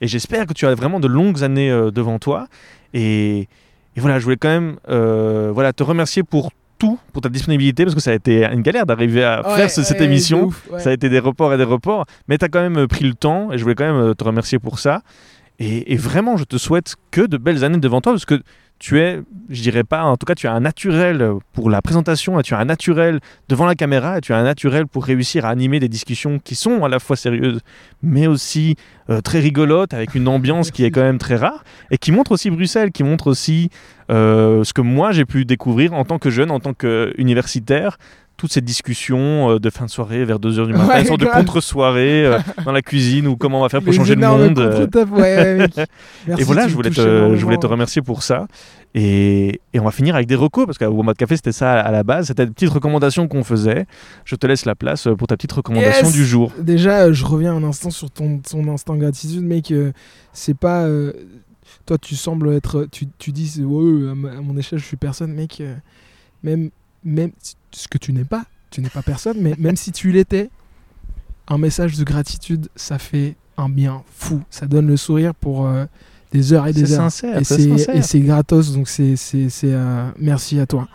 Et 0.00 0.08
j'espère 0.08 0.46
que 0.46 0.54
tu 0.54 0.66
as 0.66 0.74
vraiment 0.74 0.98
de 0.98 1.06
longues 1.06 1.44
années 1.44 1.70
euh, 1.70 1.90
devant 1.90 2.18
toi. 2.18 2.48
Et, 2.94 3.48
et 3.96 4.00
voilà, 4.00 4.18
je 4.18 4.24
voulais 4.24 4.36
quand 4.36 4.48
même 4.48 4.76
euh, 4.88 5.50
voilà, 5.54 5.72
te 5.72 5.82
remercier 5.82 6.22
pour 6.24 6.50
tout, 6.82 6.98
pour 7.12 7.22
ta 7.22 7.28
disponibilité, 7.28 7.84
parce 7.84 7.94
que 7.94 8.00
ça 8.00 8.10
a 8.10 8.14
été 8.14 8.44
une 8.44 8.62
galère 8.62 8.86
d'arriver 8.86 9.22
à 9.24 9.46
Ouais, 9.46 9.56
faire 9.56 9.70
ce- 9.70 9.82
cette 9.84 10.00
émission. 10.00 10.40
de 10.40 10.44
ouf, 10.46 10.68
ouais. 10.72 10.80
Ça 10.80 10.90
a 10.90 10.92
été 10.92 11.08
des 11.08 11.20
reports 11.20 11.54
et 11.54 11.56
des 11.56 11.62
reports, 11.76 12.04
mais 12.28 12.38
tu 12.38 12.44
as 12.44 12.48
quand 12.48 12.60
même 12.60 12.76
euh, 12.78 12.86
pris 12.88 13.04
le 13.04 13.14
temps 13.14 13.52
et 13.52 13.58
je 13.58 13.62
voulais 13.62 13.76
quand 13.76 13.84
même 13.92 14.02
euh, 14.10 14.14
te 14.14 14.24
remercier 14.24 14.58
pour 14.58 14.78
ça. 14.80 15.02
Et, 15.60 15.92
et 15.92 15.96
vraiment, 15.96 16.36
je 16.36 16.44
te 16.44 16.56
souhaite 16.56 16.96
que 17.12 17.20
de 17.20 17.36
belles 17.36 17.62
années 17.62 17.78
devant 17.78 18.00
toi 18.00 18.12
parce 18.12 18.24
que 18.24 18.40
tu 18.82 18.98
es, 18.98 19.20
je 19.48 19.62
dirais 19.62 19.84
pas, 19.84 20.02
en 20.02 20.16
tout 20.16 20.26
cas, 20.26 20.34
tu 20.34 20.48
as 20.48 20.52
un 20.52 20.58
naturel 20.58 21.24
pour 21.52 21.70
la 21.70 21.80
présentation, 21.80 22.42
tu 22.42 22.52
as 22.54 22.58
un 22.58 22.64
naturel 22.64 23.20
devant 23.48 23.64
la 23.64 23.76
caméra 23.76 24.20
tu 24.20 24.32
as 24.32 24.36
un 24.36 24.42
naturel 24.42 24.88
pour 24.88 25.04
réussir 25.04 25.44
à 25.44 25.50
animer 25.50 25.78
des 25.78 25.88
discussions 25.88 26.40
qui 26.40 26.56
sont 26.56 26.84
à 26.84 26.88
la 26.88 26.98
fois 26.98 27.14
sérieuses 27.14 27.60
mais 28.02 28.26
aussi 28.26 28.74
euh, 29.08 29.20
très 29.20 29.38
rigolotes 29.38 29.94
avec 29.94 30.16
une 30.16 30.26
ambiance 30.26 30.72
qui 30.72 30.84
est 30.84 30.90
quand 30.90 31.02
même 31.02 31.18
très 31.18 31.36
rare 31.36 31.62
et 31.92 31.98
qui 31.98 32.10
montre 32.10 32.32
aussi 32.32 32.50
Bruxelles, 32.50 32.90
qui 32.90 33.04
montre 33.04 33.28
aussi 33.28 33.70
euh, 34.10 34.64
ce 34.64 34.72
que 34.72 34.80
moi 34.80 35.12
j'ai 35.12 35.24
pu 35.24 35.44
découvrir 35.44 35.92
en 35.92 36.04
tant 36.04 36.18
que 36.18 36.30
jeune, 36.30 36.50
en 36.50 36.58
tant 36.58 36.74
qu'universitaire 36.74 37.98
toutes 38.42 38.52
ces 38.52 38.60
discussions 38.60 39.50
euh, 39.52 39.58
de 39.60 39.70
fin 39.70 39.84
de 39.84 39.90
soirée 39.90 40.24
vers 40.24 40.40
2h 40.40 40.66
du 40.66 40.72
matin, 40.72 40.88
Ouais, 40.88 41.00
une 41.02 41.06
sorte 41.06 41.20
de 41.20 41.26
contre-soirée 41.26 42.26
euh, 42.26 42.38
dans 42.64 42.72
la 42.72 42.82
cuisine 42.82 43.28
ou 43.28 43.36
comment 43.36 43.60
on 43.60 43.62
va 43.62 43.68
faire 43.68 43.80
pour 43.82 43.92
Les 43.92 43.96
changer 43.96 44.16
le 44.16 44.26
monde. 44.26 44.58
euh, 44.58 44.84
ouais. 45.12 45.68
Merci, 46.26 46.42
et 46.42 46.44
voilà, 46.44 46.66
je 46.66 46.74
voulais, 46.74 46.90
te, 46.90 47.36
je 47.36 47.44
voulais 47.44 47.56
te 47.58 47.68
remercier 47.68 48.02
pour 48.02 48.24
ça. 48.24 48.48
Et, 48.96 49.60
et 49.72 49.78
on 49.78 49.84
va 49.84 49.92
finir 49.92 50.16
avec 50.16 50.26
des 50.26 50.34
recos, 50.34 50.66
parce 50.66 50.76
qu'au 50.76 50.86
Wombat 50.86 51.14
Café, 51.14 51.36
c'était 51.36 51.52
ça 51.52 51.78
à 51.80 51.92
la 51.92 52.02
base. 52.02 52.26
C'était 52.26 52.44
des 52.44 52.50
petites 52.52 52.70
recommandations 52.70 53.28
qu'on 53.28 53.44
faisait. 53.44 53.86
Je 54.24 54.34
te 54.34 54.44
laisse 54.48 54.64
la 54.64 54.74
place 54.74 55.06
pour 55.16 55.28
ta 55.28 55.36
petite 55.36 55.52
recommandation 55.52 56.06
Yes 56.08 56.12
du 56.12 56.26
jour. 56.26 56.50
Déjà, 56.58 57.12
je 57.12 57.24
reviens 57.24 57.54
un 57.54 57.62
instant 57.62 57.90
sur 57.90 58.10
ton, 58.10 58.38
ton 58.40 58.66
instant 58.74 58.96
gratitude, 58.96 59.44
mec. 59.44 59.72
c'est 60.32 60.56
pas. 60.58 60.82
euh, 60.82 61.12
toi, 61.86 61.96
tu 61.96 62.16
sembles 62.16 62.52
être. 62.54 62.88
Tu, 62.90 63.06
tu 63.18 63.30
dis, 63.30 63.62
ouais, 63.62 64.10
à, 64.10 64.14
mon 64.16 64.56
échelle, 64.56 64.80
je 64.80 64.84
suis 64.84 64.96
personne, 64.96 65.32
mec. 65.32 65.62
même, 66.42 66.70
même 67.04 67.30
ce 67.72 67.88
que 67.88 67.98
tu 67.98 68.12
n'es 68.12 68.24
pas, 68.24 68.44
tu 68.70 68.80
n'es 68.80 68.88
pas 68.88 69.02
personne, 69.02 69.38
mais 69.40 69.54
même 69.58 69.76
si 69.76 69.92
tu 69.92 70.10
l'étais, 70.12 70.50
un 71.48 71.58
message 71.58 71.96
de 71.98 72.04
gratitude, 72.04 72.68
ça 72.76 72.98
fait 72.98 73.36
un 73.56 73.68
bien 73.68 74.02
fou. 74.14 74.40
Ça 74.50 74.66
donne 74.66 74.86
le 74.86 74.96
sourire 74.96 75.34
pour 75.34 75.66
euh, 75.66 75.84
des 76.32 76.52
heures 76.52 76.66
et 76.66 76.72
des 76.72 76.86
C'est 76.86 76.92
heures. 76.94 77.10
sincère, 77.10 77.38
et 77.38 77.44
c'est 77.44 77.56
c'est 77.56 77.68
sincère. 77.70 77.96
et 77.96 78.02
c'est 78.02 78.20
gratos, 78.20 78.72
donc 78.72 78.88
c'est 78.88 79.16
c'est 79.16 79.48
c'est, 79.50 79.72
euh, 79.74 80.08
merci 80.18 80.58
à 80.60 80.66
toi. 80.66 80.88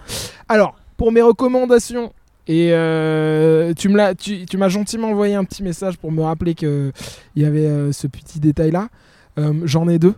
Alors 0.49 0.75
pour 0.97 1.11
mes 1.11 1.21
recommandations. 1.21 2.13
Et 2.49 2.69
euh, 2.71 3.73
tu 3.73 3.89
me 3.89 3.97
l'as, 3.97 4.15
tu, 4.15 4.45
tu 4.45 4.55
m'as 4.55 4.69
gentiment 4.69 5.09
envoyé 5.09 5.35
un 5.35 5.43
petit 5.43 5.61
message 5.63 5.97
pour 5.97 6.13
me 6.13 6.21
rappeler 6.23 6.55
que 6.55 6.93
il 7.35 7.43
y 7.43 7.45
avait 7.45 7.65
euh, 7.65 7.91
ce 7.91 8.07
petit 8.07 8.39
détail 8.39 8.71
là. 8.71 8.87
J'en 9.65 9.87
ai 9.89 9.99
deux. 9.99 10.15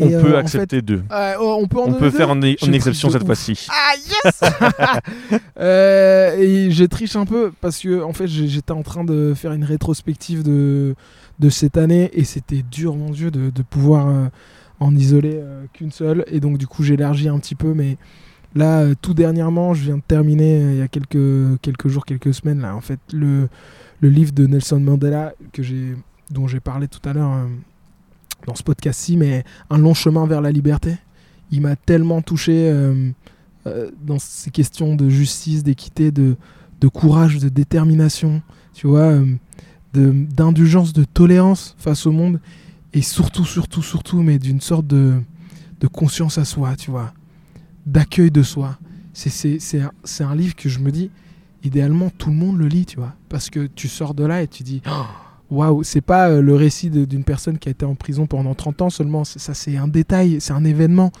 On 0.00 0.08
Et, 0.08 0.14
euh, 0.14 0.22
peut 0.22 0.34
en 0.34 0.38
accepter 0.38 0.80
deux. 0.80 1.02
fait, 1.08 1.14
euh, 1.14 1.34
oh, 1.40 1.58
on 1.60 1.68
peut 1.68 1.78
en 1.78 1.88
On 1.88 1.92
peut 1.94 2.10
faire 2.10 2.30
en, 2.30 2.38
pris 2.40 2.56
exception 2.72 3.10
cette 3.10 3.26
fois-ci. 3.26 3.66
Ah 3.70 3.92
yes 3.96 4.40
Euh, 5.58 6.36
Et 6.38 6.70
je 6.70 6.84
triche 6.84 7.16
un 7.16 7.26
peu 7.26 7.52
parce 7.60 7.78
que 7.78 8.02
en 8.02 8.12
fait 8.12 8.26
j'étais 8.26 8.72
en 8.72 8.82
train 8.82 9.04
de 9.04 9.34
faire 9.34 9.52
une 9.52 9.64
rétrospective 9.64 10.42
de, 10.42 10.94
de 11.38 11.48
cette 11.50 11.76
année 11.76 12.10
et 12.14 12.24
c'était 12.24 12.62
dur 12.70 12.94
mon 12.96 13.10
dieu 13.10 13.30
de, 13.30 13.50
de 13.50 13.62
pouvoir 13.62 14.08
euh, 14.08 14.26
en 14.80 14.94
isoler 14.96 15.34
euh, 15.36 15.64
qu'une 15.72 15.90
seule 15.92 16.24
et 16.28 16.40
donc 16.40 16.58
du 16.58 16.66
coup 16.66 16.82
j'élargis 16.82 17.28
un 17.28 17.38
petit 17.38 17.54
peu 17.54 17.74
mais 17.74 17.96
là 18.54 18.80
euh, 18.80 18.94
tout 19.00 19.14
dernièrement 19.14 19.74
je 19.74 19.84
viens 19.84 19.96
de 19.98 20.02
terminer 20.06 20.62
euh, 20.62 20.72
il 20.72 20.78
y 20.78 20.82
a 20.82 20.88
quelques, 20.88 21.60
quelques 21.60 21.88
jours 21.88 22.04
quelques 22.04 22.34
semaines 22.34 22.60
là 22.60 22.74
en 22.74 22.80
fait 22.80 22.98
le, 23.12 23.48
le 24.00 24.08
livre 24.08 24.32
de 24.32 24.46
Nelson 24.46 24.80
Mandela 24.80 25.34
que 25.52 25.62
j'ai 25.62 25.94
dont 26.30 26.48
j'ai 26.48 26.60
parlé 26.60 26.88
tout 26.88 27.06
à 27.08 27.12
l'heure 27.12 27.32
euh, 27.32 27.46
dans 28.46 28.54
ce 28.54 28.62
podcast-ci 28.62 29.16
mais 29.16 29.44
un 29.70 29.78
long 29.78 29.94
chemin 29.94 30.26
vers 30.26 30.40
la 30.40 30.50
liberté 30.50 30.96
il 31.52 31.60
m'a 31.60 31.76
tellement 31.76 32.22
touché 32.22 32.68
euh, 32.68 33.10
euh, 33.66 33.90
dans 34.04 34.18
ces 34.18 34.50
questions 34.50 34.96
de 34.96 35.08
justice, 35.08 35.62
d'équité, 35.62 36.10
de, 36.10 36.36
de 36.80 36.88
courage, 36.88 37.38
de 37.38 37.48
détermination, 37.48 38.42
tu 38.74 38.88
vois, 38.88 39.12
euh, 39.12 39.26
d'indulgence, 39.92 40.92
de, 40.92 41.04
tolérance 41.04 41.76
face 41.78 42.06
au 42.06 42.12
monde, 42.12 42.40
et 42.94 43.02
surtout, 43.02 43.44
surtout, 43.44 43.82
surtout, 43.82 44.22
mais 44.22 44.38
d'une 44.38 44.60
sorte 44.62 44.86
de, 44.86 45.20
de 45.80 45.86
conscience 45.86 46.38
à 46.38 46.44
soi, 46.44 46.74
tu 46.74 46.90
vois, 46.90 47.12
d'accueil 47.86 48.30
de 48.30 48.42
soi. 48.42 48.78
C'est- 49.12 49.58
un, 49.78 49.90
un 50.20 50.34
livre 50.34 50.56
que 50.56 50.70
je 50.70 50.78
me 50.78 50.90
dis, 50.90 51.10
idéalement, 51.62 52.10
tout 52.16 52.30
le 52.30 52.36
monde 52.36 52.58
le 52.58 52.66
lit, 52.66 52.86
tu 52.86 52.96
vois, 52.96 53.14
parce 53.28 53.50
que 53.50 53.66
tu 53.66 53.88
sors 53.88 54.14
de 54.14 54.24
là 54.24 54.42
et 54.42 54.48
tu 54.48 54.62
dis, 54.62 54.80
Oh, 54.90 55.04
waouh, 55.52 55.82
c'est 55.82 56.00
pas 56.00 56.30
euh, 56.30 56.42
le 56.42 56.54
récit 56.54 56.90
d'une 56.90 57.24
personne 57.24 57.58
qui 57.58 57.68
a 57.68 57.72
été 57.72 57.84
en 57.84 57.94
prison 57.94 58.26
pendant 58.26 58.54
30 58.54 58.82
ans 58.82 58.90
seulement, 58.90 59.24
ça 59.24 59.54
c'est 59.54 59.76
un 59.76 59.88
détail, 59.88 60.40
c'est 60.40 60.52
un 60.52 60.64
événement 60.64 61.12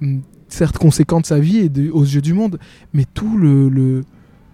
hum, 0.00 0.22
certes 0.48 0.78
conséquent 0.78 1.20
de 1.20 1.26
sa 1.26 1.38
vie 1.40 1.58
et 1.58 1.90
aux 1.90 2.04
yeux 2.04 2.22
du 2.22 2.32
monde, 2.32 2.58
mais 2.92 3.04
tout 3.12 3.36
le, 3.36 4.04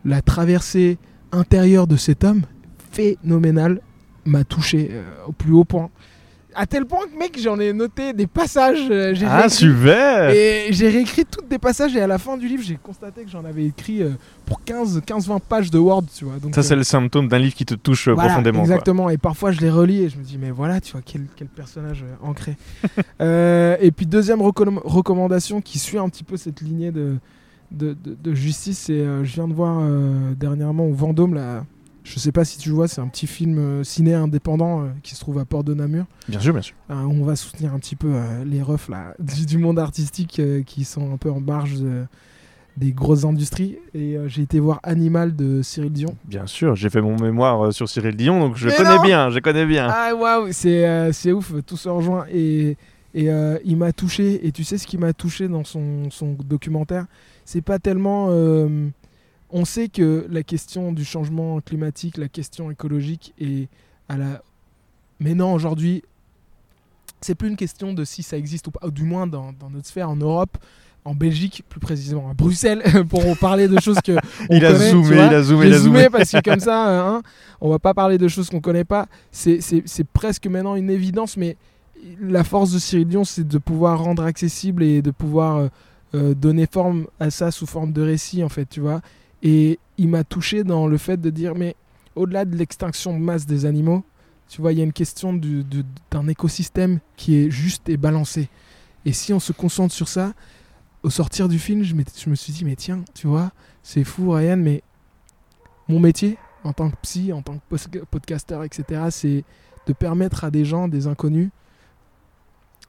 la 0.05 0.23
traversée 0.23 0.99
intérieure 1.33 1.87
de 1.87 1.97
cet 1.97 2.25
homme 2.25 2.43
phénoménal 2.91 3.81
m'a 4.25 4.45
touché 4.45 4.89
euh, 4.91 5.05
au 5.27 5.33
plus 5.33 5.53
haut 5.53 5.64
point. 5.64 5.91
À 6.55 6.66
tel 6.66 6.84
point 6.84 7.01
que 7.12 7.16
mec, 7.18 7.38
j'en 7.40 7.59
ai 7.61 7.72
noté 7.72 8.12
des 8.12 8.26
passages. 8.26 8.88
euh, 8.90 9.14
j'ai 9.14 9.26
Ah, 9.26 9.42
réécrit- 9.42 9.51
super 9.51 10.30
et 10.30 10.66
j'ai 10.70 10.88
réécrit 10.88 11.24
toutes 11.24 11.48
des 11.48 11.59
passages 11.59 11.94
et 11.94 12.01
à 12.01 12.07
la 12.07 12.18
fin 12.18 12.36
du 12.36 12.48
livre, 12.48 12.62
j'ai 12.64 12.76
constaté 12.82 13.22
que 13.24 13.30
j'en 13.30 13.44
avais 13.44 13.64
écrit 13.66 14.03
euh, 14.03 14.11
pour 14.46 14.61
15-20 14.64 15.38
pages 15.40 15.70
de 15.70 15.78
Word, 15.78 16.05
tu 16.14 16.24
vois. 16.24 16.38
Donc, 16.38 16.55
Ça, 16.55 16.61
euh, 16.61 16.64
c'est 16.64 16.76
le 16.76 16.82
symptôme 16.82 17.28
d'un 17.28 17.38
livre 17.38 17.55
qui 17.55 17.64
te 17.64 17.74
touche 17.74 18.09
voilà, 18.09 18.28
profondément. 18.30 18.59
quoi. 18.61 18.64
Exactement. 18.64 19.11
Et 19.11 19.18
parfois, 19.18 19.53
je 19.53 19.61
les 19.61 19.70
relis 19.70 20.03
et 20.03 20.09
je 20.09 20.18
me 20.18 20.22
dis, 20.24 20.38
mais 20.38 20.51
voilà, 20.51 20.80
tu 20.80 20.92
vois, 20.92 21.03
quel, 21.05 21.26
quel 21.36 21.48
personnage 21.48 22.05
ancré. 22.22 22.57
Et 23.20 23.90
puis, 23.94 24.07
deuxième 24.07 24.40
recomm- 24.40 24.80
recommandation 24.84 25.61
qui 25.61 25.78
suit 25.78 25.98
un 25.98 26.09
petit 26.09 26.24
peu 26.24 26.36
cette 26.36 26.61
lignée 26.61 26.90
de, 26.90 27.16
de, 27.70 27.94
de- 28.05 28.16
de 28.20 28.34
justice, 28.34 28.78
c'est 28.86 28.92
euh, 28.94 29.24
je 29.24 29.32
viens 29.34 29.48
de 29.48 29.55
voir 29.55 29.80
dernièrement 30.36 30.86
au 30.86 30.92
Vendôme, 30.92 31.34
là, 31.34 31.64
je 32.05 32.18
sais 32.18 32.32
pas 32.32 32.44
si 32.44 32.59
tu 32.59 32.70
vois, 32.70 32.88
c'est 32.88 33.01
un 33.01 33.09
petit 33.09 33.26
film 33.26 33.59
euh, 33.59 33.84
ciné 33.84 34.14
indépendant 34.14 34.82
euh, 34.82 34.86
qui 35.03 35.14
se 35.14 35.20
trouve 35.20 35.38
à 35.38 35.44
Port 35.44 35.64
de 35.64 35.74
Namur. 35.74 36.05
Bien 36.28 36.40
sûr, 36.40 36.53
bien 36.53 36.62
sûr. 36.62 36.74
Euh, 36.90 36.94
on 36.94 37.24
va 37.24 37.36
soutenir 37.36 37.74
un 37.74 37.78
petit 37.78 37.96
peu 37.96 38.12
les 38.46 38.62
refs 38.62 38.88
là, 38.88 39.14
du, 39.18 39.46
du 39.46 39.59
monde 39.59 39.78
artistique 39.78 40.40
qui 40.66 40.84
sont 40.84 41.12
un 41.12 41.16
peu 41.16 41.30
en 41.30 41.40
marge 41.40 41.74
de- 41.80 42.05
des 42.76 42.92
grosses 42.92 43.24
industries. 43.24 43.76
Et 43.94 44.16
j'ai 44.28 44.42
été 44.42 44.61
voir 44.61 44.80
Animal 44.82 45.34
de 45.36 45.61
Cyril 45.62 45.92
Dion. 45.92 46.16
Bien 46.24 46.46
sûr, 46.46 46.76
j'ai 46.76 46.88
fait 46.88 47.03
mon 47.03 47.16
mémoire 47.16 47.72
sur 47.72 47.88
Cyril 47.88 48.16
Dion, 48.16 48.40
donc 48.40 48.57
je 48.57 48.68
Mais 48.68 48.76
connais 48.76 48.96
non 48.96 49.03
bien, 49.03 49.30
je 49.30 49.38
connais 49.40 49.66
bien. 49.66 49.88
Ah 49.90 50.14
waouh, 50.14 50.48
c'est 50.53 51.32
ouf, 51.32 51.53
tout 51.66 51.76
se 51.76 51.88
rejoint 51.88 52.24
et 52.32 52.76
et 53.12 53.28
il 53.64 53.76
m'a 53.76 53.92
touché 53.92 54.46
et 54.46 54.53
tu 54.53 54.62
sais 54.64 54.78
ce 54.78 54.86
qui 54.86 54.96
m'a 54.96 55.12
touché 55.12 55.48
dans 55.48 55.64
son, 55.64 56.11
son 56.11 56.36
documentaire, 56.44 57.07
c'est 57.44 57.61
pas 57.61 57.78
tellement 57.80 58.28
on 59.53 59.64
sait 59.64 59.88
que 59.88 60.26
la 60.30 60.42
question 60.42 60.92
du 60.92 61.05
changement 61.05 61.61
climatique, 61.61 62.16
la 62.16 62.28
question 62.28 62.70
écologique 62.70 63.34
est 63.40 63.68
à 64.09 64.16
la 64.16 64.42
mais 65.18 65.34
non 65.34 65.53
aujourd'hui 65.53 66.03
c'est 67.20 67.34
plus 67.34 67.48
une 67.48 67.57
question 67.57 67.92
de 67.92 68.05
si 68.05 68.22
ça 68.22 68.36
existe 68.36 68.68
ou 68.68 68.70
pas, 68.70 68.86
ou 68.86 68.90
du 68.90 69.05
moins 69.05 69.26
dans, 69.26 69.53
dans 69.53 69.70
notre 69.70 69.86
sphère 69.86 70.09
en 70.09 70.16
Europe, 70.16 70.57
en 71.05 71.14
Belgique 71.14 71.64
plus 71.68 71.80
précisément 71.80 72.30
à 72.30 72.34
Bruxelles 72.34 72.82
pour 73.09 73.36
parler 73.38 73.68
de 73.68 73.78
choses 73.80 73.98
que 74.05 74.12
on 74.48 74.57
Il 74.57 74.64
a 74.64 74.72
connaît, 74.72 74.90
zoomé, 74.90 75.16
il 75.16 75.20
a 75.20 75.42
zoomé, 75.42 75.66
il 75.66 75.74
a 75.74 75.78
zoomé. 75.78 76.09
parce 76.11 76.30
que 76.30 76.40
comme 76.42 76.61
ça, 76.61 76.88
euh, 76.88 77.16
hein, 77.16 77.22
on 77.61 77.70
va 77.70 77.78
pas 77.78 77.94
parler 77.94 78.18
de 78.18 78.28
choses 78.28 78.51
qu'on 78.51 78.61
connaît 78.61 78.84
pas. 78.84 79.07
C'est 79.30 80.07
presque 80.12 80.46
maintenant 80.46 80.76
une 80.76 80.90
évidence, 80.90 81.36
mais 81.36 81.57
la 82.20 82.44
force 82.44 82.72
de 82.72 82.78
Cyril 82.78 83.09
Dion, 83.09 83.24
c'est 83.24 83.46
de 83.46 83.59
pouvoir 83.59 84.03
rendre 84.03 84.24
accessible 84.24 84.82
et 84.82 85.03
de 85.03 85.11
pouvoir 85.11 85.57
euh, 85.57 85.68
euh, 86.14 86.34
donner 86.34 86.66
forme 86.70 87.07
à 87.18 87.30
ça 87.30 87.51
sous 87.51 87.66
forme 87.66 87.92
de 87.92 88.03
récit, 88.03 88.42
en 88.42 88.48
fait, 88.48 88.66
tu 88.68 88.80
vois. 88.80 89.01
Et 89.43 89.78
il 89.99 90.09
m'a 90.09 90.24
touché 90.24 90.64
dans 90.64 90.86
le 90.86 90.99
fait 90.99 91.16
de 91.20 91.30
dire, 91.30 91.55
mais 91.55 91.76
au-delà 92.14 92.45
de 92.45 92.57
l'extinction 92.57 93.12
de 93.14 93.22
masse 93.22 93.47
des 93.47 93.64
animaux, 93.66 94.05
tu 94.49 94.61
vois, 94.61 94.72
il 94.72 94.78
y 94.78 94.80
a 94.80 94.84
une 94.84 94.93
question 94.93 95.32
du- 95.32 95.62
du- 95.64 95.84
d'un 96.11 96.26
écosystème 96.28 96.99
qui 97.16 97.36
est 97.36 97.51
juste 97.51 97.88
et 97.88 97.97
balancé. 97.97 98.49
Et 99.05 99.12
si 99.12 99.32
on 99.32 99.41
se 99.41 99.53
concentre 99.53 99.95
sur 99.95 100.09
ça, 100.09 100.34
au 101.03 101.11
sortir 101.11 101.49
du 101.49 101.59
film, 101.59 101.82
je, 101.82 101.95
je 101.95 102.30
me 102.30 102.34
suis 102.34 102.53
dit, 102.53 102.64
mais 102.64 102.76
tiens, 102.76 103.03
tu 103.14 103.26
vois, 103.26 103.53
c'est 103.82 104.05
fou, 104.05 104.30
Ryan, 104.32 104.57
mais 104.57 104.82
mon 105.88 106.01
métier, 106.01 106.36
en 106.64 106.72
tant 106.72 106.91
que 106.91 106.97
psy, 107.03 107.32
en 107.32 107.43
tant 107.43 107.59
que 107.59 107.99
podcasteur, 108.11 108.64
etc., 108.64 109.07
c'est 109.11 109.45
de 109.86 109.93
permettre 109.93 110.45
à 110.45 110.51
des 110.51 110.64
gens, 110.64 110.88
des 110.88 111.07
inconnus, 111.07 111.51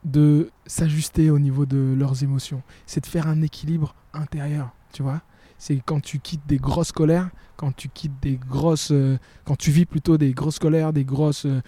de 0.04 0.50
s'ajuster 0.66 1.30
au 1.30 1.38
niveau 1.38 1.64
de 1.64 1.94
leurs 1.96 2.22
émotions. 2.22 2.62
C'est 2.86 3.00
de 3.02 3.06
faire 3.06 3.28
un 3.28 3.40
équilibre 3.40 3.94
intérieur, 4.12 4.70
tu 4.92 5.02
vois. 5.02 5.22
C'est 5.62 5.76
quand 5.76 6.00
tu 6.00 6.18
quittes 6.18 6.44
des 6.48 6.56
grosses 6.56 6.90
colères, 6.90 7.30
quand 7.56 7.70
tu 7.70 7.88
quittes 7.88 8.20
des 8.20 8.34
grosses, 8.34 8.90
euh, 8.90 9.16
quand 9.44 9.54
tu 9.54 9.70
vis 9.70 9.86
plutôt 9.86 10.18
des 10.18 10.32
grosses 10.32 10.58
colères, 10.58 10.92
des 10.92 11.04
grosses, 11.04 11.46
euh, 11.46 11.62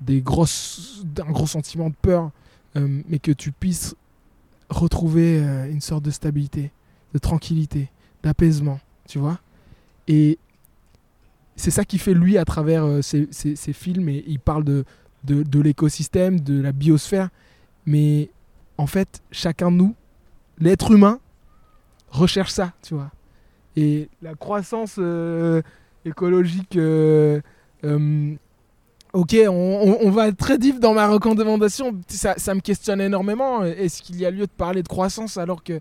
des 0.00 0.20
grosses, 0.20 1.04
d'un 1.04 1.30
gros 1.30 1.46
sentiment 1.46 1.88
de 1.88 1.94
peur, 1.94 2.32
euh, 2.74 3.02
mais 3.08 3.20
que 3.20 3.30
tu 3.30 3.52
puisses 3.52 3.94
retrouver 4.68 5.38
une 5.70 5.80
sorte 5.80 6.02
de 6.02 6.10
stabilité, 6.10 6.72
de 7.14 7.20
tranquillité, 7.20 7.88
d'apaisement, 8.20 8.80
tu 9.06 9.20
vois? 9.20 9.38
Et 10.08 10.40
c'est 11.54 11.70
ça 11.70 11.84
qui 11.84 11.98
fait 11.98 12.14
lui 12.14 12.38
à 12.38 12.44
travers 12.44 12.84
ses 13.00 13.72
films 13.72 14.08
et 14.08 14.24
il 14.26 14.40
parle 14.40 14.64
de, 14.64 14.84
de, 15.22 15.44
de 15.44 15.60
l'écosystème, 15.60 16.40
de 16.40 16.60
la 16.60 16.72
biosphère. 16.72 17.28
Mais 17.86 18.28
en 18.76 18.88
fait, 18.88 19.22
chacun 19.30 19.70
de 19.70 19.76
nous, 19.76 19.94
l'être 20.58 20.90
humain, 20.90 21.20
recherche 22.10 22.50
ça, 22.50 22.72
tu 22.82 22.94
vois? 22.94 23.12
Et 23.76 24.08
la 24.22 24.34
croissance 24.34 24.96
euh, 24.98 25.60
écologique, 26.04 26.76
euh, 26.76 27.40
euh, 27.84 28.34
ok, 29.12 29.36
on, 29.48 29.50
on- 29.52 29.98
on 30.06 30.10
va 30.10 30.32
très 30.32 30.56
deep 30.58 30.80
dans 30.80 30.94
ma 30.94 31.08
recommandation. 31.08 31.92
Ça, 32.08 32.34
ça 32.38 32.54
me 32.54 32.60
questionne 32.60 33.00
énormément. 33.00 33.64
Est-ce 33.64 34.02
qu'il 34.02 34.16
y 34.18 34.24
a 34.26 34.30
lieu 34.30 34.46
de 34.46 34.50
parler 34.56 34.82
de 34.82 34.88
croissance 34.88 35.36
alors 35.36 35.62
que, 35.62 35.78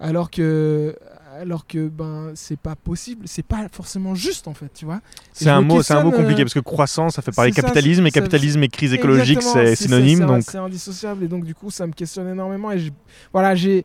alors 0.00 0.30
que, 0.30 0.94
alors 1.40 1.66
que 1.66 1.88
ben 1.88 2.32
c'est 2.34 2.58
pas 2.58 2.76
possible, 2.76 3.26
c'est 3.26 3.44
pas 3.44 3.66
forcément 3.72 4.14
juste 4.14 4.46
en 4.46 4.54
fait, 4.54 4.70
tu 4.74 4.84
vois. 4.84 5.00
C'est 5.32 5.48
un 5.48 5.62
mot, 5.62 5.82
c'est 5.82 5.94
un 5.94 6.02
mot 6.04 6.10
compliqué 6.18 6.42
parce 6.44 6.54
que 6.54 6.60
croissance, 6.60 7.14
ça 7.14 7.22
fait 7.22 7.32
parler 7.34 7.52
ça, 7.52 7.62
capitalisme 7.62 8.06
et 8.06 8.10
capitalisme 8.10 8.62
et 8.62 8.68
crise 8.68 8.92
écologique, 8.92 9.38
c'est 9.42 9.76
synonyme. 9.76 10.18
c'est- 10.18 10.26
donc 10.26 10.42
c'est 10.42 10.58
indissociable 10.58 11.24
et 11.24 11.28
donc 11.28 11.44
du 11.44 11.54
coup 11.54 11.70
ça 11.70 11.86
me 11.86 11.92
questionne 11.92 12.28
énormément 12.28 12.70
et 12.70 12.92
voilà 13.32 13.54
j'ai 13.54 13.84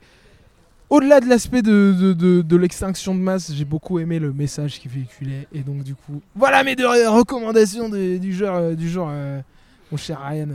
au-delà 0.90 1.20
de 1.20 1.28
l'aspect 1.28 1.62
de, 1.62 1.94
de, 2.00 2.14
de- 2.14 2.42
de 2.42 2.56
l'extinction 2.58 3.14
de 3.16 3.20
masse, 3.20 3.52
j'ai 3.54 3.66
beaucoup 3.66 4.00
aimé 4.00 4.20
le 4.20 4.34
message 4.34 4.80
qu'il 4.80 4.92
véhiculait 4.92 5.48
et 5.54 5.60
donc 5.62 5.84
du 5.84 5.96
coup 5.96 6.22
voilà 6.36 6.64
mes 6.64 6.76
deux 6.76 6.88
recommandations 6.88 7.90
du 7.90 8.34
jour 8.34 8.50
euh, 8.52 8.74
du 8.76 8.92
euh, 8.98 9.40
mon 9.92 9.98
cher 9.98 10.20
Ryan. 10.22 10.50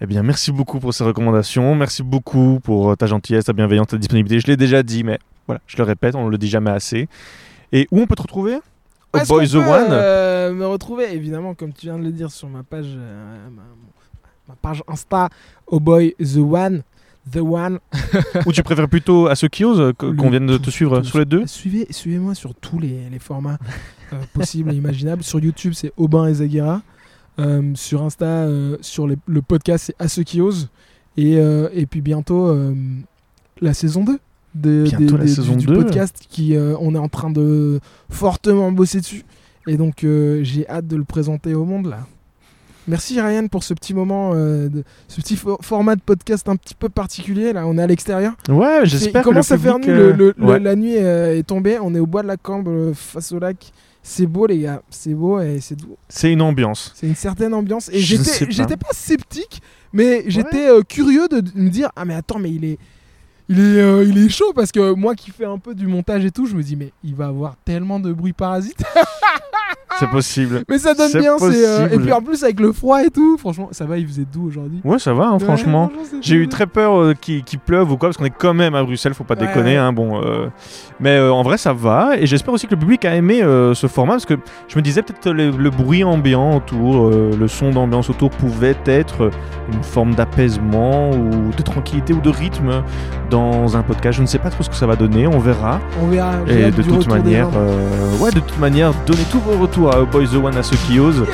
Eh 0.00 0.06
bien, 0.06 0.22
merci 0.22 0.52
beaucoup 0.52 0.78
pour 0.78 0.94
ces 0.94 1.02
recommandations. 1.04 1.74
Merci 1.74 2.02
beaucoup 2.04 2.60
pour 2.62 2.90
euh, 2.90 2.94
ta 2.96 3.06
gentillesse, 3.06 3.44
ta 3.44 3.52
bienveillance, 3.52 3.88
ta 3.88 3.98
disponibilité. 3.98 4.40
Je 4.40 4.46
l'ai 4.46 4.56
déjà 4.56 4.82
dit, 4.84 5.02
mais 5.02 5.18
voilà, 5.46 5.60
je 5.66 5.76
le 5.76 5.82
répète, 5.82 6.14
on 6.14 6.24
ne 6.26 6.30
le 6.30 6.38
dit 6.38 6.48
jamais 6.48 6.70
assez. 6.70 7.08
Et 7.72 7.88
où 7.90 7.98
on 8.00 8.06
peut 8.06 8.14
te 8.14 8.22
retrouver? 8.22 8.58
Au 9.12 9.18
Boy 9.26 9.48
The 9.48 9.52
peut, 9.54 9.58
One? 9.58 9.86
euh, 9.90 10.52
me 10.52 10.66
retrouver? 10.66 11.12
Évidemment 11.12 11.54
comme 11.54 11.72
tu 11.72 11.86
viens 11.86 11.98
de 11.98 12.04
le 12.04 12.12
dire 12.12 12.30
sur 12.30 12.48
ma 12.48 12.62
page 12.62 12.86
euh, 12.96 13.48
ma, 13.50 13.62
ma 14.48 14.54
page 14.62 14.84
Insta 14.86 15.28
au 15.66 15.80
boy 15.80 16.14
the 16.20 16.36
one 16.38 16.82
the 17.30 17.38
one 17.40 17.78
Ou 18.46 18.52
tu 18.52 18.62
préfères 18.62 18.88
plutôt 18.88 19.26
à 19.26 19.34
ce 19.34 19.46
kios 19.46 19.78
euh, 19.80 19.92
que- 19.92 20.06
Le- 20.06 20.12
qu'on 20.14 20.30
vienne 20.30 20.46
de 20.46 20.58
te 20.58 20.70
suivre 20.70 21.02
sur 21.02 21.18
les 21.18 21.24
deux 21.24 21.46
Suivez, 21.46 21.86
suivez-moi 21.90 22.34
sur 22.34 22.54
tous 22.54 22.78
les, 22.78 23.08
les 23.10 23.18
formats 23.18 23.58
euh, 24.12 24.16
possibles 24.32 24.72
et 24.72 24.76
imaginables. 24.76 25.22
Sur 25.22 25.40
YouTube, 25.40 25.72
c'est 25.74 25.92
Aubin 25.96 26.26
et 26.26 26.34
Zaguera. 26.34 26.82
Euh, 27.38 27.72
sur 27.74 28.02
Insta, 28.02 28.26
euh, 28.26 28.76
sur 28.80 29.06
les- 29.06 29.16
le 29.26 29.42
podcast, 29.42 29.84
c'est 29.86 29.96
À 30.04 30.08
ceux 30.08 30.22
qui 30.24 30.40
osent. 30.40 30.68
Et, 31.16 31.34
et 31.34 31.86
puis 31.86 32.00
bientôt, 32.00 32.56
la 33.60 33.74
saison 33.74 34.04
2 34.04 34.18
de, 34.54 34.84
Bientôt 34.84 35.16
la 35.18 35.24
du- 35.24 35.30
saison 35.30 35.56
du 35.56 35.66
2. 35.66 35.74
podcast 35.74 36.24
qui 36.30 36.54
on 36.56 36.94
est 36.94 36.98
en 36.98 37.08
train 37.08 37.30
de 37.30 37.80
fortement 38.08 38.72
bosser 38.72 39.00
dessus. 39.00 39.24
Et 39.66 39.76
donc, 39.76 39.98
j'ai 40.42 40.66
hâte 40.68 40.86
de 40.86 40.96
le 40.96 41.04
présenter 41.04 41.52
au 41.54 41.64
monde 41.64 41.86
là. 41.86 42.06
Merci 42.90 43.20
Ryan 43.20 43.46
pour 43.48 43.62
ce 43.62 43.72
petit 43.72 43.94
moment, 43.94 44.32
euh, 44.34 44.68
de- 44.68 44.84
ce 45.08 45.20
petit 45.20 45.36
fo- 45.36 45.56
format 45.62 45.94
de 45.96 46.00
podcast 46.00 46.48
un 46.48 46.56
petit 46.56 46.74
peu 46.74 46.88
particulier. 46.88 47.52
Là, 47.52 47.66
on 47.66 47.78
est 47.78 47.82
à 47.82 47.86
l'extérieur. 47.86 48.34
Ouais, 48.48 48.80
j'espère 48.84 49.22
euh, 49.92 49.96
Le, 49.96 50.12
le- 50.12 50.34
le- 50.36 50.44
ouais. 50.44 50.58
La 50.58 50.74
nuit 50.76 50.96
euh, 50.98 51.38
est 51.38 51.44
tombée. 51.44 51.78
On 51.80 51.94
est 51.94 52.00
au 52.00 52.06
bois 52.06 52.22
de 52.22 52.26
la 52.28 52.36
Cambre 52.36 52.70
euh, 52.70 52.92
face 52.94 53.32
au 53.32 53.38
lac. 53.38 53.72
C'est 54.02 54.26
beau, 54.26 54.46
les 54.46 54.58
gars. 54.60 54.82
C'est 54.90 55.14
beau 55.14 55.40
et 55.40 55.60
c'est 55.60 55.76
doux. 55.76 55.96
C'est 56.08 56.32
une 56.32 56.42
ambiance. 56.42 56.92
C'est 56.96 57.06
une 57.06 57.14
certaine 57.14 57.54
ambiance. 57.54 57.88
Et 57.92 58.00
j'étais, 58.00 58.46
pas. 58.46 58.50
j'étais 58.50 58.76
pas 58.76 58.88
sceptique, 58.92 59.60
mais 59.92 60.24
j'étais 60.26 60.68
curieux 60.88 61.28
de, 61.28 61.40
de 61.40 61.50
me 61.54 61.68
dire 61.70 61.90
ah 61.96 62.04
mais 62.04 62.14
attends 62.14 62.38
mais 62.38 62.50
il 62.50 62.64
est, 62.64 62.78
il 63.50 63.60
est, 63.60 63.80
euh, 63.80 64.04
il 64.04 64.16
est 64.24 64.28
chaud 64.30 64.52
parce 64.54 64.72
que 64.72 64.94
moi 64.94 65.14
qui 65.14 65.30
fais 65.30 65.44
un 65.44 65.58
peu 65.58 65.74
du 65.74 65.86
montage 65.86 66.24
et 66.24 66.30
tout, 66.30 66.46
je 66.46 66.54
me 66.56 66.62
dis 66.62 66.76
mais 66.76 66.92
il 67.04 67.14
va 67.14 67.26
avoir 67.26 67.56
tellement 67.64 68.00
de 68.00 68.10
bruit 68.12 68.32
parasite. 68.32 68.82
C'est 69.98 70.08
possible. 70.08 70.62
mais 70.68 70.78
ça 70.78 70.94
donne 70.94 71.12
bien. 71.12 71.36
Euh, 71.42 71.88
et 71.90 71.98
puis 71.98 72.12
en 72.12 72.22
plus 72.22 72.42
avec 72.44 72.58
le 72.60 72.72
froid 72.72 73.02
et 73.04 73.10
tout, 73.10 73.36
franchement 73.36 73.68
ça 73.72 73.84
va, 73.84 73.98
il 73.98 74.06
faisait 74.06 74.24
doux 74.24 74.46
aujourd'hui. 74.46 74.80
Ouais, 74.84 74.98
ça 74.98 75.12
va, 75.12 75.26
hein, 75.26 75.38
franchement. 75.38 75.90
J'ai 76.22 76.36
eu 76.36 76.48
très 76.48 76.66
peur 76.66 76.98
euh, 76.98 77.12
qu'il 77.14 77.42
pleuve 77.58 77.90
ou 77.92 77.96
quoi, 77.98 78.08
parce 78.08 78.16
qu'on 78.16 78.24
est 78.24 78.30
quand 78.30 78.54
même 78.54 78.74
à 78.74 78.82
Bruxelles, 78.82 79.12
faut 79.14 79.24
pas 79.24 79.34
Ouais, 79.34 79.46
déconner. 79.46 79.72
ouais. 79.72 79.76
Hein, 79.76 79.92
bon, 79.92 80.22
euh, 80.22 80.46
mais 81.00 81.20
en 81.20 81.42
vrai, 81.42 81.58
ça 81.58 81.72
va. 81.74 82.16
Et 82.16 82.26
j'espère 82.26 82.54
aussi 82.54 82.66
que 82.66 82.74
le 82.74 82.78
public 82.80 83.04
a 83.04 83.14
aimé 83.14 83.40
ce 83.74 83.86
format, 83.88 84.12
parce 84.14 84.26
que 84.26 84.38
je 84.68 84.76
me 84.76 84.82
disais 84.82 85.02
peut-être 85.02 85.32
le, 85.32 85.50
le 85.50 85.70
bruit 85.70 86.02
ambiant 86.04 86.56
autour, 86.56 87.10
le 87.10 87.48
son 87.48 87.70
d'ambiance 87.70 88.08
autour 88.08 88.30
pouvait 88.30 88.76
être 88.86 89.30
une 89.72 89.82
forme 89.82 90.14
d'apaisement 90.14 91.10
ou 91.10 91.50
de 91.54 91.62
tranquillité 91.62 92.12
ou 92.14 92.20
de 92.20 92.30
rythme 92.30 92.82
dans 93.28 93.76
un 93.76 93.82
podcast. 93.82 94.16
Je 94.16 94.22
ne 94.22 94.26
sais 94.26 94.38
pas 94.38 94.50
trop 94.50 94.62
ce 94.62 94.70
que 94.70 94.76
ça 94.76 94.86
va 94.86 94.96
donner, 94.96 95.26
on 95.26 95.38
verra. 95.40 95.78
On 96.02 96.06
verra. 96.06 96.32
Et 96.48 96.70
de 96.70 96.82
toute 96.82 97.08
manière, 97.08 97.48
ouais, 98.20 98.30
de 98.30 98.40
toute 98.40 98.58
manière, 98.58 98.92
donnez 99.06 99.19
tous 99.24 99.40
vos 99.40 99.58
retours 99.58 99.94
à 99.94 100.02
Boys 100.04 100.26
the 100.26 100.36
One 100.36 100.56
à 100.56 100.62
ceux 100.62 100.76
qui 100.76 100.98
osent. 101.00 101.24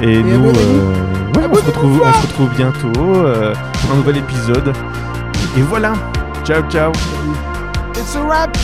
Et, 0.00 0.14
Et 0.14 0.22
nous, 0.22 0.46
euh, 0.46 1.32
ouais, 1.36 1.44
on, 1.50 1.54
se 1.54 1.60
retrouve, 1.62 2.02
on 2.04 2.12
se 2.12 2.26
retrouve 2.26 2.50
bientôt 2.56 3.16
euh, 3.26 3.54
pour 3.80 3.92
un 3.92 3.96
nouvel 3.96 4.18
épisode. 4.18 4.72
Et 5.56 5.62
voilà. 5.62 5.94
Ciao, 6.44 6.62
ciao. 6.70 6.92
It's 7.94 8.16
a 8.16 8.22
wrap. 8.22 8.56